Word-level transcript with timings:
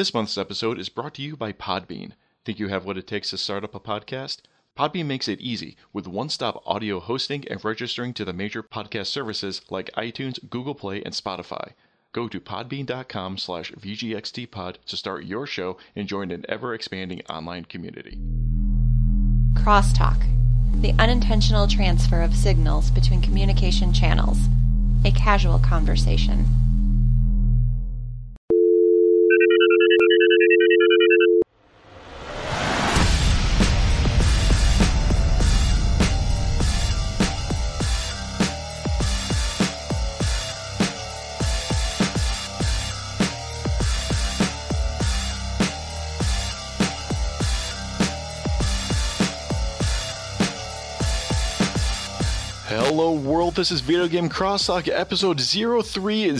This 0.00 0.14
month's 0.14 0.38
episode 0.38 0.78
is 0.78 0.88
brought 0.88 1.12
to 1.16 1.22
you 1.22 1.36
by 1.36 1.52
Podbean. 1.52 2.12
Think 2.46 2.58
you 2.58 2.68
have 2.68 2.86
what 2.86 2.96
it 2.96 3.06
takes 3.06 3.28
to 3.28 3.36
start 3.36 3.64
up 3.64 3.74
a 3.74 3.80
podcast? 3.80 4.38
Podbean 4.74 5.04
makes 5.04 5.28
it 5.28 5.42
easy 5.42 5.76
with 5.92 6.08
one-stop 6.08 6.62
audio 6.64 7.00
hosting 7.00 7.46
and 7.48 7.62
registering 7.62 8.14
to 8.14 8.24
the 8.24 8.32
major 8.32 8.62
podcast 8.62 9.08
services 9.08 9.60
like 9.68 9.90
iTunes, 9.98 10.38
Google 10.48 10.74
Play, 10.74 11.02
and 11.02 11.12
Spotify. 11.12 11.72
Go 12.12 12.28
to 12.28 12.40
podbean.com 12.40 13.36
slash 13.36 13.72
vgxtpod 13.72 14.76
to 14.86 14.96
start 14.96 15.26
your 15.26 15.46
show 15.46 15.76
and 15.94 16.08
join 16.08 16.30
an 16.30 16.46
ever-expanding 16.48 17.20
online 17.28 17.66
community. 17.66 18.18
Crosstalk, 19.52 20.24
the 20.80 20.94
unintentional 20.98 21.68
transfer 21.68 22.22
of 22.22 22.34
signals 22.34 22.90
between 22.90 23.20
communication 23.20 23.92
channels, 23.92 24.38
a 25.04 25.10
casual 25.10 25.58
conversation. 25.58 26.46
World, 53.30 53.54
this 53.54 53.70
is 53.70 53.80
Video 53.80 54.08
Game 54.08 54.28
Crosstalk 54.28 54.88
episode 54.92 55.40
030, 55.40 56.30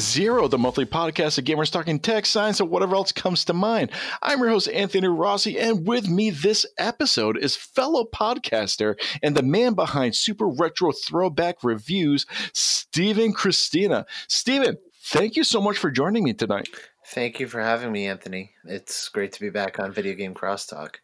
the 0.48 0.58
monthly 0.58 0.84
podcast 0.84 1.38
of 1.38 1.44
gamers 1.44 1.70
talking 1.70 2.00
tech, 2.00 2.26
science, 2.26 2.58
and 2.58 2.68
whatever 2.68 2.96
else 2.96 3.12
comes 3.12 3.44
to 3.44 3.52
mind. 3.52 3.92
I'm 4.22 4.40
your 4.40 4.48
host, 4.48 4.68
Anthony 4.68 5.06
Rossi, 5.06 5.56
and 5.56 5.86
with 5.86 6.08
me 6.08 6.30
this 6.30 6.66
episode 6.78 7.38
is 7.38 7.54
fellow 7.54 8.08
podcaster 8.12 8.96
and 9.22 9.36
the 9.36 9.42
man 9.44 9.74
behind 9.74 10.16
Super 10.16 10.48
Retro 10.48 10.90
Throwback 10.90 11.62
Reviews, 11.62 12.26
Stephen 12.54 13.32
Christina. 13.34 14.04
Stephen, 14.26 14.76
thank 15.04 15.36
you 15.36 15.44
so 15.44 15.60
much 15.60 15.78
for 15.78 15.92
joining 15.92 16.24
me 16.24 16.34
tonight. 16.34 16.68
Thank 17.10 17.40
you 17.40 17.48
for 17.48 17.60
having 17.60 17.90
me, 17.90 18.06
Anthony. 18.06 18.52
It's 18.64 19.08
great 19.08 19.32
to 19.32 19.40
be 19.40 19.50
back 19.50 19.80
on 19.80 19.92
Video 19.92 20.14
Game 20.14 20.32
Crosstalk. 20.32 20.96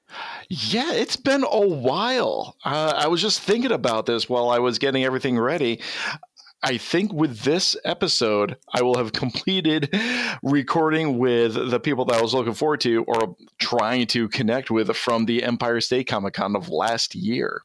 Yeah, 0.49 0.93
it's 0.93 1.17
been 1.17 1.43
a 1.43 1.67
while. 1.67 2.55
Uh, 2.65 2.93
I 2.97 3.09
was 3.09 3.21
just 3.21 3.41
thinking 3.41 3.73
about 3.73 4.07
this 4.07 4.29
while 4.29 4.49
I 4.49 4.61
was 4.61 4.79
getting 4.79 5.03
everything 5.03 5.37
ready. 5.37 5.81
I 6.63 6.79
think 6.79 7.13
with 7.13 7.41
this 7.41 7.77
episode, 7.85 8.57
I 8.73 8.83
will 8.83 8.97
have 8.97 9.13
completed 9.15 9.93
recording 10.45 11.19
with 11.19 11.55
the 11.71 11.81
people 11.81 12.05
that 12.05 12.19
I 12.19 12.23
was 12.23 12.35
looking 12.35 12.55
forward 12.55 12.83
to 12.83 13.03
or 13.09 13.35
trying 13.59 14.07
to 14.09 14.29
connect 14.29 14.71
with 14.71 14.95
from 14.97 15.25
the 15.25 15.43
Empire 15.43 15.81
State 15.81 16.07
Comic 16.07 16.35
Con 16.35 16.55
of 16.55 16.69
last 16.69 17.17
year, 17.17 17.63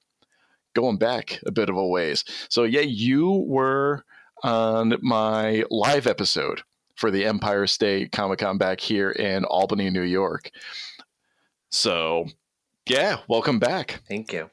going 0.73 0.97
back 0.97 1.39
a 1.45 1.51
bit 1.51 1.69
of 1.69 1.77
a 1.77 1.85
ways. 1.85 2.25
So, 2.49 2.63
yeah, 2.63 2.81
you 2.81 3.45
were 3.47 4.03
on 4.41 4.95
my 5.03 5.63
live 5.69 6.07
episode 6.07 6.63
for 7.01 7.09
the 7.09 7.25
Empire 7.25 7.65
State 7.65 8.11
Comic 8.11 8.39
Con 8.39 8.59
back 8.59 8.79
here 8.79 9.09
in 9.09 9.43
Albany, 9.45 9.89
New 9.89 10.03
York. 10.03 10.51
So, 11.71 12.27
yeah, 12.87 13.17
welcome 13.27 13.57
back. 13.57 14.01
Thank 14.07 14.31
you. 14.31 14.51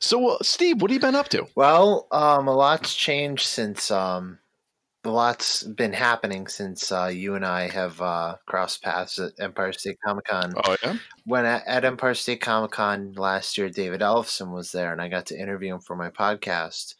So, 0.00 0.30
uh, 0.30 0.38
Steve, 0.40 0.80
what 0.80 0.90
have 0.90 0.94
you 0.96 1.00
been 1.00 1.14
up 1.14 1.28
to? 1.28 1.46
Well, 1.54 2.08
um, 2.10 2.48
a 2.48 2.54
lot's 2.54 2.94
changed 2.94 3.46
since 3.46 3.90
um, 3.90 4.38
a 5.04 5.10
lot's 5.10 5.62
been 5.62 5.92
happening 5.92 6.46
since 6.46 6.90
uh, 6.90 7.10
you 7.12 7.34
and 7.34 7.44
I 7.44 7.68
have 7.68 8.00
uh, 8.00 8.36
crossed 8.46 8.82
paths 8.82 9.18
at 9.18 9.32
Empire 9.38 9.74
State 9.74 9.98
Comic 10.02 10.24
Con. 10.24 10.54
Oh 10.64 10.76
yeah. 10.82 10.96
When 11.26 11.44
at, 11.44 11.66
at 11.66 11.84
Empire 11.84 12.14
State 12.14 12.40
Comic 12.40 12.70
Con 12.70 13.12
last 13.12 13.58
year, 13.58 13.68
David 13.68 14.00
Ellefson 14.00 14.54
was 14.54 14.72
there, 14.72 14.90
and 14.90 15.02
I 15.02 15.08
got 15.08 15.26
to 15.26 15.38
interview 15.38 15.74
him 15.74 15.80
for 15.80 15.96
my 15.96 16.08
podcast. 16.08 16.94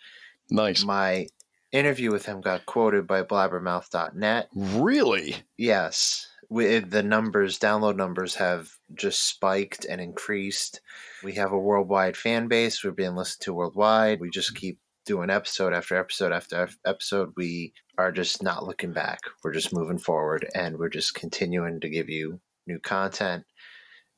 Nice. 0.51 0.85
My 0.85 1.27
interview 1.75 2.13
with 2.13 2.25
him 2.25 2.41
got 2.41 2.65
quoted 2.67 3.07
by 3.07 3.23
blabbermouth.net. 3.23 4.49
Really? 4.55 5.37
Yes. 5.59 6.29
We, 6.49 6.79
the 6.79 7.03
numbers, 7.03 7.59
download 7.59 7.97
numbers 7.97 8.37
have 8.37 8.71
just 8.95 9.23
spiked 9.23 9.85
and 9.85 10.01
increased. 10.01 10.81
We 11.25 11.33
have 11.33 11.53
a 11.53 11.59
worldwide 11.59 12.17
fan 12.17 12.47
base. 12.49 12.85
We're 12.85 12.93
being 12.93 13.17
listened 13.17 13.43
to 13.43 13.55
worldwide. 13.55 14.21
We 14.21 14.31
just 14.31 14.55
keep 14.55 14.79
doing 15.05 15.31
episode 15.31 15.73
after 15.73 15.97
episode 15.97 16.33
after 16.33 16.69
episode. 16.87 17.33
We 17.37 17.75
are 17.99 18.13
just 18.13 18.43
not 18.43 18.65
looking 18.65 18.93
back. 18.93 19.19
We're 19.43 19.53
just 19.53 19.75
moving 19.75 19.99
forward 19.99 20.47
and 20.55 20.79
we're 20.79 20.89
just 20.89 21.15
continuing 21.15 21.81
to 21.81 21.89
give 21.89 22.09
you 22.09 22.41
new 22.67 22.79
content. 22.79 23.45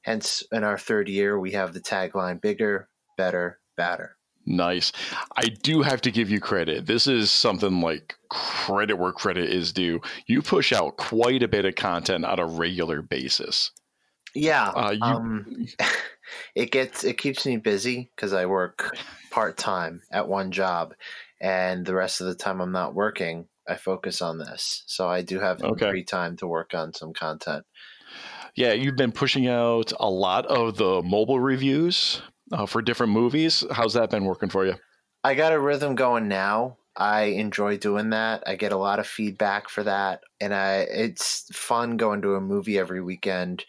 Hence, 0.02 0.44
in 0.52 0.62
our 0.62 0.78
third 0.78 1.08
year, 1.08 1.38
we 1.38 1.52
have 1.52 1.72
the 1.72 1.80
tagline 1.80 2.40
bigger, 2.40 2.88
better, 3.16 3.60
badder. 3.76 4.15
Nice. 4.46 4.92
I 5.36 5.46
do 5.46 5.82
have 5.82 6.00
to 6.02 6.10
give 6.12 6.30
you 6.30 6.40
credit. 6.40 6.86
This 6.86 7.06
is 7.06 7.30
something 7.30 7.80
like 7.80 8.14
credit 8.30 8.96
where 8.96 9.12
credit 9.12 9.50
is 9.50 9.72
due. 9.72 10.00
You 10.26 10.40
push 10.40 10.72
out 10.72 10.96
quite 10.96 11.42
a 11.42 11.48
bit 11.48 11.64
of 11.64 11.74
content 11.74 12.24
on 12.24 12.38
a 12.38 12.46
regular 12.46 13.02
basis. 13.02 13.72
Yeah. 14.34 14.68
Uh, 14.70 14.90
you, 14.92 15.02
um, 15.02 15.66
it 16.54 16.70
gets 16.70 17.04
it 17.04 17.18
keeps 17.18 17.46
me 17.46 17.56
busy 17.56 18.10
because 18.14 18.32
I 18.32 18.46
work 18.46 18.96
part 19.30 19.56
time 19.56 20.02
at 20.12 20.28
one 20.28 20.50
job, 20.52 20.94
and 21.40 21.84
the 21.84 21.94
rest 21.94 22.20
of 22.20 22.26
the 22.26 22.34
time 22.34 22.60
I'm 22.60 22.72
not 22.72 22.94
working. 22.94 23.48
I 23.68 23.74
focus 23.74 24.22
on 24.22 24.38
this, 24.38 24.84
so 24.86 25.08
I 25.08 25.22
do 25.22 25.40
have 25.40 25.60
Okay. 25.60 25.88
free 25.88 26.04
time 26.04 26.36
to 26.36 26.46
work 26.46 26.72
on 26.72 26.94
some 26.94 27.12
content. 27.12 27.66
yeah, 28.54 28.72
you've 28.72 28.96
been 28.96 29.12
pushing 29.12 29.46
out 29.48 29.92
a 29.98 30.08
lot 30.08 30.46
of 30.46 30.76
the 30.76 31.02
mobile 31.02 31.40
reviews 31.40 32.22
uh, 32.52 32.66
for 32.66 32.82
different 32.82 33.12
movies. 33.12 33.64
How's 33.70 33.94
that 33.94 34.10
been 34.10 34.24
working 34.24 34.48
for 34.48 34.66
you? 34.66 34.74
I 35.24 35.34
got 35.34 35.52
a 35.52 35.58
rhythm 35.58 35.94
going 35.94 36.28
now. 36.28 36.78
I 36.96 37.22
enjoy 37.24 37.76
doing 37.76 38.10
that. 38.10 38.44
I 38.46 38.56
get 38.56 38.72
a 38.72 38.78
lot 38.78 38.98
of 38.98 39.06
feedback 39.06 39.68
for 39.68 39.82
that, 39.84 40.22
and 40.40 40.54
I 40.54 40.86
it's 40.88 41.48
fun 41.52 41.96
going 41.96 42.22
to 42.22 42.36
a 42.36 42.40
movie 42.40 42.78
every 42.78 43.02
weekend, 43.02 43.64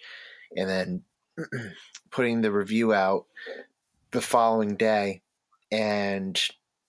and 0.56 0.70
then 0.70 1.04
putting 2.12 2.42
the 2.42 2.52
review 2.52 2.94
out 2.94 3.26
the 4.12 4.22
following 4.22 4.78
day, 4.78 5.24
and 5.72 6.42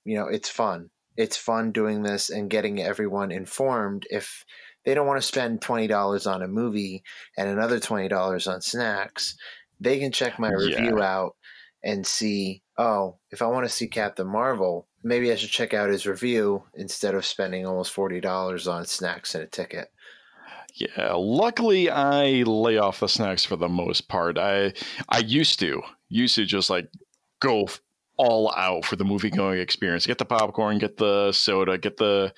you 0.05 0.17
know 0.17 0.29
it's 0.29 0.49
fun. 0.49 0.91
It's 1.17 1.37
fun 1.37 1.73
doing 1.73 2.05
this 2.05 2.31
and 2.31 2.49
getting 2.49 2.81
everyone 2.81 3.33
informed. 3.33 4.07
If 4.11 4.45
they 4.85 4.95
don't 4.95 5.09
want 5.09 5.21
to 5.21 5.27
spend 5.27 5.61
twenty 5.61 5.89
dollars 5.89 6.29
on 6.29 6.43
a 6.43 6.49
movie 6.49 7.03
and 7.37 7.49
another 7.49 7.81
twenty 7.81 8.07
dollars 8.07 8.47
on 8.47 8.61
snacks, 8.61 9.37
they 9.81 9.99
can 9.99 10.13
check 10.13 10.39
my 10.39 10.51
review 10.51 11.03
out 11.03 11.35
and 11.83 12.07
see, 12.07 12.63
oh, 12.77 13.17
if 13.31 13.43
I 13.43 13.47
want 13.47 13.67
to 13.67 13.73
see 13.73 13.87
Captain 13.87 14.27
Marvel, 14.27 14.89
maybe 15.03 15.31
I 15.31 15.37
should 15.37 15.51
check 15.51 15.75
out 15.75 15.91
his 15.91 16.07
review 16.07 16.65
instead 16.75 17.15
of 17.15 17.25
spending 17.25 17.67
almost 17.67 17.93
forty 17.93 18.21
dollars 18.21 18.67
on 18.67 18.85
snacks 18.85 19.35
and 19.35 19.45
a 19.45 19.47
ticket. 19.47 19.91
Yeah, 20.75 21.15
luckily 21.15 21.91
I 21.91 22.43
lay 22.45 22.79
off 22.79 23.01
the 23.01 23.09
snacks 23.09 23.45
for 23.45 23.57
the 23.57 23.69
most 23.69 24.09
part. 24.09 24.39
I 24.39 24.73
I 25.09 25.19
used 25.19 25.59
to 25.61 25.83
used 26.09 26.35
to 26.37 26.45
just 26.45 26.71
like 26.71 26.89
go 27.41 27.69
all 28.17 28.53
out 28.57 28.85
for 28.85 28.97
the 28.97 29.05
movie 29.05 29.31
going 29.31 29.61
experience. 29.61 30.07
Get 30.07 30.19
the 30.19 30.25
popcorn, 30.25 30.79
get 30.79 30.97
the 30.97 31.33
soda, 31.33 31.79
get 31.79 31.97
the 31.97 32.33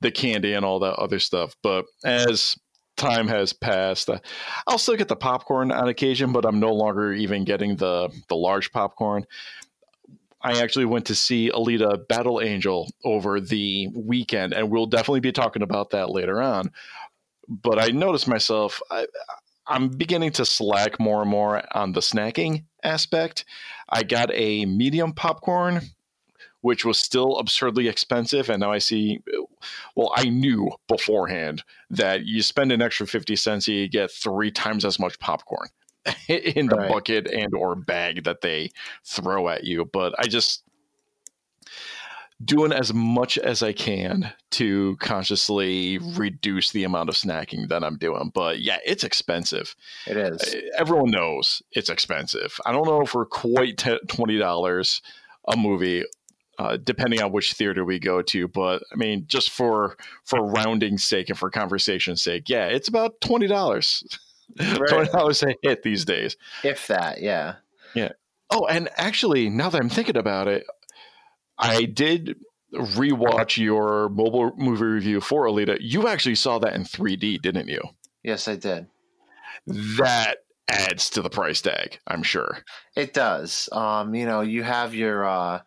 the 0.00 0.10
candy 0.10 0.52
and 0.52 0.64
all 0.64 0.80
that 0.80 0.94
other 0.94 1.18
stuff. 1.18 1.54
But 1.62 1.86
as 2.04 2.56
time 2.98 3.28
has 3.28 3.52
passed, 3.52 4.10
uh, 4.10 4.18
I'll 4.66 4.78
still 4.78 4.96
get 4.96 5.08
the 5.08 5.16
popcorn 5.16 5.72
on 5.72 5.88
occasion, 5.88 6.32
but 6.32 6.44
I'm 6.44 6.60
no 6.60 6.74
longer 6.74 7.12
even 7.12 7.44
getting 7.44 7.76
the 7.76 8.10
the 8.28 8.36
large 8.36 8.72
popcorn. 8.72 9.26
I 10.40 10.60
actually 10.60 10.84
went 10.84 11.06
to 11.06 11.14
see 11.14 11.50
Alita 11.50 12.06
Battle 12.08 12.40
Angel 12.40 12.88
over 13.04 13.40
the 13.40 13.88
weekend, 13.94 14.52
and 14.52 14.70
we'll 14.70 14.86
definitely 14.86 15.20
be 15.20 15.32
talking 15.32 15.62
about 15.62 15.90
that 15.90 16.10
later 16.10 16.40
on 16.40 16.70
but 17.48 17.78
I 17.78 17.88
noticed 17.88 18.28
myself 18.28 18.80
I, 18.90 19.06
I'm 19.66 19.88
beginning 19.88 20.32
to 20.32 20.44
slack 20.44 20.98
more 20.98 21.22
and 21.22 21.30
more 21.30 21.62
on 21.76 21.92
the 21.92 22.00
snacking 22.00 22.64
aspect. 22.82 23.44
I 23.88 24.02
got 24.02 24.30
a 24.32 24.64
medium 24.64 25.12
popcorn, 25.12 25.82
which 26.68 26.84
was 26.84 27.00
still 27.00 27.38
absurdly 27.38 27.88
expensive, 27.88 28.50
and 28.50 28.60
now 28.60 28.70
I 28.70 28.78
see. 28.78 29.20
Well, 29.96 30.12
I 30.14 30.24
knew 30.28 30.70
beforehand 30.86 31.64
that 31.88 32.26
you 32.26 32.42
spend 32.42 32.72
an 32.72 32.82
extra 32.82 33.06
fifty 33.06 33.36
cents, 33.36 33.66
you 33.66 33.88
get 33.88 34.10
three 34.10 34.50
times 34.50 34.84
as 34.84 34.98
much 34.98 35.18
popcorn 35.18 35.68
in 36.28 36.66
the 36.66 36.76
Right. 36.76 36.90
bucket 36.90 37.26
and 37.26 37.54
or 37.54 37.74
bag 37.74 38.24
that 38.24 38.42
they 38.42 38.70
throw 39.02 39.48
at 39.48 39.64
you. 39.64 39.86
But 39.86 40.12
I 40.18 40.24
just 40.24 40.62
doing 42.44 42.70
as 42.72 42.92
much 42.92 43.36
as 43.38 43.62
I 43.62 43.72
can 43.72 44.32
to 44.50 44.96
consciously 45.00 45.98
reduce 45.98 46.70
the 46.70 46.84
amount 46.84 47.08
of 47.08 47.16
snacking 47.16 47.68
that 47.68 47.82
I'm 47.82 47.96
doing. 47.96 48.30
But 48.32 48.60
yeah, 48.60 48.78
it's 48.86 49.04
expensive. 49.04 49.74
It 50.06 50.16
is. 50.18 50.54
Eh, 50.54 50.60
everyone 50.78 51.10
knows 51.10 51.62
it's 51.72 51.88
expensive. 51.90 52.60
I 52.66 52.72
don't 52.72 52.86
know 52.86 53.00
if 53.00 53.14
we're 53.14 53.24
quite 53.24 53.82
twenty 54.08 54.36
dollars 54.38 55.00
a 55.48 55.56
movie, 55.56 56.04
uh, 56.58 56.76
depending 56.76 57.22
on 57.22 57.32
which 57.32 57.52
theater 57.52 57.84
we 57.84 57.98
go 57.98 58.22
to. 58.22 58.48
But 58.48 58.82
I 58.92 58.96
mean, 58.96 59.24
just 59.26 59.50
for 59.50 59.96
for 60.24 60.44
rounding 60.44 60.98
sake 60.98 61.28
and 61.28 61.38
for 61.38 61.50
conversation's 61.50 62.22
sake, 62.22 62.48
yeah, 62.48 62.66
it's 62.66 62.88
about 62.88 63.20
twenty 63.20 63.46
dollars. 63.46 64.02
Twenty 64.88 65.10
dollars 65.12 65.42
a 65.42 65.54
hit 65.62 65.82
these 65.82 66.06
days. 66.06 66.36
If 66.64 66.86
that, 66.86 67.20
Yeah. 67.20 67.56
yeah. 67.94 68.12
Oh, 68.50 68.66
and 68.66 68.88
actually, 68.96 69.50
now 69.50 69.68
that 69.68 69.78
I'm 69.80 69.90
thinking 69.90 70.16
about 70.16 70.48
it, 70.48 70.64
I 71.58 71.84
did 71.84 72.34
rewatch 72.72 73.58
your 73.58 74.08
mobile 74.08 74.52
movie 74.56 74.84
review 74.84 75.20
for 75.20 75.44
Alita. 75.44 75.76
You 75.80 76.08
actually 76.08 76.34
saw 76.34 76.58
that 76.60 76.72
in 76.74 76.84
3D, 76.84 77.42
didn't 77.42 77.68
you? 77.68 77.82
Yes, 78.22 78.48
I 78.48 78.56
did. 78.56 78.86
That 79.66 80.36
adds 80.70 81.10
to 81.10 81.22
the 81.22 81.30
price 81.30 81.60
tag, 81.60 81.98
I'm 82.06 82.22
sure. 82.22 82.58
It 82.96 83.12
does. 83.12 83.68
Um, 83.70 84.14
you 84.14 84.24
know, 84.24 84.40
you 84.40 84.62
have 84.62 84.94
your 84.94 85.28
uh, 85.28 85.60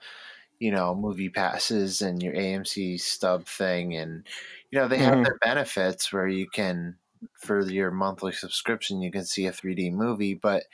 you 0.61 0.71
know, 0.71 0.95
movie 0.95 1.29
passes 1.29 2.01
and 2.01 2.23
your 2.23 2.35
AMC 2.35 2.97
stub 2.97 3.47
thing 3.47 3.95
and 3.95 4.27
you 4.71 4.79
know, 4.79 4.87
they 4.89 4.99
have 4.99 5.15
Mhm. 5.15 5.25
their 5.25 5.39
benefits 5.41 6.13
where 6.13 6.27
you 6.29 6.47
can 6.49 6.99
for 7.39 7.61
your 7.69 7.91
monthly 7.91 8.31
subscription 8.33 9.01
you 9.01 9.11
can 9.11 9.25
see 9.25 9.47
a 9.47 9.53
3D 9.53 9.91
movie, 9.91 10.35
but 10.35 10.65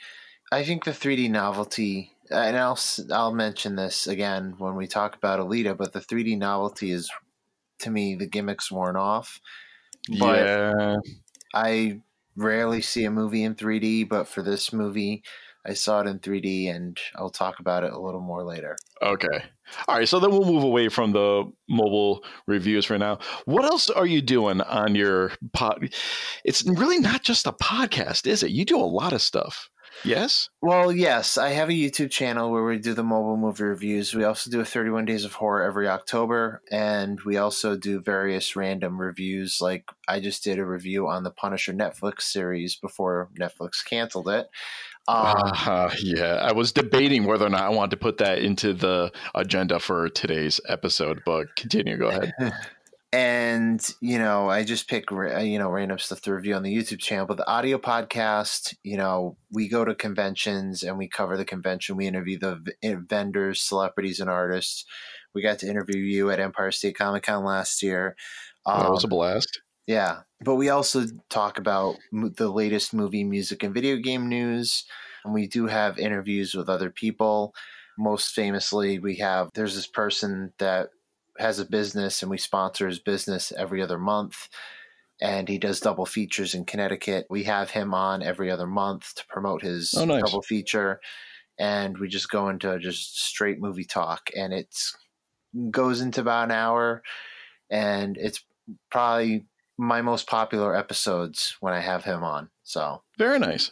I 0.52 0.64
think 0.64 0.84
the 0.84 0.94
3D 0.94 1.28
novelty 1.28 2.12
and 2.30 2.56
I'll 2.58 2.78
I'll 3.12 3.34
mention 3.34 3.76
this 3.76 4.06
again 4.06 4.56
when 4.58 4.76
we 4.76 4.86
talk 4.88 5.16
about 5.16 5.40
Alita, 5.40 5.76
but 5.76 5.92
the 5.94 6.00
3D 6.02 6.36
novelty 6.36 6.90
is 6.92 7.10
to 7.80 7.90
me 7.90 8.14
the 8.16 8.26
gimmicks 8.26 8.70
worn 8.72 8.96
off. 8.96 9.40
But 10.10 10.52
yeah. 10.78 10.98
I 11.54 12.02
rarely 12.36 12.80
see 12.82 13.04
a 13.04 13.10
movie 13.10 13.42
in 13.42 13.54
3D, 13.54 14.04
but 14.04 14.28
for 14.28 14.42
this 14.42 14.72
movie, 14.72 15.22
I 15.68 15.74
saw 15.74 16.00
it 16.00 16.06
in 16.06 16.18
3D, 16.18 16.74
and 16.74 16.98
I'll 17.14 17.30
talk 17.30 17.60
about 17.60 17.84
it 17.84 17.92
a 17.92 18.00
little 18.00 18.22
more 18.22 18.42
later. 18.42 18.76
Okay. 19.02 19.44
All 19.86 19.96
right. 19.96 20.08
So 20.08 20.18
then 20.18 20.30
we'll 20.30 20.50
move 20.50 20.64
away 20.64 20.88
from 20.88 21.12
the 21.12 21.44
mobile 21.68 22.24
reviews 22.46 22.86
for 22.86 22.98
now. 22.98 23.18
What 23.44 23.64
else 23.64 23.90
are 23.90 24.06
you 24.06 24.22
doing 24.22 24.62
on 24.62 24.94
your 24.94 25.32
pod? 25.52 25.92
It's 26.44 26.64
really 26.64 26.98
not 26.98 27.22
just 27.22 27.46
a 27.46 27.52
podcast, 27.52 28.26
is 28.26 28.42
it? 28.42 28.50
You 28.50 28.64
do 28.64 28.78
a 28.78 28.80
lot 28.80 29.12
of 29.12 29.20
stuff. 29.20 29.68
Yes. 30.04 30.48
Well, 30.62 30.92
yes, 30.92 31.36
I 31.36 31.50
have 31.50 31.68
a 31.68 31.72
YouTube 31.72 32.10
channel 32.10 32.50
where 32.50 32.64
we 32.64 32.78
do 32.78 32.94
the 32.94 33.02
mobile 33.02 33.36
movie 33.36 33.64
reviews. 33.64 34.14
We 34.14 34.24
also 34.24 34.50
do 34.50 34.60
a 34.60 34.64
31 34.64 35.04
Days 35.04 35.24
of 35.24 35.34
Horror 35.34 35.62
every 35.62 35.88
October, 35.88 36.62
and 36.70 37.20
we 37.22 37.36
also 37.36 37.76
do 37.76 38.00
various 38.00 38.54
random 38.54 39.00
reviews. 39.00 39.60
Like 39.60 39.84
I 40.06 40.20
just 40.20 40.44
did 40.44 40.58
a 40.58 40.64
review 40.64 41.08
on 41.08 41.24
the 41.24 41.30
Punisher 41.30 41.72
Netflix 41.72 42.22
series 42.22 42.76
before 42.76 43.28
Netflix 43.38 43.84
canceled 43.84 44.28
it. 44.28 44.48
Um, 45.08 45.36
Uh, 45.66 45.90
yeah. 46.00 46.34
I 46.36 46.52
was 46.52 46.70
debating 46.72 47.24
whether 47.24 47.46
or 47.46 47.50
not 47.50 47.62
I 47.62 47.70
wanted 47.70 47.92
to 47.92 47.96
put 47.96 48.18
that 48.18 48.38
into 48.38 48.74
the 48.74 49.10
agenda 49.34 49.80
for 49.80 50.08
today's 50.10 50.60
episode, 50.68 51.22
but 51.24 51.56
continue. 51.56 51.96
Go 51.96 52.08
ahead. 52.08 52.32
and 53.10 53.88
you 54.02 54.18
know 54.18 54.50
i 54.50 54.62
just 54.62 54.86
pick 54.86 55.10
you 55.10 55.58
know 55.58 55.70
random 55.70 55.98
stuff 55.98 56.20
to 56.20 56.34
review 56.34 56.54
on 56.54 56.62
the 56.62 56.76
youtube 56.76 56.98
channel 56.98 57.24
but 57.24 57.38
the 57.38 57.48
audio 57.48 57.78
podcast 57.78 58.74
you 58.82 58.98
know 58.98 59.34
we 59.50 59.66
go 59.66 59.82
to 59.82 59.94
conventions 59.94 60.82
and 60.82 60.98
we 60.98 61.08
cover 61.08 61.38
the 61.38 61.44
convention 61.46 61.96
we 61.96 62.06
interview 62.06 62.38
the 62.38 62.62
eh, 62.82 62.96
vendors 63.08 63.62
celebrities 63.62 64.20
and 64.20 64.28
artists 64.28 64.84
we 65.34 65.40
got 65.40 65.58
to 65.58 65.66
interview 65.66 65.96
you 66.02 66.30
at 66.30 66.38
empire 66.38 66.70
state 66.70 66.98
comic 66.98 67.22
con 67.22 67.44
last 67.44 67.82
year 67.82 68.14
that 68.66 68.90
was 68.90 69.04
a 69.04 69.06
Um, 69.06 69.10
blast. 69.10 69.62
Yeah 69.88 70.20
but 70.44 70.54
we 70.54 70.68
also 70.68 71.04
talk 71.30 71.58
about 71.58 71.96
the 72.12 72.48
latest 72.48 72.94
movie 72.94 73.24
music 73.24 73.64
and 73.64 73.74
video 73.74 73.96
game 73.96 74.28
news 74.28 74.84
and 75.24 75.34
we 75.34 75.48
do 75.48 75.66
have 75.66 75.98
interviews 75.98 76.54
with 76.54 76.68
other 76.68 76.90
people 76.90 77.52
most 77.98 78.32
famously 78.34 79.00
we 79.00 79.16
have 79.16 79.50
there's 79.54 79.74
this 79.74 79.88
person 79.88 80.52
that 80.58 80.90
has 81.38 81.58
a 81.58 81.64
business 81.64 82.22
and 82.22 82.30
we 82.30 82.38
sponsor 82.38 82.86
his 82.86 83.00
business 83.00 83.52
every 83.56 83.82
other 83.82 83.98
month 83.98 84.48
and 85.20 85.48
he 85.48 85.58
does 85.58 85.80
double 85.80 86.06
features 86.06 86.54
in 86.54 86.64
connecticut 86.64 87.26
we 87.30 87.42
have 87.44 87.70
him 87.70 87.94
on 87.94 88.22
every 88.22 88.50
other 88.50 88.66
month 88.66 89.14
to 89.16 89.26
promote 89.28 89.62
his 89.62 89.92
Oh, 89.96 90.04
nice. 90.04 90.22
double 90.24 90.42
feature 90.42 91.00
and 91.58 91.98
we 91.98 92.08
just 92.08 92.30
go 92.30 92.48
into 92.48 92.78
just 92.78 93.20
straight 93.20 93.60
movie 93.60 93.84
talk 93.84 94.30
and 94.36 94.52
it's 94.52 94.96
goes 95.70 96.00
into 96.00 96.20
about 96.20 96.44
an 96.44 96.52
hour 96.52 97.02
and 97.70 98.16
it's 98.18 98.44
probably 98.90 99.46
my 99.78 100.02
most 100.02 100.26
popular 100.26 100.74
episodes 100.74 101.56
when 101.60 101.72
I 101.72 101.80
have 101.80 102.04
him 102.04 102.22
on. 102.24 102.50
So 102.64 103.02
Very 103.16 103.38
nice. 103.38 103.70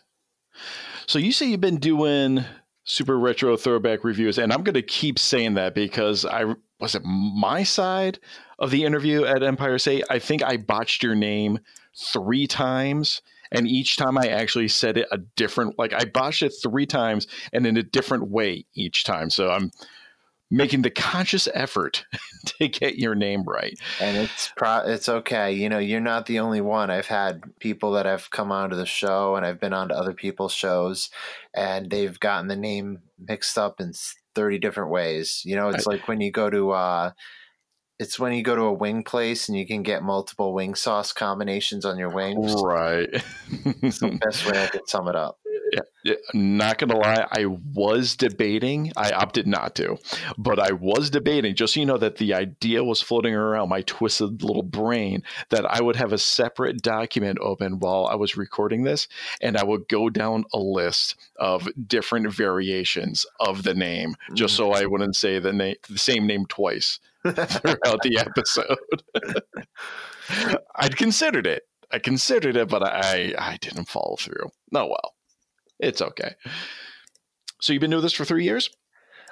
So 1.06 1.19
you 1.19 1.32
say 1.32 1.47
you've 1.47 1.61
been 1.61 1.79
doing 1.79 2.44
super 2.85 3.19
retro 3.19 3.56
throwback 3.56 4.05
reviews, 4.05 4.38
and 4.38 4.53
I'm 4.53 4.62
going 4.62 4.75
to 4.75 4.82
keep 4.82 5.19
saying 5.19 5.55
that 5.55 5.75
because 5.75 6.25
I 6.25 6.44
was 6.81 6.94
it 6.94 7.03
my 7.05 7.62
side 7.62 8.19
of 8.58 8.70
the 8.70 8.85
interview 8.85 9.25
at 9.25 9.43
Empire 9.43 9.79
State. 9.79 10.05
I 10.08 10.19
think 10.19 10.43
I 10.43 10.56
botched 10.56 11.03
your 11.03 11.14
name 11.14 11.58
three 12.12 12.47
times, 12.47 13.23
and 13.50 13.67
each 13.67 13.97
time 13.97 14.17
I 14.17 14.29
actually 14.29 14.69
said 14.69 14.97
it 14.97 15.08
a 15.11 15.19
different. 15.19 15.79
Like 15.79 15.93
I 15.93 16.05
botched 16.05 16.43
it 16.43 16.55
three 16.62 16.87
times 16.87 17.26
and 17.53 17.67
in 17.67 17.76
a 17.76 17.82
different 17.82 18.31
way 18.31 18.64
each 18.75 19.05
time. 19.05 19.31
So 19.31 19.50
I'm 19.50 19.70
making 20.50 20.82
the 20.82 20.90
conscious 20.90 21.48
effort 21.54 22.04
to 22.46 22.69
get 22.69 22.98
your 22.98 23.14
name 23.14 23.43
right. 23.44 23.78
and 24.00 24.16
it's 24.16 24.52
pro- 24.56 24.87
it's 24.87 25.08
okay. 25.08 25.52
You 25.52 25.69
know, 25.69 25.78
you're 25.78 26.00
not 26.00 26.26
the 26.26 26.38
only 26.38 26.60
one. 26.60 26.90
I've 26.90 27.06
had 27.06 27.43
people 27.58 27.93
that 27.93 28.06
have 28.06 28.31
come 28.31 28.52
onto 28.52 28.76
the 28.76 28.87
show 28.87 29.37
and 29.37 29.44
I've 29.44 29.60
been 29.60 29.72
on 29.72 29.88
to 29.88 29.96
other 29.96 30.12
people's 30.12 30.52
shows 30.52 31.10
and 31.54 31.90
they've 31.90 32.19
gotten 32.19 32.48
the 32.48 32.56
name 32.56 33.00
mixed 33.19 33.58
up 33.58 33.81
in 33.81 33.93
30 34.34 34.58
different 34.58 34.90
ways. 34.90 35.43
You 35.44 35.56
know, 35.56 35.69
it's 35.69 35.87
like 35.87 36.06
when 36.08 36.20
you 36.20 36.31
go 36.31 36.50
to 36.50 36.70
uh 36.70 37.10
it's 37.98 38.19
when 38.19 38.34
you 38.34 38.43
go 38.43 38.54
to 38.54 38.62
a 38.62 38.72
wing 38.72 39.02
place 39.02 39.48
and 39.48 39.56
you 39.56 39.66
can 39.66 39.82
get 39.82 40.02
multiple 40.02 40.52
wing 40.52 40.75
sauce 40.75 41.12
combinations 41.12 41.84
on 41.87 41.98
your 41.98 42.10
wings. 42.10 42.54
Right. 42.62 43.08
It's 43.82 44.00
the 44.00 44.19
best 44.22 44.50
way 44.50 44.64
I 44.64 44.66
could 44.66 44.87
sum 44.87 45.08
it 45.08 45.16
up. 45.16 45.38
Not 46.32 46.79
gonna 46.79 46.97
lie, 46.97 47.26
I 47.31 47.47
was 47.47 48.17
debating. 48.17 48.93
I 48.97 49.11
opted 49.11 49.47
not 49.47 49.75
to, 49.76 49.99
but 50.38 50.58
I 50.58 50.73
was 50.73 51.11
debating. 51.11 51.55
Just 51.55 51.75
so 51.75 51.81
you 51.81 51.87
know 51.87 51.99
that 51.99 52.17
the 52.17 52.35
idea 52.35 52.85
was 52.85 53.03
floating 53.03 53.35
around 53.35 53.69
my 53.69 53.82
twisted 53.82 54.43
little 54.43 54.62
brain 54.62 55.23
that 55.50 55.67
I 55.67 55.82
would 55.82 55.97
have 55.97 56.12
a 56.12 56.19
separate 56.19 56.82
document 56.82 57.38
open 57.41 57.81
while 57.81 58.06
I 58.06 58.14
was 58.14 58.37
recording 58.37 58.85
this, 58.85 59.08
and 59.41 59.56
I 59.56 59.64
would 59.64 59.88
go 59.88 60.08
down 60.08 60.44
a 60.53 60.58
list 60.58 61.17
of 61.37 61.69
different 61.87 62.32
variations 62.32 63.26
of 63.41 63.64
the 63.64 63.75
name, 63.75 64.14
just 64.35 64.55
so 64.55 64.73
I 64.73 64.87
wouldn't 64.87 65.17
say 65.17 65.38
the 65.38 65.53
name, 65.53 65.76
the 65.88 65.99
same 65.99 66.26
name 66.26 66.47
twice 66.47 67.00
throughout 67.23 68.03
the 68.03 68.19
episode. 68.19 68.79
I'd 70.76 70.97
considered 70.97 71.47
it. 71.47 71.64
I 71.91 71.99
considered 71.99 72.56
it, 72.56 72.69
but 72.69 72.82
I 72.82 73.35
I 73.38 73.58
didn't 73.61 73.88
follow 73.88 74.17
through. 74.17 74.50
No, 74.73 74.87
well, 74.87 75.16
it's 75.78 76.02
okay. 76.02 76.34
So 77.60 77.72
you've 77.72 77.81
been 77.81 77.91
doing 77.91 78.03
this 78.03 78.12
for 78.12 78.24
three 78.24 78.44
years? 78.44 78.70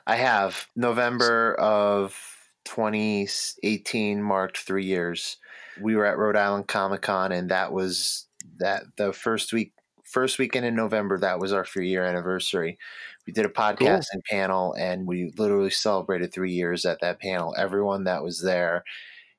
I 0.07 0.17
have 0.17 0.67
November 0.77 1.55
of 1.55 2.19
2018 2.65 4.23
marked 4.23 4.59
three 4.59 4.85
years. 4.85 5.39
We 5.81 5.97
were 5.97 6.07
at 6.07 6.19
Rhode 6.19 6.37
Island 6.37 6.69
Comic 6.69 7.03
Con, 7.03 7.33
and 7.33 7.51
that 7.51 7.73
was 7.73 8.27
that 8.59 8.85
the 8.97 9.13
first 9.13 9.53
week, 9.53 9.73
first 10.05 10.39
weekend 10.39 10.67
in 10.67 10.77
November. 10.77 11.19
That 11.19 11.39
was 11.39 11.53
our 11.53 11.65
three 11.65 11.89
year 11.89 12.05
anniversary. 12.05 12.79
We 13.27 13.33
did 13.33 13.47
a 13.47 13.51
podcast 13.51 14.07
and 14.13 14.23
panel, 14.25 14.75
and 14.75 15.07
we 15.07 15.33
literally 15.39 15.71
celebrated 15.71 16.33
three 16.33 16.53
years 16.53 16.85
at 16.85 17.01
that 17.01 17.21
panel. 17.21 17.55
Everyone 17.57 18.05
that 18.05 18.23
was 18.23 18.43
there, 18.43 18.85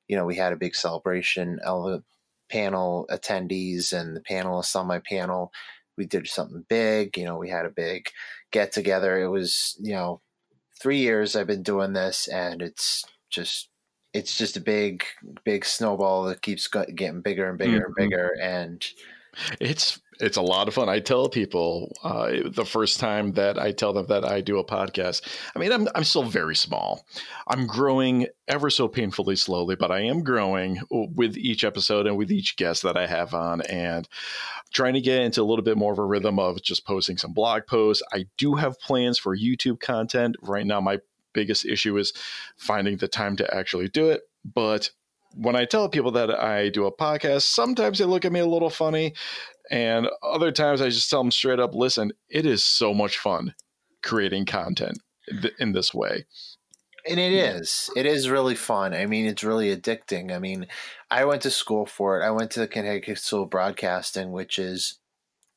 you 0.07 0.15
know, 0.15 0.25
we 0.25 0.35
had 0.35 0.53
a 0.53 0.57
big 0.57 0.75
celebration. 0.75 1.59
All 1.65 1.83
the 1.83 2.03
panel 2.49 3.07
attendees 3.11 3.93
and 3.93 4.15
the 4.15 4.21
panelists 4.21 4.75
on 4.75 4.87
my 4.87 4.99
panel, 4.99 5.51
we 5.97 6.05
did 6.05 6.27
something 6.27 6.65
big. 6.69 7.17
You 7.17 7.25
know, 7.25 7.37
we 7.37 7.49
had 7.49 7.65
a 7.65 7.69
big 7.71 8.07
get 8.51 8.71
together. 8.71 9.21
It 9.21 9.29
was, 9.29 9.75
you 9.79 9.93
know, 9.93 10.21
three 10.81 10.99
years 10.99 11.35
I've 11.35 11.47
been 11.47 11.63
doing 11.63 11.93
this, 11.93 12.27
and 12.27 12.61
it's 12.61 13.03
just 13.29 13.69
it's 14.13 14.37
just 14.37 14.57
a 14.57 14.61
big 14.61 15.03
big 15.45 15.65
snowball 15.65 16.25
that 16.25 16.41
keeps 16.41 16.67
getting 16.67 17.21
bigger 17.21 17.49
and 17.49 17.57
bigger 17.57 17.79
Mhm. 17.79 17.85
and 17.85 17.95
bigger. 17.95 18.31
And 18.41 18.85
It's 19.59 19.99
it's 20.19 20.37
a 20.37 20.41
lot 20.41 20.67
of 20.67 20.73
fun. 20.73 20.87
I 20.87 20.99
tell 20.99 21.27
people 21.27 21.91
uh, 22.03 22.31
the 22.45 22.65
first 22.65 22.99
time 22.99 23.33
that 23.33 23.59
I 23.59 23.71
tell 23.71 23.93
them 23.93 24.07
that 24.07 24.23
I 24.23 24.41
do 24.41 24.59
a 24.59 24.65
podcast. 24.65 25.21
I 25.55 25.59
mean, 25.59 25.71
I'm 25.71 25.87
I'm 25.93 26.03
still 26.03 26.23
very 26.23 26.55
small. 26.55 27.05
I'm 27.47 27.67
growing 27.67 28.27
ever 28.47 28.69
so 28.69 28.87
painfully 28.87 29.35
slowly, 29.35 29.75
but 29.75 29.91
I 29.91 30.01
am 30.01 30.23
growing 30.23 30.79
with 30.89 31.37
each 31.37 31.63
episode 31.63 32.07
and 32.07 32.17
with 32.17 32.31
each 32.31 32.55
guest 32.57 32.83
that 32.83 32.97
I 32.97 33.07
have 33.07 33.33
on, 33.33 33.61
and 33.61 34.07
trying 34.73 34.93
to 34.93 35.01
get 35.01 35.21
into 35.21 35.41
a 35.41 35.45
little 35.45 35.65
bit 35.65 35.77
more 35.77 35.91
of 35.91 35.99
a 35.99 36.05
rhythm 36.05 36.39
of 36.39 36.61
just 36.61 36.85
posting 36.85 37.17
some 37.17 37.33
blog 37.33 37.67
posts. 37.67 38.03
I 38.13 38.25
do 38.37 38.55
have 38.55 38.79
plans 38.79 39.19
for 39.19 39.35
YouTube 39.35 39.79
content. 39.79 40.35
Right 40.41 40.65
now, 40.65 40.79
my 40.81 40.99
biggest 41.33 41.65
issue 41.65 41.97
is 41.97 42.13
finding 42.55 42.97
the 42.97 43.07
time 43.07 43.35
to 43.35 43.53
actually 43.53 43.89
do 43.89 44.09
it, 44.09 44.21
but 44.45 44.91
when 45.35 45.55
I 45.55 45.65
tell 45.65 45.89
people 45.89 46.11
that 46.11 46.31
I 46.31 46.69
do 46.69 46.85
a 46.85 46.95
podcast, 46.95 47.43
sometimes 47.43 47.99
they 47.99 48.05
look 48.05 48.25
at 48.25 48.31
me 48.31 48.39
a 48.39 48.45
little 48.45 48.69
funny. 48.69 49.13
And 49.71 50.07
other 50.23 50.51
times 50.51 50.81
I 50.81 50.89
just 50.89 51.09
tell 51.09 51.21
them 51.23 51.31
straight 51.31 51.59
up, 51.59 51.73
listen, 51.75 52.11
it 52.29 52.45
is 52.45 52.63
so 52.65 52.93
much 52.93 53.17
fun 53.17 53.55
creating 54.03 54.45
content 54.45 54.99
th- 55.41 55.53
in 55.59 55.73
this 55.73 55.93
way. 55.93 56.25
and 57.07 57.19
it 57.19 57.33
is 57.33 57.89
it 57.95 58.05
is 58.05 58.29
really 58.29 58.55
fun. 58.55 58.93
I 58.93 59.05
mean, 59.05 59.25
it's 59.25 59.43
really 59.43 59.75
addicting. 59.75 60.33
I 60.35 60.39
mean, 60.39 60.67
I 61.11 61.25
went 61.25 61.41
to 61.43 61.51
school 61.51 61.85
for 61.85 62.19
it. 62.19 62.25
I 62.25 62.31
went 62.31 62.51
to 62.51 62.59
the 62.59 62.67
Connecticut 62.67 63.19
School 63.19 63.43
of 63.43 63.49
Broadcasting, 63.49 64.31
which 64.31 64.57
is 64.59 64.99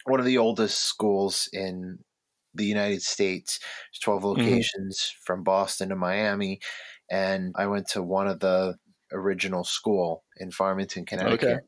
one 0.04 0.20
of 0.20 0.26
the 0.26 0.38
oldest 0.38 0.78
schools 0.84 1.48
in 1.52 1.98
the 2.54 2.66
United 2.66 3.02
States. 3.02 3.58
There's 3.60 4.00
12 4.02 4.22
Mm-hmm. 4.36 4.50
locations 4.50 5.14
from 5.24 5.42
Boston 5.44 5.90
to 5.90 5.96
Miami. 5.96 6.60
And 7.10 7.54
I 7.56 7.66
went 7.66 7.88
to 7.90 8.02
one 8.02 8.28
of 8.28 8.40
the 8.40 8.76
original 9.12 9.64
school 9.64 10.24
in 10.36 10.50
Farmington, 10.50 11.04
Connecticut. 11.06 11.48
Okay. 11.48 11.60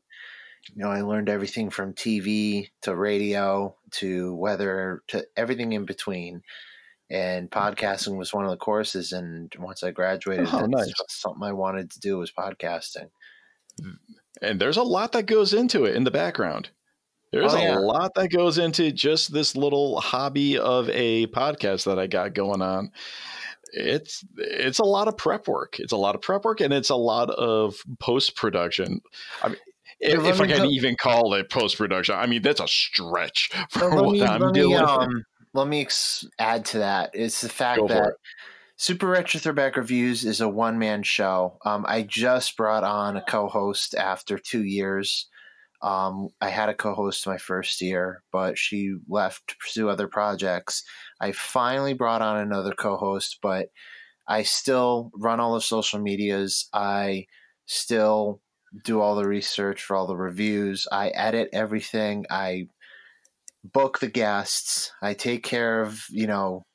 You 0.75 0.83
know, 0.83 0.91
I 0.91 1.01
learned 1.01 1.27
everything 1.29 1.69
from 1.71 1.93
TV 1.93 2.69
to 2.83 2.95
radio 2.95 3.75
to 3.91 4.35
weather 4.35 5.01
to 5.07 5.25
everything 5.35 5.73
in 5.73 5.85
between. 5.85 6.43
And 7.09 7.49
podcasting 7.51 8.17
was 8.17 8.31
one 8.33 8.45
of 8.45 8.51
the 8.51 8.57
courses. 8.57 9.11
And 9.11 9.51
once 9.59 9.83
I 9.83 9.91
graduated, 9.91 10.47
Oh, 10.53 10.65
nice. 10.67 10.93
something 11.09 11.43
I 11.43 11.51
wanted 11.51 11.91
to 11.91 11.99
do 11.99 12.17
was 12.19 12.31
podcasting. 12.31 13.09
Mm. 13.81 13.95
and 14.41 14.59
there's 14.59 14.77
a 14.77 14.83
lot 14.83 15.13
that 15.13 15.25
goes 15.27 15.53
into 15.53 15.85
it 15.85 15.95
in 15.95 16.03
the 16.03 16.11
background. 16.11 16.69
There's 17.31 17.53
Oh, 17.53 17.77
a 17.77 17.79
lot 17.79 18.11
that 18.15 18.29
goes 18.29 18.57
into 18.57 18.91
just 18.91 19.31
this 19.33 19.55
little 19.55 19.99
hobby 20.01 20.57
of 20.57 20.89
a 20.89 21.27
podcast 21.27 21.85
that 21.85 21.97
I 21.97 22.07
got 22.07 22.33
going 22.33 22.61
on. 22.61 22.91
It's 23.73 24.23
it's 24.37 24.79
a 24.79 24.83
lot 24.83 25.07
of 25.07 25.17
prep 25.17 25.47
work. 25.47 25.79
It's 25.79 25.93
a 25.93 25.97
lot 25.97 26.15
of 26.15 26.21
prep 26.21 26.43
work, 26.43 26.61
and 26.61 26.73
it's 26.73 26.89
a 26.89 26.95
lot 26.95 27.29
of 27.29 27.75
post 27.99 28.35
production. 28.35 29.01
I 29.41 29.49
mean, 29.49 29.57
if, 29.99 30.25
if 30.25 30.41
I 30.41 30.47
can 30.47 30.65
even 30.65 30.95
call 30.95 31.33
it 31.35 31.49
post 31.49 31.77
production, 31.77 32.15
I 32.15 32.25
mean 32.25 32.41
that's 32.41 32.59
a 32.59 32.67
stretch 32.67 33.51
for 33.69 33.79
So 33.79 33.89
let 33.89 34.05
what 34.05 34.13
me, 34.13 34.21
I'm 34.23 34.41
let 34.41 34.53
doing. 34.53 34.69
me, 34.69 34.75
um, 34.75 35.23
let 35.53 35.67
me 35.67 35.81
ex- 35.81 36.25
add 36.39 36.65
to 36.65 36.79
that. 36.79 37.11
It's 37.13 37.41
the 37.41 37.49
fact 37.49 37.79
Go 37.81 37.87
that. 37.87 38.13
Super 38.77 39.05
Retro 39.05 39.39
Throwback 39.39 39.77
Reviews 39.77 40.25
is 40.25 40.41
a 40.41 40.49
one 40.49 40.79
man 40.79 41.03
show. 41.03 41.59
Um, 41.63 41.85
I 41.87 42.01
just 42.01 42.57
brought 42.57 42.83
on 42.83 43.15
a 43.15 43.21
co 43.21 43.47
host 43.47 43.93
after 43.93 44.39
two 44.39 44.63
years. 44.63 45.27
Um, 45.83 46.29
I 46.41 46.49
had 46.49 46.69
a 46.69 46.75
co 46.75 46.93
host 46.93 47.25
my 47.27 47.37
first 47.37 47.81
year, 47.81 48.23
but 48.31 48.57
she 48.57 48.95
left 49.07 49.47
to 49.49 49.57
pursue 49.57 49.89
other 49.89 50.07
projects. 50.07 50.83
I 51.19 51.31
finally 51.31 51.93
brought 51.93 52.21
on 52.21 52.37
another 52.37 52.73
co 52.73 52.97
host, 52.97 53.39
but 53.41 53.69
I 54.27 54.43
still 54.43 55.11
run 55.15 55.39
all 55.39 55.53
the 55.55 55.61
social 55.61 55.99
medias. 55.99 56.69
I 56.73 57.27
still 57.65 58.41
do 58.83 59.01
all 59.01 59.15
the 59.15 59.27
research 59.27 59.83
for 59.83 59.95
all 59.95 60.07
the 60.07 60.17
reviews. 60.17 60.87
I 60.91 61.09
edit 61.09 61.49
everything. 61.53 62.25
I 62.29 62.67
book 63.63 63.99
the 63.99 64.09
guests. 64.09 64.91
I 65.01 65.13
take 65.13 65.43
care 65.43 65.81
of, 65.81 66.05
you 66.09 66.27
know, 66.27 66.65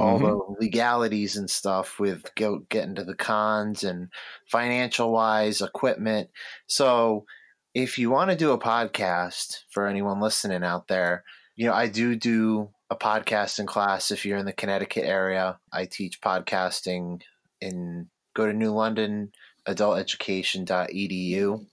all 0.00 0.18
Mhm. 0.18 0.34
the 0.56 0.56
legalities 0.60 1.36
and 1.36 1.48
stuff 1.48 2.00
with 2.00 2.34
go, 2.34 2.60
getting 2.68 2.96
to 2.96 3.04
the 3.04 3.14
cons 3.14 3.84
and 3.84 4.08
financial 4.50 5.12
wise 5.12 5.62
equipment. 5.62 6.30
So 6.66 7.24
if 7.74 7.98
you 7.98 8.10
want 8.10 8.30
to 8.30 8.36
do 8.36 8.52
a 8.52 8.58
podcast 8.58 9.60
for 9.70 9.86
anyone 9.86 10.20
listening 10.20 10.62
out 10.62 10.88
there, 10.88 11.24
you 11.56 11.66
know, 11.66 11.74
I 11.74 11.88
do 11.88 12.14
do 12.14 12.70
a 12.88 12.96
podcasting 12.96 13.66
class 13.66 14.10
if 14.10 14.24
you're 14.24 14.38
in 14.38 14.46
the 14.46 14.52
Connecticut 14.52 15.04
area. 15.04 15.58
I 15.72 15.86
teach 15.86 16.20
podcasting 16.20 17.22
in 17.60 18.08
go 18.34 18.46
to 18.46 18.52
New 18.52 18.72
London 18.72 19.32
adulteducation.edu 19.66 21.66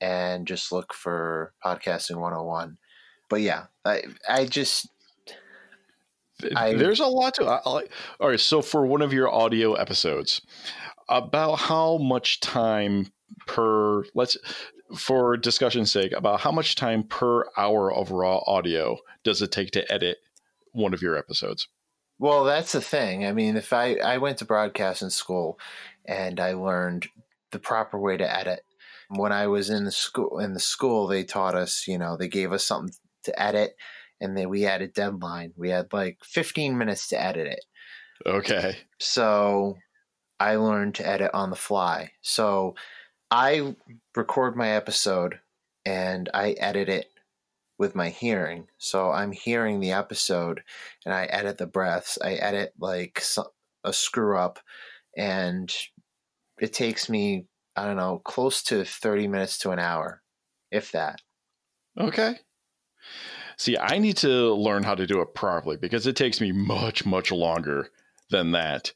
and 0.00 0.46
just 0.46 0.72
look 0.72 0.94
for 0.94 1.52
podcasting 1.64 2.16
101. 2.16 2.78
But 3.28 3.40
yeah, 3.40 3.64
I 3.84 4.02
I 4.28 4.46
just 4.46 4.88
I- 6.54 6.74
There's 6.74 7.00
a 7.00 7.06
lot 7.06 7.34
to. 7.34 7.46
I, 7.46 7.56
I, 7.56 7.82
all 8.20 8.28
right, 8.28 8.40
so 8.40 8.62
for 8.62 8.86
one 8.86 9.02
of 9.02 9.12
your 9.12 9.32
audio 9.32 9.74
episodes, 9.74 10.40
about 11.08 11.56
how 11.56 11.98
much 11.98 12.40
time 12.40 13.12
per 13.46 14.04
let's 14.14 14.36
for 14.96 15.36
discussion's 15.36 15.90
sake 15.92 16.12
about 16.12 16.40
how 16.40 16.52
much 16.52 16.74
time 16.74 17.02
per 17.02 17.44
hour 17.56 17.92
of 17.92 18.10
raw 18.10 18.40
audio 18.46 18.98
does 19.24 19.42
it 19.42 19.52
take 19.52 19.70
to 19.72 19.92
edit 19.92 20.18
one 20.72 20.94
of 20.94 21.02
your 21.02 21.16
episodes? 21.16 21.68
Well, 22.18 22.44
that's 22.44 22.72
the 22.72 22.80
thing. 22.80 23.24
I 23.24 23.32
mean, 23.32 23.56
if 23.56 23.72
I 23.72 23.96
I 23.96 24.18
went 24.18 24.38
to 24.38 24.44
broadcasting 24.44 25.10
school 25.10 25.58
and 26.04 26.40
I 26.40 26.52
learned 26.52 27.08
the 27.50 27.58
proper 27.58 27.98
way 27.98 28.16
to 28.16 28.36
edit. 28.36 28.60
When 29.10 29.32
I 29.32 29.46
was 29.46 29.70
in 29.70 29.84
the 29.84 29.90
school 29.90 30.38
in 30.38 30.52
the 30.52 30.60
school, 30.60 31.06
they 31.06 31.24
taught 31.24 31.54
us, 31.54 31.86
you 31.88 31.96
know, 31.96 32.16
they 32.16 32.28
gave 32.28 32.52
us 32.52 32.66
something 32.66 32.94
to 33.24 33.42
edit 33.42 33.74
and 34.20 34.36
then 34.36 34.48
we 34.48 34.62
had 34.62 34.82
a 34.82 34.88
deadline. 34.88 35.52
We 35.56 35.70
had 35.70 35.92
like 35.92 36.18
15 36.24 36.76
minutes 36.76 37.08
to 37.08 37.20
edit 37.20 37.46
it. 37.46 37.64
Okay, 38.26 38.76
So 38.98 39.78
I 40.40 40.56
learned 40.56 40.96
to 40.96 41.06
edit 41.06 41.30
on 41.32 41.50
the 41.50 41.56
fly. 41.56 42.12
So 42.20 42.74
I 43.30 43.74
record 44.16 44.56
my 44.56 44.70
episode 44.70 45.40
and 45.84 46.28
I 46.32 46.52
edit 46.52 46.88
it 46.88 47.10
with 47.78 47.94
my 47.94 48.08
hearing. 48.08 48.66
So 48.78 49.10
I'm 49.10 49.32
hearing 49.32 49.80
the 49.80 49.92
episode 49.92 50.62
and 51.04 51.14
I 51.14 51.24
edit 51.24 51.58
the 51.58 51.66
breaths. 51.66 52.18
I 52.22 52.34
edit 52.34 52.72
like 52.78 53.22
a 53.84 53.92
screw 53.92 54.36
up 54.36 54.58
and 55.16 55.72
it 56.60 56.72
takes 56.72 57.08
me, 57.08 57.46
I 57.76 57.84
don't 57.84 57.96
know, 57.96 58.20
close 58.24 58.62
to 58.64 58.84
30 58.84 59.28
minutes 59.28 59.58
to 59.58 59.70
an 59.70 59.78
hour, 59.78 60.22
if 60.70 60.92
that. 60.92 61.20
okay. 61.98 62.36
See, 63.56 63.76
I 63.76 63.98
need 63.98 64.16
to 64.18 64.54
learn 64.54 64.84
how 64.84 64.94
to 64.94 65.06
do 65.06 65.20
it 65.20 65.34
properly 65.34 65.76
because 65.76 66.06
it 66.06 66.14
takes 66.14 66.40
me 66.40 66.52
much 66.52 67.04
much 67.04 67.32
longer 67.32 67.90
than 68.30 68.52
that. 68.52 68.92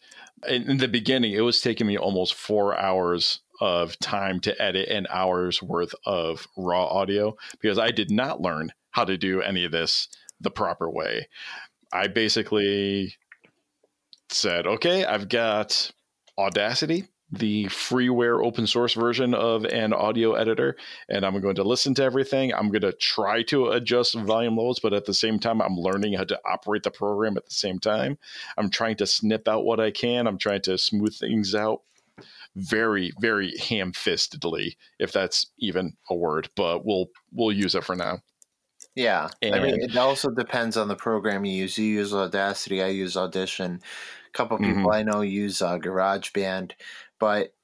In, 0.46 0.70
in 0.70 0.76
the 0.78 0.86
beginning, 0.88 1.32
it 1.32 1.40
was 1.40 1.60
taking 1.60 1.86
me 1.86 1.98
almost 1.98 2.34
four 2.34 2.78
hours 2.78 3.40
of 3.62 3.96
time 4.00 4.40
to 4.40 4.60
edit 4.60 4.88
an 4.88 5.06
hour's 5.08 5.62
worth 5.62 5.94
of 6.04 6.48
raw 6.56 6.84
audio 6.84 7.36
because 7.60 7.78
I 7.78 7.92
did 7.92 8.10
not 8.10 8.40
learn 8.40 8.72
how 8.90 9.04
to 9.04 9.16
do 9.16 9.40
any 9.40 9.64
of 9.64 9.70
this 9.70 10.08
the 10.40 10.50
proper 10.50 10.90
way. 10.90 11.28
I 11.92 12.08
basically 12.08 13.14
said, 14.30 14.66
okay, 14.66 15.04
I've 15.04 15.28
got 15.28 15.92
Audacity, 16.36 17.04
the 17.30 17.66
freeware 17.66 18.44
open 18.44 18.66
source 18.66 18.94
version 18.94 19.32
of 19.32 19.64
an 19.64 19.92
audio 19.92 20.32
editor, 20.34 20.76
and 21.08 21.24
I'm 21.24 21.40
going 21.40 21.54
to 21.54 21.62
listen 21.62 21.94
to 21.94 22.02
everything. 22.02 22.52
I'm 22.52 22.68
going 22.68 22.82
to 22.82 22.92
try 22.92 23.44
to 23.44 23.68
adjust 23.68 24.16
volume 24.16 24.56
levels, 24.56 24.80
but 24.80 24.92
at 24.92 25.04
the 25.04 25.14
same 25.14 25.38
time, 25.38 25.62
I'm 25.62 25.76
learning 25.76 26.14
how 26.14 26.24
to 26.24 26.40
operate 26.44 26.82
the 26.82 26.90
program 26.90 27.36
at 27.36 27.46
the 27.46 27.54
same 27.54 27.78
time. 27.78 28.18
I'm 28.58 28.70
trying 28.70 28.96
to 28.96 29.06
snip 29.06 29.46
out 29.46 29.64
what 29.64 29.78
I 29.78 29.92
can. 29.92 30.26
I'm 30.26 30.38
trying 30.38 30.62
to 30.62 30.76
smooth 30.78 31.16
things 31.16 31.54
out 31.54 31.82
very, 32.56 33.12
very 33.20 33.56
ham-fistedly, 33.58 34.76
if 34.98 35.12
that's 35.12 35.50
even 35.58 35.96
a 36.10 36.14
word, 36.14 36.50
but 36.56 36.84
we'll 36.84 37.06
we'll 37.32 37.52
use 37.52 37.74
it 37.74 37.84
for 37.84 37.96
now. 37.96 38.18
Yeah. 38.94 39.28
I 39.42 39.58
mean, 39.60 39.80
it 39.80 39.96
also 39.96 40.28
depends 40.30 40.76
on 40.76 40.88
the 40.88 40.96
program 40.96 41.44
you 41.44 41.54
use. 41.54 41.78
You 41.78 41.86
use 41.86 42.12
Audacity, 42.12 42.82
I 42.82 42.88
use 42.88 43.16
Audition. 43.16 43.80
A 44.26 44.30
couple 44.32 44.58
Mhm. 44.58 44.74
people 44.74 44.92
I 44.92 45.02
know 45.02 45.22
use 45.22 45.62
uh, 45.62 45.78
GarageBand, 45.78 46.72
but 47.18 47.54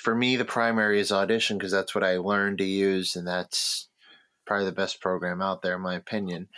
for 0.00 0.14
me, 0.14 0.36
the 0.36 0.44
primary 0.44 1.00
is 1.00 1.10
Audition 1.10 1.58
because 1.58 1.72
that's 1.72 1.94
what 1.94 2.04
I 2.04 2.16
learned 2.18 2.58
to 2.58 2.64
use, 2.64 3.16
and 3.16 3.26
that's 3.26 3.88
probably 4.46 4.66
the 4.66 4.72
best 4.72 5.00
program 5.00 5.42
out 5.42 5.62
there, 5.62 5.76
in 5.76 5.82
my 5.82 5.94
opinion. 5.94 6.48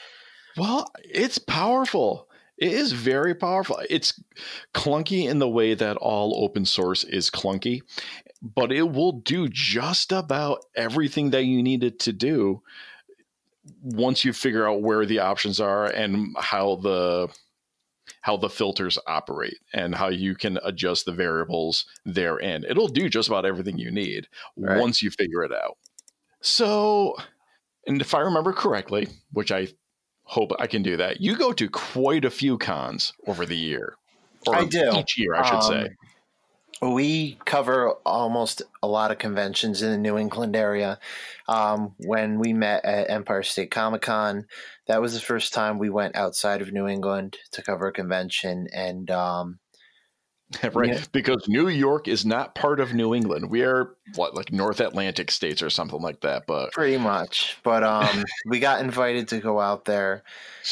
Well, 0.57 0.91
it's 1.03 1.39
powerful. 1.39 2.29
It 2.57 2.73
is 2.73 2.93
very 2.93 3.35
powerful. 3.35 3.81
It's 3.91 4.21
clunky 4.73 5.29
in 5.29 5.39
the 5.39 5.49
way 5.49 5.75
that 5.75 5.97
all 5.97 6.45
open 6.45 6.65
source 6.65 7.03
is 7.05 7.31
clunky, 7.31 7.81
but 8.41 8.71
it 8.71 8.85
will 8.85 9.13
do 9.13 9.49
just 9.49 10.13
about 10.13 10.65
everything 10.77 11.31
that 11.31 11.45
you 11.45 11.63
need 11.63 11.83
it 11.83 11.99
to 12.01 12.13
do 12.13 12.63
once 13.83 14.25
you 14.25 14.33
figure 14.33 14.69
out 14.69 14.83
where 14.83 15.07
the 15.07 15.19
options 15.19 15.59
are 15.59 15.87
and 15.87 16.37
how 16.39 16.77
the 16.77 17.29
how 18.21 18.37
the 18.37 18.51
filters 18.51 18.99
operate 19.07 19.59
and 19.73 19.95
how 19.95 20.09
you 20.09 20.35
can 20.35 20.59
adjust 20.63 21.05
the 21.07 21.13
variables 21.13 21.87
therein. 22.05 22.65
It'll 22.69 22.89
do 22.89 23.09
just 23.09 23.29
about 23.29 23.47
everything 23.47 23.79
you 23.79 23.91
need 23.91 24.29
Right. 24.57 24.79
once 24.79 25.03
you 25.03 25.11
figure 25.11 25.43
it 25.43 25.53
out. 25.53 25.77
So, 26.41 27.17
and 27.87 28.01
if 28.01 28.15
I 28.15 28.21
remember 28.21 28.53
correctly, 28.53 29.09
which 29.33 29.51
I 29.53 29.69
hope 30.25 30.53
I 30.59 30.67
can 30.67 30.83
do 30.83 30.97
that, 30.97 31.21
you 31.21 31.37
go 31.37 31.53
to 31.53 31.69
quite 31.69 32.25
a 32.25 32.31
few 32.31 32.59
cons 32.59 33.13
over 33.27 33.47
the 33.47 33.57
year. 33.57 33.95
Or 34.47 34.57
I 34.57 34.65
do. 34.65 34.91
Each 34.97 35.17
year, 35.19 35.35
I 35.35 35.49
should 35.49 35.63
say. 35.63 35.83
Um, 35.83 35.89
We 36.93 37.39
cover 37.47 37.93
almost 38.05 38.61
a 38.83 38.89
lot 38.89 39.11
of 39.11 39.19
conventions 39.19 39.81
in 39.81 39.91
the 39.91 39.97
New 39.97 40.19
England 40.19 40.55
area. 40.55 40.99
Um, 41.49 41.95
when 41.99 42.39
we 42.39 42.53
met 42.53 42.85
at 42.85 43.09
Empire 43.09 43.43
State 43.43 43.71
Comic 43.71 44.03
Con, 44.03 44.47
that 44.87 45.01
was 45.01 45.15
the 45.15 45.21
first 45.21 45.55
time 45.55 45.79
we 45.79 45.89
went 45.89 46.17
outside 46.17 46.61
of 46.61 46.73
New 46.73 46.87
England 46.87 47.39
to 47.53 47.63
cover 47.63 47.87
a 47.87 47.93
convention. 47.93 48.67
And 48.75 49.11
um, 49.11 49.61
right. 50.73 50.91
yeah. 50.91 51.01
Because 51.13 51.45
New 51.49 51.69
York 51.69 52.09
is 52.09 52.25
not 52.25 52.55
part 52.55 52.81
of 52.81 52.95
New 52.95 53.15
England. 53.15 53.51
We 53.51 53.63
are, 53.63 53.97
what, 54.15 54.35
like 54.35 54.53
North 54.53 54.81
Atlantic 54.81 55.31
states 55.31 55.63
or 55.63 55.71
something 55.71 56.01
like 56.01 56.21
that. 56.21 56.47
But 56.47 56.73
pretty 56.73 56.99
much, 56.99 57.59
but 57.63 57.83
um, 57.83 58.25
we 58.47 58.59
got 58.61 58.81
invited 58.81 59.29
to 59.29 59.41
go 59.41 59.61
out 59.61 59.85
there. 59.85 60.23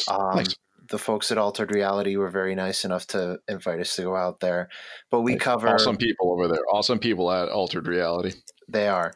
Um, 0.09 0.37
Nice. 0.37 0.55
The 0.88 0.99
folks 0.99 1.31
at 1.31 1.38
Altered 1.38 1.75
Reality 1.75 2.17
were 2.17 2.29
very 2.29 2.55
nice 2.55 2.85
enough 2.85 3.07
to 3.09 3.38
invite 3.49 3.81
us 3.81 3.97
to 3.97 4.02
go 4.02 4.14
out 4.14 4.41
there. 4.41 4.69
But 5.11 5.23
we 5.23 5.37
cover 5.37 5.69
awesome 5.69 5.97
people 5.97 6.33
over 6.33 6.49
there. 6.49 6.62
Awesome 6.71 6.99
people 6.99 7.33
at 7.33 7.49
Altered 7.49 7.87
Reality. 7.87 8.33
They 8.69 8.88
are. 8.88 9.14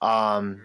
Um, 0.00 0.62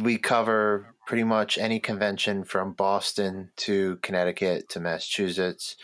we 0.00 0.18
cover 0.18 0.94
pretty 1.06 1.22
much 1.22 1.58
any 1.58 1.78
convention 1.78 2.44
from 2.44 2.72
Boston 2.72 3.50
to 3.56 3.98
Connecticut 4.02 4.68
to 4.70 4.80
Massachusetts. 4.80 5.76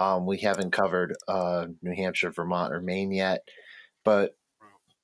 Um, 0.00 0.24
we 0.24 0.38
haven't 0.38 0.70
covered 0.72 1.14
uh, 1.28 1.66
New 1.82 1.94
Hampshire, 1.94 2.30
Vermont, 2.30 2.72
or 2.72 2.80
Maine 2.80 3.12
yet, 3.12 3.42
but 4.02 4.34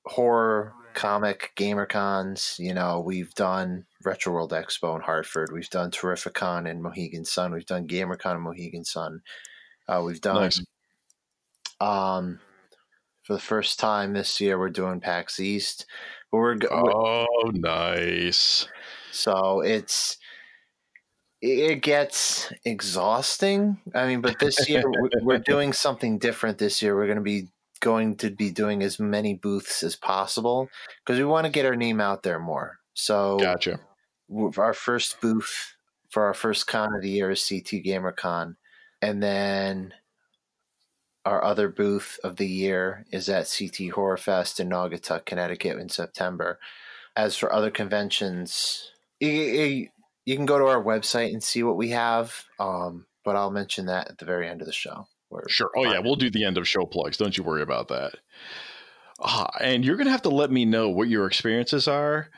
horror, 0.06 0.72
comic, 0.94 1.50
gamer 1.54 1.84
cons, 1.84 2.56
you 2.58 2.72
know, 2.72 3.00
we've 3.00 3.34
done 3.34 3.84
Retro 4.02 4.32
World 4.32 4.52
Expo 4.52 4.96
in 4.96 5.02
Hartford. 5.02 5.50
We've 5.52 5.68
done 5.68 5.90
Terrificon 5.90 6.66
in 6.66 6.80
Mohegan 6.80 7.26
Sun. 7.26 7.52
We've 7.52 7.66
done 7.66 7.86
GamerCon 7.86 8.36
in 8.36 8.40
Mohegan 8.40 8.84
Sun. 8.84 9.20
Uh, 9.86 10.00
we've 10.02 10.22
done, 10.22 10.36
Nice. 10.44 10.64
um, 11.80 12.40
for 13.24 13.34
the 13.34 13.38
first 13.38 13.78
time 13.78 14.14
this 14.14 14.40
year, 14.40 14.58
we're 14.58 14.70
doing 14.70 15.00
PAX 15.00 15.38
East. 15.38 15.84
But 16.32 16.38
we're 16.38 16.56
Oh, 16.70 17.26
nice. 17.52 18.66
so 19.12 19.60
it's 19.60 20.16
it 21.46 21.82
gets 21.82 22.52
exhausting. 22.64 23.80
I 23.94 24.06
mean, 24.06 24.20
but 24.20 24.38
this 24.38 24.68
year 24.68 24.82
we- 24.88 25.10
we're 25.22 25.38
doing 25.46 25.72
something 25.72 26.18
different. 26.18 26.58
This 26.58 26.82
year 26.82 26.94
we're 26.96 27.06
going 27.06 27.18
to 27.18 27.22
be 27.22 27.48
going 27.80 28.16
to 28.16 28.30
be 28.30 28.50
doing 28.50 28.82
as 28.82 28.98
many 28.98 29.34
booths 29.34 29.82
as 29.82 29.96
possible 29.96 30.68
because 31.04 31.18
we 31.18 31.24
want 31.24 31.44
to 31.44 31.52
get 31.52 31.66
our 31.66 31.76
name 31.76 32.00
out 32.00 32.22
there 32.22 32.38
more. 32.38 32.78
So 32.94 33.38
Gotcha. 33.38 33.80
our 34.56 34.72
first 34.72 35.20
booth 35.20 35.76
for 36.10 36.24
our 36.24 36.34
first 36.34 36.66
con 36.66 36.94
of 36.94 37.02
the 37.02 37.10
year 37.10 37.30
is 37.30 37.46
CT 37.46 37.84
GamerCon, 37.84 38.56
and 39.02 39.22
then 39.22 39.92
our 41.26 41.42
other 41.44 41.68
booth 41.68 42.18
of 42.22 42.36
the 42.36 42.46
year 42.46 43.04
is 43.10 43.28
at 43.28 43.52
CT 43.52 43.90
Horror 43.90 44.16
Fest 44.16 44.60
in 44.60 44.70
Naugatuck, 44.70 45.26
Connecticut, 45.26 45.78
in 45.78 45.88
September. 45.88 46.58
As 47.16 47.36
for 47.36 47.52
other 47.52 47.70
conventions, 47.70 48.92
you, 49.20 49.28
you, 49.30 49.88
you 50.26 50.36
can 50.36 50.44
go 50.44 50.58
to 50.58 50.66
our 50.66 50.82
website 50.82 51.32
and 51.32 51.42
see 51.42 51.62
what 51.62 51.76
we 51.76 51.90
have, 51.90 52.44
um, 52.58 53.06
but 53.24 53.36
I'll 53.36 53.50
mention 53.50 53.86
that 53.86 54.10
at 54.10 54.18
the 54.18 54.26
very 54.26 54.48
end 54.48 54.60
of 54.60 54.66
the 54.66 54.72
show. 54.72 55.06
Sure. 55.48 55.70
Oh 55.76 55.84
yeah, 55.84 55.98
we'll 55.98 56.16
do 56.16 56.30
the 56.30 56.44
end 56.44 56.58
of 56.58 56.68
show 56.68 56.84
plugs. 56.84 57.16
Don't 57.16 57.36
you 57.36 57.44
worry 57.44 57.62
about 57.62 57.88
that. 57.88 58.14
Ah, 59.20 59.48
and 59.60 59.84
you're 59.84 59.96
gonna 59.96 60.10
have 60.10 60.22
to 60.22 60.30
let 60.30 60.50
me 60.50 60.64
know 60.64 60.88
what 60.90 61.08
your 61.08 61.26
experiences 61.26 61.88
are 61.88 62.28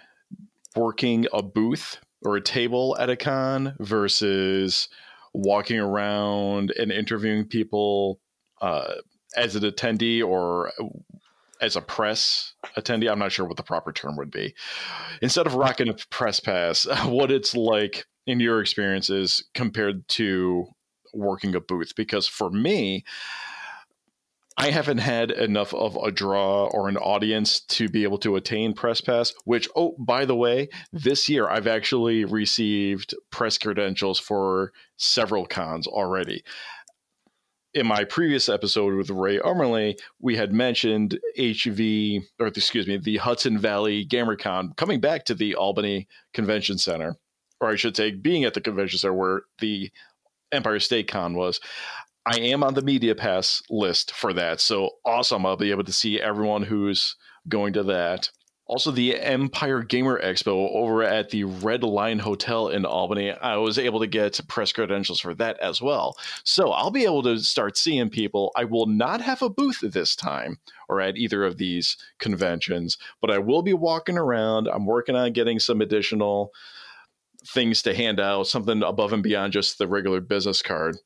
working 0.77 1.27
a 1.33 1.43
booth 1.43 1.99
or 2.23 2.37
a 2.37 2.41
table 2.41 2.97
at 2.99 3.11
a 3.11 3.17
con 3.17 3.75
versus 3.81 4.89
walking 5.35 5.79
around 5.79 6.73
and 6.79 6.93
interviewing 6.93 7.45
people 7.45 8.21
uh, 8.61 8.95
as 9.37 9.57
an 9.57 9.63
attendee 9.63 10.25
or 10.25 10.73
as 11.61 11.77
a 11.77 11.81
press 11.81 12.55
attendee. 12.77 13.11
I'm 13.11 13.19
not 13.19 13.33
sure 13.33 13.47
what 13.47 13.57
the 13.57 13.63
proper 13.63 13.93
term 13.93 14.17
would 14.17 14.31
be. 14.31 14.55
Instead 15.23 15.47
of 15.47 15.55
rocking 15.55 15.89
a 15.89 15.95
press 16.11 16.41
pass, 16.41 16.87
what 17.05 17.31
it's 17.31 17.55
like 17.55 18.07
in 18.27 18.41
your 18.41 18.61
experiences 18.61 19.45
compared 19.55 20.07
to 20.09 20.67
working 21.15 21.55
a 21.55 21.61
booth 21.61 21.95
because 21.97 22.29
for 22.29 22.51
me 22.51 23.05
I 24.61 24.71
haven't 24.71 24.99
had 24.99 25.31
enough 25.31 25.73
of 25.73 25.97
a 25.97 26.11
draw 26.11 26.67
or 26.67 26.89
an 26.89 26.97
audience 26.97 27.61
to 27.61 27.89
be 27.89 28.03
able 28.03 28.19
to 28.19 28.37
attain 28.37 28.75
press 28.75 29.01
pass 29.01 29.33
which 29.45 29.69
oh 29.75 29.97
by 29.99 30.27
the 30.27 30.37
way 30.37 30.69
this 30.93 31.29
year 31.29 31.49
I've 31.49 31.67
actually 31.67 32.27
received 32.27 33.15
press 33.31 33.57
credentials 33.57 34.19
for 34.19 34.73
several 34.99 35.47
cons 35.47 35.87
already 35.87 36.45
in 37.79 37.87
my 37.87 38.03
previous 38.03 38.49
episode 38.49 38.95
with 38.95 39.09
Ray 39.09 39.39
Armerley, 39.39 39.97
we 40.21 40.35
had 40.35 40.53
mentioned 40.53 41.21
HV, 41.39 42.25
or 42.41 42.49
excuse 42.49 42.89
me, 42.89 42.97
the 42.97 43.19
Hudson 43.19 43.57
Valley 43.57 44.05
GamerCon 44.05 44.77
coming 44.77 45.01
back 45.01 45.25
to 45.27 45.35
the 45.35 45.55
Albany 45.55 46.09
Convention 46.35 46.77
Center, 46.77 47.15
or 47.61 47.69
I 47.69 47.77
should 47.77 47.97
say, 47.97 48.11
being 48.11 48.43
at 48.45 48.55
the 48.55 48.61
convention 48.61 48.99
center 48.99 49.15
where 49.15 49.43
the 49.61 49.91
Empire 50.51 50.81
State 50.81 51.07
Con 51.07 51.35
was. 51.35 51.61
I 52.27 52.41
am 52.41 52.65
on 52.65 52.75
the 52.75 52.83
media 52.83 53.15
pass 53.15 53.63
list 53.71 54.13
for 54.13 54.33
that. 54.33 54.61
So 54.61 54.91
awesome. 55.07 55.47
I'll 55.47 55.57
be 55.57 55.71
able 55.71 55.85
to 55.85 55.93
see 55.93 56.21
everyone 56.21 56.65
who's 56.65 57.15
going 57.49 57.75
to 57.75 57.85
that. 57.85 58.31
Also, 58.69 58.91
the 58.91 59.19
Empire 59.19 59.83
Gamer 59.83 60.21
Expo 60.21 60.71
over 60.75 61.03
at 61.03 61.31
the 61.31 61.45
Red 61.45 61.83
Line 61.83 62.19
Hotel 62.19 62.69
in 62.69 62.85
Albany, 62.85 63.33
I 63.33 63.57
was 63.57 63.79
able 63.79 64.01
to 64.01 64.07
get 64.07 64.39
press 64.47 64.73
credentials 64.73 65.21
for 65.21 65.35
that 65.37 65.59
as 65.59 65.81
well. 65.81 66.19
So 66.45 66.73
I'll 66.73 66.91
be 66.91 67.05
able 67.05 67.23
to 67.23 67.39
start 67.39 67.79
seeing 67.79 68.11
people. 68.11 68.53
I 68.55 68.65
will 68.65 68.85
not 68.85 69.23
have 69.23 69.41
a 69.41 69.49
booth 69.49 69.81
this 69.81 70.15
time 70.15 70.59
or 70.87 71.01
at 71.01 71.17
either 71.17 71.45
of 71.45 71.57
these 71.57 71.97
conventions, 72.19 72.99
but 73.23 73.31
I 73.31 73.39
will 73.39 73.63
be 73.63 73.73
walking 73.73 74.19
around. 74.19 74.69
I'm 74.69 74.85
working 74.85 75.17
on 75.17 75.33
getting 75.33 75.59
some 75.59 75.81
additional 75.81 76.53
things 77.47 77.81
to 77.83 77.95
hand 77.95 78.21
out, 78.21 78.49
something 78.49 78.83
above 78.83 79.15
and 79.15 79.23
beyond 79.23 79.55
just 79.55 79.79
the 79.79 79.89
regular 79.89 80.21
business 80.21 80.61
card. 80.61 80.99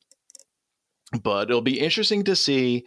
But 1.21 1.49
it'll 1.49 1.61
be 1.61 1.79
interesting 1.79 2.23
to 2.25 2.35
see 2.35 2.85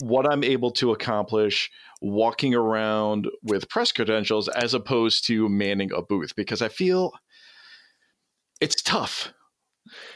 what 0.00 0.30
I'm 0.30 0.44
able 0.44 0.70
to 0.72 0.92
accomplish 0.92 1.70
walking 2.02 2.54
around 2.54 3.28
with 3.42 3.68
press 3.68 3.92
credentials 3.92 4.48
as 4.48 4.74
opposed 4.74 5.26
to 5.26 5.48
manning 5.48 5.92
a 5.92 6.02
booth 6.02 6.34
because 6.34 6.62
I 6.62 6.68
feel 6.68 7.12
it's 8.60 8.80
tough 8.82 9.32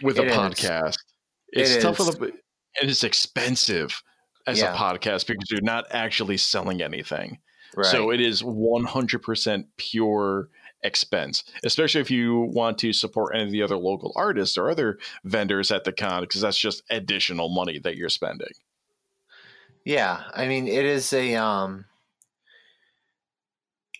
with 0.03 0.19
It 0.19 0.27
a 0.27 0.31
is. 0.31 0.37
podcast. 0.37 0.97
It 1.53 1.61
It's 1.63 1.83
tough 1.83 1.99
with 1.99 2.21
a 2.21 2.33
and 2.81 2.91
it's 2.91 3.05
expensive 3.05 4.03
as 4.47 4.59
Yeah. 4.59 4.75
a 4.75 4.77
podcast 4.77 5.27
because 5.27 5.51
you're 5.51 5.61
not 5.63 5.85
actually 5.91 6.37
selling 6.37 6.83
anything. 6.83 7.39
Right. 7.77 7.87
So 7.87 8.11
it 8.11 8.21
is 8.21 8.43
100% 8.43 9.65
pure 9.77 10.49
expense, 10.83 11.45
especially 11.65 12.01
if 12.01 12.11
you 12.11 12.41
want 12.53 12.79
to 12.79 12.93
support 12.93 13.35
any 13.35 13.45
of 13.45 13.51
the 13.51 13.63
other 13.63 13.77
local 13.77 14.13
artists 14.17 14.57
or 14.59 14.71
other 14.71 14.99
vendors 15.25 15.71
at 15.71 15.85
the 15.85 15.93
con, 15.93 16.23
because 16.23 16.41
that's 16.41 16.59
just 16.59 16.83
additional 16.91 17.49
money 17.49 17.79
that 17.79 17.97
you're 17.97 18.09
spending. 18.11 18.53
Yeah, 19.85 20.25
I 20.33 20.47
mean 20.49 20.67
it 20.69 20.85
is 20.85 21.13
a 21.13 21.35
um 21.37 21.87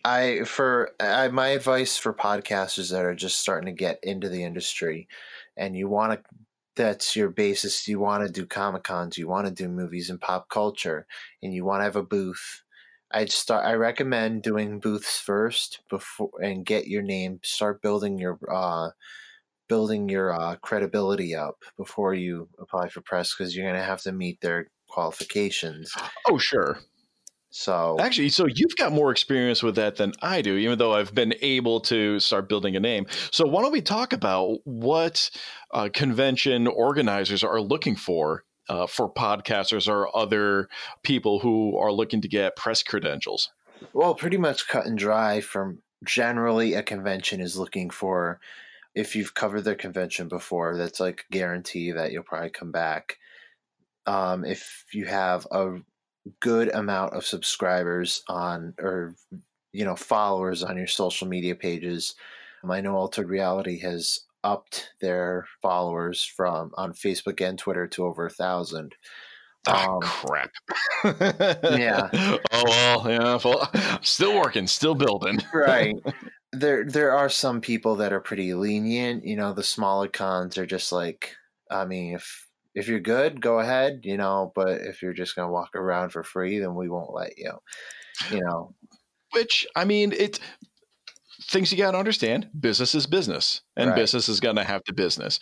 I 0.05 0.45
for 0.45 0.91
I, 1.01 1.29
my 1.29 1.49
advice 1.49 1.97
for 1.97 2.13
podcasters 2.13 2.91
that 2.91 3.05
are 3.05 3.15
just 3.15 3.41
starting 3.41 3.67
to 3.67 3.73
get 3.79 3.99
into 4.03 4.29
the 4.29 4.45
industry 4.45 5.09
and 5.57 5.75
you 5.77 5.89
want 5.89 6.13
to 6.13 6.23
that's 6.77 7.15
your 7.15 7.31
basis 7.31 7.87
you 7.87 8.01
want 8.01 8.27
to 8.27 8.33
do 8.33 8.45
comic 8.47 8.83
cons 8.83 9.17
you 9.17 9.29
want 9.29 9.47
to 9.47 9.53
do 9.53 9.69
movies 9.69 10.11
and 10.11 10.21
pop 10.21 10.49
culture 10.49 11.07
and 11.43 11.55
you 11.55 11.65
want 11.65 11.81
to 11.81 11.85
have 11.85 11.95
a 11.97 12.03
booth 12.03 12.63
i'd 13.13 13.31
start 13.31 13.65
i 13.65 13.73
recommend 13.75 14.43
doing 14.43 14.81
booths 14.81 15.21
first 15.21 15.81
before 15.89 16.31
and 16.43 16.67
get 16.67 16.89
your 16.89 17.01
name 17.03 17.39
start 17.45 17.81
building 17.81 18.19
your 18.19 18.39
uh 18.53 18.91
building 19.69 20.09
your 20.09 20.33
uh, 20.33 20.57
credibility 20.57 21.35
up 21.35 21.57
before 21.77 22.15
you 22.15 22.49
apply 22.59 22.89
for 22.89 23.01
press 23.01 23.35
because 23.35 23.57
you're 23.57 23.67
going 23.67 23.79
to 23.79 23.85
have 23.85 24.03
to 24.03 24.13
meet 24.13 24.41
their 24.41 24.69
qualifications 24.95 25.93
Oh, 26.31 26.39
sure. 26.39 26.79
so 27.51 27.97
Actually, 27.99 28.29
so 28.29 28.47
you've 28.47 28.77
got 28.77 28.93
more 28.93 29.11
experience 29.11 29.63
with 29.63 29.75
that 29.77 29.97
than 29.97 30.13
I 30.23 30.41
do, 30.41 30.57
even 30.57 30.79
though 30.79 30.95
I've 30.95 31.15
been 31.15 31.35
able 31.43 31.81
to 31.93 32.21
start 32.21 32.49
building 32.49 32.77
a 32.77 32.81
name. 32.81 33.07
So, 33.31 33.47
why 33.47 33.63
don't 33.63 33.73
we 33.73 33.83
talk 33.83 34.13
about 34.13 34.59
what 34.65 35.31
uh, 35.73 35.89
convention 35.93 36.67
organizers 36.67 37.43
are 37.45 37.61
looking 37.61 37.97
for 37.97 38.45
uh, 38.69 38.87
for 38.87 39.13
podcasters 39.13 39.89
or 39.89 40.17
other 40.17 40.69
people 41.03 41.41
who 41.41 41.77
are 41.77 41.93
looking 41.93 42.21
to 42.23 42.29
get 42.29 42.57
press 42.57 42.83
credentials? 42.83 43.51
Well, 43.93 44.15
pretty 44.15 44.39
much 44.39 44.69
cut 44.69 44.87
and 44.87 44.97
dry 44.97 45.41
from 45.41 45.83
generally 46.05 46.75
a 46.75 46.83
convention 46.83 47.41
is 47.41 47.59
looking 47.59 47.91
for 47.91 48.41
if 48.95 49.17
you've 49.17 49.35
covered 49.35 49.63
their 49.63 49.75
convention 49.75 50.29
before, 50.29 50.77
that's 50.77 51.01
like 51.01 51.25
guarantee 51.31 51.91
that 51.93 52.13
you'll 52.13 52.23
probably 52.23 52.51
come 52.51 52.71
back. 52.71 53.19
Um, 54.07 54.45
if 54.45 54.85
you 54.93 55.07
have 55.07 55.47
a 55.51 55.79
good 56.41 56.73
amount 56.75 57.15
of 57.15 57.25
subscribers 57.27 58.23
on 58.29 58.75
or 58.79 59.15
you 59.73 59.85
know 59.85 59.97
followers 59.97 60.63
on 60.63 60.77
your 60.77 60.87
social 60.87 61.27
media 61.29 61.55
pages, 61.55 62.15
um, 62.63 62.71
I 62.71 62.81
know 62.81 62.95
Altered 62.97 63.29
Reality 63.29 63.79
has 63.81 64.21
upped 64.43 64.91
their 65.01 65.47
followers 65.63 66.23
from 66.25 66.71
on 66.75 66.93
Facebook 66.93 67.41
and 67.47 67.59
Twitter 67.59 67.87
to 67.89 68.05
over 68.05 68.27
a 68.27 68.31
thousand. 68.31 68.95
Ah, 69.67 69.87
Um, 69.95 70.01
crap. 70.03 70.51
yeah. 71.05 72.11
Oh 72.53 72.65
well, 72.67 73.11
yeah. 73.11 73.39
Well, 73.45 73.71
still 74.03 74.39
working, 74.39 74.67
still 74.67 74.95
building. 74.95 75.41
right 75.53 75.97
there 76.53 76.85
there 76.85 77.13
are 77.13 77.29
some 77.29 77.61
people 77.61 77.97
that 77.97 78.13
are 78.13 78.21
pretty 78.21 78.55
lenient 78.55 79.25
you 79.27 79.35
know 79.35 79.53
the 79.53 79.63
smaller 79.65 80.07
cons 80.07 80.57
are 80.57 80.67
just 80.67 80.93
like 80.93 81.35
i 81.69 81.85
mean 81.85 82.15
if 82.15 82.47
if 82.75 82.89
you're 82.89 83.01
good 83.01 83.41
go 83.41 83.59
ahead 83.61 84.01
you 84.05 84.17
know 84.17 84.53
but 84.55 84.81
if 84.83 85.03
you're 85.03 85.13
just 85.13 85.37
going 85.37 85.47
to 85.47 85.53
walk 85.53 85.75
around 85.75 86.11
for 86.11 86.23
free 86.23 86.59
then 86.59 86.75
we 86.75 86.89
won't 86.89 87.15
let 87.15 87.37
you 87.39 87.53
you 88.31 88.41
know 88.45 88.75
Which 89.33 89.67
I 89.77 89.85
mean, 89.85 90.13
it 90.13 90.41
things 91.43 91.73
you 91.73 91.79
got 91.79 91.93
to 91.93 91.99
understand. 91.99 92.49
Business 92.59 92.95
is 92.95 93.07
business, 93.07 93.63
and 93.77 93.91
Right. 93.91 93.97
business 93.97 94.29
is 94.29 94.41
going 94.41 94.57
to 94.57 94.65
have 94.65 94.85
to 94.85 94.93
business. 94.95 95.41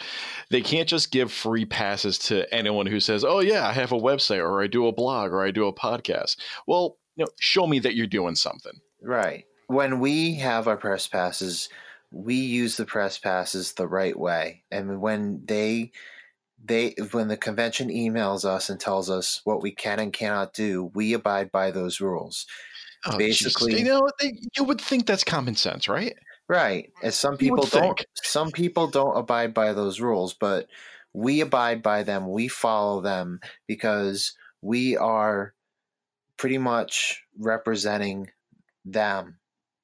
They 0.50 0.62
can't 0.62 0.88
just 0.88 1.10
give 1.10 1.30
free 1.32 1.64
passes 1.66 2.18
to 2.20 2.52
anyone 2.54 2.86
who 2.86 3.00
says, 3.00 3.24
"Oh 3.24 3.40
yeah, 3.40 3.66
I 3.66 3.72
have 3.72 3.92
a 3.92 3.98
website, 3.98 4.38
or 4.38 4.62
I 4.62 4.66
do 4.66 4.86
a 4.86 4.92
blog, 4.92 5.32
or 5.32 5.42
I 5.44 5.50
do 5.50 5.66
a 5.66 5.72
podcast." 5.74 6.36
Well, 6.66 6.96
you 7.16 7.24
know, 7.24 7.30
show 7.40 7.66
me 7.66 7.78
that 7.80 7.94
you're 7.94 8.06
doing 8.06 8.34
something. 8.34 8.80
right 9.02 9.44
when 9.66 10.00
we 10.00 10.34
have 10.34 10.68
our 10.68 10.76
press 10.76 11.06
passes 11.06 11.68
we 12.10 12.34
use 12.34 12.76
the 12.76 12.84
press 12.86 13.18
passes 13.18 13.72
the 13.72 13.88
right 13.88 14.18
way, 14.18 14.64
and 14.70 15.00
when 15.00 15.44
they 15.46 15.92
they 16.64 16.94
when 17.12 17.28
the 17.28 17.36
convention 17.36 17.88
emails 17.88 18.44
us 18.44 18.70
and 18.70 18.78
tells 18.78 19.10
us 19.10 19.40
what 19.44 19.62
we 19.62 19.72
can 19.72 19.98
and 19.98 20.12
cannot 20.12 20.52
do, 20.54 20.90
we 20.94 21.12
abide 21.12 21.50
by 21.50 21.70
those 21.70 22.00
rules. 22.00 22.46
Oh, 23.04 23.16
Basically- 23.18 23.72
Jesus. 23.72 23.86
you 23.86 23.92
know, 23.92 24.08
they, 24.20 24.38
you 24.56 24.64
would 24.64 24.80
think 24.80 25.06
that's 25.06 25.24
common 25.24 25.56
sense, 25.56 25.88
right? 25.88 26.14
Right. 26.48 26.90
As 27.02 27.16
some 27.16 27.36
people 27.36 27.64
don't 27.64 27.98
think. 27.98 28.06
some 28.14 28.50
people 28.50 28.86
don't 28.86 29.16
abide 29.16 29.54
by 29.54 29.72
those 29.72 30.00
rules, 30.00 30.34
but 30.34 30.68
we 31.12 31.40
abide 31.40 31.82
by 31.82 32.02
them. 32.02 32.30
We 32.30 32.48
follow 32.48 33.00
them 33.00 33.40
because 33.66 34.34
we 34.60 34.96
are 34.96 35.54
pretty 36.36 36.58
much 36.58 37.22
representing 37.38 38.30
them 38.84 39.38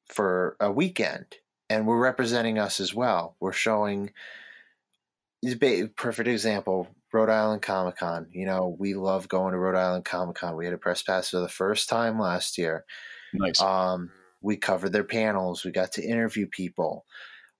for 0.06 0.56
a 0.60 0.70
weekend 0.70 1.26
and 1.70 1.86
we're 1.86 1.98
representing 1.98 2.58
us 2.58 2.80
as 2.80 2.94
well. 2.94 3.36
We're 3.40 3.52
showing 3.52 4.10
is 5.42 5.56
perfect 5.96 6.28
example 6.28 6.88
Rhode 7.12 7.30
Island 7.30 7.62
Comic 7.62 7.96
Con. 7.96 8.26
You 8.32 8.46
know, 8.46 8.76
we 8.78 8.94
love 8.94 9.28
going 9.28 9.52
to 9.52 9.58
Rhode 9.58 9.78
Island 9.78 10.04
Comic 10.04 10.36
Con. 10.36 10.56
We 10.56 10.64
had 10.64 10.74
a 10.74 10.78
press 10.78 11.02
pass 11.02 11.30
for 11.30 11.40
the 11.40 11.48
first 11.48 11.88
time 11.88 12.18
last 12.18 12.58
year. 12.58 12.84
Nice. 13.32 13.60
Um, 13.60 14.10
we 14.40 14.56
covered 14.56 14.92
their 14.92 15.04
panels. 15.04 15.64
We 15.64 15.70
got 15.70 15.92
to 15.92 16.04
interview 16.04 16.46
people. 16.46 17.04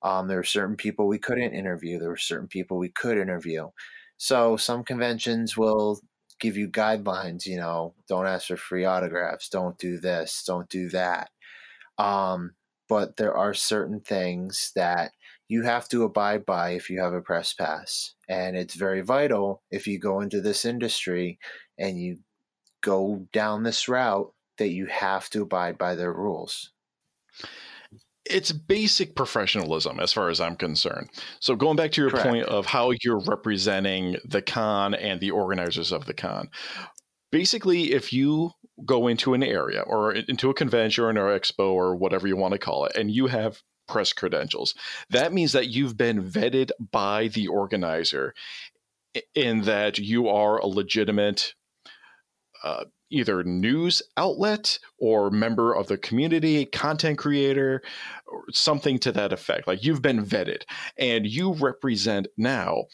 Um, 0.03 0.29
there 0.29 0.37
were 0.37 0.45
certain 0.45 0.77
people 0.77 1.09
we 1.09 1.19
couldn't 1.19 1.55
interview. 1.55 1.99
There 1.99 2.11
were 2.11 2.17
certain 2.17 2.49
people 2.49 2.79
we 2.79 2.91
could 2.91 3.19
interview. 3.19 3.69
So 4.17 4.57
some 4.57 4.85
conventions 4.85 5.57
will 5.57 6.01
give 6.39 6.57
you 6.57 6.69
guidelines. 6.69 7.47
You 7.47 7.57
know, 7.57 7.95
don't 8.09 8.27
ask 8.27 8.49
for 8.49 8.57
free 8.57 8.85
autographs. 8.85 9.49
Don't 9.49 9.79
do 9.79 9.99
this. 9.99 10.45
Don't 10.47 10.69
do 10.69 10.89
that. 10.91 11.31
Um, 11.97 12.53
but 12.89 13.17
there 13.17 13.37
are 13.37 13.55
certain 13.55 14.01
things 14.01 14.73
that 14.77 15.13
you 15.49 15.63
have 15.63 15.89
to 15.89 16.05
abide 16.05 16.45
by 16.47 16.71
if 16.71 16.91
you 16.91 17.01
have 17.01 17.15
a 17.15 17.21
press 17.23 17.53
pass, 17.55 18.15
and 18.29 18.57
it's 18.57 18.75
very 18.75 19.01
vital 19.01 19.63
if 19.71 19.87
you 19.87 19.99
go 19.99 20.21
into 20.21 20.41
this 20.41 20.65
industry 20.65 21.39
and 21.79 21.99
you 22.01 22.19
go 22.83 23.27
down 23.33 23.63
this 23.63 23.89
route 23.89 24.33
that 24.59 24.69
you 24.71 24.87
have 24.87 25.29
to 25.31 25.43
abide 25.43 25.79
by 25.79 25.95
their 25.95 26.13
rules. 26.13 26.73
it's 28.31 28.53
basic 28.53 29.15
professionalism 29.17 29.99
as 30.01 30.13
far 30.13 30.29
as 30.29 30.41
I'm 30.41 30.57
concerned. 30.57 31.09
So 31.41 31.57
going 31.57 31.77
back 31.77 31.93
to 31.93 32.03
your 32.03 32.11
Correct. 32.11 32.27
point 32.29 32.45
of 32.47 32.67
how 32.67 32.93
you're 33.03 33.23
representing 33.27 34.17
the 34.25 34.43
con 34.43 34.95
and 34.95 35.19
the 35.21 35.31
organizers 35.31 35.93
of 35.93 36.05
the 36.05 36.15
con. 36.15 36.51
Basically, 37.33 37.93
if 37.93 38.13
you 38.13 38.53
go 38.85 39.07
into 39.09 39.35
an 39.35 39.43
area 39.43 39.81
or 39.83 40.13
into 40.13 40.51
a 40.51 40.55
convention 40.55 41.05
or 41.05 41.11
an 41.11 41.17
expo 41.17 41.71
or 41.73 41.97
whatever 41.97 42.27
you 42.27 42.37
want 42.37 42.53
to 42.53 42.59
call 42.59 42.85
it, 42.85 42.97
and 42.97 43.11
you 43.11 43.27
have 43.29 43.63
press 43.89 44.13
credentials, 44.13 44.75
that 45.11 45.33
means 45.33 45.53
that 45.53 45.69
you've 45.69 45.97
been 45.97 46.23
vetted 46.23 46.71
by 46.93 47.29
the 47.29 47.49
organizer 47.49 48.35
in 49.35 49.63
that 49.63 49.99
you 49.99 50.29
are 50.29 50.59
a 50.59 50.67
legitimate 50.67 51.55
uh, 52.63 52.85
either 53.11 53.43
news 53.43 54.03
outlet 54.17 54.79
or 54.99 55.31
member 55.31 55.73
of 55.73 55.87
the 55.87 55.97
community, 55.97 56.65
content 56.67 57.19
creator, 57.19 57.83
or 58.27 58.45
something 58.51 58.99
to 58.99 59.13
that 59.13 59.33
effect. 59.33 59.67
Like 59.67 59.83
you've 59.83 60.03
been 60.03 60.25
vetted 60.25 60.63
and 60.99 61.27
you 61.27 61.55
represent 61.55 62.29
now 62.37 62.85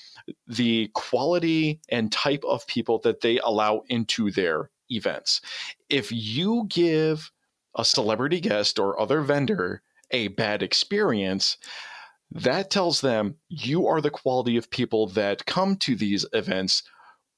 the 0.47 0.91
quality 0.95 1.81
and 1.89 2.13
type 2.13 2.45
of 2.47 2.67
people 2.67 3.01
that 3.01 3.21
they 3.23 3.39
allow 3.39 3.83
into 3.89 4.31
their 4.31 4.71
events. 4.91 5.41
If 5.89 6.13
you 6.13 6.67
give 6.69 7.33
a 7.75 7.85
celebrity 7.85 8.41
guest 8.41 8.79
or 8.79 9.01
other 9.01 9.21
vendor 9.21 9.83
a 10.15 10.29
bad 10.29 10.63
experience, 10.63 11.59
that 12.31 12.71
tells 12.71 13.01
them 13.01 13.35
you 13.49 13.89
are 13.89 14.01
the 14.01 14.11
quality 14.11 14.57
of 14.57 14.71
people 14.71 15.09
that 15.09 15.45
come 15.45 15.77
to 15.77 15.97
these 15.97 16.25
events 16.33 16.85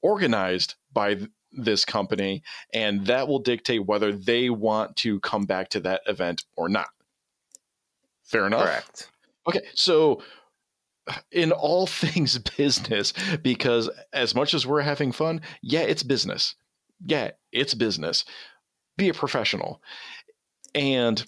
organized 0.01 0.75
by 0.93 1.15
th- 1.15 1.29
this 1.51 1.85
company 1.85 2.43
and 2.73 3.07
that 3.07 3.27
will 3.27 3.39
dictate 3.39 3.87
whether 3.87 4.11
they 4.11 4.49
want 4.49 4.95
to 4.95 5.19
come 5.21 5.45
back 5.45 5.69
to 5.69 5.79
that 5.79 6.01
event 6.05 6.45
or 6.55 6.69
not. 6.69 6.89
Fair 8.23 8.45
enough. 8.45 8.63
Correct. 8.63 9.11
Okay, 9.47 9.65
so 9.73 10.21
in 11.31 11.51
all 11.51 11.87
things 12.03 12.37
business, 12.37 13.13
because 13.41 13.89
as 14.13 14.35
much 14.35 14.53
as 14.53 14.67
we're 14.67 14.81
having 14.81 15.11
fun, 15.11 15.41
yeah, 15.63 15.81
it's 15.81 16.03
business. 16.03 16.53
Yeah, 17.03 17.31
it's 17.51 17.73
business. 17.73 18.23
Be 18.97 19.09
a 19.09 19.13
professional. 19.13 19.81
And 20.75 21.25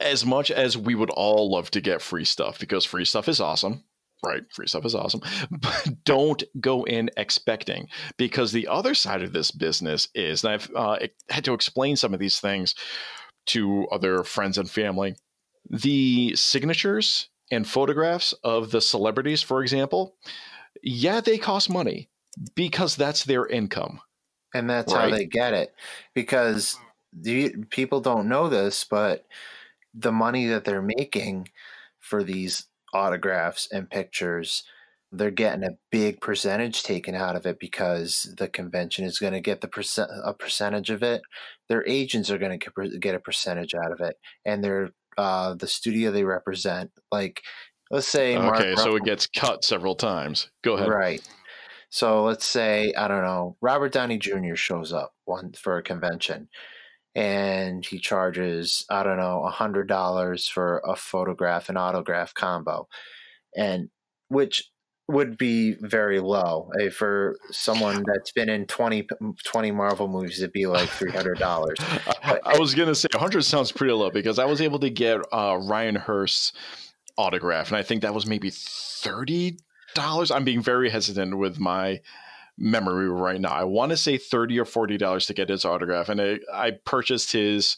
as 0.00 0.24
much 0.24 0.50
as 0.50 0.76
we 0.76 0.94
would 0.94 1.10
all 1.10 1.50
love 1.50 1.70
to 1.72 1.80
get 1.80 2.02
free 2.02 2.24
stuff, 2.24 2.58
because 2.58 2.84
free 2.84 3.04
stuff 3.04 3.28
is 3.28 3.40
awesome, 3.40 3.84
right? 4.24 4.42
Free 4.52 4.66
stuff 4.66 4.84
is 4.84 4.94
awesome. 4.94 5.20
But 5.50 6.04
don't 6.04 6.42
go 6.60 6.84
in 6.84 7.10
expecting, 7.16 7.88
because 8.16 8.52
the 8.52 8.68
other 8.68 8.94
side 8.94 9.22
of 9.22 9.32
this 9.32 9.50
business 9.50 10.08
is, 10.14 10.44
and 10.44 10.52
I've 10.54 10.70
uh, 10.74 10.98
had 11.30 11.44
to 11.44 11.54
explain 11.54 11.96
some 11.96 12.12
of 12.14 12.20
these 12.20 12.40
things 12.40 12.74
to 13.46 13.86
other 13.92 14.24
friends 14.24 14.58
and 14.58 14.70
family 14.70 15.14
the 15.70 16.34
signatures 16.36 17.28
and 17.50 17.66
photographs 17.66 18.32
of 18.44 18.70
the 18.70 18.80
celebrities, 18.80 19.42
for 19.42 19.62
example, 19.62 20.16
yeah, 20.82 21.20
they 21.20 21.38
cost 21.38 21.70
money 21.70 22.08
because 22.54 22.96
that's 22.96 23.24
their 23.24 23.46
income. 23.46 24.00
And 24.54 24.68
that's 24.68 24.92
Right. 24.92 25.10
how 25.10 25.16
they 25.16 25.24
get 25.24 25.54
it. 25.54 25.74
Because 26.14 26.78
the, 27.12 27.54
people 27.70 28.00
don't 28.00 28.28
know 28.28 28.48
this, 28.48 28.84
but 28.84 29.26
the 29.94 30.12
money 30.12 30.46
that 30.46 30.64
they're 30.64 30.82
making 30.82 31.48
for 32.00 32.22
these 32.22 32.66
autographs 32.92 33.68
and 33.72 33.90
pictures, 33.90 34.64
they're 35.12 35.30
getting 35.30 35.64
a 35.64 35.76
big 35.90 36.20
percentage 36.20 36.82
taken 36.82 37.14
out 37.14 37.36
of 37.36 37.46
it 37.46 37.58
because 37.58 38.34
the 38.36 38.48
convention 38.48 39.04
is 39.04 39.18
going 39.18 39.32
to 39.32 39.40
get 39.40 39.60
the 39.60 39.68
percent 39.68 40.10
a 40.24 40.34
percentage 40.34 40.90
of 40.90 41.02
it. 41.02 41.22
Their 41.68 41.86
agents 41.86 42.30
are 42.30 42.38
going 42.38 42.58
to 42.58 42.98
get, 42.98 43.14
a 43.14 43.20
percentage 43.20 43.74
out 43.74 43.92
of 43.92 44.00
it, 44.00 44.16
and 44.44 44.62
their 44.62 44.90
uh, 45.16 45.54
the 45.54 45.68
studio 45.68 46.10
they 46.10 46.24
represent, 46.24 46.90
like 47.12 47.42
let's 47.90 48.08
say, 48.08 48.36
Mark 48.36 48.60
okay, 48.60 48.74
so 48.76 48.96
it 48.96 49.04
gets 49.04 49.26
cut 49.26 49.64
several 49.64 49.94
times. 49.94 50.50
Go 50.62 50.74
ahead. 50.74 50.88
Right. 50.88 51.22
So 51.90 52.24
let's 52.24 52.46
say 52.46 52.92
I 52.96 53.06
don't 53.06 53.22
know 53.22 53.56
Robert 53.60 53.92
Downey 53.92 54.18
Jr. 54.18 54.56
shows 54.56 54.92
up 54.92 55.12
one 55.26 55.52
for 55.52 55.78
a 55.78 55.82
convention, 55.82 56.48
and 57.14 57.84
he 57.84 57.98
charges 57.98 58.84
I 58.90 59.02
don't 59.02 59.18
know 59.18 59.44
a 59.44 59.50
hundred 59.50 59.88
dollars 59.88 60.48
for 60.48 60.82
a 60.86 60.96
photograph 60.96 61.68
and 61.68 61.78
autograph 61.78 62.34
combo, 62.34 62.88
and 63.56 63.88
which 64.28 64.70
would 65.06 65.36
be 65.36 65.74
very 65.80 66.18
low 66.18 66.70
Eh, 66.80 66.88
for 66.88 67.36
someone 67.50 68.02
that's 68.06 68.32
been 68.32 68.48
in 68.48 68.66
20, 68.66 69.06
20 69.44 69.70
Marvel 69.70 70.08
movies. 70.08 70.38
It'd 70.38 70.52
be 70.52 70.66
like 70.66 70.88
three 70.88 71.10
hundred 71.10 71.38
dollars. 71.38 71.76
I, 72.22 72.40
I 72.44 72.58
was 72.58 72.74
gonna 72.74 72.94
say 72.94 73.08
100 73.12 73.42
sounds 73.42 73.70
pretty 73.70 73.92
low 73.92 74.10
because 74.10 74.38
I 74.38 74.46
was 74.46 74.60
able 74.60 74.78
to 74.80 74.90
get 74.90 75.20
uh, 75.32 75.58
Ryan 75.60 75.96
Hurst's 75.96 76.52
autograph, 77.16 77.68
and 77.68 77.76
I 77.76 77.82
think 77.82 78.02
that 78.02 78.14
was 78.14 78.26
maybe 78.26 78.50
thirty 78.50 79.58
dollars. 79.94 80.30
I'm 80.30 80.44
being 80.44 80.62
very 80.62 80.90
hesitant 80.90 81.36
with 81.38 81.60
my 81.60 82.00
memory 82.56 83.08
right 83.08 83.40
now. 83.40 83.50
I 83.52 83.64
want 83.64 83.90
to 83.90 83.96
say 83.96 84.16
thirty 84.16 84.58
or 84.58 84.64
forty 84.64 84.96
dollars 84.96 85.26
to 85.26 85.34
get 85.34 85.48
his 85.48 85.64
autograph, 85.64 86.08
and 86.08 86.20
I, 86.20 86.38
I 86.52 86.70
purchased 86.84 87.32
his 87.32 87.76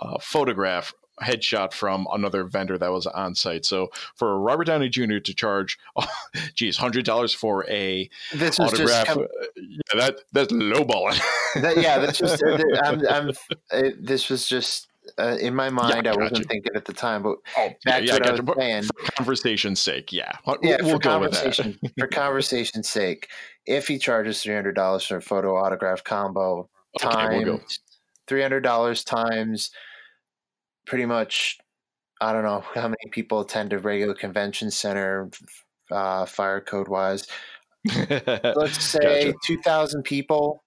uh, 0.00 0.18
photograph 0.20 0.92
headshot 1.22 1.72
from 1.72 2.06
another 2.12 2.44
vendor 2.44 2.76
that 2.76 2.92
was 2.92 3.06
on 3.06 3.34
site. 3.34 3.64
So 3.64 3.88
for 4.16 4.38
Robert 4.38 4.64
Downey 4.64 4.88
Jr. 4.90 5.18
to 5.18 5.34
charge, 5.34 5.78
oh, 5.96 6.06
geez, 6.54 6.76
hundred 6.76 7.04
dollars 7.04 7.32
for 7.32 7.68
a 7.70 8.08
This 8.34 8.58
was 8.58 8.72
just 8.72 8.82
autograph, 8.92 9.06
com- 9.06 9.22
uh, 9.22 9.46
yeah, 9.56 10.00
that 10.00 10.16
that's 10.32 10.52
lowballing. 10.52 11.18
that, 11.62 11.78
yeah, 11.78 11.98
that's 11.98 12.18
just 12.18 12.42
uh, 12.42 12.58
I'm, 12.84 13.06
I'm, 13.08 13.30
uh, 13.72 13.90
this 13.98 14.28
was 14.28 14.46
just 14.46 14.88
uh, 15.18 15.36
in 15.40 15.54
my 15.54 15.70
mind. 15.70 15.94
I 15.94 16.02
got 16.02 16.18
wasn't 16.20 16.40
you. 16.40 16.44
thinking 16.44 16.72
at 16.74 16.84
the 16.84 16.92
time, 16.92 17.22
but 17.22 17.38
Oh, 17.56 17.70
back 17.84 18.04
to 18.04 18.12
what 18.12 18.26
I 18.26 18.30
was 18.32 18.40
you. 18.40 18.54
Saying. 18.58 18.82
For 18.84 19.12
conversation's 19.12 19.80
sake, 19.80 20.12
yeah. 20.12 20.32
We'll, 20.46 20.58
yeah, 20.62 20.76
we'll 20.82 20.94
for 20.96 20.98
go 21.00 21.20
with 21.20 21.32
that. 21.32 21.38
conversation 21.44 21.78
for 21.98 22.06
conversation's 22.08 22.88
sake, 22.88 23.28
if 23.66 23.88
he 23.88 23.98
charges 23.98 24.42
three 24.42 24.54
hundred 24.54 24.74
dollars 24.74 25.04
for 25.06 25.16
a 25.16 25.22
photo 25.22 25.56
autograph 25.56 26.04
combo, 26.04 26.68
Okay, 26.98 27.08
times 27.08 27.44
we'll 27.44 27.60
three 28.26 28.42
hundred 28.42 28.60
dollars 28.60 29.04
times 29.04 29.70
pretty 30.86 31.04
much 31.04 31.58
I 32.20 32.32
don't 32.32 32.44
know 32.44 32.64
how 32.74 32.88
many 32.88 33.10
people 33.10 33.40
attend 33.40 33.72
a 33.72 33.78
regular 33.78 34.14
convention 34.14 34.70
center, 34.70 35.30
uh, 35.90 36.24
fire 36.24 36.60
code 36.60 36.88
wise. 36.88 37.26
Let's 38.08 38.82
say 38.84 39.26
Gotcha. 39.26 39.38
two 39.44 39.60
thousand 39.62 40.02
people. 40.04 40.62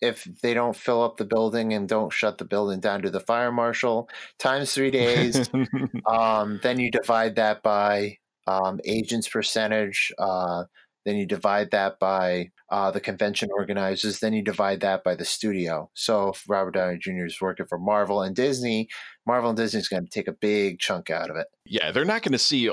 If 0.00 0.22
they 0.42 0.54
don't 0.54 0.76
fill 0.76 1.02
up 1.02 1.16
the 1.16 1.24
building 1.24 1.72
and 1.72 1.88
don't 1.88 2.12
shut 2.12 2.38
the 2.38 2.44
building 2.44 2.78
down 2.78 3.02
to 3.02 3.10
the 3.10 3.18
fire 3.18 3.50
marshal, 3.50 4.08
times 4.38 4.72
three 4.72 4.92
days, 4.92 5.50
um, 6.06 6.60
then 6.62 6.78
you 6.78 6.88
divide 6.92 7.34
that 7.34 7.64
by 7.64 8.18
um, 8.46 8.78
agents 8.84 9.26
percentage. 9.28 10.12
Uh, 10.16 10.64
then 11.08 11.16
you 11.16 11.26
divide 11.26 11.70
that 11.70 11.98
by 11.98 12.50
uh, 12.70 12.90
the 12.90 13.00
convention 13.00 13.48
organizers, 13.52 14.20
then 14.20 14.34
you 14.34 14.42
divide 14.42 14.80
that 14.80 15.02
by 15.02 15.14
the 15.14 15.24
studio. 15.24 15.90
So 15.94 16.30
if 16.30 16.44
Robert 16.48 16.74
Downey 16.74 16.98
Jr. 16.98 17.24
is 17.24 17.40
working 17.40 17.66
for 17.66 17.78
Marvel 17.78 18.22
and 18.22 18.36
Disney, 18.36 18.88
Marvel 19.26 19.50
and 19.50 19.56
Disney 19.56 19.80
is 19.80 19.88
going 19.88 20.04
to 20.04 20.10
take 20.10 20.28
a 20.28 20.32
big 20.32 20.78
chunk 20.78 21.08
out 21.10 21.30
of 21.30 21.36
it. 21.36 21.46
Yeah, 21.64 21.92
they're 21.92 22.04
not 22.04 22.22
going 22.22 22.32
to 22.32 22.38
see 22.38 22.70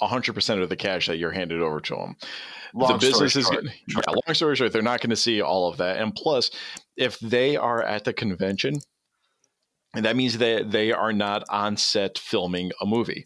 100% 0.00 0.62
of 0.62 0.68
the 0.68 0.76
cash 0.76 1.06
that 1.06 1.18
you're 1.18 1.30
handed 1.30 1.60
over 1.60 1.80
to 1.80 1.94
them. 1.94 2.16
Long 2.74 2.92
the 2.92 2.98
business 2.98 3.32
story 3.32 3.42
is 3.42 3.48
short. 3.48 3.64
yeah, 3.88 4.14
long 4.26 4.34
story 4.34 4.56
short, 4.56 4.72
they're 4.72 4.82
not 4.82 5.00
going 5.00 5.10
to 5.10 5.16
see 5.16 5.42
all 5.42 5.68
of 5.68 5.76
that. 5.76 5.98
And 5.98 6.14
plus, 6.14 6.50
if 6.96 7.18
they 7.20 7.56
are 7.56 7.82
at 7.82 8.04
the 8.04 8.12
convention, 8.12 8.78
and 9.94 10.04
that 10.04 10.16
means 10.16 10.38
that 10.38 10.70
they 10.70 10.90
are 10.90 11.12
not 11.12 11.44
on 11.50 11.76
set 11.76 12.18
filming 12.18 12.72
a 12.80 12.86
movie, 12.86 13.24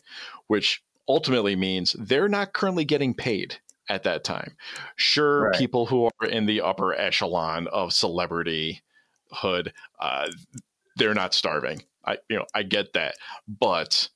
which 0.48 0.82
ultimately 1.08 1.56
means 1.56 1.96
they're 1.98 2.28
not 2.28 2.52
currently 2.52 2.84
getting 2.84 3.14
paid 3.14 3.56
at 3.88 4.02
that 4.04 4.24
time. 4.24 4.56
Sure, 4.96 5.44
Right. 5.44 5.58
people 5.58 5.86
who 5.86 6.08
are 6.20 6.26
in 6.28 6.46
the 6.46 6.60
upper 6.60 6.94
echelon 6.94 7.66
of 7.68 7.92
celebrity 7.92 8.82
hood, 9.32 9.72
uh, 10.00 10.28
they're 10.96 11.14
not 11.14 11.34
starving. 11.34 11.82
I 12.04 12.18
you 12.28 12.36
know 12.36 12.46
I 12.54 12.62
get 12.62 12.92
that, 12.94 13.14
but 13.46 14.08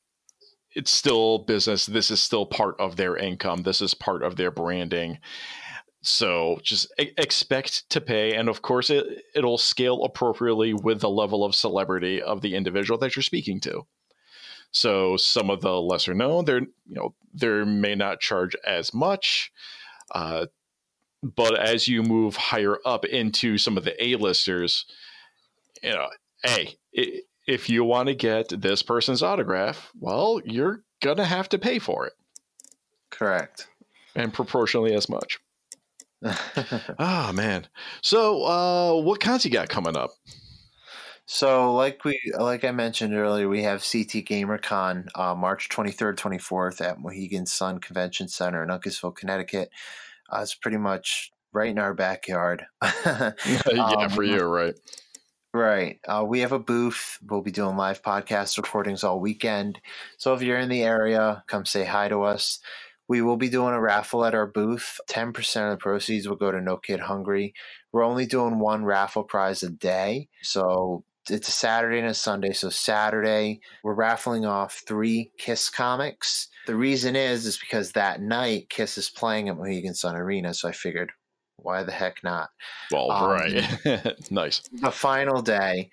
it's 0.75 0.91
still 0.91 1.41
business. 1.41 1.87
This 1.87 2.11
is 2.11 2.21
still 2.21 2.47
part 2.47 2.77
of 2.81 2.97
their 2.97 3.17
income. 3.17 3.63
This 3.63 3.83
is 3.83 3.95
part 3.95 4.23
of 4.23 4.37
their 4.37 4.51
branding. 4.51 5.19
So 6.05 6.59
just 6.65 6.93
expect 6.99 7.89
to 7.91 8.01
pay, 8.01 8.35
and 8.35 8.49
of 8.49 8.63
course, 8.63 8.91
it 8.91 9.07
it'll 9.35 9.59
scale 9.59 10.03
appropriately 10.05 10.75
with 10.75 11.01
the 11.01 11.11
level 11.11 11.45
of 11.45 11.55
celebrity 11.55 12.21
of 12.21 12.41
the 12.41 12.57
individual 12.57 12.99
that 12.99 13.15
you're 13.15 13.23
speaking 13.23 13.61
to. 13.61 13.87
So 14.73 15.17
some 15.17 15.51
of 15.51 15.61
the 15.61 15.81
lesser 15.81 16.15
known, 16.15 16.45
they're 16.45 16.61
you 16.61 16.95
know 16.95 17.15
they 17.35 17.65
may 17.65 17.95
not 17.95 18.21
charge 18.21 18.55
as 18.67 18.93
much, 18.93 19.53
uh, 20.15 20.47
but 21.23 21.59
as 21.59 21.87
you 21.89 22.03
move 22.03 22.37
higher 22.37 22.79
up 22.85 23.05
into 23.05 23.57
some 23.59 23.77
of 23.77 23.85
the 23.85 24.03
A-listers, 24.05 24.85
you 25.83 25.91
know, 25.93 26.09
hey, 26.43 26.75
if 27.47 27.69
you 27.69 27.85
want 27.85 28.09
to 28.09 28.15
get 28.15 28.49
this 28.61 28.83
person's 28.83 29.23
autograph, 29.23 29.91
well, 29.99 30.41
you're 30.45 30.83
gonna 31.01 31.25
have 31.25 31.49
to 31.51 31.59
pay 31.59 31.79
for 31.79 32.07
it, 32.07 32.13
Correct. 33.11 33.69
and 34.15 34.33
proportionally 34.33 34.95
as 34.95 35.09
much. 35.09 35.39
Ah 36.99 37.33
man. 37.35 37.67
So 38.01 38.45
uh 38.45 39.03
what 39.03 39.21
cons 39.21 39.45
you 39.45 39.51
got 39.51 39.69
coming 39.69 39.97
up? 39.97 40.11
So, 41.35 41.73
like 41.73 42.05
we, 42.05 42.21
like 42.39 42.63
I 42.63 42.73
mentioned 42.73 43.15
earlier, 43.15 43.49
we 43.49 43.63
have 43.63 43.79
CT 43.81 44.27
GamerCon 44.27 45.09
uh, 45.15 45.35
March 45.35 45.71
23rd, 45.71 46.17
24th 46.17 46.83
at 46.83 47.01
Mohegan 47.01 47.47
Sun 47.47 47.79
Convention 47.79 48.29
Center 48.29 48.63
in 48.63 48.69
Uncasville, 48.69 49.17
Connecticut. 49.17 49.71
Uh, 50.31 50.41
it's 50.43 50.55
pretty 50.55 50.77
much 50.77 51.33
right 51.55 51.71
in 51.71 51.79
our 51.79 51.95
backyard. 51.95 52.67
yeah, 52.83 53.33
Um, 53.81 54.11
for 54.11 54.23
you, 54.23 54.43
right. 54.43 54.75
Right. 55.55 56.01
Uh, 56.07 56.23
we 56.29 56.41
have 56.41 56.53
a 56.53 56.59
booth. 56.59 57.19
We'll 57.27 57.41
be 57.41 57.51
doing 57.51 57.79
live 57.79 58.03
podcast 58.03 58.59
recordings 58.59 59.03
all 59.03 59.19
weekend. 59.19 59.81
So 60.19 60.35
if 60.35 60.43
you're 60.43 60.59
in 60.59 60.69
the 60.69 60.83
area, 60.83 61.45
come 61.47 61.65
say 61.65 61.87
hi 61.87 62.09
to 62.09 62.25
us. 62.25 62.61
We 63.09 63.23
will 63.23 63.39
be 63.39 63.49
doing 63.49 63.73
a 63.73 63.81
raffle 63.81 64.27
at 64.27 64.35
our 64.35 64.47
booth. 64.47 65.01
10% 65.09 65.65
of 65.65 65.71
the 65.71 65.83
proceeds 65.83 66.29
will 66.29 66.37
go 66.37 66.53
to 66.53 66.61
No 66.61 66.77
Kid 66.77 67.01
Hungry. 67.01 67.55
We're 67.91 68.05
only 68.05 68.27
doing 68.27 68.59
one 68.59 68.85
raffle 68.85 69.25
prize 69.25 69.63
a 69.63 69.71
day. 69.71 70.29
So 70.43 71.05
it's 71.31 71.49
a 71.49 71.53
Saturday 71.53 71.99
and 71.99 72.09
a 72.09 72.15
Sunday. 72.15 72.53
So 72.53 72.69
Saturday, 72.71 73.61
we're 73.83 73.95
raffling 73.95 74.45
off 74.45 74.83
three 74.87 75.31
Kiss 75.39 75.71
comics. 75.71 76.49
The 76.67 76.77
reason 76.77 77.17
is, 77.17 77.47
is 77.47 77.59
because 77.59 77.93
that 77.93 78.21
night 78.21 78.69
Kiss 78.71 78.99
is 78.99 79.11
playing 79.11 79.49
at 79.49 79.57
Mohegan 79.57 79.95
Sun 79.95 80.17
Arena. 80.17 80.55
So 80.55 80.69
I 80.69 80.73
figured, 80.73 81.13
why 81.57 81.83
the 81.83 81.93
heck 81.93 82.23
not? 82.25 82.51
Well, 82.91 83.11
um, 83.11 83.31
right. 83.31 84.17
nice. 84.31 84.63
the 84.73 84.91
final 84.91 85.43
day, 85.43 85.91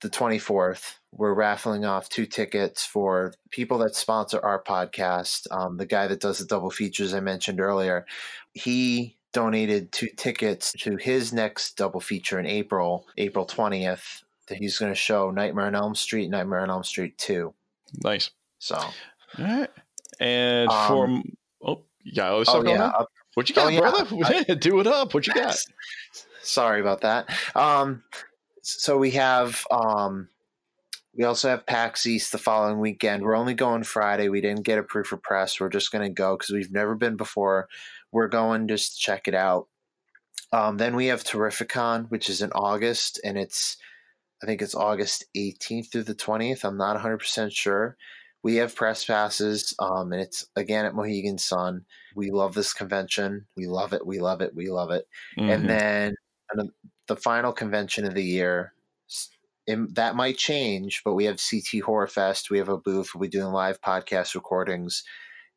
the 0.00 0.10
24th, 0.10 0.94
we're 1.12 1.34
raffling 1.34 1.84
off 1.84 2.08
two 2.08 2.26
tickets 2.26 2.84
for 2.84 3.32
people 3.50 3.78
that 3.78 3.94
sponsor 3.94 4.40
our 4.40 4.62
podcast. 4.62 5.46
Um, 5.50 5.76
the 5.76 5.86
guy 5.86 6.06
that 6.06 6.20
does 6.20 6.38
the 6.38 6.46
double 6.46 6.70
features 6.70 7.14
I 7.14 7.20
mentioned 7.20 7.60
earlier, 7.60 8.06
he 8.52 9.16
donated 9.32 9.92
two 9.92 10.08
tickets 10.16 10.72
to 10.72 10.96
his 10.96 11.32
next 11.32 11.76
double 11.76 12.00
feature 12.00 12.38
in 12.38 12.46
April, 12.46 13.06
April 13.16 13.46
20th, 13.46 14.22
that 14.48 14.58
he's 14.58 14.78
going 14.78 14.92
to 14.92 14.96
show 14.96 15.30
Nightmare 15.30 15.66
on 15.66 15.74
Elm 15.74 15.94
Street, 15.94 16.30
Nightmare 16.30 16.60
on 16.60 16.70
Elm 16.70 16.84
Street 16.84 17.16
2. 17.18 17.52
Nice. 18.02 18.30
So, 18.58 18.76
All 18.76 18.92
right. 19.38 19.70
And 20.20 20.68
Um, 20.70 20.86
for 20.88 21.68
oh, 21.70 21.82
you 22.02 22.12
got 22.14 22.46
stuff 22.46 22.64
oh, 22.66 22.68
yeah. 22.68 22.86
uh, 22.86 23.04
What 23.34 23.48
you 23.48 23.54
got, 23.54 23.66
oh, 23.66 23.68
yeah. 23.68 23.80
brother? 23.80 24.54
Do 24.60 24.80
it 24.80 24.86
up. 24.86 25.14
What 25.14 25.26
you 25.26 25.34
got? 25.34 25.56
Sorry 26.42 26.80
about 26.80 27.02
that. 27.02 27.28
Um, 27.54 28.02
so 28.62 28.98
we 28.98 29.12
have 29.12 29.64
um, 29.70 30.28
we 31.16 31.24
also 31.24 31.48
have 31.48 31.66
PAX 31.66 32.06
East 32.06 32.32
the 32.32 32.38
following 32.38 32.78
weekend. 32.78 33.22
We're 33.22 33.36
only 33.36 33.54
going 33.54 33.82
Friday. 33.82 34.28
We 34.28 34.40
didn't 34.40 34.62
get 34.62 34.78
approved 34.78 35.08
for 35.08 35.16
press. 35.16 35.60
We're 35.60 35.68
just 35.68 35.90
going 35.92 36.08
to 36.08 36.14
go 36.14 36.36
because 36.36 36.50
we've 36.50 36.72
never 36.72 36.94
been 36.94 37.16
before. 37.16 37.68
We're 38.12 38.28
going 38.28 38.68
just 38.68 38.94
to 38.94 39.00
check 39.00 39.28
it 39.28 39.34
out. 39.34 39.68
Um, 40.52 40.78
then 40.78 40.96
we 40.96 41.06
have 41.06 41.24
Terrificon, 41.24 42.10
which 42.10 42.30
is 42.30 42.40
in 42.40 42.50
August, 42.52 43.20
and 43.24 43.36
it's 43.36 43.76
I 44.42 44.46
think 44.46 44.62
it's 44.62 44.74
August 44.74 45.24
18th 45.36 45.90
through 45.90 46.04
the 46.04 46.14
20th. 46.14 46.64
I'm 46.64 46.76
not 46.76 46.96
100% 47.00 47.52
sure. 47.52 47.96
We 48.44 48.56
have 48.56 48.74
press 48.76 49.04
passes, 49.04 49.74
um, 49.80 50.12
and 50.12 50.22
it's 50.22 50.46
again 50.54 50.84
at 50.84 50.94
Mohegan 50.94 51.38
Sun. 51.38 51.84
We 52.14 52.30
love 52.30 52.54
this 52.54 52.72
convention. 52.72 53.46
We 53.56 53.66
love 53.66 53.92
it. 53.92 54.06
We 54.06 54.20
love 54.20 54.40
it. 54.40 54.54
We 54.54 54.68
love 54.70 54.90
it 54.92 55.06
Mhm. 55.36 55.50
and 55.50 55.68
then 55.68 56.14
the 57.08 57.16
final 57.16 57.52
convention 57.52 58.04
of 58.04 58.14
the 58.14 58.22
year 58.24 58.72
it- 59.66 59.94
that 59.94 60.14
might 60.16 60.38
change 60.38 61.02
but 61.04 61.14
we 61.14 61.24
have 61.26 61.38
ct 61.38 61.80
horror 61.84 62.06
fest 62.06 62.50
we 62.50 62.58
have 62.58 62.68
a 62.70 62.78
booth 62.78 63.10
we'll 63.14 63.20
be 63.22 63.28
doing 63.28 63.52
live 63.52 63.80
podcast 63.82 64.34
recordings 64.34 65.02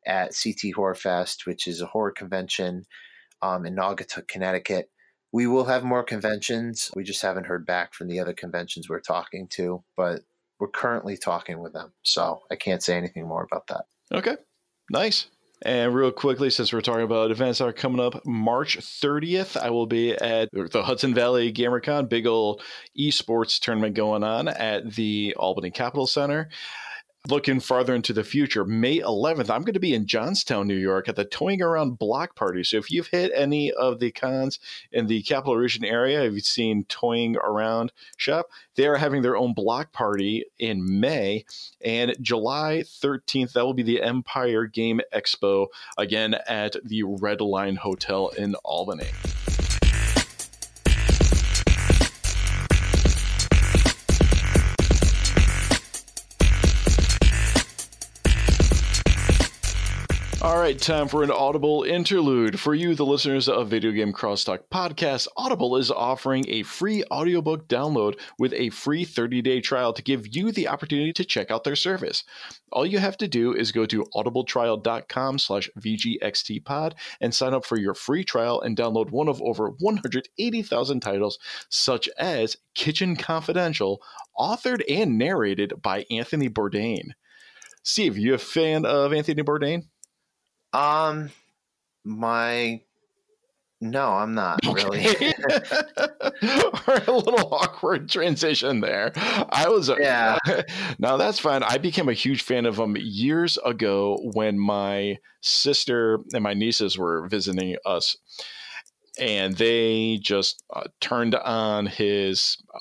at 0.06 0.32
ct 0.34 0.74
horror 0.74 0.94
fest 0.94 1.46
which 1.46 1.66
is 1.66 1.80
a 1.80 1.86
horror 1.86 2.10
convention 2.12 2.84
um, 3.42 3.64
in 3.66 3.74
naugatuck 3.74 4.26
connecticut 4.28 4.90
we 5.32 5.46
will 5.46 5.64
have 5.64 5.84
more 5.84 6.02
conventions 6.02 6.90
we 6.94 7.04
just 7.04 7.22
haven't 7.22 7.46
heard 7.46 7.66
back 7.66 7.94
from 7.94 8.08
the 8.08 8.20
other 8.20 8.34
conventions 8.34 8.88
we're 8.88 9.00
talking 9.00 9.48
to 9.48 9.82
but 9.96 10.22
we're 10.58 10.68
currently 10.68 11.16
talking 11.16 11.60
with 11.60 11.72
them 11.72 11.92
so 12.02 12.40
i 12.50 12.56
can't 12.56 12.82
say 12.82 12.96
anything 12.96 13.26
more 13.26 13.42
about 13.42 13.66
that 13.66 13.84
Okay, 14.12 14.36
nice. 14.90 15.26
And 15.64 15.94
real 15.94 16.10
quickly, 16.10 16.50
since 16.50 16.72
we're 16.72 16.80
talking 16.80 17.04
about 17.04 17.30
events 17.30 17.60
that 17.60 17.68
are 17.68 17.72
coming 17.72 18.00
up, 18.00 18.26
March 18.26 18.78
30th, 18.78 19.56
I 19.56 19.70
will 19.70 19.86
be 19.86 20.12
at 20.12 20.48
the 20.52 20.82
Hudson 20.82 21.14
Valley 21.14 21.52
GamerCon, 21.52 22.08
big 22.08 22.26
old 22.26 22.62
esports 22.98 23.60
tournament 23.60 23.94
going 23.94 24.24
on 24.24 24.48
at 24.48 24.94
the 24.94 25.34
Albany 25.38 25.70
Capital 25.70 26.06
Center. 26.06 26.50
Looking 27.28 27.60
farther 27.60 27.94
into 27.94 28.12
the 28.12 28.24
future, 28.24 28.64
May 28.64 28.98
11th, 28.98 29.48
I'm 29.48 29.62
going 29.62 29.74
to 29.74 29.80
be 29.80 29.94
in 29.94 30.08
Johnstown, 30.08 30.66
New 30.66 30.74
York 30.74 31.08
at 31.08 31.14
the 31.14 31.24
Towing 31.24 31.62
Around 31.62 31.96
Block 31.96 32.34
Party. 32.34 32.64
So 32.64 32.78
if 32.78 32.90
you've 32.90 33.06
hit 33.06 33.30
any 33.32 33.70
of 33.70 34.00
the 34.00 34.10
cons 34.10 34.58
in 34.90 35.06
the 35.06 35.22
capital 35.22 35.56
region 35.56 35.84
area, 35.84 36.24
if 36.24 36.32
you've 36.32 36.44
seen 36.44 36.84
Towing 36.88 37.36
Around 37.36 37.92
Shop, 38.16 38.46
they 38.74 38.88
are 38.88 38.96
having 38.96 39.22
their 39.22 39.36
own 39.36 39.54
block 39.54 39.92
party 39.92 40.46
in 40.58 40.98
May. 40.98 41.44
And 41.80 42.16
July 42.20 42.82
13th, 42.84 43.52
that 43.52 43.64
will 43.64 43.72
be 43.72 43.84
the 43.84 44.02
Empire 44.02 44.66
Game 44.66 45.00
Expo, 45.14 45.68
again 45.96 46.34
at 46.48 46.74
the 46.84 47.04
Red 47.04 47.40
Line 47.40 47.76
Hotel 47.76 48.30
in 48.30 48.56
Albany. 48.64 49.10
All 60.42 60.58
right, 60.58 60.76
time 60.76 61.06
for 61.06 61.22
an 61.22 61.30
Audible 61.30 61.84
interlude. 61.84 62.58
For 62.58 62.74
you, 62.74 62.96
the 62.96 63.06
listeners 63.06 63.48
of 63.48 63.68
Video 63.68 63.92
Game 63.92 64.12
Crosstalk 64.12 64.62
Podcast, 64.74 65.28
Audible 65.36 65.76
is 65.76 65.88
offering 65.88 66.44
a 66.48 66.64
free 66.64 67.04
audiobook 67.12 67.68
download 67.68 68.18
with 68.40 68.52
a 68.54 68.70
free 68.70 69.06
30-day 69.06 69.60
trial 69.60 69.92
to 69.92 70.02
give 70.02 70.34
you 70.34 70.50
the 70.50 70.66
opportunity 70.66 71.12
to 71.12 71.24
check 71.24 71.52
out 71.52 71.62
their 71.62 71.76
service. 71.76 72.24
All 72.72 72.84
you 72.84 72.98
have 72.98 73.16
to 73.18 73.28
do 73.28 73.54
is 73.54 73.70
go 73.70 73.86
to 73.86 74.04
audibletrial.com 74.16 75.38
slash 75.38 75.70
VGXTpod 75.78 76.94
and 77.20 77.32
sign 77.32 77.54
up 77.54 77.64
for 77.64 77.78
your 77.78 77.94
free 77.94 78.24
trial 78.24 78.60
and 78.60 78.76
download 78.76 79.12
one 79.12 79.28
of 79.28 79.40
over 79.42 79.70
180,000 79.78 81.00
titles, 81.00 81.38
such 81.68 82.08
as 82.18 82.56
Kitchen 82.74 83.14
Confidential, 83.14 84.02
authored 84.36 84.82
and 84.88 85.16
narrated 85.16 85.74
by 85.80 86.04
Anthony 86.10 86.48
Bourdain. 86.48 87.10
Steve, 87.84 88.18
you 88.18 88.34
a 88.34 88.38
fan 88.38 88.84
of 88.84 89.12
Anthony 89.12 89.44
Bourdain? 89.44 89.84
Um, 90.72 91.30
my 92.04 92.80
No, 93.80 94.12
I'm 94.12 94.34
not 94.34 94.60
really. 94.72 95.04
A 96.42 97.12
little 97.12 97.54
awkward 97.54 98.08
transition 98.08 98.80
there. 98.80 99.12
I 99.16 99.68
was 99.68 99.90
Yeah. 100.00 100.38
now 100.98 101.16
that's 101.16 101.38
fine. 101.38 101.62
I 101.62 101.78
became 101.78 102.08
a 102.08 102.12
huge 102.14 102.42
fan 102.42 102.66
of 102.66 102.78
him 102.78 102.96
years 102.98 103.58
ago 103.64 104.18
when 104.34 104.58
my 104.58 105.18
sister 105.40 106.20
and 106.32 106.42
my 106.42 106.54
nieces 106.54 106.96
were 106.98 107.26
visiting 107.28 107.76
us, 107.84 108.16
and 109.18 109.56
they 109.56 110.18
just 110.22 110.62
uh, 110.74 110.84
turned 111.00 111.34
on 111.34 111.86
his 111.86 112.56
uh, 112.74 112.78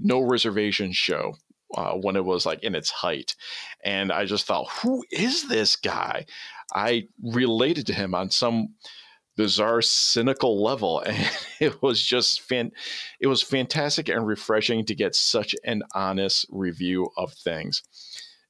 No 0.00 0.20
Reservation 0.20 0.92
show. 0.92 1.34
Uh, 1.76 1.92
when 1.92 2.16
it 2.16 2.24
was 2.24 2.44
like 2.44 2.64
in 2.64 2.74
its 2.74 2.90
height, 2.90 3.36
and 3.84 4.10
I 4.10 4.24
just 4.24 4.44
thought, 4.44 4.68
who 4.82 5.04
is 5.12 5.46
this 5.46 5.76
guy? 5.76 6.26
I 6.74 7.08
related 7.22 7.86
to 7.88 7.94
him 7.94 8.14
on 8.14 8.30
some 8.30 8.74
bizarre 9.36 9.80
cynical 9.80 10.62
level 10.62 11.00
and 11.06 11.30
it 11.60 11.80
was 11.82 12.02
just 12.02 12.42
fan 12.42 12.70
it 13.20 13.26
was 13.26 13.42
fantastic 13.42 14.08
and 14.08 14.26
refreshing 14.26 14.84
to 14.84 14.94
get 14.94 15.14
such 15.14 15.54
an 15.64 15.82
honest 15.94 16.46
review 16.50 17.08
of 17.16 17.32
things. 17.32 17.82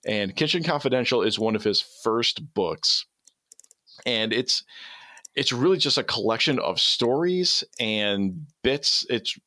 And 0.07 0.35
kitchen 0.35 0.63
confidential 0.63 1.23
is 1.23 1.39
one 1.39 1.55
of 1.55 1.65
his 1.65 1.81
first 2.03 2.55
books 2.55 3.07
and 4.07 4.33
it's 4.33 4.65
it's 5.37 5.53
really 5.53 5.79
just 5.79 5.99
a 5.99 6.03
collection 6.03 6.59
of 6.59 6.81
stories 6.81 7.63
and 7.79 8.47
bits. 8.65 9.07
It's 9.09 9.39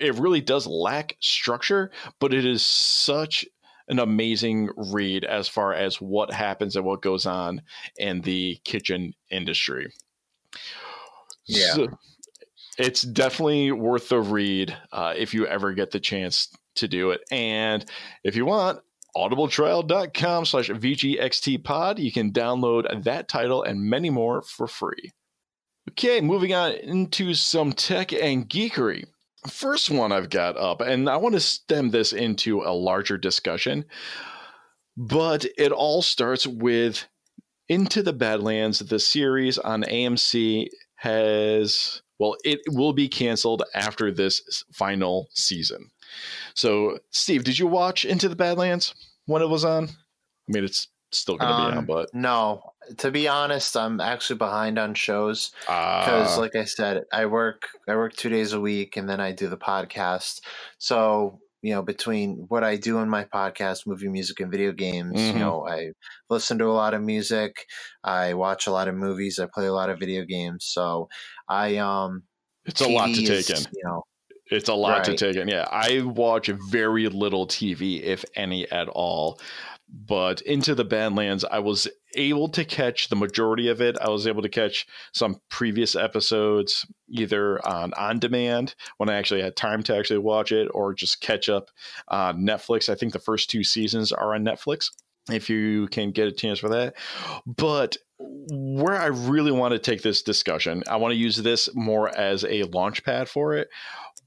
it 0.00 0.16
really 0.16 0.40
does 0.40 0.66
lack 0.66 1.16
structure 1.20 1.92
but 2.18 2.34
it 2.34 2.44
is 2.44 2.64
such 2.64 3.46
an 3.88 3.98
amazing 3.98 4.70
read 4.76 5.24
as 5.24 5.48
far 5.48 5.74
as 5.74 6.00
what 6.00 6.32
happens 6.32 6.76
and 6.76 6.84
what 6.84 7.02
goes 7.02 7.26
on 7.26 7.62
in 7.98 8.20
the 8.22 8.58
kitchen 8.64 9.14
industry 9.30 9.92
Yeah. 11.46 11.74
so 11.74 11.88
it's 12.78 13.02
definitely 13.02 13.70
worth 13.72 14.08
the 14.08 14.20
read 14.20 14.76
uh, 14.92 15.14
if 15.16 15.34
you 15.34 15.46
ever 15.46 15.72
get 15.74 15.90
the 15.90 16.00
chance 16.00 16.48
to 16.76 16.88
do 16.88 17.10
it. 17.10 17.20
And 17.30 17.84
if 18.24 18.34
you 18.34 18.46
want, 18.46 18.80
audibletrial.com 19.14 20.46
slash 20.46 20.70
VGXTpod, 20.70 21.98
you 21.98 22.10
can 22.10 22.32
download 22.32 23.04
that 23.04 23.28
title 23.28 23.62
and 23.62 23.82
many 23.82 24.08
more 24.08 24.40
for 24.42 24.66
free. 24.66 25.10
Okay, 25.90 26.20
moving 26.22 26.54
on 26.54 26.72
into 26.72 27.34
some 27.34 27.72
tech 27.72 28.12
and 28.12 28.48
geekery. 28.48 29.04
First 29.48 29.90
one 29.90 30.12
I've 30.12 30.30
got 30.30 30.56
up, 30.56 30.80
and 30.80 31.08
I 31.08 31.16
want 31.16 31.34
to 31.34 31.40
stem 31.40 31.90
this 31.90 32.12
into 32.12 32.62
a 32.62 32.70
larger 32.72 33.18
discussion, 33.18 33.84
but 34.96 35.44
it 35.58 35.72
all 35.72 36.00
starts 36.02 36.46
with 36.46 37.04
Into 37.68 38.02
the 38.02 38.12
Badlands, 38.12 38.78
the 38.80 39.00
series 39.00 39.58
on 39.58 39.82
AMC 39.82 40.68
has 40.96 42.00
well 42.20 42.36
it 42.44 42.60
will 42.68 42.92
be 42.92 43.08
canceled 43.08 43.64
after 43.74 44.12
this 44.12 44.62
final 44.72 45.28
season. 45.34 45.90
So 46.54 46.98
steve 47.10 47.42
did 47.42 47.58
you 47.58 47.66
watch 47.66 48.04
into 48.04 48.28
the 48.28 48.36
badlands 48.36 48.94
when 49.26 49.42
it 49.42 49.48
was 49.48 49.64
on? 49.64 49.88
I 49.88 50.52
mean 50.52 50.62
it's 50.62 50.86
still 51.10 51.36
gonna 51.36 51.70
be 51.70 51.72
on 51.72 51.78
Um, 51.78 51.86
but 51.86 52.14
No, 52.14 52.71
to 52.98 53.10
be 53.10 53.28
honest, 53.28 53.76
I'm 53.76 54.00
actually 54.00 54.38
behind 54.38 54.78
on 54.78 54.94
shows. 54.94 55.52
Uh, 55.68 56.04
because, 56.04 56.38
like 56.38 56.56
I 56.56 56.64
said, 56.64 57.04
I 57.12 57.26
work 57.26 57.68
I 57.88 57.96
work 57.96 58.14
two 58.14 58.28
days 58.28 58.52
a 58.52 58.60
week, 58.60 58.96
and 58.96 59.08
then 59.08 59.20
I 59.20 59.32
do 59.32 59.48
the 59.48 59.56
podcast. 59.56 60.40
So 60.78 61.40
you 61.62 61.72
know, 61.72 61.82
between 61.82 62.46
what 62.48 62.64
I 62.64 62.76
do 62.76 62.98
in 62.98 63.08
my 63.08 63.24
podcast, 63.24 63.86
movie, 63.86 64.08
music, 64.08 64.40
and 64.40 64.50
video 64.50 64.72
games, 64.72 65.14
Mhm. 65.20 65.32
you 65.34 65.38
know, 65.38 65.66
I 65.66 65.92
listen 66.28 66.58
to 66.58 66.66
a 66.66 66.72
lot 66.72 66.92
of 66.92 67.02
music, 67.02 67.66
I 68.02 68.34
watch 68.34 68.66
a 68.66 68.72
lot 68.72 68.88
of 68.88 68.96
movies, 68.96 69.38
I 69.38 69.46
play 69.46 69.66
a 69.66 69.72
lot 69.72 69.88
of 69.88 70.00
video 70.00 70.24
games. 70.24 70.64
So 70.66 71.08
I 71.48 71.76
um, 71.76 72.24
it's 72.64 72.80
a 72.80 72.88
lot 72.88 73.06
to 73.06 73.12
TV 73.12 73.26
take 73.26 73.50
is, 73.50 73.66
in. 73.66 73.72
You 73.74 73.84
know, 73.84 74.02
it's 74.46 74.68
a 74.68 74.74
lot 74.74 75.04
to 75.04 75.16
take 75.16 75.36
in. 75.36 75.48
Yeah 75.48 75.66
i 75.70 76.00
watch 76.02 76.48
very 76.48 77.08
little 77.08 77.46
tv 77.46 78.02
if 78.02 78.24
any 78.34 78.70
at 78.70 78.88
all 78.88 79.40
but 79.92 80.40
into 80.42 80.74
the 80.74 80.84
badlands 80.84 81.44
i 81.44 81.58
was 81.58 81.88
able 82.14 82.48
to 82.48 82.64
catch 82.64 83.08
the 83.08 83.16
majority 83.16 83.68
of 83.68 83.80
it. 83.80 83.96
I 84.00 84.10
was 84.10 84.26
able 84.26 84.42
to 84.42 84.48
catch 84.48 84.86
some 85.12 85.40
previous 85.48 85.96
episodes 85.96 86.86
either 87.08 87.64
on 87.66 87.92
on 87.94 88.18
demand 88.18 88.74
when 88.98 89.08
i 89.08 89.14
actually 89.14 89.42
had 89.42 89.56
time 89.56 89.82
to 89.84 89.96
actually 89.96 90.18
watch 90.18 90.52
it 90.52 90.68
or 90.72 90.94
just 90.94 91.20
catch 91.20 91.48
up 91.48 91.70
on 92.08 92.46
netflix. 92.46 92.88
I 92.88 92.94
think 92.94 93.12
the 93.12 93.18
first 93.18 93.50
two 93.50 93.64
seasons 93.64 94.12
are 94.12 94.34
on 94.34 94.44
netflix 94.44 94.90
if 95.30 95.48
you 95.48 95.86
can 95.88 96.10
get 96.10 96.28
a 96.28 96.32
chance 96.32 96.58
for 96.58 96.68
that. 96.70 96.94
But 97.46 97.96
where 98.18 98.94
i 98.94 99.06
really 99.06 99.50
want 99.50 99.72
to 99.72 99.78
take 99.80 100.00
this 100.02 100.22
discussion 100.22 100.80
i 100.88 100.94
want 100.94 101.10
to 101.10 101.18
use 101.18 101.36
this 101.38 101.68
more 101.74 102.08
as 102.16 102.44
a 102.44 102.62
launch 102.64 103.02
pad 103.02 103.28
for 103.28 103.56
it 103.56 103.68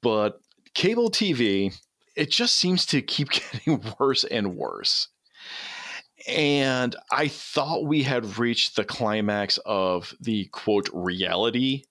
but 0.01 0.41
cable 0.73 1.09
tv 1.09 1.73
it 2.17 2.29
just 2.29 2.55
seems 2.55 2.85
to 2.85 3.01
keep 3.01 3.29
getting 3.53 3.81
worse 3.97 4.25
and 4.25 4.57
worse 4.57 5.07
and 6.27 6.95
I 7.11 7.27
thought 7.27 7.85
we 7.85 8.03
had 8.03 8.37
reached 8.37 8.75
the 8.75 8.85
climax 8.85 9.59
of 9.65 10.13
the 10.19 10.45
quote 10.45 10.89
reality 10.93 11.83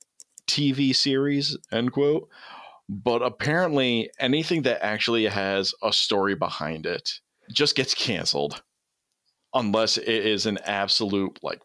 TV 0.46 0.94
series, 0.94 1.56
end 1.72 1.92
quote. 1.92 2.28
But 2.88 3.22
apparently, 3.22 4.10
anything 4.18 4.62
that 4.62 4.84
actually 4.84 5.24
has 5.26 5.74
a 5.82 5.92
story 5.92 6.34
behind 6.34 6.86
it 6.86 7.20
just 7.50 7.76
gets 7.76 7.94
canceled 7.94 8.62
unless 9.54 9.96
it 9.96 10.08
is 10.08 10.46
an 10.46 10.58
absolute 10.64 11.38
like 11.42 11.62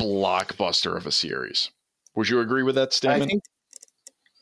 blockbuster 0.00 0.96
of 0.96 1.06
a 1.06 1.12
series. 1.12 1.70
Would 2.16 2.28
you 2.28 2.40
agree 2.40 2.62
with 2.62 2.74
that 2.76 2.92
I 2.92 2.96
statement? 2.96 3.30
think 3.30 3.42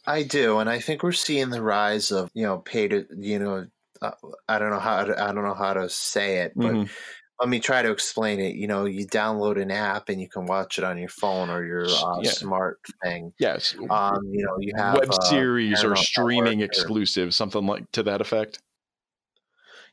I 0.07 0.23
do, 0.23 0.59
and 0.59 0.69
I 0.69 0.81
think 0.81 1.03
we're 1.03 1.13
seeing 1.13 1.51
the 1.51 1.63
rise 1.63 2.11
of 2.11 2.31
you 2.35 2.45
know 2.45 2.59
pay 2.59 2.89
to 2.89 3.07
you 3.17 3.39
know 3.39 3.67
uh, 4.03 4.13
I 4.49 4.59
don't 4.59 4.71
know 4.71 4.79
how 4.79 5.05
to, 5.05 5.23
I 5.23 5.33
don't 5.33 5.45
know 5.45 5.55
how 5.55 5.75
to 5.75 5.89
say 5.89 6.39
it, 6.39 6.53
but 6.57 6.73
Mhm. 6.75 6.91
Let 7.41 7.49
me 7.49 7.59
try 7.61 7.83
to 7.83 7.91
explain 7.91 8.39
it. 8.41 8.55
You 8.55 8.67
know, 8.67 8.85
you 8.85 9.07
download 9.07 9.61
an 9.61 9.71
app 9.71 10.09
and 10.09 10.21
you 10.21 10.29
can 10.29 10.47
watch 10.47 10.79
it 10.79 10.85
on 10.85 10.99
your 10.99 11.09
phone 11.09 11.51
or 11.51 11.65
your 11.65 11.87
uh, 11.87 12.21
Yeah. 12.23 12.31
smart 12.31 12.81
thing. 13.03 13.33
Yes. 13.39 13.75
Um, 13.91 14.23
you 14.33 14.45
know, 14.45 14.57
you 14.61 14.73
have 14.77 14.95
Web 15.01 15.11
uh, 15.11 15.21
series 15.29 15.83
or 15.85 15.97
streaming 15.97 16.59
Network 16.61 16.61
or- 16.61 16.65
exclusive, 16.83 17.35
something 17.35 17.67
like 17.67 17.91
to 17.93 18.03
that 18.05 18.21
effect. 18.21 18.61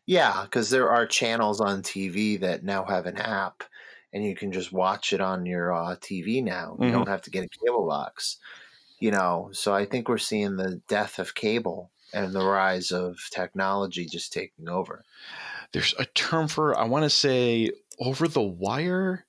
Yeah, 0.06 0.43
because 0.43 0.69
there 0.69 0.89
are 0.89 1.06
channels 1.06 1.62
on 1.62 1.82
TV 1.84 2.38
that 2.38 2.63
now 2.63 2.84
have 2.86 3.06
an 3.06 3.17
app, 3.17 3.63
and 4.13 4.23
you 4.25 4.36
can 4.36 4.51
just 4.51 4.71
watch 4.71 5.13
it 5.13 5.21
on 5.21 5.45
your 5.45 5.73
uh, 5.73 5.95
TV 6.01 6.41
now. 6.43 6.75
You 6.80 6.88
Mhm. 6.88 6.91
don't 6.91 7.08
have 7.08 7.21
to 7.23 7.30
get 7.30 7.45
a 7.45 7.49
cable 7.49 7.88
box. 7.88 8.38
You 8.99 9.12
know, 9.12 9.49
so 9.54 9.73
I 9.73 9.86
think 9.86 10.08
we're 10.10 10.17
seeing 10.19 10.58
the 10.58 10.82
death 10.88 11.19
of 11.19 11.36
cable 11.36 11.91
and 12.13 12.34
the 12.34 12.45
rise 12.45 12.91
of 12.91 13.19
technology 13.32 14.06
just 14.06 14.34
taking 14.34 14.69
over. 14.69 15.04
There's 15.73 15.93
a 15.97 16.05
term 16.05 16.47
for 16.47 16.77
I 16.77 16.86
want 16.86 17.03
to 17.03 17.10
say 17.10 17.71
over 17.99 18.27
the 18.27 18.41
wire. 18.41 19.25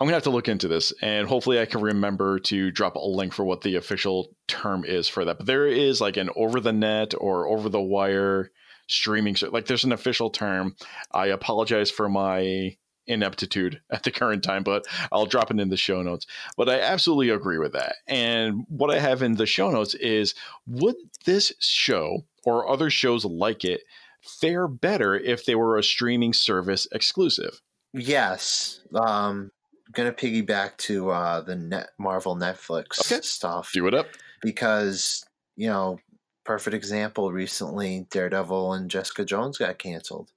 I'm 0.00 0.06
gonna 0.06 0.16
have 0.16 0.24
to 0.24 0.30
look 0.30 0.48
into 0.48 0.66
this, 0.66 0.92
and 1.02 1.28
hopefully, 1.28 1.60
I 1.60 1.66
can 1.66 1.80
remember 1.80 2.40
to 2.40 2.70
drop 2.72 2.96
a 2.96 3.00
link 3.00 3.32
for 3.32 3.44
what 3.44 3.60
the 3.60 3.76
official 3.76 4.34
term 4.48 4.84
is 4.84 5.08
for 5.08 5.24
that. 5.24 5.38
But 5.38 5.46
there 5.46 5.68
is 5.68 6.00
like 6.00 6.16
an 6.16 6.30
over 6.34 6.58
the 6.58 6.72
net 6.72 7.14
or 7.16 7.46
over 7.46 7.68
the 7.68 7.80
wire 7.80 8.50
streaming. 8.88 9.36
Like, 9.50 9.66
there's 9.66 9.84
an 9.84 9.92
official 9.92 10.30
term. 10.30 10.74
I 11.12 11.26
apologize 11.28 11.92
for 11.92 12.08
my 12.08 12.76
ineptitude 13.06 13.80
at 13.90 14.02
the 14.02 14.10
current 14.10 14.42
time, 14.42 14.62
but 14.62 14.84
I'll 15.12 15.26
drop 15.26 15.50
it 15.50 15.60
in 15.60 15.68
the 15.68 15.76
show 15.76 16.02
notes. 16.02 16.26
But 16.56 16.68
I 16.68 16.80
absolutely 16.80 17.30
agree 17.30 17.58
with 17.58 17.72
that. 17.72 17.96
And 18.06 18.64
what 18.68 18.90
I 18.90 18.98
have 18.98 19.22
in 19.22 19.34
the 19.34 19.46
show 19.46 19.70
notes 19.70 19.94
is 19.94 20.34
would 20.66 20.96
this 21.24 21.52
show 21.60 22.24
or 22.44 22.68
other 22.68 22.90
shows 22.90 23.24
like 23.24 23.64
it 23.64 23.82
fare 24.26 24.66
better 24.68 25.14
if 25.14 25.44
they 25.44 25.54
were 25.54 25.76
a 25.78 25.82
streaming 25.82 26.32
service 26.32 26.86
exclusive? 26.92 27.60
Yes, 27.92 28.80
um, 28.94 29.50
gonna 29.92 30.12
piggyback 30.12 30.76
to 30.78 31.10
uh, 31.10 31.40
the 31.42 31.54
net 31.56 31.90
Marvel 31.98 32.34
Netflix 32.36 33.00
Okay. 33.10 33.20
stuff 33.22 33.70
Do 33.72 33.86
it 33.86 33.94
up. 33.94 34.06
because 34.42 35.24
you 35.56 35.68
know, 35.68 35.98
perfect 36.44 36.74
example. 36.74 37.30
Recently, 37.32 38.06
Daredevil 38.10 38.72
and 38.72 38.90
Jessica 38.90 39.24
Jones 39.24 39.58
got 39.58 39.78
canceled. 39.78 40.32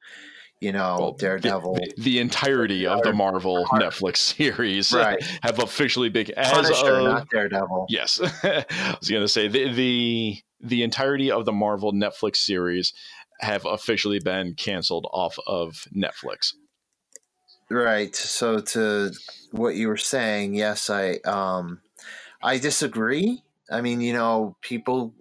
You 0.59 0.71
know, 0.71 0.97
Well, 0.99 1.11
Daredevil. 1.13 1.75
The, 1.75 1.93
the 2.01 2.19
entirety 2.19 2.87
of 2.87 3.03
the 3.03 3.13
Marvel 3.13 3.65
Netflix 3.73 4.17
series 4.35 4.91
Right. 4.91 5.21
have 5.43 5.59
officially 5.59 6.09
been 6.09 6.31
as 6.35 6.51
Punisher, 6.51 6.97
of, 6.97 7.03
not 7.03 7.29
Daredevil. 7.29 7.85
Yes, 7.89 8.19
I 8.43 8.95
was 8.99 9.09
gonna 9.09 9.27
say 9.27 9.47
the, 9.47 9.71
the 9.73 10.37
the 10.59 10.81
entirety 10.83 11.29
of 11.31 11.45
the 11.45 11.51
Marvel 11.51 11.93
Netflix 11.93 12.37
series 12.37 12.91
have 13.39 13.65
officially 13.65 14.19
been 14.19 14.53
canceled 14.53 15.07
off 15.11 15.37
of 15.47 15.87
Netflix. 15.95 16.53
Right. 17.69 18.15
So 18.15 18.59
to 18.59 19.11
what 19.51 19.75
you 19.75 19.87
were 19.87 19.97
saying, 19.97 20.55
yes, 20.55 20.89
I 20.89 21.15
um 21.25 21.81
I 22.41 22.57
disagree. 22.57 23.43
I 23.69 23.81
mean, 23.81 23.99
you 23.99 24.13
know, 24.13 24.55
people 24.61 25.13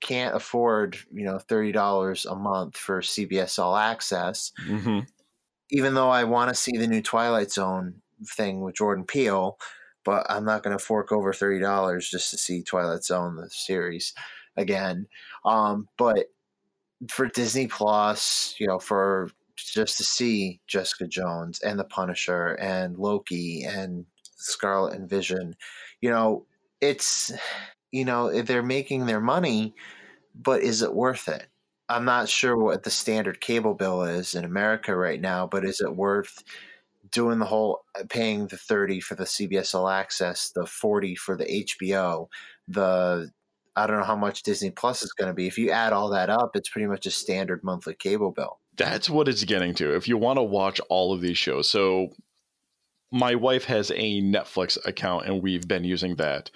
can't 0.00 0.34
afford, 0.34 0.98
you 1.12 1.24
know, 1.24 1.38
$30 1.48 2.30
a 2.30 2.34
month 2.34 2.76
for 2.76 3.00
CBS 3.00 3.58
All 3.58 3.76
Access. 3.76 4.52
Mm-hmm. 4.66 5.00
Even 5.70 5.94
though 5.94 6.10
I 6.10 6.24
want 6.24 6.50
to 6.50 6.54
see 6.54 6.76
the 6.76 6.86
new 6.86 7.02
Twilight 7.02 7.50
Zone 7.50 8.02
thing 8.24 8.60
with 8.60 8.76
Jordan 8.76 9.04
Peele, 9.04 9.58
but 10.04 10.26
I'm 10.28 10.44
not 10.44 10.62
going 10.62 10.76
to 10.76 10.84
fork 10.84 11.12
over 11.12 11.32
thirty 11.32 11.60
dollars 11.60 12.10
just 12.10 12.30
to 12.30 12.38
see 12.38 12.62
Twilight 12.62 13.04
Zone 13.04 13.36
the 13.36 13.48
series 13.50 14.12
again. 14.56 15.06
Um, 15.44 15.88
but 15.96 16.26
for 17.10 17.26
Disney 17.28 17.66
Plus, 17.66 18.54
you 18.58 18.66
know, 18.66 18.78
for 18.78 19.30
just 19.56 19.96
to 19.98 20.04
see 20.04 20.60
Jessica 20.66 21.06
Jones 21.06 21.60
and 21.60 21.78
the 21.78 21.84
Punisher 21.84 22.54
and 22.60 22.96
Loki 22.98 23.64
and 23.64 24.06
Scarlet 24.36 24.94
and 24.94 25.08
Vision, 25.08 25.54
you 26.00 26.10
know, 26.10 26.46
it's 26.80 27.32
you 27.92 28.04
know 28.04 28.42
they're 28.42 28.62
making 28.62 29.06
their 29.06 29.20
money, 29.20 29.74
but 30.34 30.62
is 30.62 30.82
it 30.82 30.94
worth 30.94 31.28
it? 31.28 31.46
I'm 31.88 32.04
not 32.04 32.28
sure 32.28 32.56
what 32.56 32.84
the 32.84 32.90
standard 32.90 33.40
cable 33.40 33.74
bill 33.74 34.02
is 34.02 34.34
in 34.34 34.44
America 34.44 34.96
right 34.96 35.20
now, 35.20 35.46
but 35.46 35.64
is 35.64 35.80
it 35.80 35.94
worth 35.94 36.42
doing 37.10 37.38
the 37.38 37.44
whole 37.44 37.84
uh, 37.98 38.04
paying 38.08 38.46
the 38.46 38.56
30 38.56 39.00
for 39.00 39.14
the 39.14 39.24
CBS 39.24 39.74
All 39.74 39.88
Access, 39.88 40.50
the 40.50 40.66
40 40.66 41.14
for 41.16 41.36
the 41.36 41.44
HBO, 41.44 42.28
the 42.68 43.30
I 43.74 43.86
don't 43.86 43.98
know 43.98 44.04
how 44.04 44.16
much 44.16 44.42
Disney 44.42 44.70
Plus 44.70 45.02
is 45.02 45.12
going 45.12 45.28
to 45.28 45.34
be. 45.34 45.46
If 45.46 45.58
you 45.58 45.70
add 45.70 45.92
all 45.92 46.10
that 46.10 46.28
up, 46.28 46.50
it's 46.54 46.68
pretty 46.68 46.86
much 46.86 47.06
a 47.06 47.10
standard 47.10 47.64
monthly 47.64 47.94
cable 47.94 48.30
bill. 48.30 48.58
That's 48.76 49.08
what 49.08 49.28
it's 49.28 49.44
getting 49.44 49.74
to. 49.74 49.94
If 49.94 50.08
you 50.08 50.16
want 50.16 50.38
to 50.38 50.42
watch 50.42 50.80
all 50.88 51.12
of 51.12 51.20
these 51.20 51.38
shows. 51.38 51.68
So 51.68 52.10
my 53.10 53.34
wife 53.34 53.64
has 53.64 53.90
a 53.90 54.22
Netflix 54.22 54.78
account 54.86 55.26
and 55.26 55.42
we've 55.42 55.68
been 55.68 55.84
using 55.84 56.16
that. 56.16 56.50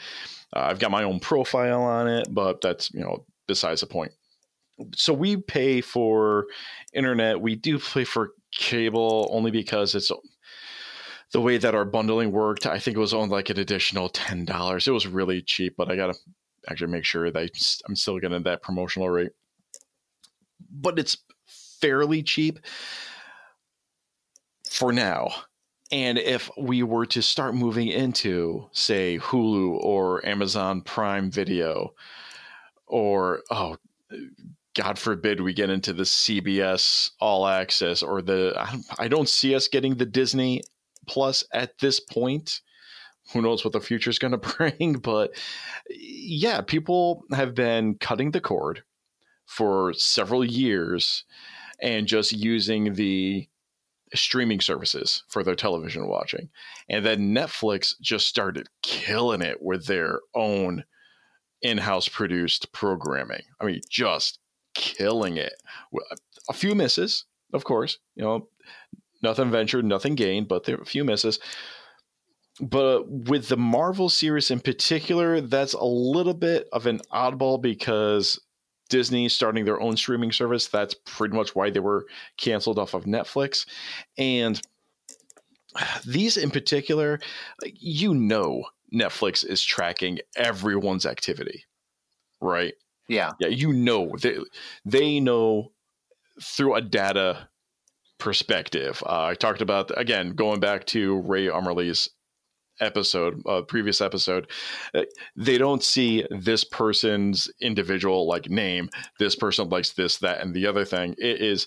Uh, 0.54 0.60
I've 0.60 0.78
got 0.78 0.90
my 0.90 1.02
own 1.02 1.20
profile 1.20 1.82
on 1.82 2.08
it, 2.08 2.28
but 2.30 2.60
that's, 2.60 2.92
you 2.92 3.00
know, 3.00 3.24
besides 3.46 3.82
the 3.82 3.86
point. 3.86 4.12
So 4.94 5.12
we 5.12 5.36
pay 5.36 5.80
for 5.80 6.46
internet. 6.92 7.40
We 7.40 7.56
do 7.56 7.78
pay 7.78 8.04
for 8.04 8.30
cable 8.52 9.28
only 9.32 9.50
because 9.50 9.94
it's 9.94 10.10
the 11.32 11.40
way 11.40 11.58
that 11.58 11.74
our 11.74 11.84
bundling 11.84 12.32
worked. 12.32 12.66
I 12.66 12.78
think 12.78 12.96
it 12.96 13.00
was 13.00 13.14
only 13.14 13.28
like 13.28 13.50
an 13.50 13.58
additional 13.58 14.08
$10. 14.10 14.86
It 14.86 14.90
was 14.90 15.06
really 15.06 15.42
cheap, 15.42 15.74
but 15.76 15.90
I 15.90 15.96
got 15.96 16.14
to 16.14 16.18
actually 16.68 16.92
make 16.92 17.04
sure 17.04 17.30
that 17.30 17.50
I'm 17.88 17.96
still 17.96 18.18
getting 18.18 18.42
that 18.42 18.62
promotional 18.62 19.08
rate. 19.08 19.32
But 20.70 20.98
it's 20.98 21.18
fairly 21.80 22.22
cheap 22.22 22.60
for 24.70 24.92
now. 24.92 25.30
And 25.92 26.18
if 26.18 26.50
we 26.58 26.82
were 26.82 27.06
to 27.06 27.22
start 27.22 27.54
moving 27.54 27.88
into, 27.88 28.68
say, 28.72 29.18
Hulu 29.18 29.78
or 29.80 30.26
Amazon 30.26 30.82
Prime 30.82 31.30
Video, 31.30 31.94
or, 32.88 33.42
oh, 33.50 33.76
God 34.74 34.98
forbid 34.98 35.40
we 35.40 35.54
get 35.54 35.70
into 35.70 35.92
the 35.92 36.02
CBS 36.02 37.10
All 37.20 37.46
Access 37.46 38.02
or 38.02 38.20
the, 38.20 38.54
I 38.98 39.08
don't 39.08 39.28
see 39.28 39.54
us 39.54 39.68
getting 39.68 39.94
the 39.94 40.06
Disney 40.06 40.62
Plus 41.06 41.44
at 41.52 41.78
this 41.78 42.00
point 42.00 42.60
who 43.32 43.42
knows 43.42 43.64
what 43.64 43.72
the 43.72 43.80
future 43.80 44.10
is 44.10 44.18
going 44.18 44.32
to 44.38 44.38
bring 44.38 44.94
but 44.94 45.34
yeah 45.90 46.60
people 46.60 47.24
have 47.32 47.54
been 47.54 47.94
cutting 47.96 48.30
the 48.30 48.40
cord 48.40 48.82
for 49.46 49.92
several 49.92 50.44
years 50.44 51.24
and 51.80 52.06
just 52.06 52.32
using 52.32 52.94
the 52.94 53.46
streaming 54.14 54.60
services 54.60 55.24
for 55.28 55.42
their 55.42 55.54
television 55.54 56.06
watching 56.06 56.48
and 56.88 57.04
then 57.04 57.34
netflix 57.34 57.94
just 58.00 58.26
started 58.26 58.68
killing 58.82 59.42
it 59.42 59.60
with 59.60 59.86
their 59.86 60.20
own 60.34 60.84
in-house 61.62 62.08
produced 62.08 62.72
programming. 62.72 63.42
I 63.60 63.64
mean 63.64 63.80
just 63.90 64.38
killing 64.74 65.36
it. 65.36 65.54
A 66.48 66.52
few 66.52 66.74
misses 66.74 67.24
of 67.52 67.64
course 67.64 67.98
you 68.14 68.22
know 68.22 68.48
nothing 69.22 69.50
ventured 69.50 69.84
nothing 69.84 70.14
gained 70.14 70.48
but 70.48 70.64
there 70.64 70.76
a 70.76 70.84
few 70.84 71.04
misses 71.04 71.38
but 72.60 73.10
with 73.10 73.48
the 73.48 73.56
Marvel 73.56 74.08
series 74.08 74.50
in 74.50 74.60
particular, 74.60 75.40
that's 75.40 75.74
a 75.74 75.84
little 75.84 76.34
bit 76.34 76.68
of 76.72 76.86
an 76.86 77.00
oddball 77.12 77.60
because 77.60 78.40
Disney 78.88 79.28
starting 79.28 79.64
their 79.64 79.80
own 79.80 79.96
streaming 79.96 80.32
service. 80.32 80.68
That's 80.68 80.94
pretty 81.04 81.36
much 81.36 81.54
why 81.54 81.70
they 81.70 81.80
were 81.80 82.06
canceled 82.38 82.78
off 82.78 82.94
of 82.94 83.04
Netflix. 83.04 83.66
And 84.16 84.60
these 86.06 86.36
in 86.36 86.50
particular, 86.50 87.20
you 87.64 88.14
know, 88.14 88.64
Netflix 88.94 89.44
is 89.44 89.62
tracking 89.62 90.20
everyone's 90.36 91.04
activity, 91.04 91.64
right? 92.40 92.74
Yeah. 93.08 93.32
Yeah, 93.40 93.48
you 93.48 93.72
know, 93.72 94.12
they, 94.20 94.38
they 94.84 95.20
know 95.20 95.72
through 96.40 96.76
a 96.76 96.80
data 96.80 97.48
perspective. 98.18 99.02
Uh, 99.04 99.24
I 99.24 99.34
talked 99.34 99.60
about, 99.60 99.90
again, 99.96 100.30
going 100.30 100.60
back 100.60 100.86
to 100.86 101.20
Ray 101.22 101.48
Armorly's 101.48 102.08
episode, 102.80 103.42
uh, 103.46 103.62
previous 103.62 104.00
episode, 104.00 104.50
uh, 104.94 105.02
they 105.36 105.58
don't 105.58 105.82
see 105.82 106.24
this 106.30 106.64
person's 106.64 107.50
individual 107.60 108.26
like 108.26 108.50
name. 108.50 108.88
This 109.18 109.36
person 109.36 109.68
likes 109.68 109.92
this, 109.92 110.18
that, 110.18 110.40
and 110.40 110.54
the 110.54 110.66
other 110.66 110.84
thing. 110.84 111.14
It 111.18 111.40
is 111.40 111.66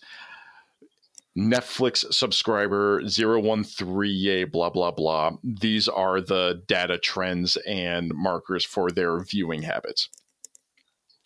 Netflix 1.38 2.12
subscriber 2.14 3.02
013A, 3.04 4.52
blah, 4.52 4.70
blah, 4.70 4.92
blah. 4.92 5.32
These 5.44 5.88
are 5.88 6.22
the 6.22 6.62
data 6.68 6.98
trends 6.98 7.56
and 7.68 8.12
markers 8.14 8.66
for 8.66 8.92
their 8.92 9.20
viewing 9.20 9.62
habits. 9.62 10.10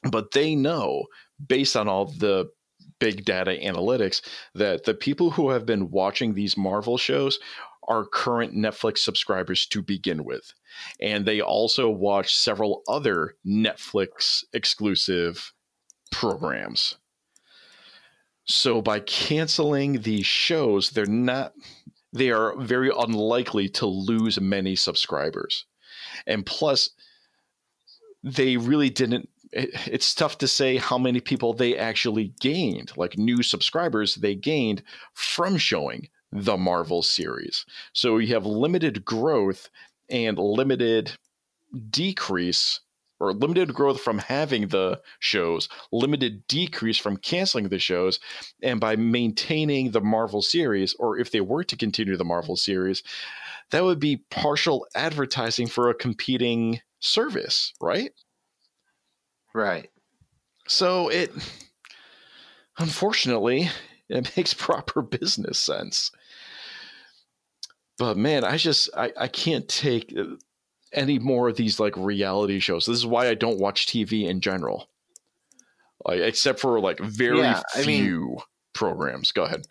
But 0.10 0.32
they 0.32 0.56
know, 0.56 1.06
based 1.46 1.76
on 1.76 1.88
all 1.88 2.06
the 2.06 2.50
big 3.00 3.26
data 3.26 3.52
analytics, 3.52 4.22
that 4.54 4.84
the 4.84 4.94
people 4.94 5.32
who 5.32 5.50
have 5.50 5.66
been 5.66 5.90
watching 5.90 6.34
these 6.34 6.58
Marvel 6.58 6.98
shows 6.98 7.40
are 7.88 8.06
current 8.06 8.56
Netflix 8.56 9.00
subscribers 9.00 9.66
to 9.68 9.82
begin 9.82 10.24
with. 10.24 10.54
And 11.00 11.26
they 11.26 11.42
also 11.42 11.90
watch 11.90 12.36
several 12.36 12.84
other 12.88 13.36
Netflix 13.46 14.44
exclusive 14.54 15.54
programs. 16.12 16.98
So 18.46 18.82
by 18.82 19.00
canceling 19.00 20.02
these 20.02 20.26
shows, 20.26 20.92
they're 20.92 21.06
not 21.06 21.54
they 22.16 22.30
are 22.30 22.56
very 22.58 22.92
unlikely 22.96 23.68
to 23.68 23.88
lose 23.88 24.40
many 24.40 24.76
subscribers. 24.76 25.66
And 26.28 26.46
plus 26.46 26.92
they 28.24 28.58
really 28.58 28.90
didn't 28.90 29.30
it's 29.56 30.16
tough 30.16 30.40
to 30.40 30.48
say 30.48 30.78
how 30.78 30.98
many 30.98 31.20
people 31.20 31.54
they 31.54 31.78
actually 31.78 32.34
gained, 32.40 32.92
like 32.98 33.18
new 33.18 33.44
subscribers 33.44 34.16
they 34.16 34.36
gained 34.36 34.82
from 35.14 35.58
showing 35.58 36.10
the 36.34 36.58
Marvel 36.58 37.04
series. 37.04 37.66
So 37.94 38.18
you 38.18 38.34
have 38.34 38.46
limited 38.46 39.06
growth 39.06 39.70
and 40.10 40.38
limited 40.38 41.14
decrease 41.90 42.80
or 43.20 43.34
limited 43.34 43.74
growth 43.74 44.02
from 44.02 44.18
having 44.18 44.68
the 44.68 45.00
shows, 45.20 45.70
limited 45.92 46.46
decrease 46.48 46.98
from 46.98 47.16
canceling 47.16 47.70
the 47.70 47.80
shows, 47.80 48.20
and 48.62 48.80
by 48.82 48.96
maintaining 48.96 49.92
the 49.92 50.02
Marvel 50.02 50.42
series, 50.42 50.94
or 50.96 51.18
if 51.18 51.32
they 51.32 51.40
were 51.40 51.64
to 51.64 51.78
continue 51.78 52.18
the 52.18 52.26
Marvel 52.26 52.58
series, 52.58 53.04
that 53.72 53.84
would 53.84 54.00
be 54.00 54.24
partial 54.30 54.86
advertising 54.96 55.68
for 55.68 55.90
a 55.90 55.94
competing 55.96 56.82
service, 57.00 57.74
right? 57.80 58.12
Right. 59.54 59.90
So 60.68 61.10
it, 61.10 61.32
unfortunately, 62.78 63.70
it 64.10 64.34
makes 64.38 64.54
proper 64.54 65.02
business 65.02 65.60
sense 65.60 66.12
but 67.98 68.18
man, 68.18 68.44
I 68.44 68.58
just 68.58 68.90
I, 68.96 69.12
I 69.18 69.28
can't 69.28 69.68
take 69.68 70.14
uh, 70.18 70.36
any 70.92 71.20
more 71.20 71.50
of 71.50 71.58
these 71.58 71.80
like 71.80 71.96
reality 71.98 72.60
shows. 72.60 72.86
This 72.86 72.98
is 72.98 73.06
why 73.06 73.28
I 73.28 73.34
don't 73.34 73.60
watch 73.60 73.88
TV 73.88 74.28
in 74.28 74.42
general. 74.42 74.90
Like 76.06 76.20
except 76.20 76.60
for 76.60 76.80
like 76.80 77.00
very 77.00 77.40
yeah, 77.40 77.62
few 77.76 78.20
mean, 78.20 78.38
programs. 78.74 79.32
Go 79.32 79.44
ahead. 79.44 79.66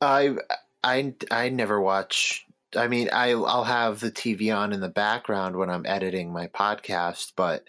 I 0.00 0.36
I 0.82 1.14
I 1.30 1.48
never 1.48 1.80
watch 1.80 2.44
I 2.76 2.88
mean, 2.88 3.08
I 3.12 3.30
I'll 3.30 3.64
have 3.64 4.00
the 4.00 4.10
TV 4.10 4.54
on 4.56 4.72
in 4.72 4.80
the 4.80 4.88
background 4.88 5.56
when 5.56 5.70
I'm 5.70 5.86
editing 5.86 6.32
my 6.32 6.48
podcast, 6.48 7.32
but 7.36 7.64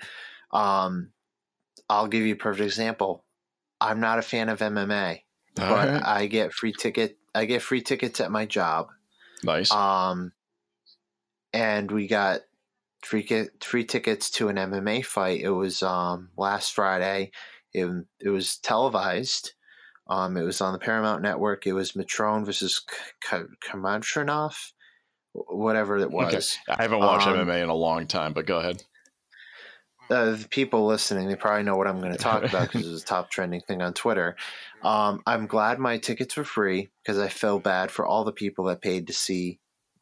um, 0.52 1.12
I'll 1.90 2.08
give 2.08 2.26
you 2.26 2.34
a 2.34 2.38
perfect 2.38 2.66
example. 2.66 3.24
I'm 3.80 4.00
not 4.00 4.20
a 4.20 4.24
fan 4.24 4.50
of 4.50 4.60
MMA, 4.60 5.22
but. 5.56 6.04
I 6.06 6.28
get 6.28 6.54
free 6.54 6.74
ticket. 6.74 7.18
I 7.34 7.46
get 7.46 7.62
free 7.62 7.82
tickets 7.82 8.20
at 8.22 8.32
my 8.32 8.46
job, 8.46 8.90
Nice. 9.44 9.72
Um, 9.72 10.32
and 11.54 11.90
we 11.92 12.08
got 12.08 12.42
free 13.04 13.48
free 13.62 13.86
tickets 13.86 14.30
to 14.32 14.50
an 14.50 14.58
MMA 14.58 15.06
fight. 15.06 15.42
It 15.42 15.50
was 15.50 15.84
um 15.84 16.30
last 16.38 16.74
Friday. 16.74 17.32
It 17.74 17.88
it 18.20 18.30
was 18.30 18.58
televised. 18.58 19.54
Um, 20.08 20.38
it 20.38 20.44
was 20.44 20.62
on 20.62 20.74
the 20.74 20.80
Paramount 20.80 21.24
Network. 21.24 21.66
It 21.66 21.74
was 21.74 21.94
Mitrione 21.94 22.46
versus 22.46 22.82
Kamadranov, 23.24 24.56
whatever 25.34 25.98
it 25.98 26.12
was. 26.12 26.58
Okay. 26.68 26.78
I 26.78 26.84
haven't 26.84 27.00
watched 27.00 27.28
um, 27.28 27.38
MMA 27.38 27.64
in 27.64 27.70
a 27.70 27.76
long 27.76 28.06
time, 28.06 28.34
but 28.34 28.46
go 28.46 28.60
ahead. 28.60 28.84
Uh, 30.10 30.32
the 30.32 30.48
people 30.50 30.86
listening, 30.86 31.28
they 31.28 31.36
probably 31.36 31.64
know 31.64 31.76
what 31.76 31.88
I'm 31.88 32.00
going 32.00 32.12
to 32.12 32.18
talk 32.18 32.44
about 32.44 32.72
because 32.72 32.88
it's 32.88 33.04
a 33.04 33.06
top 33.06 33.32
trending 33.32 33.62
thing 33.62 33.82
on 33.82 33.94
Twitter. 33.94 34.36
Um, 34.84 35.22
I'm 35.26 35.48
glad 35.48 35.80
my 35.80 35.98
tickets 35.98 36.38
were 36.38 36.44
free 36.44 36.90
because 37.02 37.20
I 37.20 37.28
feel 37.28 37.60
bad 37.60 37.90
for 37.90 38.06
all 38.06 38.24
the 38.24 38.32
people 38.32 38.66
that 38.66 38.82
paid 38.82 39.08
to 39.08 39.14
see 39.14 39.60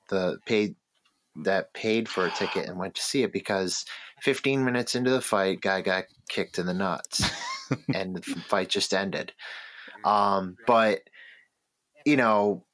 the 0.09 0.39
paid 0.45 0.75
that 1.43 1.73
paid 1.73 2.07
for 2.09 2.25
a 2.25 2.31
ticket 2.31 2.67
and 2.67 2.77
went 2.77 2.95
to 2.95 3.01
see 3.01 3.23
it 3.23 3.33
because 3.33 3.85
15 4.21 4.63
minutes 4.63 4.95
into 4.95 5.09
the 5.09 5.21
fight, 5.21 5.61
guy 5.61 5.81
got 5.81 6.05
kicked 6.29 6.59
in 6.59 6.65
the 6.65 6.73
nuts, 6.73 7.23
and 7.93 8.15
the 8.15 8.21
fight 8.21 8.69
just 8.69 8.93
ended. 8.93 9.33
Um, 10.03 10.57
but 10.67 11.01
you 12.05 12.17
know, 12.17 12.65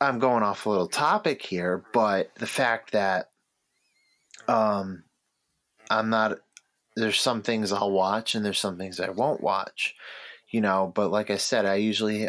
I'm 0.00 0.18
going 0.18 0.42
off 0.42 0.66
a 0.66 0.70
little 0.70 0.88
topic 0.88 1.42
here, 1.42 1.84
but 1.92 2.34
the 2.36 2.46
fact 2.46 2.92
that 2.92 3.30
um, 4.48 5.04
I'm 5.90 6.10
not 6.10 6.38
there's 7.00 7.20
some 7.20 7.42
things 7.42 7.72
I'll 7.72 7.90
watch 7.90 8.34
and 8.34 8.44
there's 8.44 8.58
some 8.58 8.78
things 8.78 9.00
I 9.00 9.10
won't 9.10 9.42
watch, 9.42 9.94
you 10.50 10.60
know. 10.60 10.92
But 10.94 11.10
like 11.10 11.30
I 11.30 11.36
said, 11.36 11.66
I 11.66 11.76
usually 11.76 12.28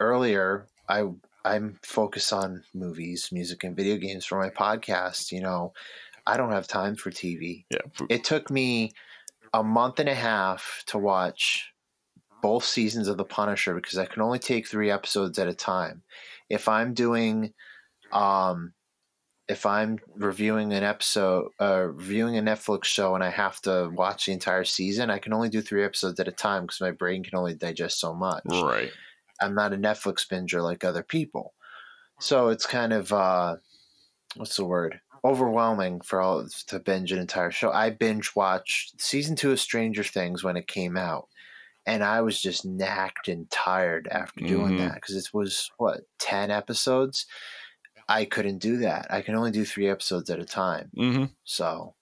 earlier 0.00 0.66
I 0.88 1.08
I'm 1.44 1.78
focused 1.82 2.32
on 2.32 2.64
movies, 2.74 3.30
music, 3.30 3.62
and 3.62 3.76
video 3.76 3.96
games 3.96 4.24
for 4.24 4.38
my 4.38 4.50
podcast. 4.50 5.30
You 5.30 5.40
know, 5.40 5.72
I 6.26 6.36
don't 6.36 6.52
have 6.52 6.66
time 6.66 6.96
for 6.96 7.10
TV. 7.10 7.64
Yeah, 7.70 7.78
It 8.08 8.24
took 8.24 8.50
me 8.50 8.92
a 9.54 9.62
month 9.62 10.00
and 10.00 10.08
a 10.08 10.14
half 10.14 10.82
to 10.86 10.98
watch 10.98 11.72
both 12.42 12.64
seasons 12.64 13.08
of 13.08 13.16
The 13.16 13.24
Punisher 13.24 13.74
because 13.74 13.96
I 13.96 14.06
can 14.06 14.22
only 14.22 14.38
take 14.38 14.66
three 14.66 14.90
episodes 14.90 15.38
at 15.38 15.48
a 15.48 15.54
time. 15.54 16.02
If 16.50 16.68
I'm 16.68 16.94
doing, 16.94 17.54
um, 18.12 18.72
if 19.48 19.64
I'm 19.64 19.98
reviewing 20.16 20.72
an 20.72 20.82
episode, 20.82 21.50
uh, 21.60 21.82
reviewing 21.92 22.36
a 22.36 22.42
Netflix 22.42 22.84
show, 22.84 23.14
and 23.14 23.22
I 23.22 23.30
have 23.30 23.60
to 23.62 23.90
watch 23.94 24.26
the 24.26 24.32
entire 24.32 24.64
season, 24.64 25.08
I 25.10 25.18
can 25.18 25.32
only 25.32 25.48
do 25.48 25.62
three 25.62 25.84
episodes 25.84 26.18
at 26.18 26.28
a 26.28 26.32
time 26.32 26.62
because 26.64 26.80
my 26.80 26.90
brain 26.90 27.22
can 27.22 27.38
only 27.38 27.54
digest 27.54 28.00
so 28.00 28.12
much. 28.14 28.42
right. 28.48 28.90
I'm 29.40 29.54
not 29.54 29.72
a 29.72 29.76
Netflix 29.76 30.26
binger 30.26 30.62
like 30.62 30.82
other 30.82 31.02
people. 31.02 31.52
So 32.20 32.48
it's 32.48 32.64
kind 32.66 32.92
of 32.94 33.12
uh 33.12 33.56
what's 34.36 34.56
the 34.56 34.64
word? 34.64 35.00
Overwhelming 35.24 36.00
for 36.00 36.20
all 36.20 36.46
to 36.68 36.78
binge 36.78 37.12
an 37.12 37.18
entire 37.18 37.50
show. 37.50 37.70
I 37.70 37.90
binge 37.90 38.34
watched 38.34 39.00
season 39.00 39.36
two 39.36 39.52
of 39.52 39.60
Stranger 39.60 40.04
Things 40.04 40.42
when 40.42 40.56
it 40.56 40.66
came 40.66 40.96
out. 40.96 41.28
And 41.84 42.02
I 42.02 42.20
was 42.22 42.40
just 42.40 42.64
knacked 42.64 43.28
and 43.28 43.48
tired 43.50 44.08
after 44.10 44.40
doing 44.44 44.72
Mhm. 44.74 44.78
that 44.78 44.94
because 44.94 45.14
it 45.16 45.28
was 45.34 45.70
what, 45.76 46.00
ten 46.18 46.50
episodes? 46.50 47.26
I 48.08 48.24
couldn't 48.24 48.58
do 48.58 48.78
that. 48.78 49.06
I 49.10 49.22
can 49.22 49.34
only 49.34 49.50
do 49.50 49.64
three 49.64 49.88
episodes 49.88 50.30
at 50.30 50.40
a 50.40 50.44
time. 50.44 50.90
Mm-hmm. 50.96 51.24
So 51.44 51.94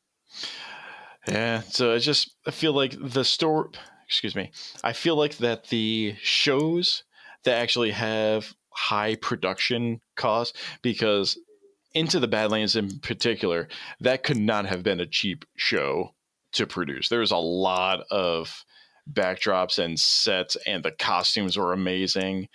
Yeah, 1.28 1.60
so 1.60 1.94
I 1.94 1.98
just 1.98 2.34
I 2.46 2.50
feel 2.50 2.72
like 2.72 2.96
the 3.00 3.24
story. 3.24 3.70
Excuse 4.06 4.36
me. 4.36 4.52
I 4.82 4.92
feel 4.92 5.16
like 5.16 5.38
that 5.38 5.68
the 5.68 6.14
shows 6.20 7.04
that 7.44 7.60
actually 7.60 7.90
have 7.92 8.54
high 8.70 9.14
production 9.16 10.00
costs 10.16 10.58
because 10.82 11.38
into 11.94 12.18
the 12.20 12.28
Badlands 12.28 12.76
in 12.76 12.98
particular, 12.98 13.68
that 14.00 14.24
could 14.24 14.36
not 14.36 14.66
have 14.66 14.82
been 14.82 15.00
a 15.00 15.06
cheap 15.06 15.44
show 15.56 16.10
to 16.52 16.66
produce. 16.66 17.08
There's 17.08 17.30
a 17.30 17.36
lot 17.36 18.04
of 18.10 18.64
backdrops 19.10 19.78
and 19.78 19.98
sets, 19.98 20.56
and 20.66 20.82
the 20.82 20.90
costumes 20.90 21.56
were 21.56 21.72
amazing 21.72 22.48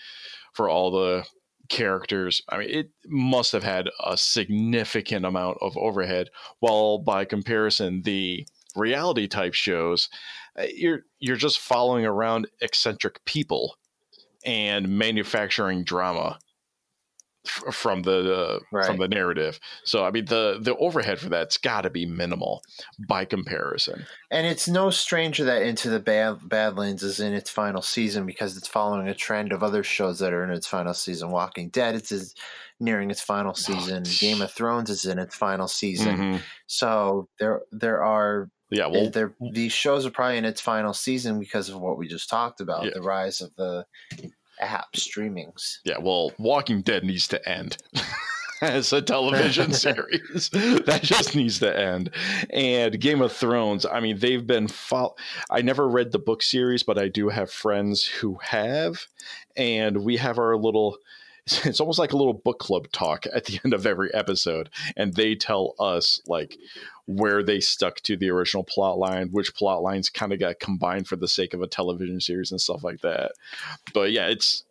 for 0.53 0.69
all 0.69 0.91
the 0.91 1.25
characters. 1.69 2.41
I 2.49 2.57
mean, 2.57 2.69
it 2.69 2.89
must 3.07 3.51
have 3.51 3.63
had 3.63 3.89
a 4.03 4.17
significant 4.17 5.25
amount 5.25 5.57
of 5.61 5.77
overhead. 5.77 6.29
While 6.59 6.99
by 6.99 7.25
comparison, 7.25 8.01
the 8.01 8.47
reality 8.75 9.27
type 9.27 9.53
shows, 9.53 10.09
uh, 10.59 10.65
you're 10.73 11.01
you're 11.19 11.35
just 11.35 11.59
following 11.59 12.05
around 12.05 12.47
eccentric 12.61 13.23
people 13.25 13.77
and 14.45 14.89
manufacturing 14.89 15.83
drama 15.83 16.39
f- 17.67 17.73
from 17.75 18.03
the 18.03 18.33
uh, 18.35 18.59
Right. 18.71 18.85
from 18.85 18.97
the 18.97 19.07
narrative. 19.07 19.59
So 19.83 20.03
I 20.05 20.11
mean 20.11 20.25
the 20.25 20.57
the 20.61 20.75
overhead 20.77 21.19
for 21.19 21.29
that's 21.29 21.57
got 21.57 21.81
to 21.81 21.89
be 21.89 22.05
minimal 22.05 22.61
by 23.07 23.25
comparison. 23.25 24.05
And 24.31 24.45
it's 24.47 24.67
no 24.67 24.89
stranger 24.89 25.43
that 25.45 25.61
Into 25.63 25.89
the 25.89 25.99
Bad 25.99 26.47
Badlands 26.47 27.03
is 27.03 27.19
in 27.19 27.33
its 27.33 27.49
final 27.49 27.81
season 27.81 28.25
because 28.25 28.55
it's 28.57 28.67
following 28.67 29.07
a 29.07 29.15
trend 29.15 29.51
of 29.51 29.63
other 29.63 29.83
shows 29.83 30.19
that 30.19 30.33
are 30.33 30.43
in 30.43 30.51
its 30.51 30.67
final 30.67 30.93
season. 30.93 31.31
Walking 31.31 31.69
Dead 31.69 31.95
is 31.95 32.11
is 32.11 32.35
nearing 32.79 33.11
its 33.11 33.21
final 33.21 33.53
season. 33.53 34.03
Game 34.19 34.41
of 34.41 34.51
Thrones 34.53 34.89
is 34.89 35.05
in 35.05 35.19
its 35.19 35.35
final 35.35 35.67
season. 35.67 36.17
Mhm. 36.17 36.41
So 36.67 37.27
there 37.39 37.61
there 37.71 38.03
are 38.03 38.49
Yeah, 38.71 38.85
well, 38.87 39.09
there 39.09 39.33
these 39.51 39.73
shows 39.73 40.05
are 40.05 40.11
probably 40.11 40.37
in 40.37 40.45
its 40.45 40.61
final 40.61 40.93
season 40.93 41.39
because 41.39 41.69
of 41.69 41.81
what 41.81 41.97
we 41.97 42.07
just 42.07 42.29
talked 42.29 42.61
about, 42.61 42.85
Yeah. 42.85 42.91
the 42.93 43.01
rise 43.01 43.41
of 43.41 43.53
the 43.55 43.85
app 44.59 44.93
streamings. 44.93 45.77
yeah, 45.85 45.97
well, 45.99 46.31
Walking 46.37 46.81
Dead 46.81 47.03
needs 47.03 47.27
to 47.29 47.49
end. 47.49 47.77
As 48.61 48.91
a 48.91 49.01
television 49.01 49.71
series, 49.85 50.49
that 50.49 50.99
just 51.01 51.33
needs 51.33 51.59
to 51.59 51.79
end. 51.79 52.09
And 52.49 52.99
Game 52.99 53.21
of 53.21 53.31
Thrones, 53.31 53.85
I 53.85 54.01
mean, 54.01 54.19
they've 54.19 54.45
been. 54.45 54.67
Fo- 54.67 55.15
I 55.49 55.61
never 55.61 55.87
read 55.87 56.11
the 56.11 56.19
book 56.19 56.43
series, 56.43 56.83
but 56.83 56.97
I 56.97 57.07
do 57.07 57.29
have 57.29 57.49
friends 57.49 58.03
who 58.05 58.37
have, 58.43 59.05
and 59.55 60.03
we 60.03 60.17
have 60.17 60.37
our 60.37 60.57
little. 60.57 60.97
It's 61.65 61.79
almost 61.79 61.99
like 61.99 62.13
a 62.13 62.17
little 62.17 62.33
book 62.33 62.59
club 62.59 62.91
talk 62.91 63.25
at 63.33 63.45
the 63.45 63.59
end 63.65 63.73
of 63.73 63.85
every 63.85 64.13
episode, 64.13 64.69
and 64.95 65.13
they 65.13 65.35
tell 65.35 65.75
us 65.79 66.21
like 66.27 66.57
where 67.05 67.43
they 67.43 67.59
stuck 67.59 68.01
to 68.01 68.15
the 68.15 68.29
original 68.29 68.63
plot 68.63 68.97
line, 68.97 69.29
which 69.31 69.55
plot 69.55 69.81
lines 69.81 70.09
kind 70.09 70.31
of 70.31 70.39
got 70.39 70.59
combined 70.59 71.07
for 71.07 71.15
the 71.15 71.27
sake 71.27 71.53
of 71.53 71.61
a 71.61 71.67
television 71.67 72.21
series 72.21 72.51
and 72.51 72.61
stuff 72.61 72.83
like 72.83 73.01
that. 73.01 73.31
But 73.93 74.11
yeah, 74.11 74.27
it's 74.27 74.63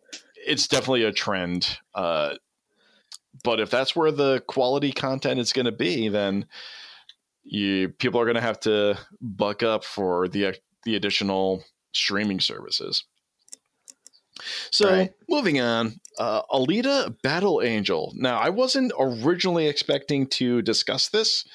it's 0.45 0.67
definitely 0.67 1.03
a 1.03 1.11
trend. 1.11 1.79
Uh, 1.93 2.35
but 3.43 3.59
if 3.59 3.69
that's 3.69 3.95
where 3.95 4.11
the 4.11 4.41
quality 4.47 4.91
content 4.91 5.39
is 5.39 5.53
going 5.53 5.65
to 5.65 5.71
be, 5.71 6.09
then 6.09 6.45
you 7.43 7.89
people 7.89 8.19
are 8.19 8.25
going 8.25 8.35
to 8.35 8.41
have 8.41 8.59
to 8.61 8.97
buck 9.21 9.63
up 9.63 9.83
for 9.83 10.27
the 10.27 10.57
the 10.83 10.95
additional 10.95 11.63
streaming 11.93 12.39
services. 12.39 13.03
So 14.71 14.89
Right. 14.89 15.13
moving 15.27 15.59
on, 15.59 15.99
uh, 16.17 16.43
Alita 16.51 17.15
Battle 17.21 17.61
Angel. 17.61 18.13
Now 18.15 18.37
I 18.37 18.49
wasn't 18.49 18.91
originally 18.99 19.67
expecting 19.67 20.27
to 20.27 20.61
discuss 20.61 21.09
this 21.09 21.45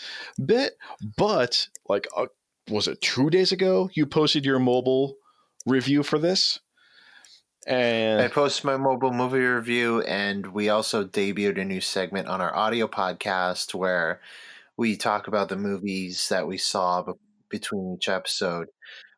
bit, 0.45 0.77
but 1.17 1.69
like, 1.89 2.07
uh, 2.17 2.27
was 2.71 2.89
it 2.89 3.01
two 3.01 3.31
days 3.31 3.53
ago 3.53 3.91
you 3.95 4.07
posted 4.07 4.45
your 4.45 4.59
mobile 4.59 5.17
review 5.67 6.03
for 6.03 6.19
this? 6.19 6.61
And 7.67 8.21
I 8.21 8.29
posted 8.29 8.65
my 8.65 8.77
mobile 8.77 9.13
movie 9.13 9.39
review, 9.39 10.03
and 10.03 10.47
we 10.49 10.69
also 10.69 11.05
debuted 11.05 11.59
a 11.59 11.65
new 11.65 11.81
segment 11.81 12.29
on 12.29 12.43
our 12.43 12.55
audio 12.55 12.87
podcast 12.87 13.75
where 13.75 14.21
we 14.77 14.97
talk 14.97 15.29
about 15.29 15.49
the 15.49 15.57
movies 15.57 16.29
that 16.29 16.47
we 16.47 16.59
saw 16.59 17.05
between 17.49 17.95
each 17.97 18.09
episode, 18.09 18.69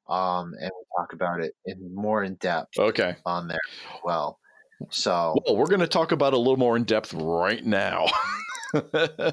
um, 0.09 0.55
and 0.61 0.71
we 0.71 0.85
talk 0.97 1.13
about 1.13 1.41
it 1.41 1.55
in 1.65 1.95
more 1.95 2.23
in 2.23 2.35
depth 2.35 2.79
okay. 2.79 3.17
on 3.25 3.49
there 3.49 3.61
as 3.95 4.01
well. 4.05 4.39
So 4.91 5.41
Well, 5.47 5.57
we're 5.57 5.67
going 5.67 5.81
to 5.81 5.89
talk 5.89 6.13
about 6.13 6.33
it 6.33 6.37
a 6.37 6.39
little 6.39 6.59
more 6.59 6.77
in 6.77 6.85
depth 6.85 7.15
right 7.15 7.65
now. 7.65 8.07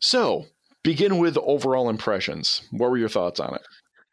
so, 0.00 0.46
begin 0.82 1.18
with 1.18 1.38
overall 1.38 1.88
impressions. 1.88 2.62
What 2.72 2.90
were 2.90 2.98
your 2.98 3.08
thoughts 3.08 3.40
on 3.40 3.54
it? 3.54 3.62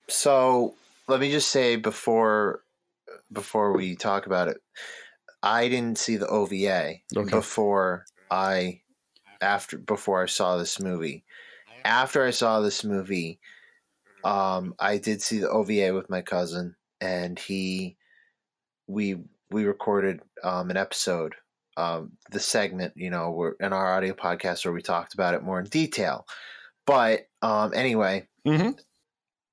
So 0.07 0.75
let 1.07 1.19
me 1.19 1.31
just 1.31 1.49
say 1.49 1.75
before 1.75 2.63
before 3.31 3.73
we 3.75 3.95
talk 3.95 4.25
about 4.25 4.47
it, 4.47 4.57
I 5.43 5.67
didn't 5.69 5.97
see 5.97 6.17
the 6.17 6.27
OVA 6.27 6.95
Okay. 7.15 7.29
before 7.29 8.05
I 8.29 8.81
after 9.41 9.77
before 9.77 10.23
I 10.23 10.27
saw 10.27 10.57
this 10.57 10.79
movie. 10.79 11.23
After 11.85 12.25
I 12.25 12.31
saw 12.31 12.59
this 12.59 12.83
movie, 12.83 13.39
um, 14.23 14.75
I 14.79 14.97
did 14.97 15.21
see 15.21 15.39
the 15.39 15.49
OVA 15.49 15.93
with 15.93 16.09
my 16.09 16.21
cousin, 16.21 16.75
and 17.01 17.37
he 17.39 17.97
we 18.87 19.17
we 19.51 19.65
recorded 19.65 20.21
um, 20.43 20.69
an 20.69 20.77
episode, 20.77 21.35
um, 21.77 22.11
the 22.31 22.39
segment, 22.39 22.93
you 22.95 23.09
know, 23.09 23.31
where, 23.31 23.55
in 23.59 23.73
our 23.73 23.93
audio 23.93 24.13
podcast 24.13 24.65
where 24.65 24.73
we 24.73 24.81
talked 24.81 25.13
about 25.13 25.33
it 25.33 25.43
more 25.43 25.59
in 25.59 25.65
detail. 25.65 26.25
But 26.85 27.27
um, 27.41 27.73
anyway, 27.73 28.27
Mhm. 28.45 28.79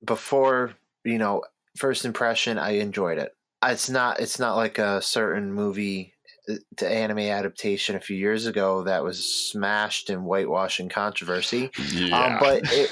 before 0.05 0.75
you 1.05 1.19
know 1.19 1.43
first 1.77 2.05
impression 2.05 2.59
i 2.59 2.71
enjoyed 2.73 3.19
it 3.19 3.33
it's 3.64 3.89
not 3.89 4.21
it's 4.21 4.39
not 4.39 4.57
like 4.57 4.79
a 4.79 5.01
certain 5.03 5.53
movie 5.53 6.12
uh, 6.49 6.55
to 6.77 6.89
anime 6.89 7.19
adaptation 7.19 7.97
a 7.97 8.01
few 8.01 8.17
years 8.17 8.47
ago 8.47 8.83
that 8.85 9.03
was 9.03 9.25
smashed 9.51 10.11
in 10.11 10.21
whitewashing 10.21 10.89
controversy 10.89 11.71
um, 12.12 12.37
but 12.41 12.62
it 12.73 12.91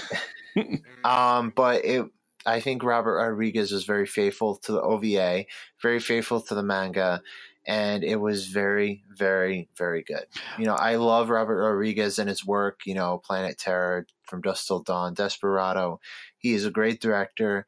um 1.04 1.50
but 1.50 1.84
it 1.84 2.06
i 2.46 2.60
think 2.60 2.82
robert 2.82 3.16
rodriguez 3.16 3.72
was 3.72 3.84
very 3.84 4.06
faithful 4.06 4.56
to 4.56 4.72
the 4.72 4.82
ova 4.82 5.44
very 5.82 6.00
faithful 6.00 6.40
to 6.40 6.54
the 6.54 6.62
manga 6.62 7.22
and 7.66 8.04
it 8.04 8.16
was 8.16 8.46
very 8.48 9.02
very 9.16 9.68
very 9.76 10.02
good 10.02 10.26
you 10.58 10.64
know 10.64 10.74
i 10.74 10.96
love 10.96 11.30
robert 11.30 11.62
rodriguez 11.62 12.18
and 12.18 12.28
his 12.28 12.44
work 12.44 12.80
you 12.86 12.94
know 12.94 13.18
planet 13.18 13.58
terror 13.58 14.06
from 14.22 14.40
dusk 14.40 14.66
till 14.66 14.80
dawn 14.80 15.14
desperado 15.14 16.00
he 16.38 16.52
is 16.54 16.64
a 16.64 16.70
great 16.70 17.00
director 17.00 17.66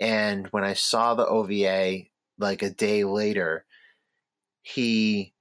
and 0.00 0.48
when 0.48 0.64
i 0.64 0.74
saw 0.74 1.14
the 1.14 1.26
ova 1.26 2.02
like 2.38 2.62
a 2.62 2.70
day 2.70 3.04
later 3.04 3.64
he 4.62 5.32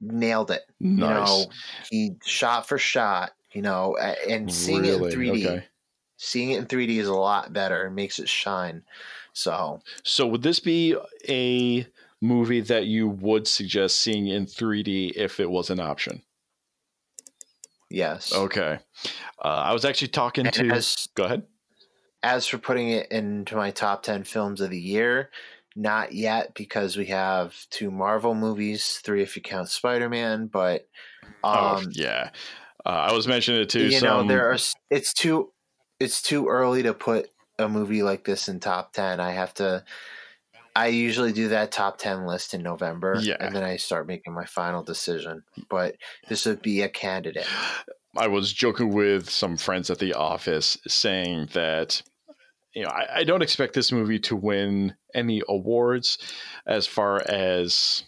nailed 0.00 0.50
it. 0.50 0.62
Nice. 0.80 1.06
You 1.06 1.14
know, 1.14 1.50
he 1.90 2.16
shot 2.24 2.68
for 2.68 2.78
shot. 2.78 3.32
You 3.52 3.62
know, 3.62 3.96
and 3.98 4.50
seeing 4.52 4.84
it 4.86 4.94
in 4.96 5.04
3D, 5.04 5.46
Okay. 5.46 5.66
Seeing 6.22 6.50
it 6.50 6.58
in 6.58 6.66
3D 6.66 6.98
is 6.98 7.08
a 7.08 7.14
lot 7.14 7.52
better. 7.52 7.86
It 7.86 7.90
makes 7.92 8.18
it 8.18 8.28
shine. 8.28 8.82
So 9.32 9.80
So 10.04 10.26
would 10.26 10.42
this 10.42 10.60
be 10.60 10.96
a 11.28 11.86
movie 12.20 12.60
that 12.60 12.86
you 12.86 13.08
would 13.08 13.46
suggest 13.48 13.98
seeing 13.98 14.28
in 14.28 14.46
3D 14.46 15.12
if 15.16 15.40
it 15.40 15.50
was 15.50 15.70
an 15.70 15.80
option? 15.80 16.22
yes. 17.90 18.32
Okay. 18.32 18.78
Uh, 19.44 19.48
I 19.48 19.72
was 19.72 19.84
actually 19.84 20.08
talking 20.08 20.46
And 20.46 20.54
to. 20.54 20.70
as 20.70 21.08
Go 21.14 21.24
ahead. 21.24 21.42
as 22.22 22.46
for 22.46 22.58
putting 22.58 22.90
it 22.90 23.10
into 23.10 23.56
my 23.56 23.70
top 23.70 24.02
10 24.02 24.24
films 24.24 24.60
of 24.60 24.70
the 24.70 24.80
year, 24.80 25.30
not 25.74 26.12
yet 26.12 26.54
because 26.54 26.96
we 26.96 27.06
have 27.06 27.54
two 27.70 27.90
Marvel 27.90 28.34
movies, 28.34 29.00
three 29.04 29.22
if 29.22 29.36
you 29.36 29.42
count 29.42 29.68
Spider 29.68 30.08
Man, 30.08 30.46
but 30.46 30.88
oh 31.42 31.76
um, 31.76 31.88
yeah. 31.92 32.30
Uh, 32.84 32.88
I 32.88 33.12
was 33.12 33.28
mentioning 33.28 33.60
it 33.62 33.68
too. 33.70 33.84
you 33.84 33.98
some, 33.98 34.08
know 34.08 34.24
there 34.24 34.50
are 34.50 34.58
it's 34.90 35.12
too 35.12 35.52
it's 36.02 36.20
too 36.22 36.48
early 36.48 36.82
to 36.82 36.92
put 36.94 37.30
a 37.58 37.68
movie 37.68 38.02
like 38.02 38.24
this 38.24 38.48
in 38.48 38.58
top 38.60 38.92
10 38.92 39.20
i 39.20 39.30
have 39.30 39.54
to 39.54 39.84
i 40.74 40.86
usually 40.88 41.32
do 41.32 41.48
that 41.48 41.70
top 41.70 41.98
10 41.98 42.26
list 42.26 42.54
in 42.54 42.62
november 42.62 43.18
Yeah. 43.20 43.36
and 43.40 43.54
then 43.54 43.62
i 43.62 43.76
start 43.76 44.06
making 44.06 44.34
my 44.34 44.44
final 44.44 44.82
decision 44.82 45.42
but 45.70 45.96
this 46.28 46.46
would 46.46 46.62
be 46.62 46.82
a 46.82 46.88
candidate 46.88 47.46
I 48.14 48.26
was 48.26 48.52
joking 48.52 48.90
with 48.92 49.30
some 49.30 49.56
friends 49.56 49.88
at 49.90 49.98
the 49.98 50.12
office 50.12 50.76
saying 50.86 51.48
that 51.54 52.02
you 52.74 52.82
know 52.82 52.90
I, 52.90 53.20
I 53.20 53.24
don't 53.24 53.40
expect 53.42 53.72
this 53.74 53.90
movie 53.90 54.18
to 54.20 54.36
win 54.36 54.94
any 55.14 55.40
awards 55.48 56.18
as 56.66 56.86
far 56.86 57.22
as 57.26 58.04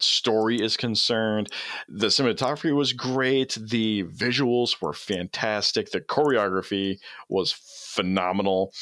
story 0.00 0.60
is 0.60 0.76
concerned. 0.76 1.48
The 1.88 2.08
cinematography 2.08 2.74
was 2.74 2.92
great, 2.92 3.56
the 3.60 4.04
visuals 4.04 4.80
were 4.80 4.92
fantastic, 4.92 5.90
the 5.90 6.00
choreography 6.00 6.98
was 7.28 7.52
phenomenal. 7.52 8.72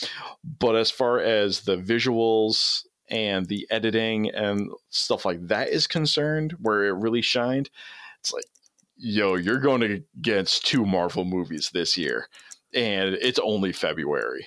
But 0.58 0.76
as 0.76 0.90
far 0.90 1.20
as 1.20 1.60
the 1.60 1.76
visuals 1.76 2.82
and 3.08 3.46
the 3.46 3.66
editing 3.70 4.30
and 4.30 4.70
stuff 4.90 5.24
like 5.24 5.46
that 5.48 5.68
is 5.68 5.86
concerned, 5.86 6.56
where 6.60 6.84
it 6.84 6.94
really 6.94 7.22
shined, 7.22 7.70
it's 8.20 8.32
like 8.32 8.44
yo, 8.96 9.36
you're 9.36 9.58
going 9.58 10.04
against 10.18 10.66
two 10.66 10.84
Marvel 10.84 11.24
movies 11.24 11.70
this 11.72 11.96
year, 11.96 12.28
and 12.74 13.14
it's 13.14 13.38
only 13.38 13.72
February. 13.72 14.46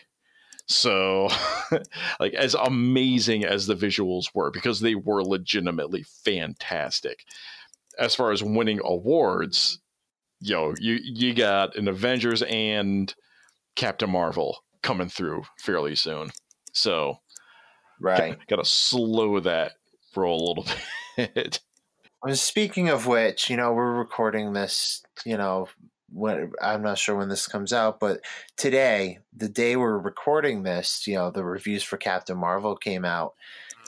So, 0.68 1.30
like, 2.20 2.34
as 2.34 2.54
amazing 2.54 3.46
as 3.46 3.68
the 3.68 3.76
visuals 3.76 4.26
were, 4.34 4.52
because 4.52 4.82
they 4.82 4.96
were 4.96 5.24
legitimately 5.24 6.04
fantastic. 6.26 7.24
As 7.98 8.14
far 8.14 8.32
as 8.32 8.44
winning 8.44 8.80
awards, 8.84 9.80
yo, 10.42 10.74
you 10.80 11.00
you 11.02 11.34
got 11.34 11.76
an 11.76 11.88
Avengers 11.88 12.44
and 12.44 13.14
Captain 13.76 14.10
Marvel 14.10 14.64
coming 14.84 15.10
through 15.10 15.44
fairly 15.60 15.96
soon. 15.96 16.32
So, 16.74 17.20
right 18.00 18.38
got 18.48 18.58
to 18.58 18.66
slow 18.66 19.40
that 19.40 19.74
roll 20.16 20.38
a 20.38 20.48
little 20.48 20.66
bit. 21.34 21.60
Speaking 22.34 22.90
of 22.90 23.08
which 23.08 23.50
you 23.50 23.58
know 23.58 23.72
we're 23.74 23.94
recording 23.94 24.54
this 24.54 25.04
you 25.26 25.38
know 25.38 25.68
when 26.12 26.52
i'm 26.62 26.82
not 26.82 26.98
sure 26.98 27.16
when 27.16 27.28
this 27.30 27.48
comes 27.48 27.74
out 27.74 28.00
but 28.00 28.22
today 28.56 29.20
the 29.36 29.50
day 29.50 29.76
we're 29.76 29.98
recording 29.98 30.64
this 30.64 31.06
you 31.06 31.14
know 31.16 31.30
the 31.32 31.44
reviews 31.44 31.84
for 31.84 31.98
captain 31.98 32.38
marvel 32.38 32.76
came 32.78 33.04
out 33.06 33.34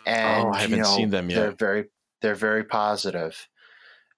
and 0.05 0.47
Oh, 0.47 0.51
I 0.51 0.61
haven't 0.61 0.79
know, 0.79 0.95
seen 0.95 1.09
them 1.11 1.29
yet. 1.29 1.35
they're 1.37 1.51
very 1.51 1.85
they're 2.21 2.35
very 2.35 2.63
positive 2.65 3.47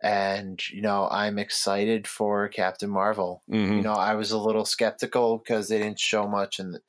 and 0.02 0.60
you 0.70 0.82
know 0.82 1.08
i'm 1.12 1.38
excited 1.38 2.08
for 2.08 2.48
captain 2.48 2.90
marvel 2.90 3.44
Mhm. 3.50 3.78
you 3.78 3.82
know 3.84 3.94
i 3.94 4.16
was 4.16 4.32
a 4.32 4.38
little 4.40 4.66
skeptical 4.66 5.38
because 5.38 5.68
they 5.68 5.78
didn't 5.78 6.00
show 6.00 6.28
much 6.28 6.60
and 6.60 6.80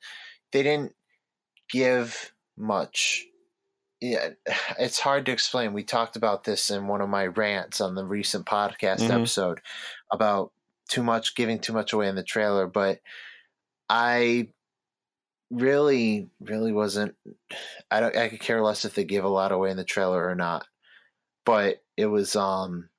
they 0.51 0.63
didn't 0.63 0.93
give 1.69 2.33
much 2.57 3.23
yeah 4.01 4.29
it's 4.79 4.99
hard 4.99 5.25
to 5.27 5.31
explain 5.31 5.73
we 5.73 5.83
talked 5.83 6.15
about 6.15 6.43
this 6.43 6.71
in 6.71 6.87
one 6.87 7.01
of 7.01 7.09
my 7.09 7.27
rants 7.27 7.79
on 7.81 7.93
the 7.95 8.05
recent 8.05 8.45
podcast 8.47 9.01
Mhm. 9.01 9.11
episode 9.11 9.61
about 10.11 10.51
too 10.89 11.03
much 11.03 11.35
giving 11.35 11.59
too 11.59 11.73
much 11.73 11.93
away 11.93 12.07
in 12.07 12.15
the 12.15 12.23
trailer 12.23 12.67
but 12.67 12.99
i 13.89 14.47
really 15.51 16.29
really 16.41 16.71
wasn't 16.71 17.13
i 17.91 17.99
don't 17.99 18.15
i 18.15 18.27
could 18.27 18.39
care 18.39 18.61
less 18.61 18.85
if 18.85 18.95
they 18.95 19.03
give 19.03 19.23
a 19.23 19.29
lot 19.29 19.51
away 19.51 19.69
in 19.69 19.77
the 19.77 19.83
trailer 19.83 20.27
or 20.27 20.35
not 20.35 20.65
but 21.45 21.77
it 21.95 22.07
was 22.07 22.35
um 22.35 22.89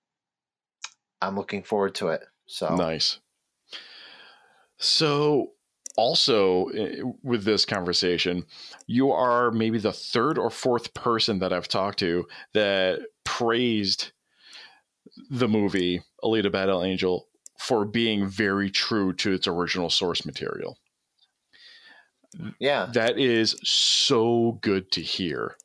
i'm 1.21 1.37
looking 1.37 1.63
forward 1.63 1.95
to 1.95 2.09
it 2.09 2.23
so 2.47 2.75
Nice. 2.77 3.19
So, 4.79 5.53
also 5.97 6.67
eh, 6.69 7.03
with 7.23 7.45
this 7.45 7.65
conversation, 7.65 8.45
you 8.87 9.11
are 9.11 9.51
maybe 9.51 9.79
the 9.79 9.93
third 9.93 10.39
or 10.39 10.51
fourth 10.51 10.93
person 10.95 11.39
that 11.39 11.53
I've 11.53 11.69
talked 11.69 11.99
to 12.01 12.27
that 12.53 13.01
praised 13.25 14.13
the 15.31 15.49
movie 15.49 16.03
Alita 16.23 16.51
Battle 16.51 16.83
Angel 16.83 17.29
for 17.65 17.87
being 17.87 18.27
very 18.29 18.71
true 18.71 19.15
to 19.15 19.33
its 19.33 19.47
original 19.47 19.89
source 19.89 20.27
material. 20.27 20.79
yeah 22.59 22.91
That 22.93 23.19
is 23.19 23.57
so 23.63 24.59
good 24.61 24.91
to 24.93 25.01
hear. 25.01 25.57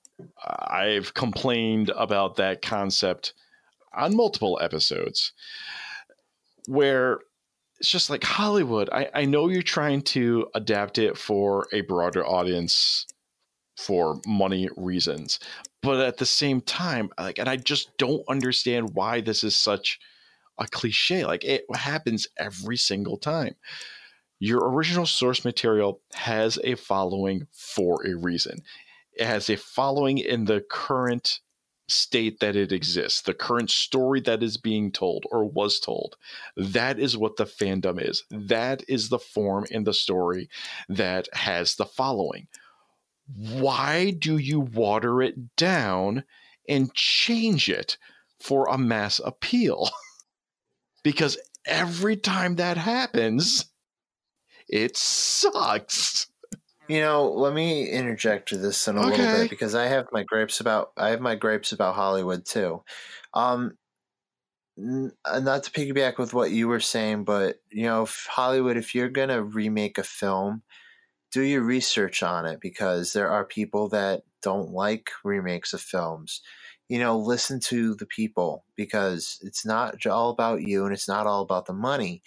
I've 0.46 1.14
complained 1.14 1.90
about 1.90 2.38
that 2.38 2.62
concept 2.62 3.34
on 3.94 4.16
multiple 4.16 4.58
episodes 4.62 5.34
where 6.68 7.20
it's 7.80 7.90
just 7.90 8.10
like 8.10 8.24
Hollywood. 8.24 8.90
I, 8.94 9.10
I 9.14 9.26
know 9.26 9.50
you're 9.50 9.62
trying 9.62 10.02
to 10.04 10.48
adapt 10.56 10.98
it 10.98 11.18
for 11.18 11.68
a 11.74 11.82
broader 11.82 12.26
audience 12.26 13.08
for 13.78 14.22
money 14.26 14.70
reasons, 14.78 15.40
but 15.82 16.00
at 16.00 16.18
the 16.18 16.26
same 16.26 16.62
time, 16.62 17.10
like, 17.20 17.40
and 17.40 17.50
I 17.50 17.58
just 17.58 17.98
don't 17.98 18.24
understand 18.30 18.94
why 18.94 19.20
this 19.20 19.44
is 19.44 19.56
such 19.56 20.00
a 20.60 20.68
cliche. 20.68 21.26
Like, 21.26 21.44
it 21.44 21.66
happens 21.76 22.28
every 22.38 22.78
single 22.78 23.18
time. 23.18 23.56
Your 24.40 24.70
original 24.70 25.06
source 25.06 25.44
material 25.44 26.02
has 26.14 26.60
a 26.64 26.76
following 26.76 27.48
for 27.52 28.06
a 28.06 28.16
reason. 28.16 28.62
It 29.14 29.26
has 29.26 29.50
a 29.50 29.58
following 29.58 30.18
in 30.18 30.46
the 30.46 30.64
current 30.70 31.40
state 31.90 32.40
that 32.40 32.56
it 32.56 32.72
exists, 32.72 33.22
the 33.22 33.34
current 33.34 33.70
story 33.70 34.22
that 34.22 34.44
is 34.44 34.58
being 34.58 34.92
told 34.92 35.26
or 35.32 35.44
was 35.44 35.80
told. 35.80 36.16
That 36.56 37.00
is 37.00 37.18
what 37.18 37.36
the 37.36 37.46
fandom 37.46 38.02
is. 38.02 38.24
That 38.30 38.84
is 38.88 39.10
the 39.10 39.20
form 39.20 39.66
in 39.72 39.84
the 39.84 39.94
story 39.94 40.50
that 40.88 41.28
has 41.34 41.76
the 41.76 41.86
following. 41.86 42.48
Why 43.36 44.12
do 44.12 44.38
you 44.38 44.60
water 44.60 45.22
it 45.22 45.56
down 45.56 46.24
and 46.68 46.94
change 46.94 47.70
it 47.70 47.98
for 48.40 48.68
a 48.68 48.78
mass 48.78 49.20
appeal? 49.24 49.90
because 51.04 51.38
every 51.66 52.18
time 52.18 52.56
that 52.56 52.78
happens, 52.78 53.72
it 54.68 54.98
sucks. 54.98 56.28
You 56.88 57.02
know, 57.02 57.32
let 57.32 57.54
me 57.54 57.90
interject 57.90 58.50
to 58.50 58.58
this 58.58 58.88
in 58.88 58.98
a 58.98 59.08
little 59.08 59.28
bit 59.28 59.50
because 59.50 59.76
I 59.76 59.88
have 59.88 60.08
my 60.12 60.24
gripes 60.24 60.60
about 60.60 60.94
I 60.98 61.10
have 61.10 61.22
my 61.22 61.36
gripes 61.36 61.72
about 61.72 61.96
Hollywood 61.96 62.46
too. 62.46 62.84
Um, 63.34 63.78
n- 64.78 65.12
uh, 65.26 65.40
not 65.40 65.64
to 65.64 65.72
piggyback 65.72 66.18
with 66.18 66.34
what 66.34 66.52
you 66.52 66.68
were 66.68 66.80
saying, 66.80 67.24
but 67.24 67.62
you 67.70 67.84
know, 67.84 68.04
if 68.04 68.28
Hollywood, 68.30 68.78
if 68.78 68.96
you're 68.96 69.10
gonna 69.10 69.44
remake 69.44 69.98
a 69.98 70.04
film, 70.04 70.64
do 71.32 71.44
your 71.44 71.64
research 71.64 72.24
on 72.24 72.46
it 72.46 72.62
because 72.62 73.14
there 73.14 73.32
are 73.32 73.46
people 73.46 73.90
that 73.90 74.24
don't 74.42 74.72
like 74.72 75.12
remakes 75.24 75.74
of 75.74 75.82
films. 75.82 76.42
You 76.90 77.00
know, 77.00 77.18
listen 77.18 77.60
to 77.62 77.96
the 77.96 78.06
people 78.06 78.66
because 78.76 79.40
it's 79.42 79.66
not 79.66 80.06
all 80.06 80.32
about 80.32 80.64
you 80.64 80.86
and 80.86 80.94
it's 80.94 81.08
not 81.08 81.28
all 81.28 81.42
about 81.42 81.66
the 81.66 81.74
money. 81.74 82.24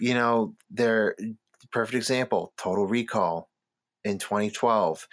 You 0.00 0.14
know, 0.14 0.54
they're 0.70 1.16
perfect 1.70 1.96
example, 1.96 2.52
Total 2.56 2.86
Recall 2.86 3.48
in 4.04 4.18
2012. 4.18 5.06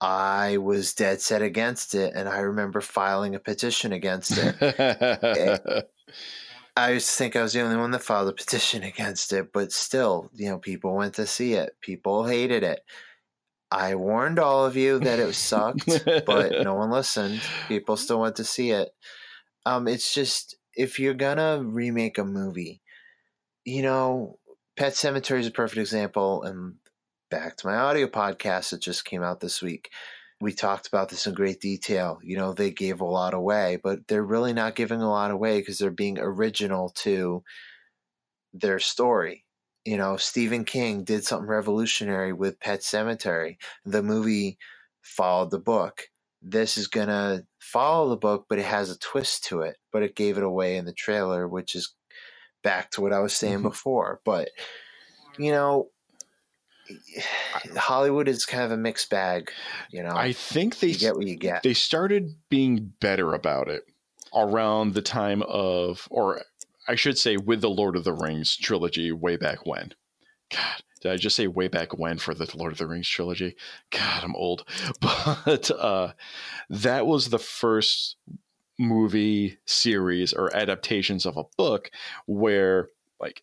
I 0.00 0.56
was 0.56 0.94
dead 0.94 1.20
set 1.20 1.42
against 1.42 1.94
it, 1.94 2.12
and 2.14 2.28
I 2.28 2.40
remember 2.40 2.80
filing 2.80 3.34
a 3.36 3.38
petition 3.38 3.92
against 3.92 4.36
it. 4.36 4.56
Eh, 4.60 5.58
I 6.76 6.92
used 6.92 7.10
to 7.10 7.16
think 7.16 7.36
I 7.36 7.42
was 7.42 7.52
the 7.52 7.60
only 7.60 7.76
one 7.76 7.90
that 7.90 8.02
filed 8.02 8.28
a 8.28 8.32
petition 8.32 8.82
against 8.82 9.32
it, 9.32 9.52
but 9.52 9.72
still, 9.72 10.30
you 10.34 10.48
know, 10.48 10.58
people 10.58 10.94
went 10.94 11.14
to 11.14 11.26
see 11.26 11.52
it. 11.52 11.76
People 11.82 12.24
hated 12.24 12.62
it. 12.62 12.80
I 13.72 13.94
warned 13.94 14.38
all 14.38 14.66
of 14.66 14.76
you 14.76 14.98
that 14.98 15.18
it 15.18 15.34
sucked, 15.34 16.04
but 16.26 16.52
no 16.62 16.74
one 16.74 16.90
listened. 16.90 17.40
People 17.68 17.96
still 17.96 18.20
went 18.20 18.36
to 18.36 18.44
see 18.44 18.70
it. 18.70 18.90
Um, 19.64 19.88
it's 19.88 20.12
just 20.12 20.56
if 20.74 20.98
you're 20.98 21.14
gonna 21.14 21.62
remake 21.64 22.18
a 22.18 22.24
movie, 22.24 22.82
you 23.64 23.82
know, 23.82 24.38
Pet 24.76 24.92
Sematary 24.92 25.40
is 25.40 25.46
a 25.46 25.52
perfect 25.52 25.78
example. 25.78 26.42
And 26.42 26.74
back 27.30 27.56
to 27.56 27.66
my 27.66 27.76
audio 27.76 28.08
podcast 28.08 28.70
that 28.70 28.82
just 28.82 29.06
came 29.06 29.22
out 29.22 29.40
this 29.40 29.62
week. 29.62 29.90
we 30.38 30.52
talked 30.52 30.88
about 30.88 31.08
this 31.08 31.26
in 31.26 31.32
great 31.32 31.60
detail. 31.60 32.18
You 32.22 32.36
know, 32.36 32.52
they 32.52 32.72
gave 32.72 33.00
a 33.00 33.06
lot 33.06 33.32
away, 33.32 33.78
but 33.82 34.06
they're 34.06 34.24
really 34.24 34.52
not 34.52 34.74
giving 34.74 35.00
a 35.00 35.08
lot 35.08 35.30
away 35.30 35.60
because 35.60 35.78
they're 35.78 35.90
being 35.90 36.18
original 36.18 36.90
to 36.96 37.42
their 38.52 38.78
story. 38.80 39.46
You 39.84 39.96
know, 39.96 40.16
Stephen 40.16 40.64
King 40.64 41.04
did 41.04 41.24
something 41.24 41.48
revolutionary 41.48 42.32
with 42.32 42.60
Pet 42.60 42.80
Sematary. 42.80 43.56
The 43.84 44.02
movie 44.02 44.58
followed 45.00 45.50
the 45.50 45.58
book. 45.58 46.08
This 46.40 46.76
is 46.76 46.86
going 46.86 47.08
to 47.08 47.44
follow 47.58 48.08
the 48.08 48.16
book, 48.16 48.46
but 48.48 48.58
it 48.58 48.64
has 48.64 48.90
a 48.90 48.98
twist 48.98 49.44
to 49.44 49.60
it. 49.62 49.76
But 49.92 50.02
it 50.02 50.16
gave 50.16 50.38
it 50.38 50.44
away 50.44 50.76
in 50.76 50.84
the 50.84 50.92
trailer, 50.92 51.48
which 51.48 51.74
is 51.74 51.94
back 52.62 52.90
to 52.92 53.00
what 53.00 53.12
I 53.12 53.20
was 53.20 53.34
saying 53.34 53.54
mm-hmm. 53.56 53.68
before. 53.68 54.20
But, 54.24 54.50
you 55.38 55.50
know, 55.50 55.88
Hollywood 57.76 58.28
is 58.28 58.44
kind 58.44 58.64
of 58.64 58.70
a 58.70 58.76
mixed 58.76 59.10
bag, 59.10 59.50
you 59.90 60.02
know. 60.02 60.14
I 60.14 60.32
think 60.32 60.78
they 60.78 60.92
get 60.92 61.16
what 61.16 61.26
you 61.26 61.36
get. 61.36 61.62
They 61.62 61.74
started 61.74 62.34
being 62.48 62.92
better 63.00 63.34
about 63.34 63.68
it 63.68 63.84
around 64.34 64.94
the 64.94 65.02
time 65.02 65.42
of, 65.42 66.08
or 66.10 66.42
I 66.88 66.94
should 66.94 67.18
say, 67.18 67.36
with 67.36 67.60
the 67.60 67.70
Lord 67.70 67.96
of 67.96 68.04
the 68.04 68.12
Rings 68.12 68.56
trilogy 68.56 69.12
way 69.12 69.36
back 69.36 69.66
when. 69.66 69.94
God, 70.50 70.82
did 71.00 71.12
I 71.12 71.16
just 71.16 71.36
say 71.36 71.46
way 71.46 71.68
back 71.68 71.98
when 71.98 72.18
for 72.18 72.34
the 72.34 72.50
Lord 72.54 72.72
of 72.72 72.78
the 72.78 72.86
Rings 72.86 73.08
trilogy? 73.08 73.56
God, 73.90 74.24
I'm 74.24 74.36
old. 74.36 74.66
But 75.00 75.70
uh, 75.70 76.12
that 76.70 77.06
was 77.06 77.28
the 77.28 77.38
first 77.38 78.16
movie 78.78 79.58
series 79.66 80.32
or 80.32 80.54
adaptations 80.54 81.26
of 81.26 81.36
a 81.36 81.44
book 81.56 81.90
where 82.26 82.88
like 83.20 83.42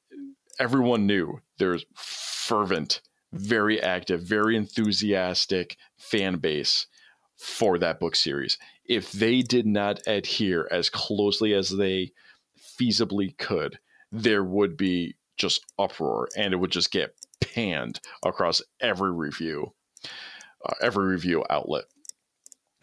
everyone 0.59 1.05
knew 1.05 1.41
there's 1.57 1.85
fervent, 1.95 3.01
very 3.31 3.81
active, 3.81 4.21
very 4.21 4.55
enthusiastic 4.55 5.77
fan 5.97 6.37
base 6.37 6.87
for 7.37 7.77
that 7.79 7.99
book 7.99 8.15
series. 8.15 8.57
If 8.85 9.11
they 9.11 9.41
did 9.41 9.65
not 9.65 10.01
adhere 10.07 10.67
as 10.71 10.89
closely 10.89 11.53
as 11.53 11.69
they 11.69 12.11
feasibly 12.79 13.37
could, 13.37 13.79
there 14.11 14.43
would 14.43 14.77
be 14.77 15.15
just 15.37 15.65
uproar 15.77 16.27
and 16.35 16.53
it 16.53 16.57
would 16.57 16.71
just 16.71 16.91
get 16.91 17.15
panned 17.41 17.99
across 18.23 18.61
every 18.79 19.11
review, 19.11 19.73
uh, 20.65 20.73
every 20.81 21.07
review 21.07 21.43
outlet. 21.49 21.85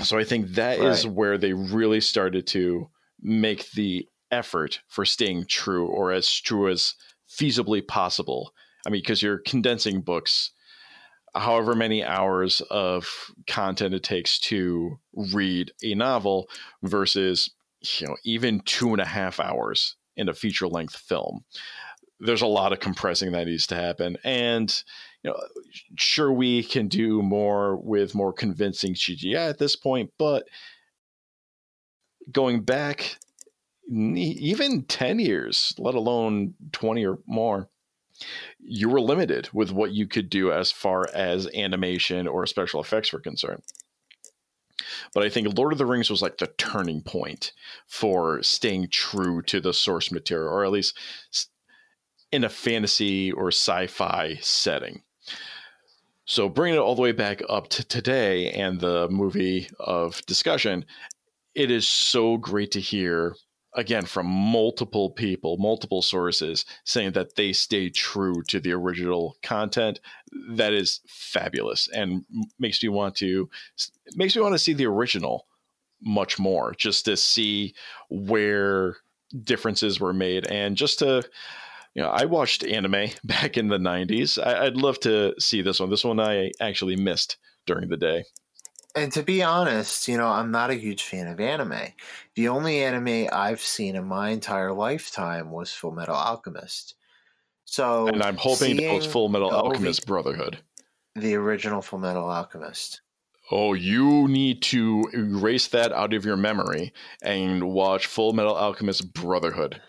So 0.03 0.19
I 0.19 0.25
think 0.25 0.49
that 0.49 0.79
right. 0.79 0.89
is 0.89 1.07
where 1.07 1.39
they 1.39 1.53
really 1.53 2.01
started 2.01 2.47
to 2.49 2.91
make 3.21 3.71
the 3.73 4.09
effort 4.31 4.81
for 4.89 5.05
staying 5.05 5.47
true 5.47 5.87
or 5.87 6.13
as 6.13 6.31
true 6.31 6.69
as 6.69 6.95
feasibly 7.29 7.87
possible. 7.87 8.53
I 8.87 8.91
mean, 8.91 9.01
because 9.01 9.23
you're 9.23 9.39
condensing 9.39 10.01
books, 10.01 10.53
however 11.35 11.75
many 11.75 12.05
hours 12.05 12.61
of 12.71 13.09
content 13.47 13.95
it 13.95 14.03
takes 14.03 14.39
to 14.41 14.99
read 15.15 15.73
a 15.83 15.95
novel 15.95 16.49
versus, 16.83 17.51
you 17.83 18.07
know, 18.07 18.17
even 18.25 18.61
two 18.61 18.93
and 18.93 19.01
a 19.01 19.07
half 19.07 19.41
hours 19.41 19.97
in 20.17 20.29
a 20.29 20.35
feature 20.35 20.69
length 20.69 20.97
film. 20.97 21.45
There's 22.19 22.43
a 22.43 22.47
lot 22.47 22.73
of 22.73 22.81
compressing 22.81 23.33
that 23.33 23.47
needs 23.47 23.67
to 23.69 23.75
happen. 23.75 24.17
And 24.25 24.83
you 25.23 25.31
know, 25.31 25.37
sure 25.97 26.33
we 26.33 26.63
can 26.63 26.89
do 26.89 27.21
more 27.23 27.77
with 27.77 28.15
more 28.15 28.33
convincing 28.33 28.95
CGI 28.95 29.51
at 29.51 29.59
this 29.59 29.77
point, 29.77 30.11
but 30.19 30.49
going 32.33 32.63
back 32.63 33.19
even 33.89 34.83
10 34.85 35.19
years, 35.19 35.75
let 35.79 35.95
alone 35.95 36.55
20 36.73 37.07
or 37.07 37.19
more, 37.27 37.69
you 38.59 38.89
were 38.89 39.01
limited 39.01 39.49
with 39.53 39.71
what 39.71 39.93
you 39.93 40.07
could 40.07 40.29
do 40.29 40.51
as 40.51 40.73
far 40.73 41.09
as 41.15 41.49
animation 41.55 42.27
or 42.27 42.47
special 42.47 42.81
effects 42.81 43.13
were 43.13 43.21
concerned. 43.21 43.63
But 45.15 45.25
I 45.25 45.29
think 45.29 45.57
Lord 45.57 45.73
of 45.73 45.79
the 45.79 45.87
Rings 45.87 46.11
was 46.11 46.23
like 46.23 46.39
the 46.39 46.53
turning 46.59 47.03
point 47.03 47.53
for 47.87 48.43
staying 48.43 48.89
true 48.91 49.43
to 49.43 49.61
the 49.61 49.73
source 49.73 50.11
material, 50.11 50.53
or 50.53 50.65
at 50.65 50.73
least 50.73 50.97
in 52.33 52.45
a 52.45 52.49
fantasy 52.49 53.33
or 53.33 53.49
sci 53.49 53.87
fi 53.87 54.37
setting. 54.41 55.03
So 56.25 56.49
bringing 56.49 56.79
it 56.79 56.83
all 56.83 56.97
the 56.97 57.03
way 57.03 57.13
back 57.13 57.41
up 57.49 57.69
to 57.69 57.85
today 57.85 58.51
and 58.51 58.81
the 58.81 59.09
movie 59.09 59.69
of 59.79 60.25
discussion, 60.27 60.85
it 61.55 61.71
is 61.71 61.87
so 61.87 62.37
great 62.37 62.73
to 62.73 62.81
hear 62.81 63.37
again 63.77 64.07
from 64.07 64.27
multiple 64.27 65.11
people, 65.11 65.59
multiple 65.59 66.03
sources 66.03 66.65
saying 66.85 67.13
that 67.13 67.37
they 67.37 67.53
stay 67.53 67.91
true 67.91 68.43
to 68.49 68.59
the 68.59 68.73
original 68.73 69.37
content. 69.43 70.01
That 70.51 70.73
is 70.73 71.01
fabulous 71.07 71.89
and 71.95 72.25
makes 72.59 72.83
me 72.83 72.89
want 72.89 73.15
to 73.17 73.49
makes 74.15 74.35
me 74.35 74.43
want 74.43 74.55
to 74.55 74.59
see 74.59 74.73
the 74.73 74.87
original 74.87 75.47
much 76.03 76.39
more 76.39 76.75
just 76.77 77.05
to 77.05 77.17
see 77.17 77.75
where 78.11 78.97
differences 79.45 80.01
were 80.01 80.13
made 80.13 80.47
and 80.47 80.77
just 80.77 80.99
to 80.99 81.23
you 81.95 82.03
know, 82.03 82.11
I 82.11 82.27
watched 82.27 82.63
anime 82.63 83.09
back 83.25 83.57
in 83.57 83.69
the 83.69 83.79
90s. 83.79 84.43
I, 84.43 84.65
would 84.65 84.77
love 84.77 85.01
to 85.01 85.35
see 85.39 85.63
this 85.63 85.81
one. 85.81 85.89
This 85.89 86.05
one 86.05 86.21
I 86.21 86.51
actually 86.61 86.95
missed 86.95 87.39
during 87.65 87.89
the 87.89 87.97
day. 87.97 88.25
And 88.97 89.13
to 89.13 89.23
be 89.23 89.43
honest, 89.43 90.09
you 90.09 90.17
know, 90.17 90.29
I'm 90.29 90.51
not 90.51 90.71
a 90.71 90.75
huge 90.75 91.03
fan 91.03 91.29
of 91.29 91.39
anime. 91.39 91.93
The 92.35 92.49
only 92.49 92.83
anime 92.83 93.29
I've 93.31 93.61
seen 93.61 93.95
in 93.95 94.07
my 94.07 94.31
entire 94.31 94.73
lifetime 94.73 95.51
was 95.51 95.71
Full 95.73 95.93
Metal 95.93 96.15
Alchemist. 96.15 96.95
So, 97.67 98.09
and 98.09 98.23
I'm 98.23 98.39
hoping 98.39 98.81
it 98.81 98.95
was 98.95 99.07
Full 99.07 99.29
Metal 99.29 99.51
Alchemist 99.51 100.03
OV- 100.03 100.07
Brotherhood. 100.07 100.59
The 101.15 101.35
original 101.35 101.83
Full 101.83 101.99
Metal 101.99 102.29
Alchemist. 102.29 103.03
Oh, 103.51 103.75
you 103.75 104.27
need 104.29 104.63
to 104.63 105.05
erase 105.13 105.69
that 105.69 105.93
out 105.93 106.15
of 106.15 106.25
your 106.25 106.37
memory 106.37 106.93
and 107.23 107.65
watch 107.65 108.07
Full 108.07 108.33
Metal 108.33 108.55
Alchemist 108.55 109.13
Brotherhood 109.13 109.81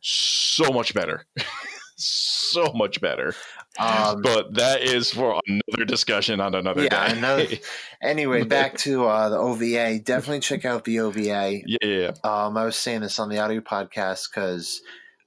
so 0.00 0.70
much 0.70 0.94
better. 0.94 1.26
so 1.96 2.72
much 2.74 3.00
better. 3.00 3.34
Um, 3.78 4.22
but 4.22 4.54
that 4.54 4.82
is 4.82 5.10
for 5.10 5.40
another 5.46 5.84
discussion 5.84 6.40
on 6.40 6.54
another 6.54 6.84
yeah, 6.84 7.08
day. 7.08 7.18
Another, 7.18 7.46
anyway, 8.02 8.44
back 8.44 8.78
to 8.78 9.04
uh, 9.06 9.28
the 9.28 9.38
OVA. 9.38 9.98
Definitely 9.98 10.40
check 10.40 10.64
out 10.64 10.84
the 10.84 11.00
OVA. 11.00 11.62
Yeah, 11.66 11.78
yeah. 11.82 12.10
Um, 12.22 12.56
I 12.56 12.64
was 12.64 12.76
saying 12.76 13.00
this 13.00 13.18
on 13.18 13.28
the 13.28 13.38
audio 13.38 13.60
podcast 13.60 14.30
because 14.30 14.80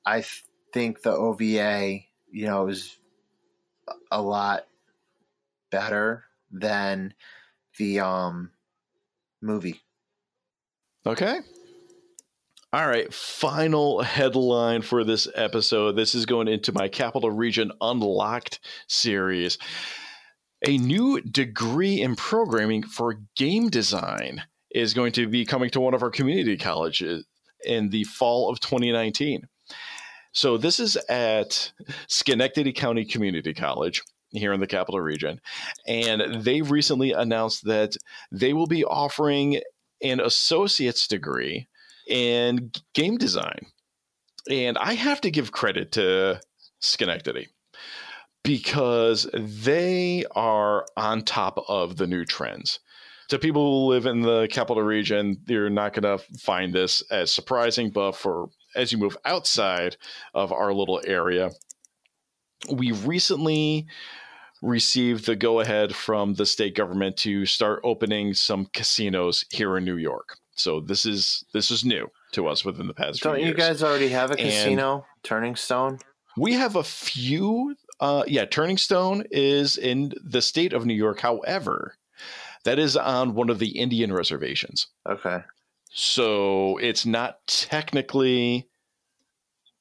I 0.05 0.17
th- 0.17 0.45
think 0.73 1.01
the 1.01 1.11
OVA, 1.11 1.99
you 2.31 2.45
know, 2.45 2.67
is 2.67 2.97
a 4.11 4.21
lot 4.21 4.65
better 5.69 6.23
than 6.51 7.13
the 7.77 7.99
um, 7.99 8.51
movie. 9.41 9.81
Okay. 11.05 11.39
All 12.73 12.85
right, 12.85 13.13
final 13.13 14.01
headline 14.01 14.81
for 14.81 15.05
this 15.05 15.25
episode. 15.35 15.93
This 15.93 16.13
is 16.13 16.25
going 16.25 16.49
into 16.49 16.73
my 16.73 16.89
Capital 16.89 17.31
Region 17.31 17.71
Unlocked 17.79 18.59
series. 18.89 19.57
A 20.67 20.77
new 20.77 21.21
degree 21.21 22.01
in 22.01 22.17
programming 22.17 22.83
for 22.83 23.21
game 23.37 23.69
design 23.69 24.43
is 24.69 24.93
going 24.93 25.13
to 25.13 25.27
be 25.27 25.45
coming 25.45 25.69
to 25.69 25.79
one 25.79 25.93
of 25.93 26.03
our 26.03 26.09
community 26.09 26.57
colleges 26.57 27.23
in 27.63 27.89
the 27.89 28.03
fall 28.03 28.49
of 28.49 28.59
2019. 28.59 29.47
So, 30.33 30.57
this 30.57 30.81
is 30.81 30.97
at 31.07 31.71
Schenectady 32.09 32.73
County 32.73 33.05
Community 33.05 33.53
College 33.53 34.03
here 34.31 34.51
in 34.51 34.59
the 34.59 34.67
capital 34.67 34.99
region. 34.99 35.39
And 35.87 36.43
they 36.43 36.61
recently 36.61 37.13
announced 37.13 37.63
that 37.63 37.95
they 38.29 38.51
will 38.51 38.67
be 38.67 38.83
offering 38.83 39.61
an 40.01 40.19
associate's 40.19 41.07
degree 41.07 41.69
and 42.09 42.79
game 42.93 43.17
design. 43.17 43.65
And 44.49 44.77
I 44.77 44.93
have 44.93 45.21
to 45.21 45.31
give 45.31 45.51
credit 45.51 45.91
to 45.93 46.39
Schenectady 46.79 47.47
because 48.43 49.27
they 49.33 50.23
are 50.31 50.85
on 50.95 51.23
top 51.23 51.63
of 51.67 51.97
the 51.97 52.07
new 52.07 52.23
trends. 52.23 52.79
To 53.29 53.39
people 53.39 53.61
who 53.61 53.91
live 53.91 54.05
in 54.05 54.21
the 54.21 54.47
capital 54.49 54.83
region, 54.83 55.41
you're 55.47 55.69
not 55.69 55.93
going 55.93 56.17
to 56.17 56.23
find 56.39 56.73
this 56.73 57.01
as 57.11 57.29
surprising, 57.29 57.89
but 57.89 58.13
for 58.13 58.49
as 58.73 58.93
you 58.93 58.97
move 58.97 59.17
outside 59.25 59.97
of 60.33 60.53
our 60.53 60.73
little 60.73 61.01
area, 61.03 61.51
we 62.71 62.93
recently 62.93 63.85
received 64.61 65.25
the 65.25 65.35
go 65.35 65.59
ahead 65.59 65.93
from 65.93 66.35
the 66.35 66.45
state 66.45 66.75
government 66.75 67.17
to 67.17 67.45
start 67.45 67.81
opening 67.83 68.33
some 68.33 68.67
casinos 68.73 69.45
here 69.51 69.77
in 69.77 69.83
New 69.83 69.97
York. 69.97 70.37
So 70.57 70.79
this 70.79 71.05
is 71.05 71.45
this 71.53 71.71
is 71.71 71.85
new 71.85 72.09
to 72.33 72.47
us 72.47 72.65
within 72.65 72.87
the 72.87 72.93
past. 72.93 73.21
Don't 73.21 73.41
you 73.41 73.53
guys 73.53 73.83
already 73.83 74.09
have 74.09 74.31
a 74.31 74.35
casino, 74.35 75.05
Turning 75.23 75.55
Stone? 75.55 75.99
We 76.35 76.53
have 76.53 76.75
a 76.75 76.83
few. 76.83 77.75
Uh, 77.99 78.23
yeah, 78.27 78.45
Turning 78.45 78.77
Stone 78.77 79.25
is 79.31 79.77
in 79.77 80.13
the 80.23 80.41
state 80.41 80.73
of 80.73 80.85
New 80.85 80.93
York. 80.93 81.19
However, 81.19 81.95
that 82.63 82.79
is 82.79 82.97
on 82.97 83.33
one 83.33 83.49
of 83.49 83.59
the 83.59 83.79
Indian 83.79 84.11
reservations. 84.11 84.87
Okay. 85.07 85.43
So 85.91 86.77
it's 86.77 87.05
not 87.05 87.39
technically 87.47 88.67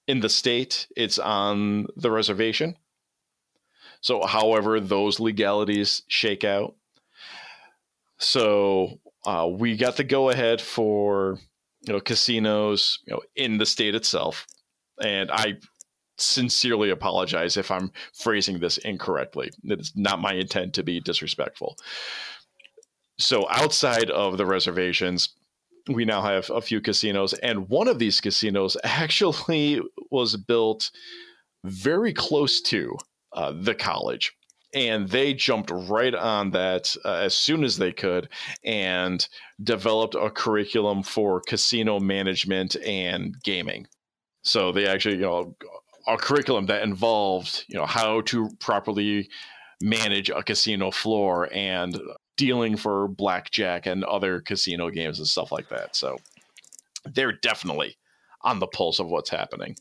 in 0.06 0.20
the 0.20 0.28
state; 0.28 0.86
it's 0.96 1.18
on 1.18 1.88
the 1.96 2.10
reservation. 2.10 2.76
So, 4.00 4.24
however, 4.24 4.78
those 4.78 5.18
legalities 5.18 6.02
shake 6.06 6.44
out, 6.44 6.76
So 8.18 9.00
uh, 9.26 9.46
we 9.50 9.76
got 9.76 9.96
the 9.96 10.04
go 10.04 10.30
ahead 10.30 10.60
for 10.60 11.38
you 11.82 11.92
know 11.92 12.00
casinos 12.00 13.00
you 13.06 13.12
know 13.12 13.20
in 13.34 13.58
the 13.58 13.66
state 13.66 13.94
itself, 13.94 14.46
and 15.02 15.30
I 15.30 15.58
sincerely 16.18 16.90
apologize 16.90 17.56
if 17.56 17.70
I'm 17.70 17.92
phrasing 18.14 18.58
this 18.58 18.78
incorrectly. 18.78 19.50
It's 19.64 19.92
not 19.96 20.20
my 20.20 20.32
intent 20.32 20.74
to 20.74 20.82
be 20.82 21.00
disrespectful. 21.00 21.76
So 23.18 23.46
outside 23.50 24.10
of 24.10 24.38
the 24.38 24.46
reservations, 24.46 25.30
we 25.88 26.04
now 26.04 26.22
have 26.22 26.48
a 26.50 26.60
few 26.60 26.80
casinos, 26.80 27.34
and 27.34 27.68
one 27.68 27.88
of 27.88 27.98
these 27.98 28.20
casinos 28.20 28.76
actually 28.84 29.80
was 30.10 30.36
built 30.36 30.90
very 31.64 32.12
close 32.12 32.60
to 32.60 32.96
uh, 33.32 33.52
the 33.54 33.74
college. 33.74 34.32
And 34.76 35.08
they 35.08 35.32
jumped 35.32 35.70
right 35.72 36.14
on 36.14 36.50
that 36.50 36.94
uh, 37.02 37.14
as 37.14 37.32
soon 37.32 37.64
as 37.64 37.78
they 37.78 37.92
could 37.92 38.28
and 38.62 39.26
developed 39.62 40.14
a 40.14 40.30
curriculum 40.30 41.02
for 41.02 41.40
casino 41.40 41.98
management 41.98 42.76
and 42.84 43.34
gaming. 43.42 43.86
So 44.42 44.72
they 44.72 44.86
actually, 44.86 45.16
you 45.16 45.22
know, 45.22 45.56
a 46.06 46.18
curriculum 46.18 46.66
that 46.66 46.82
involved, 46.82 47.64
you 47.68 47.78
know, 47.78 47.86
how 47.86 48.20
to 48.22 48.50
properly 48.60 49.30
manage 49.80 50.28
a 50.28 50.42
casino 50.42 50.90
floor 50.90 51.48
and 51.52 51.98
dealing 52.36 52.76
for 52.76 53.08
blackjack 53.08 53.86
and 53.86 54.04
other 54.04 54.42
casino 54.42 54.90
games 54.90 55.18
and 55.18 55.26
stuff 55.26 55.50
like 55.50 55.70
that. 55.70 55.96
So 55.96 56.18
they're 57.06 57.32
definitely 57.32 57.96
on 58.42 58.58
the 58.58 58.66
pulse 58.66 58.98
of 58.98 59.08
what's 59.08 59.30
happening. 59.30 59.76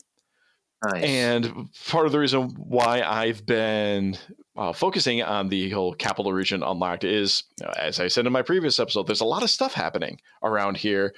Nice. 0.84 1.04
And 1.04 1.68
part 1.88 2.06
of 2.06 2.12
the 2.12 2.18
reason 2.18 2.50
why 2.58 3.00
I've 3.02 3.46
been 3.46 4.16
uh, 4.56 4.72
focusing 4.72 5.22
on 5.22 5.48
the 5.48 5.70
whole 5.70 5.94
capital 5.94 6.32
region 6.32 6.62
unlocked 6.62 7.04
is, 7.04 7.44
as 7.78 7.98
I 7.98 8.08
said 8.08 8.26
in 8.26 8.32
my 8.32 8.42
previous 8.42 8.78
episode, 8.78 9.06
there's 9.06 9.22
a 9.22 9.26
lot 9.26 9.42
of 9.42 9.50
stuff 9.50 9.72
happening 9.72 10.20
around 10.42 10.76
here. 10.76 11.14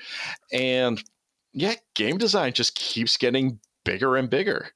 And 0.53 1.03
yeah, 1.53 1.75
game 1.95 2.19
design 2.19 2.53
just 2.53 2.77
keeps 2.77 3.17
getting 3.17 3.59
bigger 3.85 4.17
and 4.17 4.31
bigger. 4.31 4.69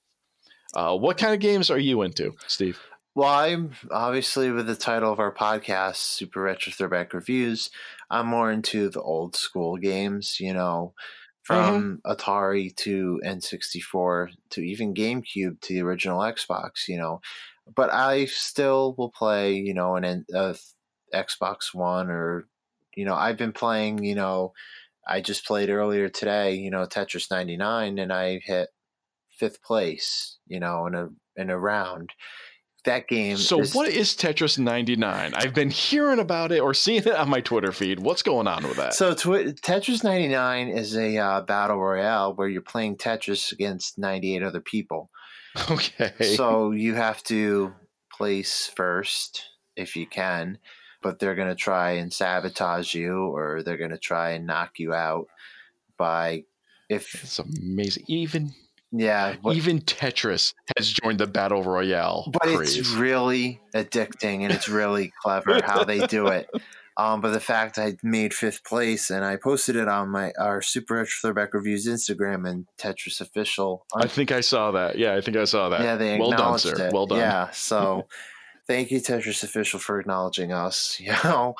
Uh, 0.74 0.97
what 0.97 1.18
kind 1.18 1.35
of 1.35 1.41
games 1.41 1.70
are 1.70 1.78
you 1.78 2.03
into, 2.03 2.35
Steve? 2.47 2.80
Well, 3.14 3.28
I'm 3.28 3.72
obviously 3.91 4.51
with 4.51 4.66
the 4.66 4.74
title 4.74 5.12
of 5.12 5.20
our 5.20 5.35
podcast, 5.35 5.97
Super 5.97 6.41
Retro 6.41 6.72
Throwback 6.72 7.12
Reviews. 7.12 7.70
I'm 8.11 8.26
more 8.26 8.51
into 8.51 8.89
the 8.89 9.03
old 9.03 9.37
school 9.37 9.76
games, 9.76 10.41
you 10.41 10.55
know, 10.55 10.95
from 11.43 12.01
mm-hmm. 12.05 12.12
Atari 12.12 12.74
to 12.76 13.20
N64 13.24 14.28
to 14.51 14.61
even 14.61 14.95
GameCube 14.95 15.61
to 15.61 15.74
the 15.74 15.82
original 15.82 16.20
Xbox, 16.20 16.88
you 16.88 16.99
know. 16.99 17.20
But 17.74 17.93
I 17.93 18.26
still 18.26 18.95
will 18.97 19.11
play, 19.11 19.55
you 19.55 19.74
know, 19.74 19.97
an 19.97 20.24
uh, 20.34 20.55
Xbox 21.14 21.74
One 21.74 22.11
or, 22.11 22.49
you 22.97 23.05
know, 23.05 23.14
I've 23.14 23.36
been 23.36 23.53
playing, 23.53 24.05
you 24.05 24.14
know, 24.14 24.53
I 25.07 25.20
just 25.20 25.47
played 25.47 25.70
earlier 25.70 26.09
today, 26.09 26.55
you 26.55 26.70
know, 26.70 26.86
Tetris 26.86 27.30
99, 27.30 27.99
and 27.99 28.12
I 28.12 28.40
hit 28.45 28.68
fifth 29.30 29.62
place, 29.62 30.38
you 30.47 30.61
know, 30.61 30.86
in 30.86 30.95
a 30.95 31.09
in 31.34 31.51
a 31.51 31.59
round 31.59 32.11
that 32.85 33.09
game. 33.09 33.37
So, 33.37 33.61
is, 33.61 33.74
what 33.74 33.89
is 33.89 34.14
Tetris 34.14 34.59
99? 34.59 35.35
I've 35.35 35.55
been 35.55 35.70
hearing 35.70 36.18
about 36.18 36.53
it 36.53 36.61
or 36.61 36.74
seeing 36.74 37.03
it 37.03 37.14
on 37.14 37.28
my 37.28 37.41
Twitter 37.41 37.72
feed. 37.72 38.01
What's 38.01 38.22
going 38.22 38.47
on 38.47 38.64
with 38.64 38.76
that? 38.76 38.95
So, 38.95 39.14
tw- 39.14 39.55
Tetris 39.61 40.05
99 40.05 40.68
is 40.68 40.97
a 40.97 41.16
uh, 41.18 41.41
battle 41.43 41.78
royale 41.78 42.35
where 42.35 42.49
you're 42.49 42.62
playing 42.62 42.97
Tetris 42.97 43.53
against 43.53 43.99
98 43.99 44.43
other 44.43 44.61
people. 44.61 45.11
Okay. 45.70 46.35
So, 46.35 46.70
you 46.70 46.95
have 46.95 47.22
to 47.24 47.74
place 48.16 48.70
first 48.74 49.45
if 49.76 49.97
you 49.97 50.07
can, 50.07 50.59
but 51.03 51.18
they're 51.18 51.35
going 51.35 51.49
to 51.49 51.55
try 51.55 51.93
and 51.93 52.11
sabotage 52.11 52.95
you 52.95 53.26
or 53.35 53.62
they're 53.62 53.76
going 53.76 53.91
to 53.91 53.99
try 53.99 54.30
and 54.30 54.47
knock 54.47 54.78
you 54.78 54.95
out 54.95 55.26
by 55.99 56.45
if 56.89 57.22
it's 57.22 57.39
amazing. 57.39 58.05
Even 58.07 58.55
yeah. 58.93 59.36
But, 59.43 59.57
Even 59.57 59.80
Tetris 59.80 60.55
has 60.76 60.93
joined 60.93 61.18
the 61.18 61.26
battle 61.26 61.64
royale. 61.64 62.30
But 62.32 62.43
craze. 62.43 62.76
it's 62.76 62.90
really 62.90 63.61
addicting 63.74 64.43
and 64.43 64.53
it's 64.53 64.68
really 64.68 65.12
clever 65.22 65.61
how 65.64 65.84
they 65.84 66.07
do 66.07 66.28
it. 66.28 66.49
Um, 66.99 67.22
but 67.22 67.30
the 67.32 67.40
fact 67.40 67.78
I 67.78 67.97
made 68.03 68.34
fifth 68.34 68.64
place 68.64 69.09
and 69.09 69.24
I 69.24 69.36
posted 69.36 69.76
it 69.76 69.88
on 69.88 70.11
my 70.11 70.32
our 70.38 70.61
Super 70.61 70.97
Retro 70.97 71.12
Throwback 71.22 71.55
Reviews 71.55 71.86
Instagram 71.86 72.47
and 72.49 72.66
Tetris 72.78 73.20
official. 73.20 73.86
I 73.95 74.07
think 74.07 74.30
I 74.30 74.43
saw 74.43 74.72
that. 74.72 74.99
Yeah, 74.99 75.14
I 75.14 75.22
think 75.22 75.38
I 75.38 75.45
saw 75.45 75.70
that. 75.70 75.80
Yeah, 75.80 75.97
they 75.97 76.18
well 76.18 76.32
done, 76.32 76.59
sir. 76.59 76.88
It. 76.88 76.93
Well 76.93 77.07
done. 77.07 77.18
Yeah, 77.18 77.51
so 77.53 78.09
thank 78.66 78.90
you 78.90 79.01
Tetris 79.01 79.43
official 79.43 79.80
for 79.80 80.01
acknowledging 80.01 80.53
us. 80.53 81.01
You 81.01 81.14
know, 81.24 81.55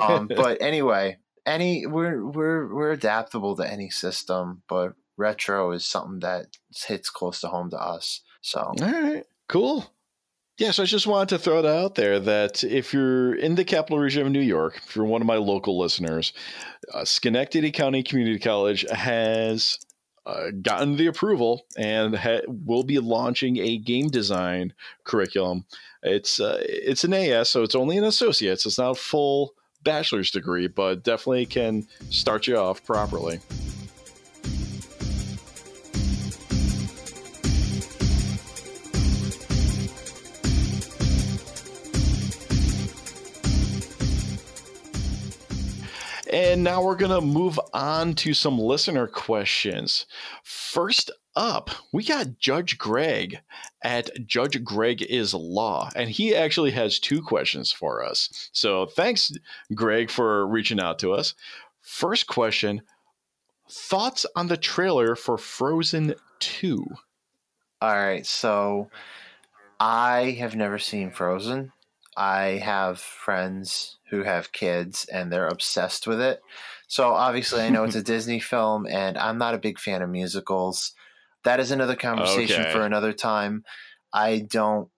um, 0.00 0.28
but 0.28 0.62
anyway, 0.62 1.18
any 1.44 1.86
we're 1.86 2.24
we're 2.24 2.74
we're 2.74 2.92
adaptable 2.92 3.54
to 3.56 3.70
any 3.70 3.90
system, 3.90 4.62
but 4.66 4.94
retro 5.16 5.72
is 5.72 5.86
something 5.86 6.20
that 6.20 6.46
hits 6.86 7.10
close 7.10 7.40
to 7.40 7.48
home 7.48 7.70
to 7.70 7.78
us. 7.78 8.22
So, 8.40 8.60
all 8.60 8.76
right, 8.80 9.24
cool. 9.48 9.92
Yeah, 10.58 10.70
so 10.70 10.84
I 10.84 10.86
just 10.86 11.06
wanted 11.06 11.28
to 11.30 11.38
throw 11.38 11.58
it 11.58 11.66
out 11.66 11.96
there 11.96 12.18
that 12.18 12.64
if 12.64 12.94
you're 12.94 13.34
in 13.34 13.56
the 13.56 13.64
capital 13.64 13.98
region 13.98 14.26
of 14.26 14.32
New 14.32 14.40
York, 14.40 14.80
if 14.86 14.96
you're 14.96 15.04
one 15.04 15.20
of 15.20 15.26
my 15.26 15.36
local 15.36 15.78
listeners, 15.78 16.32
uh, 16.94 17.04
Schenectady 17.04 17.70
County 17.70 18.02
Community 18.02 18.38
College 18.38 18.86
has 18.90 19.78
uh, 20.24 20.50
gotten 20.62 20.96
the 20.96 21.08
approval 21.08 21.66
and 21.76 22.16
ha- 22.16 22.40
will 22.48 22.84
be 22.84 22.98
launching 22.98 23.58
a 23.58 23.76
game 23.76 24.08
design 24.08 24.72
curriculum. 25.04 25.66
It's 26.02 26.40
uh, 26.40 26.58
it's 26.62 27.04
an 27.04 27.12
AS, 27.12 27.50
so 27.50 27.62
it's 27.62 27.74
only 27.74 27.98
an 27.98 28.04
associate's. 28.04 28.64
It's 28.64 28.78
not 28.78 28.92
a 28.92 28.94
full 28.94 29.52
bachelor's 29.82 30.30
degree, 30.30 30.68
but 30.68 31.04
definitely 31.04 31.46
can 31.46 31.86
start 32.08 32.46
you 32.46 32.56
off 32.56 32.84
properly. 32.84 33.40
And 46.36 46.62
now 46.62 46.82
we're 46.82 46.96
going 46.96 47.18
to 47.18 47.26
move 47.26 47.58
on 47.72 48.12
to 48.16 48.34
some 48.34 48.58
listener 48.58 49.06
questions. 49.06 50.04
First 50.44 51.10
up, 51.34 51.70
we 51.94 52.04
got 52.04 52.38
Judge 52.38 52.76
Greg 52.76 53.38
at 53.82 54.10
Judge 54.26 54.62
Greg 54.62 55.00
is 55.00 55.32
Law, 55.32 55.88
and 55.96 56.10
he 56.10 56.36
actually 56.36 56.72
has 56.72 56.98
two 56.98 57.22
questions 57.22 57.72
for 57.72 58.04
us. 58.04 58.50
So 58.52 58.84
thanks, 58.84 59.32
Greg, 59.74 60.10
for 60.10 60.46
reaching 60.46 60.78
out 60.78 60.98
to 60.98 61.14
us. 61.14 61.32
First 61.80 62.26
question 62.26 62.82
Thoughts 63.70 64.26
on 64.36 64.48
the 64.48 64.58
trailer 64.58 65.16
for 65.16 65.38
Frozen 65.38 66.16
2? 66.40 66.86
All 67.80 67.94
right, 67.96 68.26
so 68.26 68.90
I 69.80 70.36
have 70.38 70.54
never 70.54 70.78
seen 70.78 71.10
Frozen. 71.10 71.72
I 72.16 72.60
have 72.64 72.98
friends 72.98 73.98
who 74.10 74.22
have 74.22 74.52
kids 74.52 75.04
and 75.12 75.30
they're 75.30 75.48
obsessed 75.48 76.06
with 76.06 76.20
it. 76.20 76.40
So 76.88 77.10
obviously, 77.10 77.62
I 77.62 77.68
know 77.68 77.84
it's 77.84 77.96
a 77.96 78.02
Disney 78.14 78.40
film, 78.40 78.86
and 78.86 79.18
I'm 79.18 79.38
not 79.38 79.54
a 79.54 79.58
big 79.58 79.78
fan 79.78 80.02
of 80.02 80.10
musicals. 80.10 80.92
That 81.44 81.60
is 81.60 81.70
another 81.70 81.96
conversation 81.96 82.62
okay. 82.62 82.72
for 82.72 82.82
another 82.82 83.12
time. 83.12 83.64
I 84.12 84.38
don't. 84.38 84.88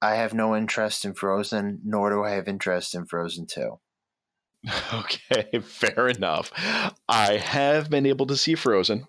I 0.00 0.14
have 0.14 0.32
no 0.32 0.56
interest 0.56 1.04
in 1.04 1.14
Frozen, 1.14 1.80
nor 1.84 2.10
do 2.10 2.22
I 2.22 2.30
have 2.30 2.46
interest 2.48 2.94
in 2.94 3.06
Frozen 3.06 3.46
2. 3.46 3.78
Okay, 4.92 5.60
fair 5.60 6.08
enough. 6.08 6.50
I 7.08 7.36
have 7.36 7.90
been 7.90 8.06
able 8.06 8.26
to 8.26 8.36
see 8.36 8.54
Frozen. 8.54 9.06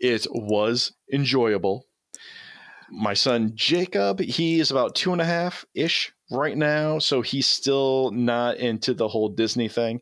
It 0.00 0.26
was 0.30 0.92
enjoyable. 1.12 1.86
My 2.90 3.14
son 3.14 3.52
Jacob, 3.54 4.20
he 4.20 4.60
is 4.60 4.70
about 4.70 4.94
two 4.94 5.12
and 5.12 5.20
a 5.20 5.26
half 5.26 5.64
ish 5.74 6.12
right 6.32 6.56
now, 6.56 6.98
so 6.98 7.22
he's 7.22 7.48
still 7.48 8.10
not 8.12 8.56
into 8.56 8.94
the 8.94 9.08
whole 9.08 9.28
Disney 9.28 9.68
thing. 9.68 10.00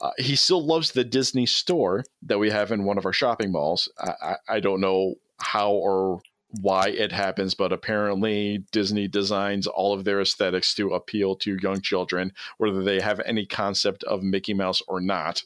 Uh, 0.00 0.10
he 0.18 0.36
still 0.36 0.64
loves 0.64 0.92
the 0.92 1.04
Disney 1.04 1.46
store 1.46 2.04
that 2.22 2.38
we 2.38 2.50
have 2.50 2.72
in 2.72 2.84
one 2.84 2.98
of 2.98 3.06
our 3.06 3.12
shopping 3.12 3.52
malls. 3.52 3.88
I, 3.98 4.12
I, 4.22 4.36
I 4.56 4.60
don't 4.60 4.80
know 4.80 5.14
how 5.40 5.72
or 5.72 6.20
why 6.60 6.88
it 6.88 7.12
happens, 7.12 7.54
but 7.54 7.72
apparently 7.72 8.64
Disney 8.72 9.08
designs 9.08 9.66
all 9.66 9.94
of 9.94 10.04
their 10.04 10.20
aesthetics 10.20 10.74
to 10.74 10.90
appeal 10.90 11.36
to 11.36 11.56
young 11.62 11.80
children, 11.80 12.32
whether 12.58 12.82
they 12.82 13.00
have 13.00 13.20
any 13.20 13.46
concept 13.46 14.04
of 14.04 14.22
Mickey 14.22 14.54
Mouse 14.54 14.82
or 14.86 15.00
not. 15.00 15.42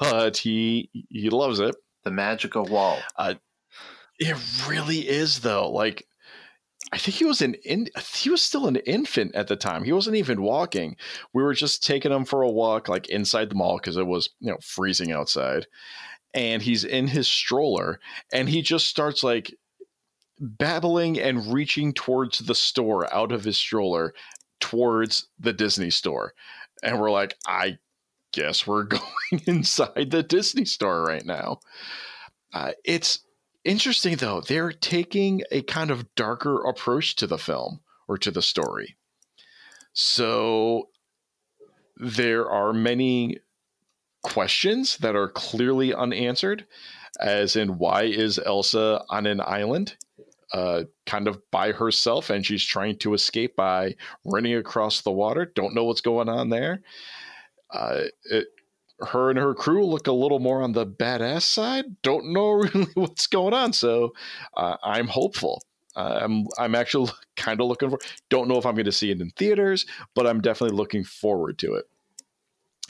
But 0.00 0.36
he 0.36 0.90
he 1.08 1.30
loves 1.30 1.58
it. 1.58 1.74
The 2.04 2.10
magical 2.10 2.64
wall. 2.64 2.98
Uh, 3.16 3.34
it 4.18 4.36
really 4.68 5.08
is, 5.08 5.40
though. 5.40 5.70
Like 5.70 6.06
I 6.92 6.98
think 6.98 7.16
he 7.16 7.24
was 7.24 7.42
an 7.42 7.54
in, 7.64 7.88
he 8.14 8.30
was 8.30 8.42
still 8.42 8.66
an 8.66 8.76
infant 8.76 9.34
at 9.34 9.48
the 9.48 9.56
time. 9.56 9.84
He 9.84 9.92
wasn't 9.92 10.16
even 10.16 10.42
walking. 10.42 10.96
We 11.32 11.42
were 11.42 11.54
just 11.54 11.84
taking 11.84 12.12
him 12.12 12.24
for 12.24 12.42
a 12.42 12.50
walk 12.50 12.88
like 12.88 13.08
inside 13.08 13.50
the 13.50 13.54
mall 13.54 13.76
because 13.76 13.96
it 13.96 14.06
was, 14.06 14.30
you 14.40 14.50
know, 14.50 14.58
freezing 14.62 15.12
outside. 15.12 15.66
And 16.34 16.62
he's 16.62 16.84
in 16.84 17.08
his 17.08 17.28
stroller 17.28 18.00
and 18.32 18.48
he 18.48 18.62
just 18.62 18.86
starts 18.88 19.22
like 19.22 19.54
babbling 20.38 21.18
and 21.18 21.52
reaching 21.52 21.92
towards 21.92 22.38
the 22.38 22.54
store 22.54 23.12
out 23.12 23.32
of 23.32 23.44
his 23.44 23.56
stroller 23.56 24.14
towards 24.60 25.28
the 25.38 25.52
Disney 25.52 25.90
store. 25.90 26.32
and 26.82 27.00
we're 27.00 27.10
like, 27.10 27.34
I 27.46 27.78
guess 28.32 28.66
we're 28.66 28.84
going 28.84 29.42
inside 29.46 30.10
the 30.10 30.22
Disney 30.22 30.64
store 30.64 31.02
right 31.02 31.24
now. 31.24 31.60
Uh, 32.52 32.72
it's 32.84 33.20
interesting 33.68 34.16
though; 34.16 34.40
they're 34.40 34.72
taking 34.72 35.42
a 35.50 35.62
kind 35.62 35.90
of 35.90 36.14
darker 36.14 36.64
approach 36.66 37.16
to 37.16 37.26
the 37.26 37.38
film 37.38 37.80
or 38.08 38.18
to 38.18 38.30
the 38.30 38.42
story. 38.42 38.96
So 39.92 40.88
there 41.96 42.50
are 42.50 42.72
many 42.72 43.38
questions 44.22 44.96
that 44.98 45.14
are 45.14 45.28
clearly 45.28 45.94
unanswered, 45.94 46.66
as 47.20 47.56
in 47.56 47.78
why 47.78 48.04
is 48.04 48.38
Elsa 48.38 49.04
on 49.10 49.26
an 49.26 49.40
island? 49.40 49.96
Uh, 50.52 50.84
kind 51.04 51.28
of 51.28 51.38
by 51.50 51.72
herself, 51.72 52.30
and 52.30 52.46
she's 52.46 52.64
trying 52.64 52.96
to 52.96 53.12
escape 53.12 53.54
by 53.54 53.94
running 54.24 54.54
across 54.54 55.02
the 55.02 55.10
water. 55.10 55.44
Don't 55.44 55.74
know 55.74 55.84
what's 55.84 56.00
going 56.00 56.28
on 56.28 56.48
there. 56.48 56.80
Uh, 57.70 58.04
it, 58.24 58.46
her 59.00 59.30
and 59.30 59.38
her 59.38 59.54
crew 59.54 59.86
look 59.86 60.06
a 60.06 60.12
little 60.12 60.38
more 60.38 60.62
on 60.62 60.72
the 60.72 60.86
badass 60.86 61.42
side. 61.42 62.00
Don't 62.02 62.32
know 62.32 62.50
really 62.74 62.86
what's 62.94 63.26
going 63.26 63.54
on, 63.54 63.72
so 63.72 64.12
uh, 64.56 64.76
I'm 64.82 65.08
hopeful. 65.08 65.62
Uh, 65.96 66.20
I'm 66.22 66.46
I'm 66.58 66.74
actually 66.74 67.10
kind 67.36 67.60
of 67.60 67.66
looking 67.66 67.90
for. 67.90 67.98
Don't 68.28 68.48
know 68.48 68.58
if 68.58 68.66
I'm 68.66 68.74
going 68.74 68.84
to 68.84 68.92
see 68.92 69.10
it 69.10 69.20
in 69.20 69.30
theaters, 69.30 69.86
but 70.14 70.26
I'm 70.26 70.40
definitely 70.40 70.76
looking 70.76 71.04
forward 71.04 71.58
to 71.58 71.74
it. 71.74 71.86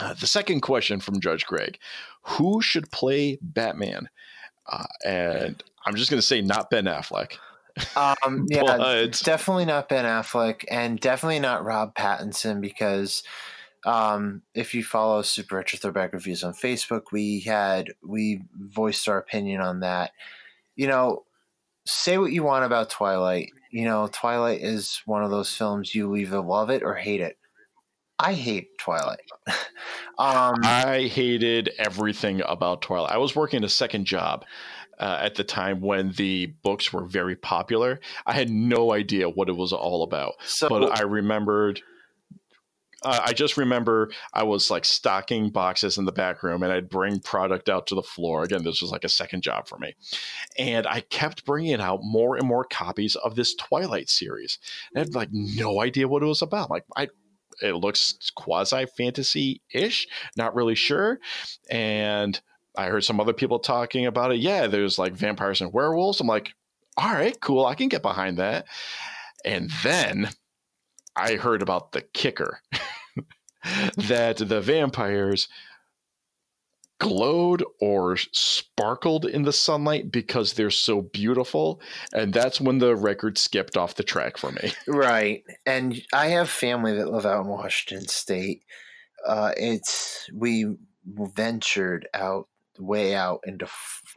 Uh, 0.00 0.14
the 0.14 0.26
second 0.26 0.60
question 0.60 1.00
from 1.00 1.20
Judge 1.20 1.44
Greg: 1.46 1.78
Who 2.22 2.60
should 2.62 2.90
play 2.90 3.38
Batman? 3.42 4.08
Uh, 4.66 4.84
and 5.04 5.62
I'm 5.86 5.96
just 5.96 6.10
going 6.10 6.20
to 6.20 6.26
say 6.26 6.42
not 6.42 6.70
Ben 6.70 6.84
Affleck. 6.84 7.36
Um, 7.96 8.46
yeah, 8.50 8.62
but... 8.64 9.20
definitely 9.24 9.64
not 9.64 9.88
Ben 9.88 10.04
Affleck, 10.04 10.64
and 10.70 11.00
definitely 11.00 11.40
not 11.40 11.64
Rob 11.64 11.94
Pattinson 11.94 12.60
because 12.60 13.22
um, 13.84 14.42
if 14.54 14.74
you 14.74 14.82
follow 14.82 15.22
Super 15.22 15.56
Retro 15.56 15.78
Throwback 15.78 16.12
Reviews 16.12 16.44
on 16.44 16.52
Facebook, 16.52 17.04
we 17.12 17.40
had 17.40 17.92
we 18.06 18.42
voiced 18.54 19.08
our 19.08 19.18
opinion 19.18 19.60
on 19.60 19.80
that. 19.80 20.12
You 20.76 20.88
know, 20.88 21.24
say 21.86 22.18
what 22.18 22.32
you 22.32 22.42
want 22.42 22.64
about 22.64 22.90
Twilight. 22.90 23.50
You 23.70 23.84
know, 23.84 24.08
Twilight 24.10 24.60
is 24.62 25.02
one 25.06 25.24
of 25.24 25.30
those 25.30 25.54
films 25.54 25.94
you 25.94 26.16
either 26.16 26.40
love 26.40 26.70
it 26.70 26.82
or 26.82 26.94
hate 26.94 27.20
it. 27.20 27.38
I 28.18 28.32
hate 28.32 28.78
Twilight. 28.78 29.20
um, 30.18 30.56
I 30.64 31.08
hated 31.12 31.70
everything 31.78 32.42
about 32.46 32.82
Twilight. 32.82 33.12
I 33.12 33.18
was 33.18 33.36
working 33.36 33.62
a 33.62 33.68
second 33.68 34.06
job 34.06 34.44
uh, 34.98 35.20
at 35.22 35.36
the 35.36 35.44
time 35.44 35.80
when 35.80 36.10
the 36.12 36.46
books 36.46 36.92
were 36.92 37.04
very 37.04 37.36
popular. 37.36 38.00
I 38.26 38.32
had 38.32 38.50
no 38.50 38.92
idea 38.92 39.28
what 39.28 39.48
it 39.48 39.56
was 39.56 39.72
all 39.72 40.02
about, 40.02 40.34
so, 40.44 40.68
but 40.68 40.98
I 40.98 41.02
remembered 41.02 41.80
uh, 43.04 43.20
I 43.26 43.32
just 43.32 43.56
remember 43.56 44.10
I 44.34 44.42
was 44.42 44.70
like 44.70 44.84
stocking 44.84 45.50
boxes 45.50 45.98
in 45.98 46.04
the 46.04 46.12
back 46.12 46.42
room 46.42 46.62
and 46.62 46.72
I'd 46.72 46.88
bring 46.88 47.20
product 47.20 47.68
out 47.68 47.86
to 47.88 47.94
the 47.94 48.02
floor. 48.02 48.42
Again, 48.42 48.64
this 48.64 48.82
was 48.82 48.90
like 48.90 49.04
a 49.04 49.08
second 49.08 49.42
job 49.42 49.68
for 49.68 49.78
me. 49.78 49.94
And 50.58 50.86
I 50.86 51.00
kept 51.00 51.44
bringing 51.44 51.80
out 51.80 52.00
more 52.02 52.36
and 52.36 52.46
more 52.46 52.64
copies 52.64 53.14
of 53.16 53.36
this 53.36 53.54
Twilight 53.54 54.08
series. 54.08 54.58
And 54.92 54.98
I 54.98 55.00
had 55.00 55.14
like 55.14 55.28
no 55.32 55.80
idea 55.80 56.08
what 56.08 56.22
it 56.22 56.26
was 56.26 56.42
about. 56.42 56.70
Like, 56.70 56.84
I, 56.96 57.08
it 57.62 57.74
looks 57.74 58.14
quasi 58.34 58.86
fantasy 58.96 59.62
ish, 59.72 60.06
not 60.36 60.54
really 60.54 60.74
sure. 60.74 61.18
And 61.70 62.40
I 62.76 62.86
heard 62.86 63.04
some 63.04 63.20
other 63.20 63.32
people 63.32 63.58
talking 63.58 64.06
about 64.06 64.32
it. 64.32 64.38
Yeah, 64.38 64.66
there's 64.66 64.98
like 64.98 65.12
vampires 65.12 65.60
and 65.60 65.72
werewolves. 65.72 66.20
I'm 66.20 66.26
like, 66.26 66.52
all 66.96 67.12
right, 67.12 67.38
cool. 67.40 67.64
I 67.64 67.74
can 67.74 67.88
get 67.88 68.02
behind 68.02 68.38
that. 68.38 68.66
And 69.44 69.70
then 69.82 70.30
I 71.18 71.36
heard 71.36 71.62
about 71.62 71.92
the 71.92 72.02
kicker 72.02 72.60
that 73.96 74.38
the 74.38 74.60
vampires 74.60 75.48
glowed 76.98 77.64
or 77.80 78.16
sparkled 78.16 79.24
in 79.24 79.42
the 79.42 79.52
sunlight 79.52 80.10
because 80.10 80.54
they're 80.54 80.70
so 80.70 81.00
beautiful 81.00 81.80
and 82.12 82.32
that's 82.32 82.60
when 82.60 82.78
the 82.78 82.96
record 82.96 83.38
skipped 83.38 83.76
off 83.76 83.94
the 83.94 84.02
track 84.02 84.36
for 84.36 84.50
me. 84.50 84.72
Right 84.88 85.44
and 85.64 86.00
i 86.12 86.28
have 86.28 86.50
family 86.50 86.96
that 86.96 87.10
live 87.12 87.26
out 87.26 87.42
in 87.42 87.48
washington 87.48 88.08
state. 88.08 88.62
Uh, 89.26 89.52
it's 89.56 90.28
we 90.32 90.66
ventured 91.04 92.08
out 92.14 92.48
way 92.78 93.14
out 93.14 93.40
into 93.44 93.68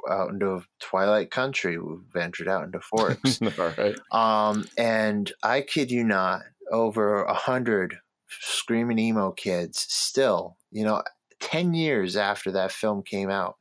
out 0.09 0.29
into 0.29 0.63
twilight 0.79 1.29
country. 1.31 1.77
We 1.77 1.97
ventured 2.13 2.47
out 2.47 2.63
into 2.63 2.79
forks. 2.81 3.41
All 3.41 3.73
right. 3.77 3.95
Um 4.11 4.65
and 4.77 5.31
i 5.43 5.61
kid 5.61 5.91
you 5.91 6.03
not 6.03 6.41
over 6.71 7.23
a 7.23 7.33
hundred 7.33 7.99
screaming 8.27 8.99
emo 8.99 9.31
kids 9.31 9.85
still, 9.89 10.57
you 10.71 10.83
know, 10.83 11.03
10 11.41 11.73
years 11.73 12.15
after 12.15 12.51
that 12.51 12.71
film 12.71 13.03
came 13.03 13.29
out. 13.29 13.55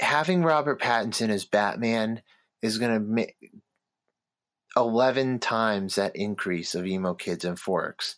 Having 0.00 0.42
Robert 0.42 0.80
Pattinson 0.80 1.28
as 1.28 1.44
Batman 1.44 2.22
is 2.62 2.78
going 2.78 2.94
to 2.94 3.00
make 3.00 3.36
11 4.76 5.38
times 5.40 5.96
that 5.96 6.16
increase 6.16 6.74
of 6.74 6.86
emo 6.86 7.14
kids 7.14 7.44
and 7.44 7.58
forks. 7.58 8.16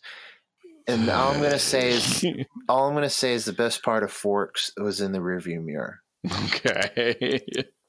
And 0.87 1.09
all 1.09 1.33
I'm 1.33 1.39
going 1.39 1.51
to 1.51 1.59
say 1.59 1.91
is 1.91 2.23
all 2.69 2.87
I'm 2.87 2.93
going 2.93 3.03
to 3.03 3.09
say 3.09 3.33
is 3.33 3.45
the 3.45 3.53
best 3.53 3.83
part 3.83 4.03
of 4.03 4.11
Forks 4.11 4.71
was 4.77 5.01
in 5.01 5.11
the 5.11 5.19
rearview 5.19 5.63
mirror. 5.63 5.99
Okay. 6.43 7.41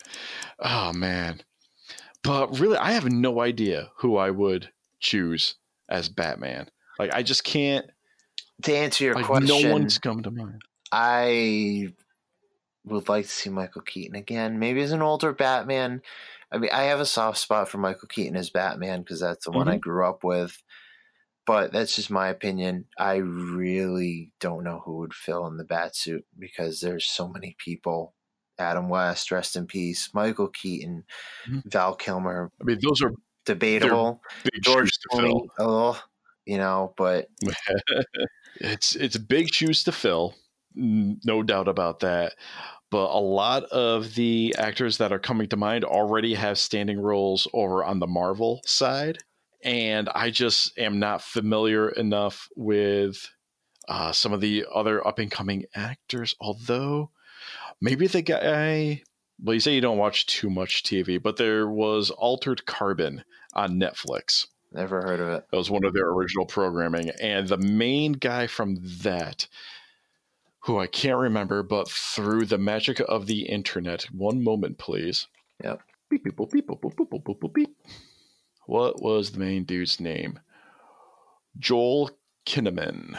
oh 0.58 0.92
man. 0.92 1.42
But 2.22 2.58
really 2.58 2.78
I 2.78 2.92
have 2.92 3.10
no 3.10 3.40
idea 3.40 3.90
who 3.98 4.16
I 4.16 4.30
would 4.30 4.70
choose 4.98 5.56
as 5.88 6.08
Batman. 6.08 6.68
Like 6.98 7.12
I 7.12 7.22
just 7.22 7.44
can't. 7.44 7.86
To 8.62 8.74
answer 8.74 9.04
your 9.04 9.14
like, 9.14 9.26
question, 9.26 9.62
no 9.62 9.72
one's 9.72 9.98
come 9.98 10.22
to 10.22 10.30
mind. 10.30 10.62
I 10.90 11.88
would 12.84 13.08
like 13.08 13.26
to 13.26 13.30
see 13.30 13.50
Michael 13.50 13.82
Keaton 13.82 14.16
again. 14.16 14.58
Maybe 14.58 14.80
as 14.80 14.92
an 14.92 15.02
older 15.02 15.32
Batman. 15.32 16.00
I 16.50 16.58
mean, 16.58 16.70
I 16.72 16.84
have 16.84 17.00
a 17.00 17.06
soft 17.06 17.38
spot 17.38 17.68
for 17.68 17.78
Michael 17.78 18.08
Keaton 18.08 18.36
as 18.36 18.50
Batman 18.50 19.02
because 19.02 19.20
that's 19.20 19.44
the 19.44 19.50
mm-hmm. 19.50 19.58
one 19.58 19.68
I 19.68 19.72
mm-hmm. 19.72 19.80
grew 19.80 20.06
up 20.06 20.24
with. 20.24 20.62
But 21.44 21.72
that's 21.72 21.94
just 21.94 22.10
my 22.10 22.28
opinion. 22.28 22.86
I 22.98 23.16
really 23.16 24.32
don't 24.40 24.64
know 24.64 24.80
who 24.84 24.98
would 24.98 25.14
fill 25.14 25.46
in 25.46 25.58
the 25.58 25.64
bat 25.64 25.94
suit 25.94 26.24
because 26.38 26.80
there's 26.80 27.04
so 27.04 27.28
many 27.28 27.56
people. 27.58 28.14
Adam 28.58 28.88
West, 28.88 29.30
rest 29.30 29.54
in 29.54 29.66
peace. 29.66 30.10
Michael 30.14 30.48
Keaton, 30.48 31.04
mm-hmm. 31.48 31.68
Val 31.68 31.94
Kilmer. 31.94 32.50
I 32.60 32.64
mean, 32.64 32.78
those 32.82 33.02
are 33.02 33.12
debatable. 33.46 34.20
George 34.62 34.90
Clooney, 35.10 35.46
oh, 35.58 36.00
you 36.44 36.58
know, 36.58 36.92
but 36.96 37.28
it's 38.60 38.94
it's 38.94 39.16
big 39.16 39.52
shoes 39.52 39.84
to 39.84 39.92
fill, 39.92 40.34
no 40.74 41.42
doubt 41.42 41.68
about 41.68 42.00
that. 42.00 42.34
But 42.90 43.10
a 43.10 43.18
lot 43.18 43.64
of 43.64 44.14
the 44.14 44.54
actors 44.58 44.98
that 44.98 45.12
are 45.12 45.18
coming 45.18 45.48
to 45.48 45.56
mind 45.56 45.84
already 45.84 46.34
have 46.34 46.58
standing 46.58 47.00
roles 47.00 47.48
over 47.52 47.84
on 47.84 47.98
the 47.98 48.06
Marvel 48.06 48.60
side, 48.64 49.18
and 49.64 50.08
I 50.14 50.30
just 50.30 50.78
am 50.78 50.98
not 50.98 51.22
familiar 51.22 51.88
enough 51.88 52.48
with 52.54 53.28
uh, 53.88 54.12
some 54.12 54.32
of 54.32 54.40
the 54.40 54.66
other 54.72 55.06
up 55.06 55.18
and 55.18 55.30
coming 55.30 55.64
actors. 55.74 56.34
Although 56.40 57.10
maybe 57.80 58.06
the 58.06 58.22
guy 58.22 59.02
well, 59.42 59.54
you 59.54 59.60
say 59.60 59.74
you 59.74 59.80
don't 59.80 59.98
watch 59.98 60.26
too 60.26 60.50
much 60.50 60.82
TV, 60.82 61.22
but 61.22 61.36
there 61.36 61.68
was 61.68 62.10
Altered 62.10 62.66
Carbon 62.66 63.24
on 63.54 63.78
Netflix. 63.80 64.46
Never 64.72 65.00
heard 65.00 65.20
of 65.20 65.28
it. 65.28 65.46
That 65.50 65.56
was 65.56 65.70
one 65.70 65.84
of 65.84 65.94
their 65.94 66.08
original 66.08 66.46
programming. 66.46 67.10
And 67.20 67.48
the 67.48 67.56
main 67.56 68.12
guy 68.12 68.46
from 68.46 68.78
that, 69.02 69.46
who 70.60 70.78
I 70.78 70.86
can't 70.86 71.18
remember, 71.18 71.62
but 71.62 71.88
through 71.88 72.46
the 72.46 72.58
magic 72.58 73.00
of 73.00 73.26
the 73.26 73.42
internet, 73.42 74.02
one 74.12 74.42
moment, 74.42 74.78
please. 74.78 75.28
Yep. 75.62 75.80
Beep, 76.10 76.24
beep, 76.24 76.36
boop, 76.36 76.50
beep, 76.50 76.66
boop, 76.66 76.80
boop, 76.80 76.94
boop, 76.94 77.22
boop, 77.22 77.38
boop, 77.38 77.54
beep. 77.54 77.76
What 78.66 79.00
was 79.00 79.30
the 79.30 79.38
main 79.38 79.64
dude's 79.64 80.00
name? 80.00 80.40
Joel 81.58 82.10
Kinnaman. 82.44 83.18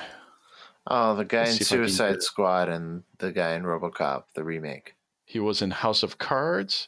Oh, 0.85 1.15
the 1.15 1.25
guy 1.25 1.45
Let's 1.45 1.59
in 1.59 1.65
Suicide 1.65 2.21
Squad 2.21 2.69
and 2.69 3.03
the 3.17 3.31
guy 3.31 3.53
in 3.53 3.63
Robocop, 3.63 4.23
the 4.35 4.43
remake. 4.43 4.96
He 5.27 5.39
was 5.39 5.61
in 5.61 5.71
House 5.71 6.03
of 6.03 6.17
Cards. 6.17 6.87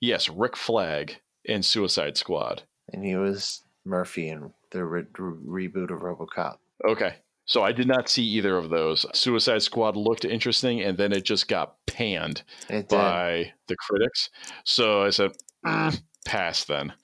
Yes, 0.00 0.28
Rick 0.28 0.56
Flag 0.56 1.20
in 1.44 1.62
Suicide 1.62 2.16
Squad. 2.16 2.62
And 2.90 3.04
he 3.04 3.14
was 3.14 3.62
Murphy 3.84 4.28
in 4.30 4.52
the 4.70 4.84
re- 4.84 5.04
re- 5.18 5.68
reboot 5.68 5.92
of 5.92 6.00
RoboCop. 6.00 6.56
Okay. 6.88 7.16
So 7.44 7.62
I 7.62 7.72
did 7.72 7.86
not 7.86 8.08
see 8.08 8.22
either 8.22 8.56
of 8.56 8.70
those. 8.70 9.04
Suicide 9.12 9.62
Squad 9.62 9.96
looked 9.96 10.24
interesting, 10.24 10.80
and 10.80 10.96
then 10.96 11.12
it 11.12 11.24
just 11.24 11.46
got 11.46 11.76
panned 11.86 12.42
by 12.88 13.52
the 13.68 13.76
critics. 13.76 14.30
So 14.64 15.02
I 15.02 15.10
said, 15.10 15.32
mm, 15.64 16.00
pass 16.24 16.64
then. 16.64 16.94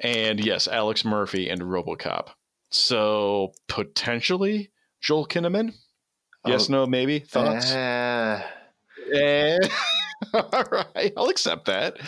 And 0.00 0.44
yes, 0.44 0.66
Alex 0.66 1.04
Murphy 1.04 1.48
and 1.48 1.62
RoboCop. 1.62 2.30
So 2.70 3.52
potentially 3.68 4.72
Joel 5.00 5.28
Kinnaman. 5.28 5.74
Yes, 6.44 6.68
oh, 6.68 6.72
no, 6.72 6.86
maybe 6.86 7.20
thoughts. 7.20 7.70
Uh, 7.70 8.42
Eh, 9.12 9.58
all 10.34 10.64
right, 10.70 11.12
I'll 11.16 11.28
accept 11.28 11.66
that. 11.66 11.98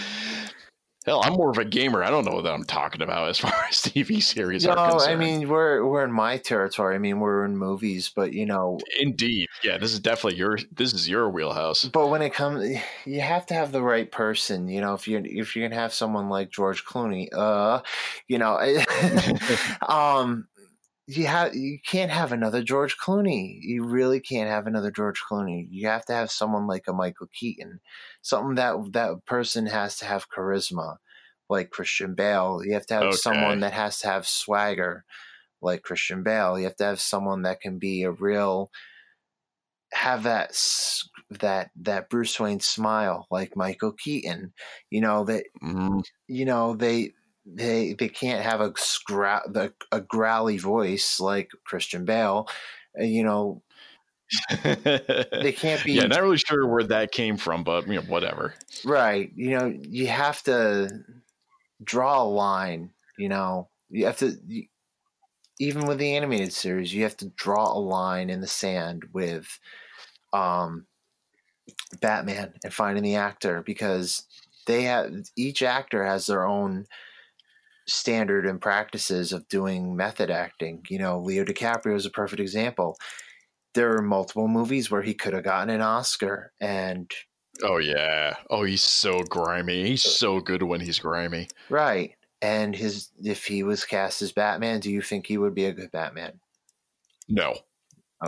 Hell, 1.05 1.20
I'm 1.22 1.34
more 1.34 1.51
of 1.51 1.59
a 1.59 1.66
gamer. 1.66 2.03
I 2.03 2.09
don't 2.09 2.24
know 2.24 2.36
what 2.36 2.47
I'm 2.47 2.64
talking 2.64 3.03
about 3.03 3.28
as 3.28 3.38
far 3.40 3.53
as 3.68 3.76
TV 3.76 4.22
series 4.22 4.64
no, 4.64 4.72
are 4.72 4.92
concerned. 4.92 5.12
I 5.12 5.16
mean 5.16 5.49
we're 5.49 5.84
we're 5.86 6.05
in 6.05 6.12
my 6.12 6.38
territory. 6.38 6.95
I 6.95 6.99
mean 6.99 7.20
we're 7.20 7.45
in 7.45 7.59
movies, 7.59 8.11
but 8.14 8.32
you 8.32 8.47
know, 8.47 8.78
indeed, 8.99 9.49
yeah, 9.62 9.76
this 9.76 9.92
is 9.92 10.01
definitely 10.01 10.38
your 10.38 10.59
this 10.72 10.95
is 10.95 11.09
your 11.09 11.28
wheelhouse. 11.28 11.84
but 11.84 12.09
when 12.09 12.22
it 12.22 12.32
comes, 12.32 12.78
you 13.05 13.20
have 13.20 13.45
to 13.47 13.55
have 13.55 13.70
the 13.70 13.82
right 13.82 14.11
person. 14.11 14.68
You 14.68 14.80
know, 14.80 14.95
if 14.95 15.07
you 15.07 15.20
if 15.22 15.55
you're 15.55 15.68
gonna 15.68 15.80
have 15.80 15.92
someone 15.92 16.30
like 16.30 16.51
George 16.51 16.86
Clooney, 16.86 17.28
uh, 17.32 17.82
you 18.26 18.38
know, 18.38 18.57
um, 19.86 20.49
you 21.07 21.26
have 21.26 21.55
you 21.55 21.78
can't 21.84 22.11
have 22.11 22.32
another 22.32 22.62
George 22.62 22.96
Clooney. 22.98 23.59
You 23.61 23.84
really 23.84 24.20
can't 24.20 24.48
have 24.48 24.66
another 24.66 24.90
George 24.90 25.22
Clooney. 25.22 25.66
You 25.70 25.88
have 25.88 26.05
to 26.07 26.14
have 26.14 26.30
someone 26.30 26.66
like 26.66 26.84
a 26.88 26.92
Michael 26.92 27.28
Keaton. 27.32 27.80
Something 28.22 28.55
that 28.57 28.92
that 28.92 29.24
person 29.26 29.66
has 29.66 29.98
to 29.98 30.07
have 30.07 30.30
charisma, 30.30 30.96
like 31.50 31.70
Christian 31.70 32.14
Bale. 32.14 32.62
You 32.64 32.74
have 32.74 32.86
to 32.86 32.94
have 32.94 33.12
Okay. 33.12 33.14
someone 33.14 33.61
that 33.61 33.74
has 33.74 33.98
to 34.00 34.09
have 34.09 34.26
swagger, 34.26 35.05
like 35.62 35.82
Christian 35.82 36.22
Bale. 36.22 36.59
You 36.59 36.66
have 36.66 36.76
to 36.76 36.84
have 36.84 37.00
someone 37.00 37.42
that 37.42 37.61
can 37.61 37.78
be 37.78 38.05
a 38.05 38.12
real 38.12 38.70
have 39.92 40.24
that 40.24 40.57
that 41.30 41.70
that 41.76 42.09
Bruce 42.11 42.38
Wayne 42.40 42.61
smile, 42.61 43.26
like 43.30 43.57
Michael 43.57 43.92
Keaton. 43.92 44.52
You 44.90 45.00
know 45.00 45.24
that 45.24 45.44
Mm, 45.62 46.02
you 46.28 46.44
know 46.44 46.74
they 46.76 47.12
they 47.47 47.95
they 47.95 48.09
can't 48.09 48.42
have 48.42 48.61
a 48.61 48.70
the, 48.70 49.72
a 49.92 50.01
growly 50.01 50.59
voice 50.59 51.20
like 51.20 51.51
Christian 51.64 52.05
Bale. 52.05 52.49
Uh, 52.99 53.05
You 53.05 53.24
know 53.24 53.62
they 55.40 55.53
can't 55.53 55.84
be 55.84 55.92
yeah, 55.92 56.07
not 56.07 56.22
really 56.22 56.38
sure 56.38 56.66
where 56.66 56.84
that 56.84 57.12
came 57.12 57.36
from, 57.36 57.64
but 57.64 57.86
you 57.86 57.95
know, 57.95 58.03
whatever. 58.03 58.55
right. 58.84 59.32
You 59.34 59.51
know 59.59 59.66
you 59.66 60.07
have 60.09 60.42
to 60.45 61.05
draw 61.82 62.22
a 62.22 62.24
line. 62.24 62.92
You 63.18 63.28
know 63.28 63.70
you 63.90 64.07
have 64.07 64.18
to. 64.18 64.38
You, 64.47 64.66
even 65.61 65.86
with 65.86 65.99
the 65.99 66.16
animated 66.16 66.53
series, 66.53 66.92
you 66.95 67.05
have 67.05 67.16
to 67.18 67.28
draw 67.30 67.72
a 67.72 67.78
line 67.78 68.30
in 68.30 68.40
the 68.40 68.47
sand 68.47 69.05
with 69.12 69.61
um, 70.32 70.86
Batman 72.01 72.55
and 72.64 72.72
finding 72.72 73.03
the 73.05 73.16
actor 73.16 73.62
because 73.62 74.26
they 74.66 74.82
have 74.82 75.12
each 75.36 75.62
actor 75.62 76.05
has 76.05 76.26
their 76.26 76.45
own 76.47 76.86
standard 77.87 78.47
and 78.47 78.61
practices 78.61 79.32
of 79.32 79.49
doing 79.49 79.97
method 79.97 80.30
acting. 80.30 80.85
You 80.89 80.99
know, 80.99 81.20
Leo 81.20 81.45
DiCaprio 81.45 81.97
is 81.97 82.07
a 82.07 82.11
perfect 82.11 82.41
example. 82.41 82.97
There 83.74 83.97
are 83.97 84.03
multiple 84.03 84.49
movies 84.49 84.91
where 84.91 85.03
he 85.03 85.14
could 85.14 85.35
have 85.35 85.45
gotten 85.45 85.70
an 85.70 85.80
Oscar, 85.80 86.53
and 86.61 87.11
Oh 87.62 87.78
yeah. 87.78 88.35
Oh, 88.51 88.64
he's 88.64 88.82
so 88.82 89.20
grimy. 89.22 89.89
He's 89.89 90.07
uh, 90.07 90.11
so 90.11 90.41
good 90.41 90.62
when 90.62 90.80
he's 90.80 90.99
grimy. 90.99 91.49
right, 91.68 92.14
and 92.43 92.74
his 92.74 93.11
if 93.22 93.45
he 93.45 93.62
was 93.62 93.85
cast 93.85 94.22
as 94.22 94.32
Batman, 94.32 94.80
do 94.80 94.91
you 94.91 95.01
think 95.03 95.26
he 95.26 95.39
would 95.39 95.55
be 95.55 95.66
a 95.66 95.72
good 95.72 95.91
Batman? 95.93 96.41
No, 97.28 97.55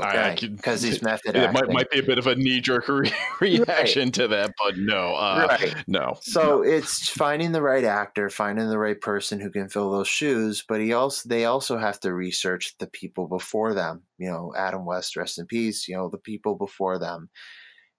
Okay, 0.05 0.49
because 0.49 0.83
he's 0.83 1.03
method 1.03 1.37
it 1.37 1.41
acting. 1.45 1.53
might, 1.69 1.73
might 1.73 1.91
be 1.91 1.99
a 1.99 2.03
bit 2.03 2.19
of 2.19 2.27
a 2.27 2.35
knee 2.35 2.61
jerk 2.61 2.89
re- 2.89 3.13
reaction 3.41 4.11
to 4.13 4.29
that, 4.29 4.53
but 4.63 4.77
no, 4.77 5.15
uh, 5.15 5.47
right. 5.49 5.75
no. 5.87 6.19
So 6.23 6.63
it's 6.63 7.09
finding 7.09 7.53
the 7.53 7.63
right 7.63 7.85
actor, 7.85 8.31
finding 8.31 8.69
the 8.69 8.79
right 8.79 9.01
person 9.01 9.41
who 9.41 9.51
can 9.51 9.69
fill 9.69 9.91
those 9.91 10.09
shoes, 10.09 10.65
but 10.69 10.81
he 10.81 10.93
also 10.93 11.29
they 11.29 11.45
also 11.45 11.79
have 11.79 12.01
to 12.01 12.13
research 12.15 12.75
the 12.79 12.87
people 12.87 13.29
before 13.29 13.75
them. 13.75 14.03
You 14.19 14.31
know, 14.31 14.53
Adam 14.57 14.85
West, 14.85 15.17
rest 15.17 15.39
in 15.39 15.47
peace. 15.47 15.89
You 15.89 15.97
know, 15.97 16.09
the 16.09 16.19
people 16.19 16.55
before 16.57 16.99
them. 16.99 17.31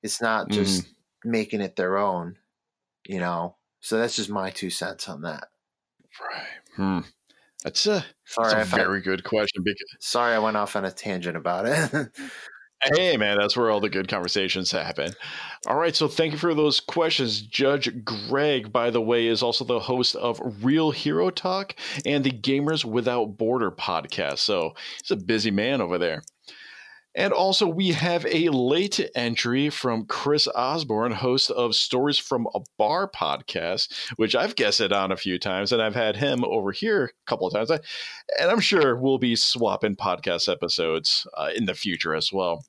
It's 0.04 0.22
not 0.22 0.50
just 0.50 0.84
Mm-hmm. 0.84 1.32
making 1.32 1.62
it 1.62 1.76
their 1.76 1.98
own. 1.98 2.36
You 3.08 3.20
know, 3.20 3.56
so 3.80 3.98
that's 3.98 4.16
just 4.16 4.30
my 4.30 4.50
two 4.50 4.70
cents 4.70 5.08
on 5.10 5.22
that. 5.22 5.48
Right. 6.22 6.44
Hmm. 6.76 7.00
That's 7.68 7.86
uh, 7.86 7.92
a, 7.92 8.06
Sorry, 8.26 8.54
that's 8.54 8.72
a 8.72 8.76
I, 8.76 8.80
very 8.80 9.02
good 9.02 9.26
question 9.26 9.62
because 9.62 9.88
sorry, 10.00 10.34
I 10.34 10.40
went 10.40 10.56
off 10.56 10.78
on 10.78 10.86
a 10.86 10.92
tangent 10.92 11.36
about 11.36 11.66
it. 11.66 12.10
Hey, 12.96 13.18
man, 13.18 13.40
that's 13.40 13.58
where 13.58 13.72
all 13.72 13.80
the 13.80 13.90
good 13.90 14.08
conversations 14.08 14.70
happen. 14.70 15.14
All 15.66 15.78
right, 15.78 15.96
so 15.96 16.08
thank 16.08 16.34
you 16.34 16.38
for 16.38 16.54
those 16.54 16.80
questions. 16.80 17.42
Judge 17.42 18.06
Greg, 18.06 18.72
by 18.72 18.92
the 18.92 19.02
way, 19.02 19.26
is 19.26 19.42
also 19.42 19.66
the 19.66 19.80
host 19.80 20.16
of 20.16 20.40
Real 20.64 20.92
Hero 20.92 21.32
Talk 21.32 21.76
and 22.06 22.24
the 22.24 22.30
Gamers 22.30 22.86
Without 22.86 23.36
Border 23.36 23.72
podcast. 23.72 24.38
So 24.40 24.76
he's 25.02 25.10
a 25.10 25.16
busy 25.16 25.50
man 25.50 25.82
over 25.82 25.98
there. 25.98 26.22
And 27.18 27.34
also, 27.34 27.68
we 27.68 27.94
have 27.94 28.28
a 28.28 28.50
late 28.50 29.10
entry 29.16 29.72
from 29.72 30.06
Chris 30.06 30.48
Osborne, 30.54 31.12
host 31.12 31.50
of 31.50 31.74
Stories 31.74 32.20
from 32.20 32.48
a 32.54 32.60
Bar 32.78 33.10
podcast, 33.10 33.92
which 34.18 34.36
I've 34.36 34.56
guested 34.56 34.94
on 34.94 35.12
a 35.12 35.18
few 35.18 35.40
times, 35.40 35.72
and 35.72 35.82
I've 35.82 35.96
had 35.96 36.16
him 36.16 36.46
over 36.46 36.72
here 36.72 37.06
a 37.06 37.10
couple 37.26 37.48
of 37.48 37.54
times. 37.54 37.72
And 37.72 38.52
I'm 38.52 38.60
sure 38.60 38.96
we'll 38.96 39.18
be 39.18 39.36
swapping 39.36 39.96
podcast 39.96 40.48
episodes 40.48 41.26
uh, 41.36 41.50
in 41.56 41.66
the 41.66 41.74
future 41.74 42.14
as 42.14 42.32
well. 42.32 42.64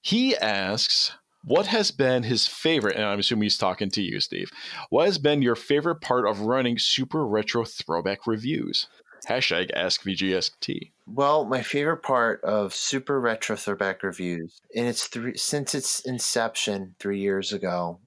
He 0.00 0.34
asks, 0.38 1.12
what 1.44 1.66
has 1.66 1.90
been 1.90 2.22
his 2.22 2.46
favorite, 2.46 2.96
and 2.96 3.04
I'm 3.04 3.18
assuming 3.18 3.42
he's 3.42 3.58
talking 3.58 3.90
to 3.90 4.02
you, 4.02 4.20
Steve. 4.20 4.48
What 4.88 5.04
has 5.04 5.18
been 5.18 5.42
your 5.42 5.56
favorite 5.56 6.00
part 6.00 6.26
of 6.26 6.40
running 6.40 6.78
super 6.78 7.26
retro 7.26 7.64
throwback 7.66 8.26
reviews? 8.26 8.86
Hashtag 9.28 9.70
Ask 9.74 10.02
AskVGXT. 10.02 10.90
Well, 11.06 11.44
my 11.44 11.62
favorite 11.62 12.02
part 12.02 12.42
of 12.42 12.74
Super 12.74 13.20
Retro 13.20 13.56
Throwback 13.56 14.02
Reviews, 14.02 14.60
and 14.74 14.86
it's 14.86 15.06
three 15.06 15.36
since 15.36 15.74
its 15.74 16.00
inception 16.00 16.94
three 16.98 17.20
years 17.20 17.52
ago, 17.52 18.00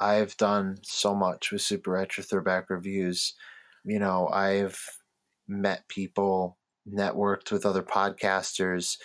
I've 0.00 0.36
done 0.36 0.78
so 0.82 1.14
much 1.14 1.52
with 1.52 1.62
Super 1.62 1.92
Retro 1.92 2.24
Throwback 2.24 2.70
Reviews. 2.70 3.34
You 3.84 3.98
know, 3.98 4.28
I've 4.28 4.80
met 5.46 5.88
people, 5.88 6.58
networked 6.88 7.52
with 7.52 7.64
other 7.64 7.82
podcasters, 7.82 8.98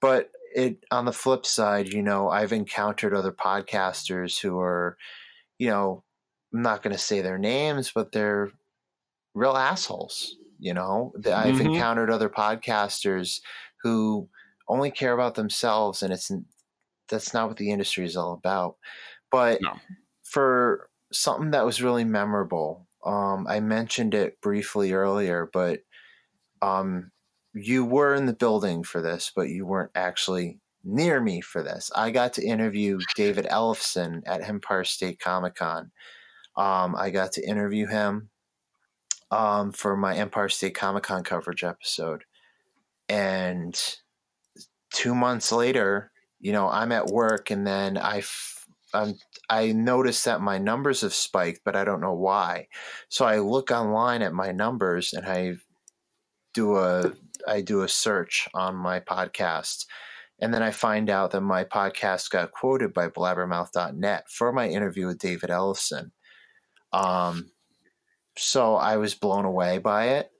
but 0.00 0.30
it 0.54 0.84
on 0.90 1.04
the 1.04 1.12
flip 1.12 1.44
side, 1.44 1.92
you 1.92 2.02
know, 2.02 2.28
I've 2.30 2.52
encountered 2.52 3.14
other 3.14 3.32
podcasters 3.32 4.40
who 4.40 4.58
are, 4.60 4.96
you 5.58 5.68
know, 5.68 6.04
I'm 6.54 6.62
not 6.62 6.82
going 6.82 6.94
to 6.94 7.02
say 7.02 7.20
their 7.20 7.38
names, 7.38 7.90
but 7.94 8.12
they're 8.12 8.50
real 9.34 9.56
assholes. 9.56 10.36
You 10.64 10.74
know, 10.74 11.12
that 11.20 11.34
I've 11.34 11.60
Mhm. 11.60 11.60
encountered 11.60 12.10
other 12.10 12.30
podcasters 12.30 13.40
who 13.82 14.30
only 14.68 14.90
care 14.90 15.14
about 15.14 15.36
themselves, 15.36 16.02
and 16.02 16.12
it's 16.12 16.30
that's 17.08 17.34
not 17.34 17.48
what 17.48 17.58
the 17.58 17.70
industry 17.70 18.04
is 18.06 18.16
all 18.16 18.32
about. 18.34 18.76
But 19.30 19.60
No. 19.60 19.80
for 20.24 20.90
something 21.12 21.52
that 21.52 21.66
was 21.66 21.82
really 21.82 22.04
memorable, 22.04 22.88
um, 23.04 23.46
I 23.48 23.60
mentioned 23.60 24.14
it 24.14 24.40
briefly 24.42 24.92
earlier, 24.92 25.50
but 25.52 25.82
um, 26.62 27.10
you 27.54 27.84
were 27.84 28.14
in 28.14 28.26
the 28.26 28.32
building 28.34 28.82
for 28.82 29.00
this, 29.02 29.32
but 29.34 29.48
you 29.48 29.66
weren't 29.66 29.92
actually 29.94 30.60
near 30.82 31.20
me 31.20 31.40
for 31.40 31.62
this. 31.62 31.90
I 31.94 32.10
got 32.10 32.32
to 32.34 32.44
interview 32.44 33.06
David 33.14 33.46
Ellefson 33.46 34.22
at 34.26 34.42
Empire 34.42 34.84
State 34.84 35.20
Comic 35.20 35.54
Con. 35.56 35.90
Um, 36.56 36.96
I 36.96 37.10
got 37.10 37.32
to 37.32 37.48
interview 37.48 37.86
him 37.86 38.30
um, 39.34 39.72
for 39.72 39.96
my 39.96 40.14
Empire 40.14 40.48
State 40.48 40.74
Comic 40.74 41.04
Con 41.04 41.24
coverage 41.24 41.64
episode. 41.64 42.24
And 43.08 43.78
two 44.92 45.14
months 45.14 45.50
later, 45.50 46.12
you 46.40 46.52
know, 46.52 46.68
I'm 46.68 46.92
at 46.92 47.06
work 47.06 47.50
and 47.50 47.66
then 47.66 47.96
I, 47.96 48.18
f- 48.18 48.66
I'm, 48.94 49.14
I 49.50 49.72
noticed 49.72 50.24
that 50.26 50.40
my 50.40 50.58
numbers 50.58 51.00
have 51.00 51.14
spiked, 51.14 51.62
but 51.64 51.74
I 51.74 51.84
don't 51.84 52.00
know 52.00 52.14
why. 52.14 52.68
So 53.08 53.24
I 53.24 53.38
look 53.40 53.70
online 53.70 54.22
at 54.22 54.32
my 54.32 54.52
numbers 54.52 55.12
and 55.12 55.26
I 55.26 55.56
do 56.54 56.76
a 56.76 57.12
I 57.46 57.60
do 57.60 57.82
a 57.82 57.88
search 57.88 58.48
on 58.54 58.76
my 58.76 59.00
podcast. 59.00 59.86
And 60.40 60.54
then 60.54 60.62
I 60.62 60.70
find 60.70 61.10
out 61.10 61.32
that 61.32 61.40
my 61.40 61.64
podcast 61.64 62.30
got 62.30 62.52
quoted 62.52 62.94
by 62.94 63.08
blabbermouth.net 63.08 64.30
for 64.30 64.52
my 64.52 64.68
interview 64.68 65.06
with 65.06 65.18
David 65.18 65.50
Ellefson. 65.50 66.10
Um, 66.92 67.50
so 68.36 68.76
I 68.76 68.96
was 68.96 69.14
blown 69.14 69.44
away 69.44 69.78
by 69.78 70.08
it. 70.08 70.32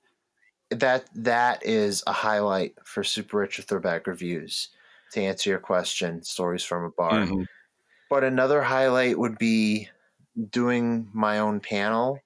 That 0.70 1.08
that 1.14 1.64
is 1.64 2.02
a 2.06 2.12
highlight 2.12 2.74
for 2.84 3.04
Super 3.04 3.38
Retro 3.38 3.64
Throwback 3.64 4.06
reviews. 4.06 4.70
To 5.12 5.20
answer 5.22 5.50
your 5.50 5.60
question, 5.60 6.22
stories 6.22 6.64
from 6.64 6.84
a 6.84 6.90
bar. 6.90 7.26
Mhm. 7.26 7.46
But 8.10 8.24
another 8.24 8.62
highlight 8.62 9.18
would 9.18 9.38
be 9.38 9.88
doing 10.50 11.10
my 11.12 11.38
own 11.38 11.60
panel 11.60 12.20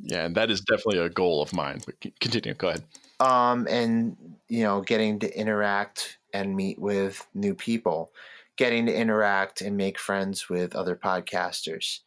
Yeah, 0.00 0.24
and 0.26 0.34
that 0.36 0.50
is 0.50 0.60
definitely 0.62 0.98
a 0.98 1.08
goal 1.10 1.42
of 1.42 1.52
mine. 1.52 1.80
But 1.86 2.00
continue. 2.20 2.54
Go 2.54 2.68
ahead. 2.70 2.84
um, 3.20 3.66
and 3.70 4.16
you 4.48 4.62
know, 4.64 4.80
getting 4.82 5.18
to 5.20 5.38
interact 5.38 6.18
and 6.34 6.56
meet 6.56 6.78
with 6.78 7.26
new 7.34 7.54
people, 7.54 8.12
getting 8.56 8.86
to 8.86 8.94
interact 8.94 9.60
and 9.62 9.76
make 9.76 9.98
friends 9.98 10.48
with 10.48 10.74
other 10.74 10.96
podcasters. 10.96 12.00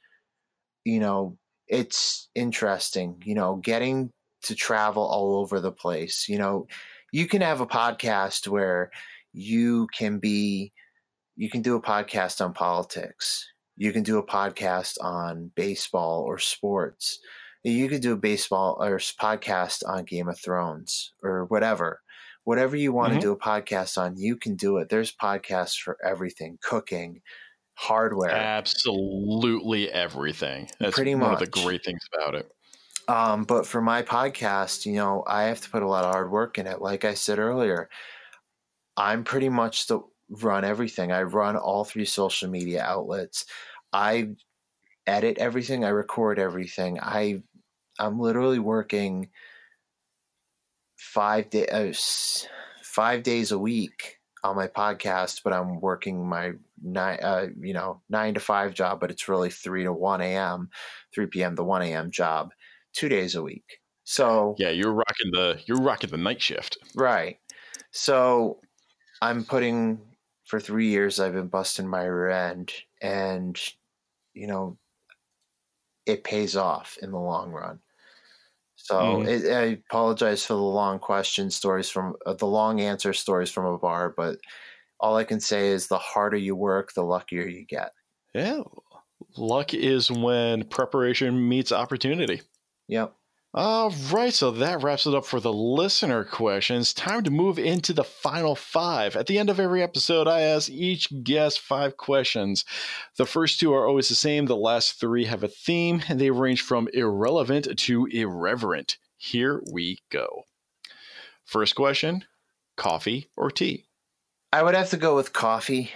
You 0.84 1.00
know, 1.00 1.38
it's 1.68 2.30
interesting. 2.36 3.22
You 3.26 3.36
know, 3.36 3.56
getting 3.58 4.12
to 4.44 4.56
travel 4.56 5.04
all 5.04 5.38
over 5.38 5.60
the 5.60 5.72
place. 5.72 6.28
You 6.30 6.38
know, 6.38 6.68
you 7.12 7.28
can 7.28 7.42
have 7.42 7.62
a 7.62 7.68
podcast 7.68 8.48
where 8.48 8.92
you 9.34 9.88
can 9.94 10.20
be, 10.20 10.72
you 11.36 11.50
can 11.50 11.62
do 11.62 11.76
a 11.76 11.82
podcast 11.82 12.44
on 12.44 12.54
politics. 12.54 13.48
You 13.78 13.92
can 13.92 14.04
do 14.04 14.18
a 14.18 14.26
podcast 14.26 14.98
on 15.02 15.52
baseball 15.56 16.22
or 16.22 16.38
sports. 16.38 17.20
You 17.64 17.90
could 17.90 18.02
do 18.02 18.14
a 18.14 18.18
baseball 18.18 18.78
or 18.80 18.98
podcast 19.00 19.82
on 19.88 20.06
Game 20.06 20.30
of 20.30 20.40
Thrones 20.40 21.12
or 21.24 21.46
whatever. 21.46 22.02
Whatever 22.44 22.76
you 22.76 22.94
want 22.94 23.14
Mhm. 23.14 23.16
to 23.16 23.22
do 23.22 23.32
a 23.32 23.40
podcast 23.40 23.98
on, 23.98 24.18
you 24.18 24.38
can 24.38 24.56
do 24.56 24.78
it. 24.78 24.90
There's 24.90 25.12
podcasts 25.16 25.78
for 25.82 25.98
everything 26.06 26.60
cooking, 26.62 27.22
hardware. 27.76 28.32
Absolutely 28.32 29.92
everything. 29.92 30.70
That's 30.80 30.96
Pretty 30.96 31.16
one 31.16 31.34
of 31.34 31.40
the 31.40 31.48
great 31.48 31.84
things 31.84 32.02
about 32.14 32.36
it. 32.36 32.52
Um, 33.08 33.44
but 33.44 33.68
for 33.68 33.82
my 33.82 34.02
podcast, 34.02 34.86
you 34.86 34.94
know, 34.94 35.24
I 35.28 35.44
have 35.44 35.62
to 35.62 35.70
put 35.70 35.84
a 35.84 35.88
lot 35.88 36.06
of 36.06 36.12
hard 36.12 36.32
work 36.32 36.58
in 36.58 36.66
it. 36.66 36.82
Like 36.82 37.06
I 37.06 37.14
said 37.14 37.38
earlier, 37.38 37.90
I'm 38.98 39.24
pretty 39.24 39.50
much 39.50 39.88
the 39.88 40.02
run 40.30 40.66
everything. 40.66 41.12
I 41.12 41.24
run 41.24 41.56
all 41.56 41.84
three 41.84 42.06
social 42.06 42.50
media 42.50 42.82
outlets. 42.82 43.46
I 43.94 44.30
edit 45.06 45.38
everything. 45.38 45.86
I 45.86 45.90
record 45.90 46.40
everything. 46.40 47.00
I 47.00 47.44
I'm 48.00 48.20
literally 48.20 48.60
working 48.60 49.30
five 50.98 51.50
day 51.50 51.68
uh, 51.68 51.94
five 52.82 53.22
days 53.22 53.52
a 53.52 53.60
week 53.60 54.15
on 54.46 54.56
my 54.56 54.68
podcast, 54.68 55.42
but 55.44 55.54
I'm 55.54 55.80
working 55.82 56.28
my 56.28 56.54
nine 56.82 57.20
uh, 57.22 57.48
you 57.60 57.74
know 57.74 58.02
nine 58.10 58.34
to 58.36 58.40
five 58.40 58.74
job, 58.74 59.00
but 59.00 59.12
it's 59.12 59.28
really 59.28 59.50
three 59.50 59.84
to 59.84 59.94
one 59.94 60.22
a.m., 60.22 60.70
three 61.14 61.28
p.m. 61.28 61.56
to 61.56 61.64
one 61.64 61.82
a.m. 61.82 62.12
job 62.12 62.52
two 62.94 63.10
days 63.10 63.36
a 63.36 63.42
week. 63.44 63.80
So 64.04 64.56
Yeah, 64.58 64.70
you're 64.70 64.94
rocking 64.94 65.32
the 65.32 65.60
you're 65.66 65.82
rocking 65.82 66.10
the 66.12 66.18
night 66.18 66.42
shift. 66.42 66.78
right. 66.96 67.38
So 67.92 68.60
I'm 69.22 69.44
putting 69.46 70.00
for 70.46 70.60
three 70.60 70.90
years. 70.90 71.20
I've 71.20 71.34
been 71.34 71.48
busting 71.48 71.88
my 71.88 72.04
rear 72.04 72.30
end, 72.30 72.72
and 73.02 73.60
you 74.34 74.48
know, 74.48 74.78
it 76.06 76.24
pays 76.24 76.56
off 76.56 76.98
in 77.02 77.12
the 77.12 77.20
long 77.20 77.52
run. 77.52 77.80
So 78.76 79.22
Mhm. 79.22 79.28
it, 79.28 79.52
I 79.52 79.62
apologize 79.90 80.46
for 80.46 80.54
the 80.54 80.60
long 80.62 81.00
question 81.00 81.50
stories 81.52 81.90
from 81.90 82.16
uh, 82.26 82.34
the 82.34 82.46
long 82.48 82.82
answer 82.82 83.14
stories 83.14 83.52
from 83.52 83.66
a 83.66 83.78
bar, 83.78 84.10
but 84.16 84.40
all 85.00 85.18
I 85.18 85.24
can 85.26 85.40
say 85.42 85.70
is 85.70 85.88
the 85.88 85.98
harder 86.00 86.38
you 86.38 86.56
work, 86.56 86.94
the 86.94 87.04
luckier 87.04 87.48
you 87.48 87.66
get. 87.66 87.94
Yeah. 88.34 88.62
Luck 89.38 89.74
is 89.74 90.12
when 90.12 90.66
preparation 90.66 91.50
meets 91.50 91.72
opportunity. 91.72 92.42
Yep. 92.88 93.16
All 93.58 93.94
right, 94.12 94.34
so 94.34 94.52
that 94.52 94.84
wraps 94.84 95.08
it 95.08 95.16
up 95.16 95.26
for 95.26 95.40
the 95.40 95.54
listener 95.54 96.26
questions. 96.26 96.94
Time 96.94 97.24
to 97.24 97.32
move 97.32 97.58
into 97.58 97.94
the 97.94 98.04
final 98.04 98.54
five. 98.54 99.16
At 99.16 99.28
the 99.28 99.40
end 99.40 99.50
of 99.50 99.62
every 99.62 99.82
episode, 99.82 100.28
I 100.28 100.42
ask 100.42 100.70
each 100.70 101.24
guest 101.24 101.62
five 101.62 101.96
questions. 101.96 102.66
The 103.16 103.26
first 103.26 103.62
two 103.62 103.74
are 103.74 103.88
always 103.88 104.10
the 104.10 104.16
same, 104.16 104.48
the 104.48 104.58
last 104.58 105.00
three 105.00 105.24
have 105.24 105.42
a 105.42 105.48
theme, 105.48 106.02
and 106.10 106.20
they 106.20 106.32
range 106.32 106.64
from 106.64 106.90
irrelevant 106.94 107.70
to 107.78 108.06
irreverent. 108.08 108.98
Here 109.16 109.64
we 109.72 110.00
go. 110.12 110.44
First 111.46 111.76
question 111.76 112.26
coffee 112.76 113.30
or 113.38 113.50
tea? 113.50 113.86
I 114.52 114.64
would 114.64 114.76
have 114.76 114.90
to 114.90 114.98
go 114.98 115.16
with 115.16 115.32
coffee, 115.32 115.92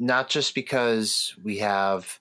not 0.00 0.28
just 0.28 0.56
because 0.56 1.36
we 1.40 1.58
have 1.58 2.18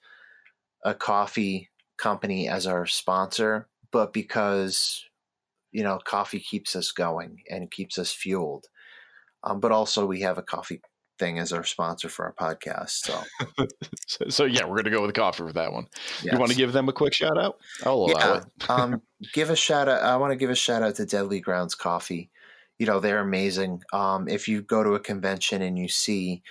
a 0.83 0.93
coffee 0.93 1.71
company 1.97 2.47
as 2.47 2.67
our 2.67 2.85
sponsor, 2.85 3.67
but 3.95 4.11
because 4.11 5.05
you 5.71 5.81
know 5.81 5.99
coffee 6.03 6.41
keeps 6.41 6.75
us 6.75 6.91
going 6.91 7.37
and 7.49 7.71
keeps 7.71 7.97
us 7.97 8.11
fueled. 8.11 8.65
Um, 9.45 9.61
but 9.61 9.71
also, 9.71 10.05
we 10.05 10.19
have 10.19 10.37
a 10.37 10.43
coffee 10.43 10.81
thing 11.17 11.39
as 11.39 11.53
our 11.53 11.63
sponsor 11.63 12.09
for 12.09 12.25
our 12.25 12.33
podcast. 12.33 12.89
So, 12.89 13.21
So, 14.07 14.25
so 14.27 14.43
yeah, 14.43 14.65
we're 14.65 14.75
going 14.75 14.83
to 14.83 14.91
go 14.91 15.01
with 15.01 15.15
coffee 15.15 15.43
for 15.43 15.53
that 15.53 15.71
one. 15.71 15.87
You 16.21 16.37
want 16.37 16.51
to 16.51 16.57
give 16.57 16.73
them 16.73 16.89
a 16.89 16.93
quick 16.93 17.13
shout 17.13 17.37
out? 17.37 17.55
I'll 17.85 17.93
allow 17.93 18.07
yeah, 18.09 18.37
it. 18.37 18.69
um, 18.69 19.01
give 19.33 19.49
a 19.49 19.55
shout 19.55 19.87
out. 19.87 20.03
I 20.03 20.17
want 20.17 20.31
to 20.31 20.35
give 20.35 20.49
a 20.49 20.55
shout 20.55 20.83
out 20.83 20.95
to 20.95 21.05
Deadly 21.05 21.39
Grounds 21.39 21.73
Coffee. 21.73 22.31
You 22.77 22.85
know 22.85 22.99
they're 22.99 23.21
amazing. 23.21 23.81
Um, 23.93 24.27
if 24.27 24.49
you 24.49 24.61
go 24.61 24.83
to 24.83 24.95
a 24.95 24.99
convention 24.99 25.61
and 25.61 25.79
you 25.79 25.87
see 25.87 26.43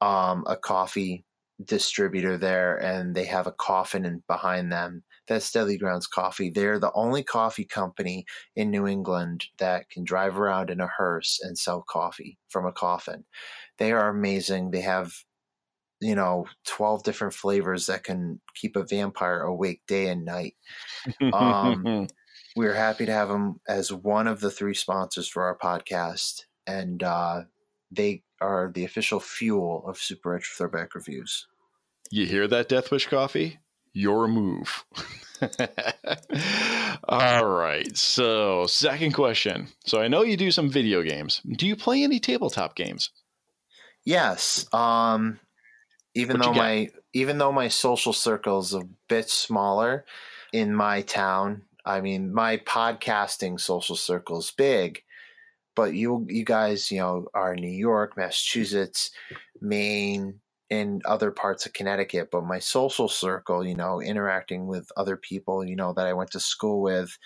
um, 0.00 0.44
a 0.46 0.56
coffee 0.56 1.26
distributor 1.62 2.38
there 2.38 2.76
and 2.78 3.14
they 3.14 3.26
have 3.26 3.46
a 3.46 3.52
coffin 3.52 4.06
in, 4.06 4.22
behind 4.26 4.72
them, 4.72 5.02
that's 5.28 5.50
Deadly 5.52 5.78
Grounds 5.78 6.06
Coffee. 6.06 6.50
They're 6.50 6.78
the 6.78 6.92
only 6.94 7.22
coffee 7.22 7.64
company 7.64 8.24
in 8.56 8.70
New 8.70 8.86
England 8.86 9.46
that 9.58 9.90
can 9.90 10.04
drive 10.04 10.38
around 10.38 10.70
in 10.70 10.80
a 10.80 10.86
hearse 10.86 11.38
and 11.42 11.58
sell 11.58 11.84
coffee 11.88 12.38
from 12.48 12.66
a 12.66 12.72
coffin. 12.72 13.24
They 13.78 13.92
are 13.92 14.08
amazing. 14.08 14.70
They 14.70 14.82
have 14.82 15.12
you 16.00 16.14
know 16.14 16.46
12 16.66 17.02
different 17.02 17.34
flavors 17.34 17.86
that 17.86 18.04
can 18.04 18.40
keep 18.54 18.76
a 18.76 18.84
vampire 18.84 19.40
awake 19.40 19.80
day 19.88 20.06
and 20.06 20.24
night 20.24 20.54
um, 21.32 22.06
we're 22.58 22.74
happy 22.74 23.06
to 23.06 23.12
have 23.12 23.28
them 23.28 23.60
as 23.68 23.92
one 23.92 24.26
of 24.26 24.40
the 24.40 24.50
three 24.50 24.74
sponsors 24.74 25.28
for 25.28 25.44
our 25.44 25.56
podcast, 25.56 26.42
and 26.66 27.02
uh, 27.02 27.42
they 27.90 28.22
are 28.40 28.70
the 28.74 28.84
official 28.84 29.20
fuel 29.20 29.84
of 29.86 29.96
Super 29.98 30.30
Retro 30.30 30.54
Throwback 30.56 30.94
Reviews. 30.94 31.46
You 32.10 32.26
hear 32.26 32.48
that, 32.48 32.68
Death 32.68 32.90
Wish 32.90 33.06
Coffee? 33.06 33.58
Your 33.92 34.28
move. 34.28 34.84
All 37.08 37.46
right. 37.46 37.96
So, 37.96 38.66
second 38.66 39.12
question. 39.12 39.68
So, 39.86 40.00
I 40.00 40.08
know 40.08 40.22
you 40.22 40.36
do 40.36 40.50
some 40.50 40.70
video 40.70 41.02
games. 41.02 41.40
Do 41.56 41.66
you 41.66 41.76
play 41.76 42.02
any 42.02 42.20
tabletop 42.20 42.74
games? 42.74 43.10
Yes, 44.04 44.72
um, 44.72 45.38
even 46.14 46.38
What 46.38 46.44
you 46.46 46.50
though 46.50 46.54
got? 46.54 46.62
my 46.62 46.88
even 47.12 47.38
though 47.38 47.52
my 47.52 47.68
social 47.68 48.12
circle 48.12 48.58
is 48.60 48.74
a 48.74 48.82
bit 49.08 49.28
smaller 49.30 50.04
in 50.52 50.74
my 50.74 51.02
town, 51.02 51.62
I 51.84 52.00
mean 52.00 52.32
my 52.32 52.58
podcasting 52.58 53.60
social 53.60 53.96
circle 53.96 54.38
is 54.38 54.50
big, 54.50 55.02
but 55.76 55.94
you 55.94 56.26
you 56.28 56.44
guys 56.44 56.90
you 56.90 56.98
know 56.98 57.26
are 57.34 57.54
New 57.54 57.68
York, 57.68 58.16
Massachusetts, 58.16 59.10
Maine, 59.60 60.40
and 60.70 61.04
other 61.06 61.30
parts 61.30 61.66
of 61.66 61.72
Connecticut. 61.72 62.30
But 62.30 62.44
my 62.44 62.58
social 62.58 63.08
circle, 63.08 63.66
you 63.66 63.74
know, 63.74 64.00
interacting 64.00 64.66
with 64.66 64.90
other 64.96 65.16
people, 65.16 65.64
you 65.64 65.76
know, 65.76 65.92
that 65.94 66.06
I 66.06 66.12
went 66.12 66.30
to 66.32 66.40
school 66.40 66.82
with. 66.82 67.16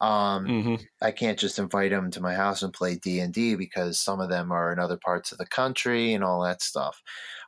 Um, 0.00 0.46
Mm-hmm. 0.46 0.74
I 1.02 1.10
can't 1.10 1.38
just 1.38 1.58
invite 1.58 1.90
them 1.90 2.10
to 2.12 2.22
my 2.22 2.34
house 2.34 2.62
and 2.62 2.72
play 2.72 2.96
D 2.96 3.20
and 3.20 3.34
D 3.34 3.54
because 3.54 4.00
some 4.00 4.20
of 4.20 4.30
them 4.30 4.50
are 4.50 4.72
in 4.72 4.78
other 4.78 4.96
parts 4.96 5.30
of 5.30 5.38
the 5.38 5.46
country 5.46 6.14
and 6.14 6.24
all 6.24 6.42
that 6.42 6.62
stuff. 6.62 7.02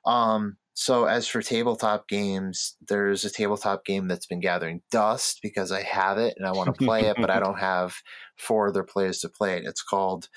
Um, 0.04 0.58
so 0.74 1.04
as 1.04 1.26
for 1.26 1.42
tabletop 1.42 2.08
games, 2.08 2.76
there's 2.88 3.24
a 3.24 3.30
tabletop 3.30 3.84
game 3.84 4.08
that's 4.08 4.26
been 4.26 4.40
gathering 4.40 4.82
dust 4.90 5.40
because 5.42 5.70
I 5.70 5.82
have 5.82 6.18
it 6.18 6.34
and 6.36 6.46
I 6.46 6.52
want 6.52 6.74
to 6.74 6.84
play 6.84 7.02
it, 7.06 7.16
but 7.18 7.30
I 7.30 7.40
don't 7.44 7.58
have 7.58 7.94
four 8.38 8.68
other 8.68 8.82
players 8.82 9.20
to 9.20 9.28
play 9.28 9.56
it. 9.58 9.64
It's 9.66 9.82
called 9.82 10.28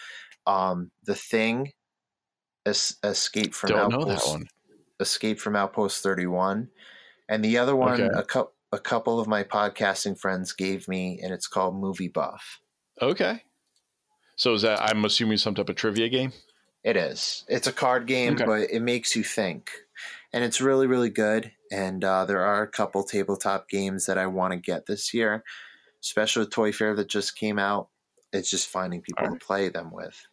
um, 0.46 0.92
The 1.04 1.16
Thing. 1.16 1.72
Es- 2.66 2.98
Escape 3.04 3.54
from 3.54 3.70
Don't 3.70 3.92
know 3.92 4.06
that 4.06 4.18
Outpost. 4.18 4.48
Escape 5.00 5.40
from 5.40 5.56
Outpost 5.56 6.02
31. 6.04 6.70
And 7.28 7.44
the 7.44 7.58
other 7.58 7.76
one, 7.76 8.00
Okay. 8.02 8.10
a, 8.18 8.24
cou- 8.24 8.52
a 8.72 8.80
couple 8.80 9.20
of 9.20 9.28
my 9.28 9.44
podcasting 9.44 10.20
friends 10.20 10.54
gave 10.54 10.88
me, 10.88 11.20
and 11.24 11.34
it's 11.34 11.48
called 11.48 11.76
Movie 11.76 12.08
Buff. 12.08 12.60
Okay. 13.02 13.44
So, 14.36 14.54
is 14.54 14.62
that, 14.64 14.82
I'm 14.82 15.06
assuming, 15.06 15.38
some 15.38 15.56
type 15.56 15.70
of 15.70 15.76
trivia 15.76 16.10
game? 16.10 16.34
It 16.84 16.98
is. 16.98 17.44
It's 17.48 17.68
a 17.68 17.72
card 17.74 18.06
game, 18.06 18.34
Okay. 18.36 18.46
but 18.46 18.62
it 18.70 18.82
makes 18.82 19.16
you 19.16 19.24
think. 19.24 19.72
And 20.34 20.44
it's 20.44 20.62
really, 20.62 20.88
really 20.88 21.10
good. 21.10 21.52
And 21.72 22.04
uh, 22.04 22.26
there 22.26 22.42
are 22.42 22.62
a 22.62 22.68
couple 22.68 23.04
tabletop 23.04 23.70
games 23.70 24.06
that 24.06 24.18
I 24.18 24.28
want 24.28 24.52
to 24.54 24.60
get 24.60 24.86
this 24.86 25.14
year, 25.14 25.44
especially 26.04 26.42
with 26.42 26.52
Toy 26.52 26.72
Fair 26.72 26.94
that 26.96 27.08
just 27.10 27.36
came 27.38 27.58
out. 27.58 27.88
It's 28.34 28.50
just 28.52 28.68
finding 28.68 29.02
people 29.02 29.28
to 29.28 29.36
play 29.44 29.70
them 29.70 29.90
with. 29.92 30.28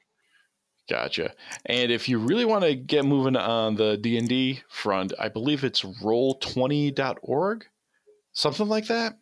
Gotcha. 0.89 1.33
And 1.67 1.93
if 1.93 2.09
you 2.09 2.19
really 2.19 2.45
want 2.45 2.65
to 2.65 2.75
get 2.75 3.05
moving 3.05 3.37
on 3.37 3.77
the 3.77 3.97
D&D 3.97 4.63
front, 4.69 5.13
I 5.19 5.29
believe 5.29 5.65
it's 5.65 5.83
roll20.org, 5.83 7.67
something 8.33 8.69
like 8.69 8.89
that. 8.89 9.19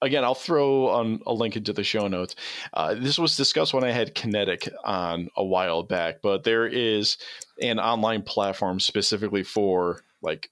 Again, 0.00 0.24
I'll 0.24 0.34
throw 0.34 0.88
on 0.88 1.20
a 1.26 1.32
link 1.32 1.56
into 1.56 1.72
the 1.72 1.84
show 1.84 2.08
notes. 2.08 2.34
Uh, 2.72 2.94
this 2.94 3.18
was 3.18 3.36
discussed 3.36 3.72
when 3.72 3.84
I 3.84 3.90
had 3.90 4.14
Kinetic 4.14 4.68
on 4.84 5.28
a 5.36 5.44
while 5.44 5.82
back, 5.84 6.22
but 6.22 6.42
there 6.42 6.66
is 6.66 7.18
an 7.60 7.78
online 7.78 8.22
platform 8.22 8.80
specifically 8.80 9.44
for 9.44 10.02
like 10.20 10.50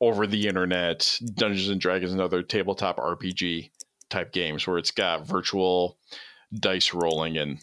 over 0.00 0.26
the 0.26 0.48
internet 0.48 1.18
Dungeons 1.34 1.68
and 1.68 1.80
Dragons 1.80 2.12
and 2.12 2.20
other 2.20 2.42
tabletop 2.42 2.98
RPG 2.98 3.70
type 4.08 4.32
games 4.32 4.66
where 4.66 4.78
it's 4.78 4.90
got 4.90 5.26
virtual 5.26 5.96
dice 6.52 6.92
rolling 6.92 7.38
and 7.38 7.58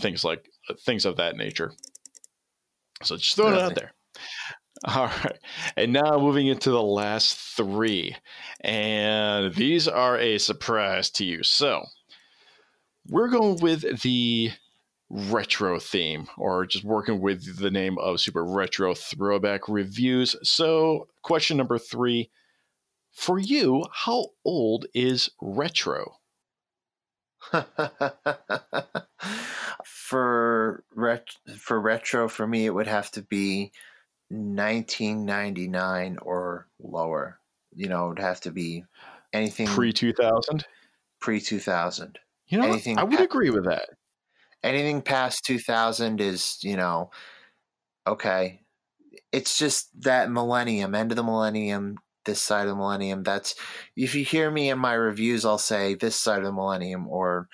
things 0.00 0.24
like 0.24 0.48
things 0.80 1.04
of 1.04 1.16
that 1.16 1.36
nature. 1.36 1.72
So 3.02 3.16
just 3.16 3.36
throwing 3.36 3.54
it 3.54 3.60
out 3.60 3.74
there. 3.74 3.92
All 4.84 5.06
right. 5.06 5.38
And 5.76 5.92
now 5.92 6.18
moving 6.18 6.48
into 6.48 6.70
the 6.70 6.82
last 6.82 7.38
three. 7.56 8.16
And 8.60 9.54
these 9.54 9.86
are 9.86 10.18
a 10.18 10.38
surprise 10.38 11.10
to 11.10 11.24
you. 11.24 11.42
So 11.42 11.84
we're 13.06 13.28
going 13.28 13.60
with 13.60 14.02
the 14.02 14.50
retro 15.12 15.78
theme, 15.78 16.26
or 16.38 16.64
just 16.64 16.84
working 16.84 17.20
with 17.20 17.58
the 17.58 17.70
name 17.70 17.98
of 17.98 18.20
Super 18.20 18.44
Retro 18.44 18.94
Throwback 18.94 19.68
Reviews. 19.68 20.34
So, 20.42 21.08
question 21.22 21.58
number 21.58 21.78
three 21.78 22.30
For 23.12 23.38
you, 23.38 23.84
how 23.92 24.28
old 24.44 24.86
is 24.94 25.30
retro? 25.40 26.16
for 29.84 30.84
ret- 30.94 31.36
for 31.58 31.80
retro, 31.80 32.28
for 32.28 32.46
me, 32.46 32.66
it 32.66 32.70
would 32.70 32.86
have 32.86 33.10
to 33.12 33.22
be 33.22 33.72
1999 34.30 36.18
or 36.22 36.68
lower. 36.78 37.40
You 37.74 37.88
know, 37.88 38.06
it 38.06 38.08
would 38.10 38.18
have 38.20 38.40
to 38.42 38.50
be 38.52 38.84
anything 39.32 39.68
Pre 39.74 39.92
two 39.92 40.12
thousand. 40.12 40.66
pre 41.20 41.40
2000. 41.40 42.18
You 42.46 42.58
know, 42.58 42.74
anything 42.74 42.96
I 42.96 43.04
would 43.04 43.20
pa- 43.20 43.20
agree 43.20 43.50
with 43.50 43.64
that. 43.64 43.90
Anything 44.62 45.02
past 45.02 45.44
2000 45.44 46.20
is, 46.20 46.58
you 46.62 46.76
know, 46.76 47.10
okay. 48.06 48.62
It's 49.32 49.58
just 49.58 49.90
that 50.02 50.30
millennium, 50.30 50.94
end 50.94 51.12
of 51.12 51.16
the 51.16 51.24
millennium, 51.24 51.98
this 52.24 52.40
side 52.40 52.62
of 52.62 52.68
the 52.68 52.76
millennium. 52.76 53.22
That's 53.22 53.54
if 53.96 54.14
you 54.14 54.24
hear 54.24 54.50
me 54.50 54.70
in 54.70 54.78
my 54.78 54.94
reviews, 54.94 55.44
I'll 55.44 55.58
say 55.58 55.94
this 55.94 56.16
side 56.16 56.38
of 56.38 56.44
the 56.44 56.52
millennium, 56.52 57.08
or 57.08 57.48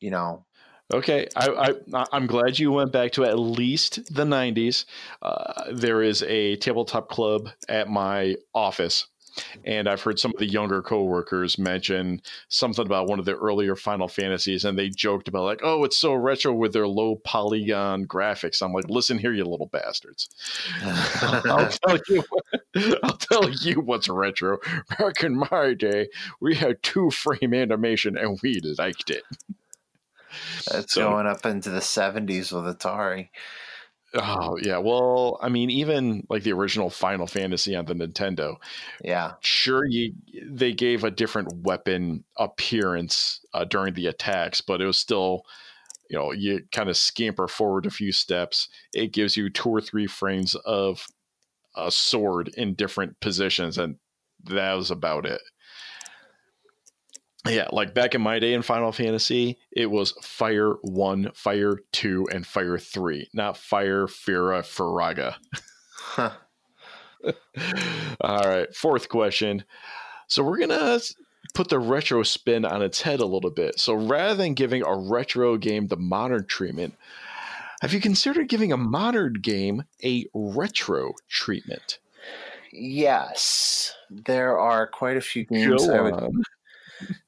you 0.00 0.10
know, 0.10 0.46
Okay, 0.92 1.28
I, 1.36 1.74
I 1.94 2.04
I'm 2.12 2.26
glad 2.26 2.58
you 2.58 2.72
went 2.72 2.90
back 2.90 3.12
to 3.12 3.24
at 3.24 3.38
least 3.38 4.12
the 4.12 4.24
90s. 4.24 4.86
Uh, 5.22 5.70
there 5.72 6.02
is 6.02 6.24
a 6.24 6.56
tabletop 6.56 7.08
club 7.08 7.48
at 7.68 7.88
my 7.88 8.36
office, 8.54 9.06
and 9.64 9.88
I've 9.88 10.02
heard 10.02 10.18
some 10.18 10.32
of 10.32 10.38
the 10.38 10.46
younger 10.46 10.82
coworkers 10.82 11.58
mention 11.58 12.22
something 12.48 12.84
about 12.84 13.08
one 13.08 13.18
of 13.18 13.24
the 13.24 13.36
earlier 13.36 13.76
Final 13.76 14.08
Fantasies, 14.08 14.64
and 14.64 14.78
they 14.78 14.88
joked 14.88 15.28
about 15.28 15.44
like, 15.44 15.60
"Oh, 15.62 15.84
it's 15.84 15.96
so 15.96 16.14
retro 16.14 16.52
with 16.52 16.72
their 16.72 16.88
low 16.88 17.16
polygon 17.16 18.06
graphics." 18.06 18.62
I'm 18.62 18.72
like, 18.72 18.88
"Listen 18.88 19.18
here, 19.18 19.32
you 19.32 19.44
little 19.44 19.66
bastards! 19.66 20.28
I'll 20.82 21.68
tell 21.86 21.98
you, 22.08 22.24
I'll 23.02 23.16
tell 23.16 23.50
you 23.50 23.80
what's 23.80 24.08
retro. 24.08 24.58
Back 24.98 25.22
in 25.22 25.36
my 25.50 25.74
day, 25.74 26.08
we 26.40 26.54
had 26.54 26.82
two 26.82 27.10
frame 27.10 27.54
animation, 27.54 28.16
and 28.16 28.38
we 28.42 28.60
liked 28.78 29.10
it." 29.10 29.24
that's 30.70 30.94
So- 30.94 31.10
going 31.10 31.26
up 31.26 31.44
into 31.44 31.70
the 31.70 31.80
70s 31.80 32.52
with 32.52 32.78
Atari. 32.78 33.28
Oh 34.14 34.58
yeah, 34.60 34.78
well, 34.78 35.38
I 35.40 35.48
mean, 35.48 35.70
even 35.70 36.26
like 36.28 36.42
the 36.42 36.52
original 36.52 36.90
Final 36.90 37.28
Fantasy 37.28 37.76
on 37.76 37.84
the 37.84 37.94
Nintendo, 37.94 38.56
Yeah, 39.02 39.34
sure, 39.40 39.86
you 39.86 40.14
they 40.44 40.72
gave 40.72 41.04
a 41.04 41.10
different 41.12 41.52
weapon 41.62 42.24
appearance 42.36 43.40
uh, 43.54 43.64
during 43.64 43.94
the 43.94 44.06
attacks, 44.08 44.60
but 44.60 44.80
it 44.80 44.86
was 44.86 44.98
still, 44.98 45.42
you 46.10 46.18
know, 46.18 46.32
you 46.32 46.62
kind 46.72 46.90
of 46.90 46.96
scamper 46.96 47.48
forward 47.48 47.86
a 47.86 47.90
few 47.90 48.12
steps. 48.12 48.68
It 48.94 49.12
gives 49.12 49.36
you 49.36 49.50
two 49.50 49.70
or 49.70 49.80
three 49.80 50.06
frames 50.08 50.54
of 50.56 51.06
a 51.76 51.90
sword 51.90 52.48
in 52.56 52.74
different 52.74 53.20
positions, 53.20 53.78
and 53.78 53.96
that 54.44 54.74
was 54.74 54.90
about 54.90 55.26
it. 55.26 55.42
Yeah, 57.46 57.68
like 57.72 57.94
back 57.94 58.14
in 58.14 58.20
my 58.20 58.38
day 58.38 58.52
in 58.52 58.62
Final 58.62 58.92
Fantasy, 58.92 59.58
it 59.72 59.90
was 59.90 60.12
Fire 60.22 60.74
1, 60.82 61.30
Fire 61.34 61.78
2, 61.92 62.28
and 62.32 62.46
Fire 62.46 62.76
3, 62.78 63.30
not 63.32 63.56
Fire, 63.56 64.06
Fira, 64.06 64.62
Firaga. 64.62 65.36
Huh. 65.94 66.32
All 68.20 68.48
right, 68.48 68.74
fourth 68.74 69.08
question. 69.08 69.64
So 70.26 70.42
we're 70.42 70.58
going 70.58 70.70
to 70.70 71.02
put 71.54 71.68
the 71.68 71.78
retro 71.78 72.22
spin 72.22 72.64
on 72.64 72.82
its 72.82 73.00
head 73.00 73.20
a 73.20 73.26
little 73.26 73.50
bit. 73.50 73.78
So 73.78 73.94
rather 73.94 74.34
than 74.34 74.54
giving 74.54 74.82
a 74.84 74.94
retro 74.94 75.56
game 75.56 75.86
the 75.86 75.96
modern 75.96 76.46
treatment, 76.46 76.94
have 77.80 77.94
you 77.94 78.00
considered 78.00 78.48
giving 78.48 78.72
a 78.72 78.76
modern 78.76 79.34
game 79.34 79.84
a 80.04 80.26
retro 80.34 81.14
treatment? 81.28 81.98
yes. 82.72 83.94
There 84.10 84.58
are 84.58 84.86
quite 84.86 85.16
a 85.16 85.20
few 85.20 85.44
games. 85.44 85.88
I 85.88 86.00
would. 86.00 86.32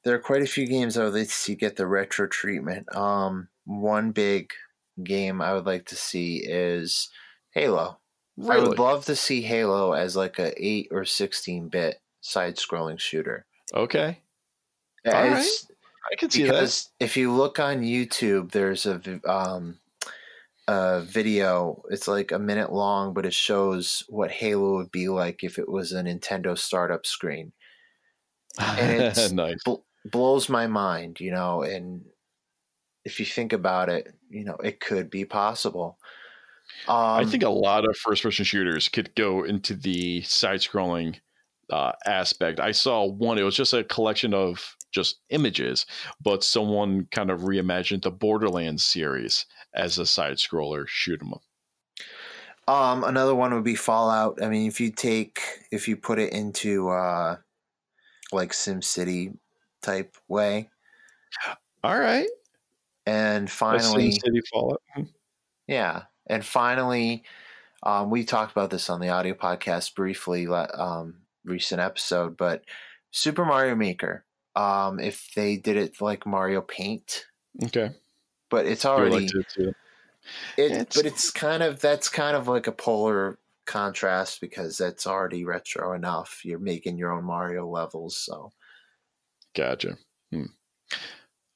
There 0.03 0.15
are 0.15 0.19
quite 0.19 0.41
a 0.41 0.47
few 0.47 0.65
games 0.67 0.97
I 0.97 1.03
would 1.03 1.13
like 1.13 1.27
to 1.27 1.33
see 1.33 1.55
get 1.55 1.75
the 1.75 1.87
retro 1.87 2.27
treatment. 2.27 2.93
Um, 2.95 3.47
one 3.65 4.11
big 4.11 4.51
game 5.03 5.41
I 5.41 5.53
would 5.53 5.65
like 5.65 5.85
to 5.87 5.95
see 5.95 6.37
is 6.37 7.09
Halo. 7.53 7.99
I 8.49 8.57
would 8.59 8.79
love 8.79 9.05
to 9.05 9.15
see 9.15 9.41
Halo 9.41 9.93
as 9.93 10.15
like 10.15 10.39
a 10.39 10.53
eight 10.63 10.87
or 10.91 11.05
sixteen 11.05 11.69
bit 11.69 12.01
side 12.21 12.55
scrolling 12.57 12.99
shooter. 12.99 13.45
okay. 13.73 14.19
All 15.05 15.13
It's- 15.25 15.67
I 16.11 16.15
can 16.15 16.29
see 16.29 16.43
that. 16.43 16.51
because 16.51 16.89
if 16.99 17.15
you 17.15 17.31
look 17.31 17.59
on 17.59 17.81
YouTube, 17.81 18.51
there's 18.51 18.85
a 18.85 18.99
um, 19.29 19.79
a 20.67 21.01
video. 21.01 21.81
It's 21.89 22.07
like 22.07 22.31
a 22.31 22.39
minute 22.39 22.71
long, 22.73 23.13
but 23.13 23.25
it 23.25 23.33
shows 23.33 24.03
what 24.09 24.31
Halo 24.31 24.75
would 24.75 24.91
be 24.91 25.07
like 25.09 25.43
if 25.43 25.57
it 25.57 25.69
was 25.69 25.91
a 25.93 26.01
Nintendo 26.03 26.57
startup 26.57 27.05
screen. 27.05 27.53
And 28.59 28.91
it's- 29.01 29.31
nice. 29.31 29.61
Bl- 29.63 29.75
blows 30.05 30.49
my 30.49 30.67
mind, 30.67 31.19
you 31.19 31.31
know. 31.31 31.61
And 31.63 32.05
if 33.05 33.19
you 33.19 33.25
think 33.25 33.53
about 33.53 33.89
it, 33.89 34.13
you 34.29 34.43
know, 34.43 34.55
it 34.55 34.79
could 34.79 35.09
be 35.09 35.25
possible. 35.25 35.97
Um, 36.87 36.95
I 36.95 37.25
think 37.25 37.43
a 37.43 37.49
lot 37.49 37.85
of 37.87 37.95
first 37.97 38.23
person 38.23 38.45
shooters 38.45 38.89
could 38.89 39.13
go 39.15 39.43
into 39.43 39.75
the 39.75 40.21
side 40.21 40.59
scrolling 40.59 41.19
uh, 41.69 41.91
aspect. 42.05 42.59
I 42.59 42.71
saw 42.71 43.05
one, 43.05 43.37
it 43.37 43.43
was 43.43 43.55
just 43.55 43.73
a 43.73 43.83
collection 43.83 44.33
of 44.33 44.75
just 44.91 45.19
images, 45.29 45.85
but 46.21 46.43
someone 46.43 47.07
kind 47.11 47.31
of 47.31 47.41
reimagined 47.41 48.03
the 48.03 48.11
Borderlands 48.11 48.85
series 48.85 49.45
as 49.73 49.97
a 49.97 50.05
side 50.05 50.37
scroller 50.37 50.85
shoot 50.87 51.21
'em 51.21 51.33
up. 51.33 51.41
Um, 52.67 53.03
another 53.03 53.35
one 53.35 53.53
would 53.53 53.63
be 53.65 53.75
Fallout. 53.75 54.41
I 54.41 54.47
mean, 54.49 54.67
if 54.67 54.79
you 54.79 54.89
take 54.91 55.41
if 55.71 55.87
you 55.87 55.97
put 55.97 56.19
it 56.19 56.31
into 56.31 56.89
uh 56.89 57.37
like 58.33 58.51
SimCity 58.51 59.37
type 59.81 60.15
way, 60.27 60.69
All 61.83 61.97
right. 61.99 62.27
and 63.05 63.49
finally, 63.49 64.11
SimCity 64.11 64.41
Fallout. 64.51 64.81
yeah, 65.67 66.03
and 66.27 66.45
finally, 66.45 67.23
um, 67.83 68.09
we 68.09 68.23
talked 68.23 68.51
about 68.51 68.69
this 68.69 68.89
on 68.89 68.99
the 68.99 69.09
audio 69.09 69.33
podcast 69.33 69.95
briefly, 69.95 70.47
um, 70.47 71.15
recent 71.45 71.81
episode, 71.81 72.37
but 72.37 72.63
Super 73.11 73.45
Mario 73.45 73.75
Maker. 73.75 74.23
Um, 74.55 74.99
if 74.99 75.29
they 75.35 75.57
did 75.57 75.77
it 75.77 75.99
like 75.99 76.25
Mario 76.27 76.61
Paint, 76.61 77.25
Okay. 77.65 77.89
but 78.49 78.65
it's 78.67 78.85
already 78.85 79.21
like 79.21 79.27
to, 79.29 79.43
to 79.55 79.67
It, 80.57 80.71
It's- 80.71 80.95
but 80.95 81.05
it's 81.05 81.31
kind 81.31 81.63
of 81.63 81.79
that's 81.81 82.07
kind 82.07 82.37
of 82.37 82.47
like 82.47 82.67
a 82.67 82.71
polar 82.71 83.37
contrast 83.65 84.41
because 84.41 84.77
that's 84.77 85.07
already 85.07 85.45
retro 85.45 85.93
enough. 85.93 86.41
You're 86.43 86.59
making 86.59 86.97
your 86.97 87.11
own 87.11 87.23
Mario 87.23 87.67
levels, 87.67 88.17
so 88.17 88.51
Gotcha. 89.55 89.97
Hmm. 90.31 90.45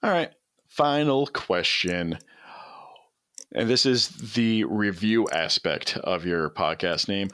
All 0.03 0.11
right. 0.11 0.31
Final 0.67 1.27
question. 1.27 2.19
And 3.55 3.69
this 3.69 3.85
is 3.85 4.09
the 4.33 4.65
review 4.65 5.27
aspect 5.29 5.97
of 5.97 6.25
your 6.25 6.49
podcast 6.49 7.07
name. 7.07 7.29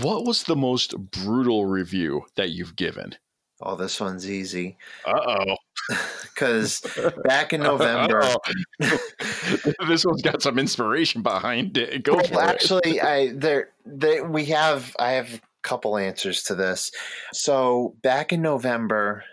What 0.00 0.24
was 0.24 0.44
the 0.44 0.56
most 0.56 0.96
brutal 0.98 1.66
review 1.66 2.22
that 2.36 2.50
you've 2.50 2.76
given? 2.76 3.16
oh, 3.62 3.76
this 3.76 4.00
one's 4.00 4.30
easy 4.30 4.76
Uh 5.04 5.54
because 6.22 6.80
back 7.24 7.52
in. 7.52 7.62
November. 7.62 8.22
this 8.78 10.04
one's 10.04 10.22
got 10.22 10.42
some 10.42 10.58
inspiration 10.58 11.22
behind 11.22 11.76
it. 11.76 12.02
Go 12.02 12.14
Well, 12.14 12.24
for 12.24 12.34
it. 12.42 12.48
actually, 12.48 13.00
I 13.00 13.32
there 13.32 13.70
they, 13.84 14.20
we 14.20 14.46
have 14.46 14.94
I 14.98 15.12
have 15.12 15.34
a 15.34 15.40
couple 15.62 15.96
answers 15.96 16.42
to 16.44 16.54
this. 16.54 16.90
So 17.32 17.94
back 18.02 18.32
in 18.32 18.42
November, 18.42 19.24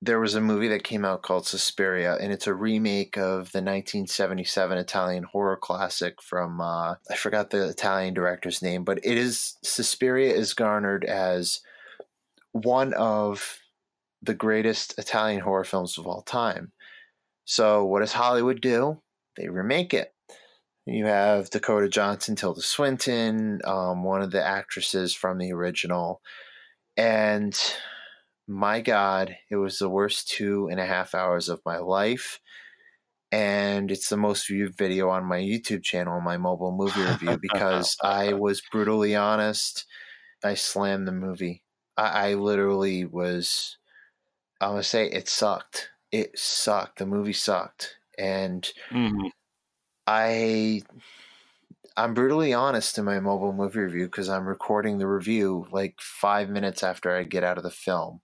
there 0.00 0.20
was 0.20 0.34
a 0.34 0.40
movie 0.40 0.68
that 0.68 0.84
came 0.84 1.04
out 1.04 1.22
called 1.22 1.46
Suspiria, 1.46 2.16
and 2.20 2.32
it's 2.32 2.46
a 2.46 2.54
remake 2.54 3.16
of 3.16 3.52
the 3.52 3.58
1977 3.58 4.78
Italian 4.78 5.24
horror 5.24 5.56
classic 5.56 6.20
from 6.22 6.60
uh, 6.60 6.94
I 7.10 7.16
forgot 7.16 7.50
the 7.50 7.68
Italian 7.68 8.14
director's 8.14 8.62
name, 8.62 8.84
but 8.84 8.98
it 9.04 9.16
is 9.18 9.56
Suspiria 9.62 10.34
is 10.34 10.54
garnered 10.54 11.04
as 11.04 11.60
one 12.52 12.92
of 12.94 13.58
the 14.22 14.34
greatest 14.34 14.98
Italian 14.98 15.40
horror 15.40 15.64
films 15.64 15.98
of 15.98 16.06
all 16.06 16.22
time. 16.22 16.72
So 17.44 17.84
what 17.84 18.00
does 18.00 18.12
Hollywood 18.12 18.60
do? 18.60 19.02
They 19.36 19.48
remake 19.48 19.94
it. 19.94 20.12
You 20.86 21.06
have 21.06 21.50
Dakota 21.50 21.88
Johnson, 21.88 22.34
Tilda 22.34 22.60
Swinton, 22.60 23.60
um, 23.64 24.02
one 24.02 24.22
of 24.22 24.32
the 24.32 24.44
actresses 24.44 25.14
from 25.14 25.38
the 25.38 25.52
original. 25.52 26.20
And 26.96 27.56
my 28.48 28.80
God, 28.80 29.36
it 29.50 29.56
was 29.56 29.78
the 29.78 29.88
worst 29.88 30.28
two 30.28 30.68
and 30.70 30.80
a 30.80 30.86
half 30.86 31.14
hours 31.14 31.48
of 31.48 31.60
my 31.64 31.78
life. 31.78 32.40
And 33.30 33.90
it's 33.90 34.08
the 34.08 34.16
most 34.16 34.48
viewed 34.48 34.76
video 34.76 35.08
on 35.08 35.24
my 35.24 35.38
YouTube 35.38 35.82
channel, 35.82 36.20
my 36.20 36.36
mobile 36.36 36.76
movie 36.76 37.00
review, 37.00 37.38
because 37.52 37.96
I 38.02 38.34
was 38.34 38.60
brutally 38.70 39.14
honest. 39.14 39.86
I 40.44 40.54
slammed 40.54 41.06
the 41.06 41.12
movie. 41.12 41.62
I, 41.96 42.30
I 42.30 42.34
literally 42.34 43.04
was, 43.04 43.78
I'm 44.62 44.70
going 44.72 44.82
to 44.82 44.88
say 44.88 45.08
it 45.10 45.28
sucked. 45.28 45.90
It 46.10 46.38
sucked. 46.38 46.98
The 46.98 47.06
movie 47.06 47.32
sucked. 47.34 47.98
And 48.18 48.70
Mhm. 48.90 49.32
I 50.06 50.82
I'm 51.96 52.14
brutally 52.14 52.54
honest 52.54 52.96
in 52.98 53.04
my 53.04 53.20
mobile 53.20 53.52
movie 53.52 53.80
review 53.80 54.06
because 54.06 54.28
I'm 54.28 54.46
recording 54.46 54.98
the 54.98 55.06
review 55.06 55.66
like 55.70 56.00
five 56.00 56.48
minutes 56.48 56.82
after 56.82 57.14
I 57.14 57.24
get 57.24 57.44
out 57.44 57.58
of 57.58 57.64
the 57.64 57.70
film. 57.70 58.20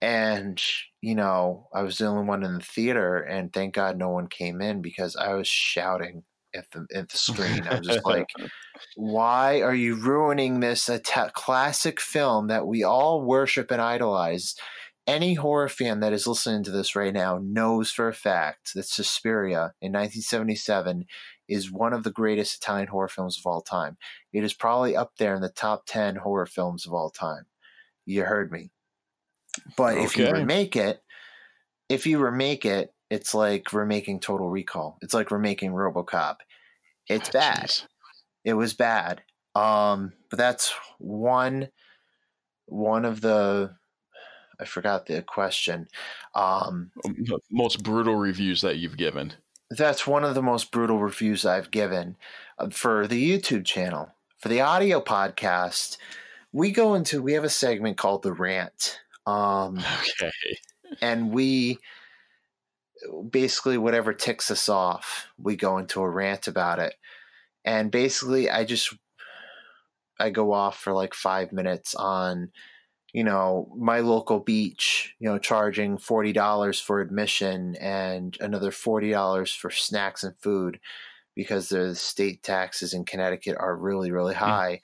and 0.00 0.62
you 1.00 1.14
know 1.14 1.68
I 1.74 1.82
was 1.82 1.98
the 1.98 2.06
only 2.06 2.26
one 2.26 2.44
in 2.44 2.54
the 2.54 2.60
theater, 2.64 3.18
and 3.18 3.52
thank 3.52 3.74
God 3.74 3.96
no 3.98 4.10
one 4.10 4.28
came 4.28 4.60
in 4.60 4.82
because 4.82 5.16
I 5.16 5.34
was 5.34 5.48
shouting 5.48 6.24
at 6.54 6.70
the 6.72 6.86
at 6.94 7.08
the 7.10 7.16
screen. 7.18 7.68
I 7.68 7.76
was 7.76 7.86
just 7.86 8.04
like, 8.04 8.36
"Why 8.94 9.62
are 9.62 9.74
you 9.74 9.96
ruining 9.96 10.60
this 10.60 10.88
a 10.88 11.00
classic 11.00 12.00
film 12.00 12.48
that 12.48 12.66
we 12.66 12.84
all 12.84 13.22
worship 13.24 13.70
and 13.70 13.82
idolize?" 13.82 14.54
Any 15.06 15.34
horror 15.34 15.68
fan 15.68 16.00
that 16.00 16.14
is 16.14 16.26
listening 16.26 16.62
to 16.64 16.70
this 16.70 16.96
right 16.96 17.12
now 17.12 17.38
knows 17.42 17.90
for 17.90 18.08
a 18.08 18.14
fact 18.14 18.72
that 18.74 18.86
Suspiria 18.86 19.74
in 19.82 19.92
1977 19.92 21.04
is 21.46 21.70
one 21.70 21.92
of 21.92 22.04
the 22.04 22.10
greatest 22.10 22.56
Italian 22.56 22.88
horror 22.88 23.08
films 23.08 23.38
of 23.38 23.46
all 23.46 23.60
time. 23.60 23.98
It 24.32 24.44
is 24.44 24.54
probably 24.54 24.96
up 24.96 25.12
there 25.18 25.34
in 25.34 25.42
the 25.42 25.50
top 25.50 25.84
10 25.86 26.16
horror 26.16 26.46
films 26.46 26.86
of 26.86 26.94
all 26.94 27.10
time. 27.10 27.44
You 28.06 28.24
heard 28.24 28.50
me. 28.50 28.70
But 29.76 29.98
if 29.98 30.16
you 30.16 30.30
remake 30.32 30.74
it, 30.74 31.02
if 31.88 32.06
you 32.06 32.18
remake 32.18 32.64
it, 32.64 32.92
it's 33.10 33.34
like 33.34 33.72
remaking 33.72 34.20
Total 34.20 34.48
Recall. 34.48 34.98
It's 35.02 35.14
like 35.14 35.30
remaking 35.30 35.72
RoboCop. 35.72 36.36
It's 37.08 37.28
bad. 37.28 37.68
Jeez. 37.68 37.86
It 38.44 38.54
was 38.54 38.74
bad. 38.74 39.22
Um, 39.54 40.12
but 40.30 40.38
that's 40.38 40.74
one 40.98 41.68
one 42.66 43.04
of 43.04 43.20
the 43.20 43.76
I 44.60 44.64
forgot 44.64 45.06
the 45.06 45.22
question. 45.22 45.88
Um, 46.34 46.90
The 47.04 47.38
most 47.50 47.82
brutal 47.82 48.16
reviews 48.16 48.60
that 48.62 48.76
you've 48.78 48.96
given. 48.96 49.34
that's 49.70 50.06
one 50.06 50.24
of 50.24 50.34
the 50.34 50.42
most 50.42 50.70
brutal 50.70 50.98
reviews 50.98 51.44
I've 51.44 51.70
given 51.70 52.16
uh, 52.58 52.70
for 52.70 53.06
the 53.06 53.38
YouTube 53.38 53.64
channel. 53.64 54.10
For 54.38 54.48
the 54.48 54.60
audio 54.60 55.00
podcast, 55.00 55.96
we 56.52 56.70
go 56.70 56.94
into 56.94 57.22
we 57.22 57.32
have 57.32 57.44
a 57.44 57.48
segment 57.48 57.96
called 57.96 58.22
the 58.22 58.32
rant. 58.32 59.00
Um, 59.26 59.78
Okay. 60.22 60.30
and 61.00 61.32
we 61.32 61.78
basically 63.30 63.76
whatever 63.76 64.14
ticks 64.14 64.50
us 64.50 64.68
off 64.68 65.26
we 65.36 65.56
go 65.56 65.76
into 65.78 66.00
a 66.00 66.08
rant 66.08 66.46
about 66.46 66.78
it 66.78 66.94
and 67.64 67.90
basically 67.90 68.48
i 68.48 68.64
just 68.64 68.94
i 70.18 70.30
go 70.30 70.52
off 70.52 70.78
for 70.78 70.92
like 70.94 71.12
five 71.12 71.52
minutes 71.52 71.94
on 71.94 72.50
you 73.14 73.24
know 73.24 73.72
my 73.78 74.00
local 74.00 74.40
beach 74.40 75.14
you 75.18 75.28
know 75.28 75.38
charging 75.38 75.96
$40 75.96 76.82
for 76.82 77.00
admission 77.00 77.76
and 77.76 78.36
another 78.40 78.70
$40 78.70 79.56
for 79.56 79.70
snacks 79.70 80.22
and 80.22 80.36
food 80.38 80.78
because 81.34 81.70
the 81.70 81.94
state 81.94 82.42
taxes 82.42 82.92
in 82.92 83.06
connecticut 83.06 83.56
are 83.58 83.74
really 83.74 84.10
really 84.10 84.34
hmm. 84.34 84.44
high 84.44 84.80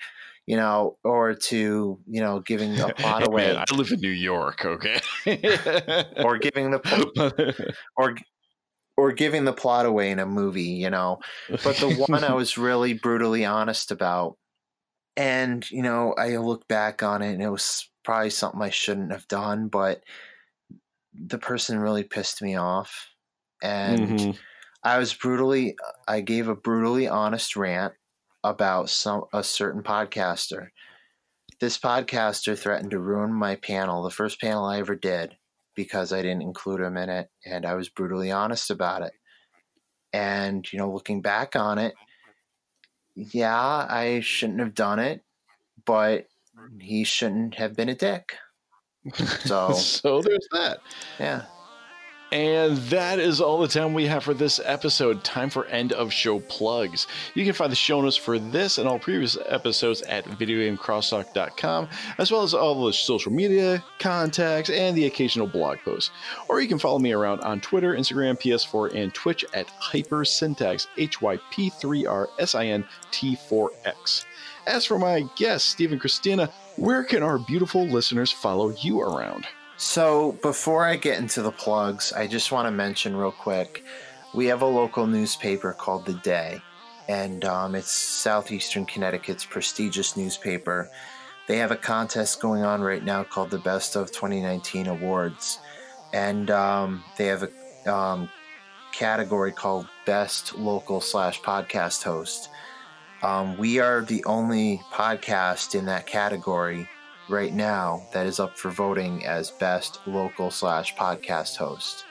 you 0.47 0.57
know 0.57 0.97
or 1.05 1.35
to 1.35 1.99
you 2.07 2.21
know 2.21 2.41
giving 2.41 2.81
a 2.81 2.95
plot 2.95 3.27
away 3.27 3.53
man, 3.53 3.65
I 3.69 3.75
live 3.75 3.91
in 3.93 4.01
New 4.01 4.09
York, 4.09 4.65
okay? 4.65 5.01
or 6.25 6.39
giving 6.39 6.71
the 6.71 7.75
or 7.97 8.17
or 9.01 9.13
giving 9.13 9.45
the 9.45 9.53
plot 9.53 9.87
away 9.87 10.11
in 10.11 10.19
a 10.19 10.27
movie, 10.27 10.63
you 10.63 10.91
know. 10.91 11.21
But 11.49 11.77
the 11.77 12.05
one 12.09 12.23
I 12.23 12.35
was 12.43 12.59
really 12.59 12.93
brutally 12.93 13.47
honest 13.47 13.91
about, 13.91 14.37
and 15.21 15.71
you 15.71 15.83
know, 15.83 16.15
I 16.15 16.37
look 16.39 16.69
back 16.69 17.03
on 17.03 17.23
it, 17.23 17.33
and 17.35 17.43
it 17.43 17.51
was 17.51 17.91
probably 18.05 18.31
something 18.31 18.63
I 18.63 18.71
shouldn't 18.71 19.13
have 19.13 19.29
done, 19.29 19.69
but 19.69 20.05
the 21.13 21.39
person 21.39 21.79
really 21.79 22.05
pissed 22.05 22.43
me 22.43 22.57
off, 22.57 23.09
and 23.63 24.19
Mhm. 24.19 24.41
I 24.85 24.99
was 24.99 25.15
brutally, 25.15 25.77
I 26.09 26.21
gave 26.21 26.49
a 26.49 26.57
brutally 26.57 27.09
honest 27.09 27.57
rant 27.57 27.95
about 28.45 28.91
some 28.91 29.25
a 29.35 29.45
certain 29.45 29.83
podcaster. 29.83 30.71
This 31.61 31.79
podcaster 31.79 32.59
threatened 32.59 32.93
to 32.93 33.01
ruin 33.01 33.33
my 33.35 33.57
panel, 33.57 34.03
the 34.05 34.11
first 34.11 34.41
panel 34.41 34.65
I 34.67 34.81
ever 34.81 34.97
did, 34.97 35.39
because 35.77 36.13
I 36.13 36.23
didn't 36.23 36.43
include 36.43 36.81
him 36.83 36.97
in 36.97 37.11
it, 37.11 37.31
and 37.47 37.67
I 37.67 37.75
was 37.75 37.89
brutally 37.91 38.31
honest 38.33 38.71
about 38.71 39.03
it. 39.03 39.15
And 40.13 40.71
you 40.73 40.79
know, 40.79 40.93
looking 40.93 41.23
back 41.23 41.55
on 41.57 41.79
it, 41.79 41.95
yeah, 43.33 43.87
I 43.89 44.21
shouldn't 44.21 44.61
have 44.61 44.75
done 44.75 44.99
it, 44.99 45.23
but 45.85 46.27
he 46.81 47.05
shouldn't 47.05 47.55
have 47.57 47.77
been 47.77 47.89
a 47.89 47.95
dick. 47.95 48.37
So 49.47 49.73
so 49.73 50.21
there's 50.21 50.47
that. 50.53 50.81
yeah. 51.19 51.45
And 52.33 52.77
that 52.77 53.19
is 53.19 53.41
all 53.41 53.59
the 53.59 53.67
time 53.67 53.93
we 53.93 54.07
have 54.07 54.23
for 54.23 54.35
this 54.35 54.61
episode. 54.65 55.25
Time 55.25 55.51
for 55.51 55.67
end 55.67 55.93
of 55.93 56.13
show 56.13 56.39
plugs. 56.41 57.09
You 57.35 57.45
can 57.45 57.55
find 57.55 57.73
the 57.73 57.77
show 57.77 58.01
notes 58.01 58.17
for 58.17 58.39
this 58.39 58.79
and 58.79 58.89
all 58.89 59.01
previous 59.01 59.37
episodes 59.47 60.03
at 60.03 60.25
videogamecrosstalk.com, 60.25 61.89
as 62.19 62.31
well 62.31 62.43
as 62.43 62.55
all 62.55 62.87
the 62.87 62.93
social 62.93 63.33
media, 63.33 63.83
contacts, 63.99 64.71
and 64.71 64.97
the 64.97 65.07
occasional 65.07 65.49
blog 65.49 65.79
post. 65.79 66.13
Or 66.49 66.61
you 66.61 66.69
can 66.69 66.79
follow 66.79 67.01
me 67.01 67.13
around 67.13 67.41
on 67.41 67.61
Twitter, 67.61 67.95
Instagram, 67.95 68.41
PS4, 68.41 68.95
and 68.95 69.13
Twitch 69.13 69.45
at 69.53 69.67
Hypersyntax, 69.81 70.87
H 70.99 71.21
Y 71.21 71.37
P 71.51 71.71
3 71.71 72.07
R 72.07 72.29
S 72.39 72.55
I 72.55 72.67
N 72.67 72.85
T 73.11 73.37
4 73.49 73.73
X. 73.85 74.25
As 74.69 74.85
for 74.85 74.99
my 75.01 75.25
guest, 75.37 75.67
Stephen 75.67 75.99
Christina, 75.99 76.53
where 76.77 77.03
can 77.03 77.25
our 77.25 77.39
beautiful 77.39 77.87
listeners 77.87 78.31
follow 78.31 78.71
you 78.71 79.01
around? 79.01 79.47
So 79.81 80.33
before 80.43 80.85
I 80.85 80.97
get 80.97 81.19
into 81.19 81.41
the 81.41 81.51
plugs, 81.51 82.13
I 82.13 82.27
just 82.27 82.53
want 82.53 82.67
to 82.67 82.71
mention 82.71 83.17
real 83.17 83.33
quick, 83.33 83.83
we 84.35 84.45
have 84.49 84.61
a 84.61 84.67
local 84.67 85.07
newspaper 85.07 85.73
called 85.73 86.05
The 86.05 86.21
Day, 86.23 86.61
and 87.09 87.47
um, 87.47 87.75
it's 87.75 87.91
southeastern 87.91 88.85
Connecticut's 88.85 89.47
prestigious 89.47 90.19
newspaper. 90.19 90.91
They 91.49 91.57
have 91.57 91.71
a 91.71 91.77
contest 91.77 92.43
going 92.43 92.63
on 92.63 92.83
right 92.83 93.03
now 93.03 93.25
called 93.25 93.49
the 93.49 93.59
Best 93.59 93.97
of 93.97 94.13
2019 94.13 94.87
Awards, 94.87 95.61
and 96.13 96.51
um, 96.51 97.03
they 97.17 97.25
have 97.29 97.49
a 97.87 97.91
um, 97.91 98.29
category 98.93 99.51
called 99.51 99.89
Best 100.05 100.59
Local 100.59 101.01
slash 101.01 101.41
Podcast 101.41 102.03
Host. 102.03 102.51
Um, 103.23 103.57
we 103.57 103.81
are 103.81 104.03
the 104.03 104.23
only 104.27 104.83
podcast 104.93 105.75
in 105.75 105.87
that 105.87 106.07
category 106.07 106.87
right 107.31 107.55
now 107.55 108.03
that 108.13 108.27
is 108.27 108.41
up 108.41 108.59
for 108.59 108.71
voting 108.71 109.25
as 109.25 109.51
best 109.51 110.01
local 110.07 110.51
slash 110.51 110.95
podcast 110.97 111.57
host. 111.57 112.05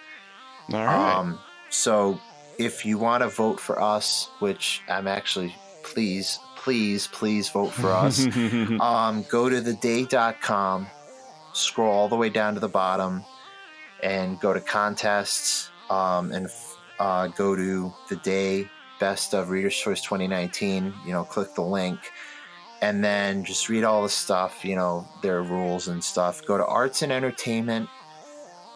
All 0.71 0.85
right. 0.85 1.15
Um, 1.15 1.39
so 1.69 2.19
if 2.57 2.85
you 2.85 2.97
want 2.97 3.23
to 3.23 3.29
vote 3.29 3.59
for 3.59 3.81
us, 3.81 4.29
which 4.39 4.81
I'm 4.87 5.07
actually 5.07 5.55
please, 5.83 6.39
please, 6.55 7.07
please 7.07 7.49
vote 7.49 7.71
for 7.71 7.91
us. 7.91 8.25
um, 8.79 9.25
go 9.29 9.49
to 9.49 9.61
theday.com, 9.61 10.87
scroll 11.53 11.91
all 11.91 12.09
the 12.09 12.15
way 12.15 12.29
down 12.29 12.53
to 12.53 12.59
the 12.59 12.69
bottom, 12.69 13.23
and 14.03 14.39
go 14.39 14.53
to 14.53 14.59
contests, 14.59 15.71
um, 15.89 16.31
and 16.31 16.47
uh, 16.99 17.27
go 17.27 17.55
to 17.55 17.93
the 18.09 18.15
day 18.17 18.69
best 18.99 19.33
of 19.33 19.49
Reader's 19.49 19.75
Choice 19.75 20.01
2019. 20.01 20.93
You 21.05 21.11
know, 21.11 21.23
click 21.23 21.55
the 21.55 21.63
link, 21.63 21.99
and 22.81 23.03
then 23.03 23.43
just 23.43 23.69
read 23.69 23.83
all 23.83 24.03
the 24.03 24.09
stuff. 24.09 24.63
You 24.63 24.75
know, 24.75 25.07
their 25.21 25.41
rules 25.41 25.87
and 25.87 26.03
stuff. 26.03 26.45
Go 26.45 26.57
to 26.57 26.65
Arts 26.65 27.01
and 27.01 27.11
Entertainment, 27.11 27.89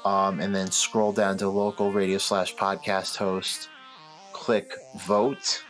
um, 0.06 0.40
and 0.40 0.54
then 0.54 0.72
scroll 0.72 1.12
down 1.12 1.38
to 1.38 1.50
local 1.50 1.92
radio 1.92 2.18
slash 2.18 2.56
podcast 2.56 3.18
host. 3.18 3.70
Click 4.32 4.74
vote 4.98 5.64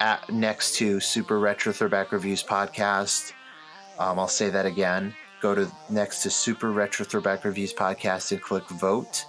at 0.00 0.28
next 0.30 0.76
to 0.76 1.00
Super 1.00 1.38
Retro 1.38 1.72
Throwback 1.72 2.12
Reviews 2.12 2.42
podcast. 2.42 3.32
Um, 3.98 4.18
I'll 4.18 4.28
say 4.28 4.50
that 4.50 4.66
again. 4.66 5.14
Go 5.40 5.54
to 5.54 5.70
next 5.90 6.22
to 6.22 6.30
Super 6.30 6.72
Retro 6.72 7.04
Throwback 7.04 7.44
Reviews 7.44 7.72
podcast 7.72 8.32
and 8.32 8.40
click 8.40 8.68
vote. 8.68 9.26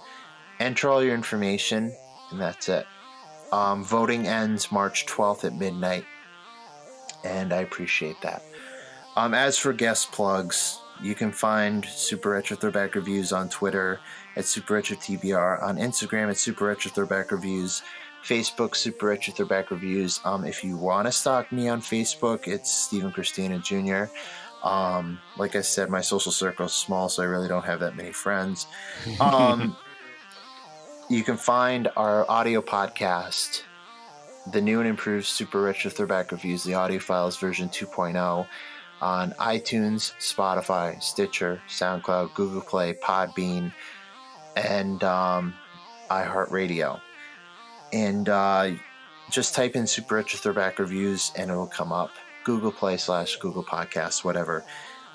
Enter 0.58 0.88
all 0.88 1.02
your 1.02 1.14
information, 1.14 1.94
and 2.30 2.40
that's 2.40 2.68
it. 2.68 2.86
Um, 3.52 3.84
voting 3.84 4.26
ends 4.26 4.72
March 4.72 5.06
12th 5.06 5.44
at 5.44 5.54
midnight, 5.54 6.04
and 7.26 7.52
I 7.52 7.58
appreciate 7.58 8.20
that. 8.22 8.42
Um, 9.16 9.34
as 9.34 9.58
for 9.58 9.72
guest 9.72 10.12
plugs, 10.12 10.80
you 11.02 11.14
can 11.14 11.32
find 11.32 11.84
Super 11.84 12.30
Retro 12.30 12.56
Throwback 12.56 12.94
Reviews 12.94 13.32
on 13.32 13.48
Twitter 13.48 14.00
at 14.36 14.44
Super 14.44 14.74
Retro 14.74 14.96
TBR, 14.96 15.62
on 15.62 15.76
Instagram 15.76 16.30
at 16.30 16.36
Super 16.36 16.66
Retro 16.66 16.90
Throwback 16.90 17.30
Reviews, 17.32 17.82
Facebook 18.22 18.76
Super 18.76 19.06
Retro 19.06 19.34
Throwback 19.34 19.70
Reviews. 19.70 20.20
Um, 20.24 20.44
if 20.44 20.62
you 20.62 20.76
want 20.76 21.06
to 21.06 21.12
stalk 21.12 21.50
me 21.52 21.68
on 21.68 21.80
Facebook, 21.80 22.46
it's 22.46 22.70
Stephen 22.70 23.12
Christina 23.12 23.58
Jr. 23.58 24.04
Um, 24.62 25.20
like 25.36 25.54
I 25.54 25.60
said, 25.60 25.90
my 25.90 26.00
social 26.00 26.32
circle 26.32 26.66
is 26.66 26.72
small, 26.72 27.08
so 27.08 27.22
I 27.22 27.26
really 27.26 27.48
don't 27.48 27.64
have 27.64 27.80
that 27.80 27.96
many 27.96 28.12
friends. 28.12 28.66
Um, 29.20 29.76
you 31.08 31.22
can 31.22 31.36
find 31.36 31.88
our 31.96 32.28
audio 32.28 32.60
podcast, 32.60 33.62
the 34.52 34.60
new 34.60 34.80
and 34.80 34.88
improved 34.88 35.26
Super 35.26 35.62
Retro 35.62 35.90
Throwback 35.90 36.32
Reviews, 36.32 36.62
the 36.62 36.74
audio 36.74 36.98
files 36.98 37.36
version 37.36 37.68
2.0, 37.68 38.46
on 39.00 39.30
iTunes, 39.32 40.12
Spotify, 40.18 41.02
Stitcher, 41.02 41.60
SoundCloud, 41.68 42.34
Google 42.34 42.62
Play, 42.62 42.94
Podbean, 42.94 43.72
and 44.56 45.02
um, 45.04 45.54
iHeartRadio. 46.10 47.00
And 47.92 48.28
uh, 48.28 48.70
just 49.30 49.54
type 49.54 49.76
in 49.76 49.86
Super 49.86 50.16
Retro 50.16 50.38
Throwback 50.38 50.78
Reviews 50.78 51.32
and 51.36 51.50
it'll 51.50 51.66
come 51.66 51.92
up. 51.92 52.10
Google 52.44 52.72
Play 52.72 52.96
slash 52.96 53.36
Google 53.36 53.64
Podcasts, 53.64 54.24
whatever. 54.24 54.64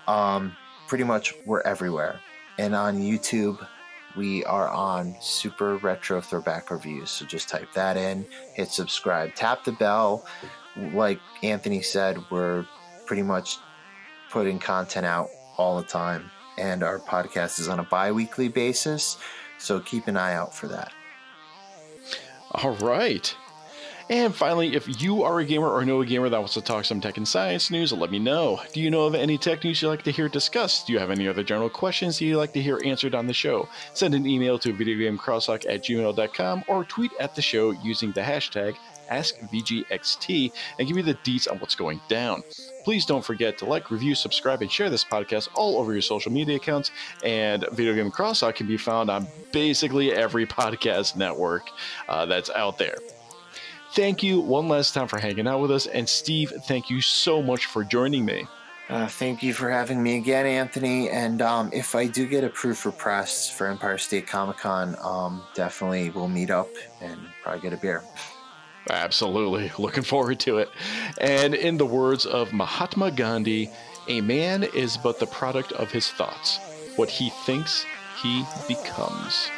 Um, 0.07 0.55
pretty 0.87 1.05
much 1.05 1.33
we're 1.45 1.61
everywhere. 1.61 2.19
And 2.59 2.75
on 2.75 2.99
YouTube, 2.99 3.65
we 4.15 4.43
are 4.45 4.67
on 4.69 5.15
Super 5.19 5.77
Retro 5.77 6.21
Throwback 6.21 6.71
Reviews. 6.71 7.09
So 7.09 7.25
just 7.25 7.49
type 7.49 7.71
that 7.73 7.97
in, 7.97 8.25
hit 8.53 8.69
subscribe, 8.69 9.35
tap 9.35 9.63
the 9.63 9.71
bell. 9.71 10.25
Like 10.75 11.19
Anthony 11.43 11.81
said, 11.81 12.17
we're 12.29 12.65
pretty 13.05 13.23
much 13.23 13.57
putting 14.29 14.59
content 14.59 15.05
out 15.05 15.29
all 15.57 15.77
the 15.77 15.83
time. 15.83 16.31
And 16.57 16.83
our 16.83 16.99
podcast 16.99 17.59
is 17.59 17.67
on 17.67 17.79
a 17.79 17.83
bi 17.83 18.11
weekly 18.11 18.47
basis. 18.47 19.17
So 19.57 19.79
keep 19.79 20.07
an 20.07 20.17
eye 20.17 20.33
out 20.33 20.55
for 20.55 20.67
that. 20.67 20.91
All 22.51 22.75
right. 22.75 23.35
And 24.11 24.35
finally, 24.35 24.75
if 24.75 25.01
you 25.01 25.23
are 25.23 25.39
a 25.39 25.45
gamer 25.45 25.69
or 25.69 25.85
know 25.85 26.01
a 26.01 26.05
gamer 26.05 26.27
that 26.27 26.37
wants 26.37 26.55
to 26.55 26.61
talk 26.61 26.83
some 26.83 26.99
tech 26.99 27.15
and 27.15 27.25
science 27.25 27.71
news, 27.71 27.93
let 27.93 28.11
me 28.11 28.19
know. 28.19 28.59
Do 28.73 28.81
you 28.81 28.91
know 28.91 29.05
of 29.05 29.15
any 29.15 29.37
tech 29.37 29.63
news 29.63 29.81
you'd 29.81 29.87
like 29.87 30.03
to 30.03 30.11
hear 30.11 30.27
discussed? 30.27 30.85
Do 30.85 30.91
you 30.91 30.99
have 30.99 31.11
any 31.11 31.29
other 31.29 31.43
general 31.43 31.69
questions 31.69 32.19
you'd 32.19 32.35
like 32.35 32.51
to 32.51 32.61
hear 32.61 32.81
answered 32.83 33.15
on 33.15 33.25
the 33.25 33.33
show? 33.33 33.69
Send 33.93 34.13
an 34.13 34.27
email 34.27 34.59
to 34.59 34.73
videogamecrosstalk 34.73 35.65
at 35.65 35.85
gmail.com 35.85 36.65
or 36.67 36.83
tweet 36.83 37.13
at 37.21 37.35
the 37.35 37.41
show 37.41 37.71
using 37.71 38.11
the 38.11 38.19
hashtag 38.19 38.75
AskVGXT 39.09 40.51
and 40.77 40.87
give 40.89 40.97
me 40.97 41.03
the 41.03 41.15
deets 41.15 41.49
on 41.49 41.59
what's 41.59 41.75
going 41.75 42.01
down. 42.09 42.43
Please 42.83 43.05
don't 43.05 43.23
forget 43.23 43.57
to 43.59 43.65
like, 43.65 43.91
review, 43.91 44.13
subscribe, 44.13 44.61
and 44.61 44.69
share 44.69 44.89
this 44.89 45.05
podcast 45.05 45.47
all 45.53 45.77
over 45.77 45.93
your 45.93 46.01
social 46.01 46.33
media 46.33 46.57
accounts. 46.57 46.91
And 47.23 47.65
Video 47.71 47.95
Game 47.95 48.11
Crosstalk 48.11 48.55
can 48.55 48.67
be 48.67 48.75
found 48.75 49.09
on 49.09 49.25
basically 49.53 50.11
every 50.11 50.45
podcast 50.61 51.15
network 51.15 51.69
uh, 52.09 52.25
that's 52.25 52.49
out 52.49 52.77
there 52.77 52.97
thank 53.93 54.23
you 54.23 54.39
one 54.39 54.67
last 54.67 54.93
time 54.93 55.07
for 55.07 55.19
hanging 55.19 55.47
out 55.47 55.61
with 55.61 55.71
us. 55.71 55.87
And 55.87 56.07
Steve, 56.07 56.53
thank 56.65 56.89
you 56.89 57.01
so 57.01 57.41
much 57.41 57.65
for 57.65 57.83
joining 57.83 58.25
me. 58.25 58.47
Uh, 58.89 59.07
thank 59.07 59.41
you 59.41 59.53
for 59.53 59.69
having 59.69 60.03
me 60.03 60.17
again, 60.17 60.45
Anthony. 60.45 61.09
And 61.09 61.41
um, 61.41 61.69
if 61.71 61.95
I 61.95 62.07
do 62.07 62.27
get 62.27 62.43
approved 62.43 62.79
for 62.79 62.91
press 62.91 63.49
for 63.49 63.67
Empire 63.67 63.97
State 63.97 64.27
Comic 64.27 64.57
Con, 64.57 64.97
um, 65.01 65.43
definitely 65.53 66.09
we'll 66.09 66.27
meet 66.27 66.49
up 66.49 66.69
and 66.99 67.17
probably 67.41 67.61
get 67.61 67.71
a 67.71 67.77
beer. 67.77 68.03
Absolutely. 68.89 69.71
Looking 69.79 70.03
forward 70.03 70.39
to 70.41 70.57
it. 70.57 70.69
And 71.19 71.55
in 71.55 71.77
the 71.77 71.85
words 71.85 72.25
of 72.25 72.51
Mahatma 72.51 73.11
Gandhi, 73.11 73.69
a 74.09 74.19
man 74.19 74.63
is 74.63 74.97
but 74.97 75.19
the 75.19 75.27
product 75.27 75.71
of 75.73 75.91
his 75.91 76.09
thoughts. 76.09 76.59
What 76.97 77.09
he 77.09 77.29
thinks, 77.45 77.85
he 78.21 78.43
becomes. 78.67 79.49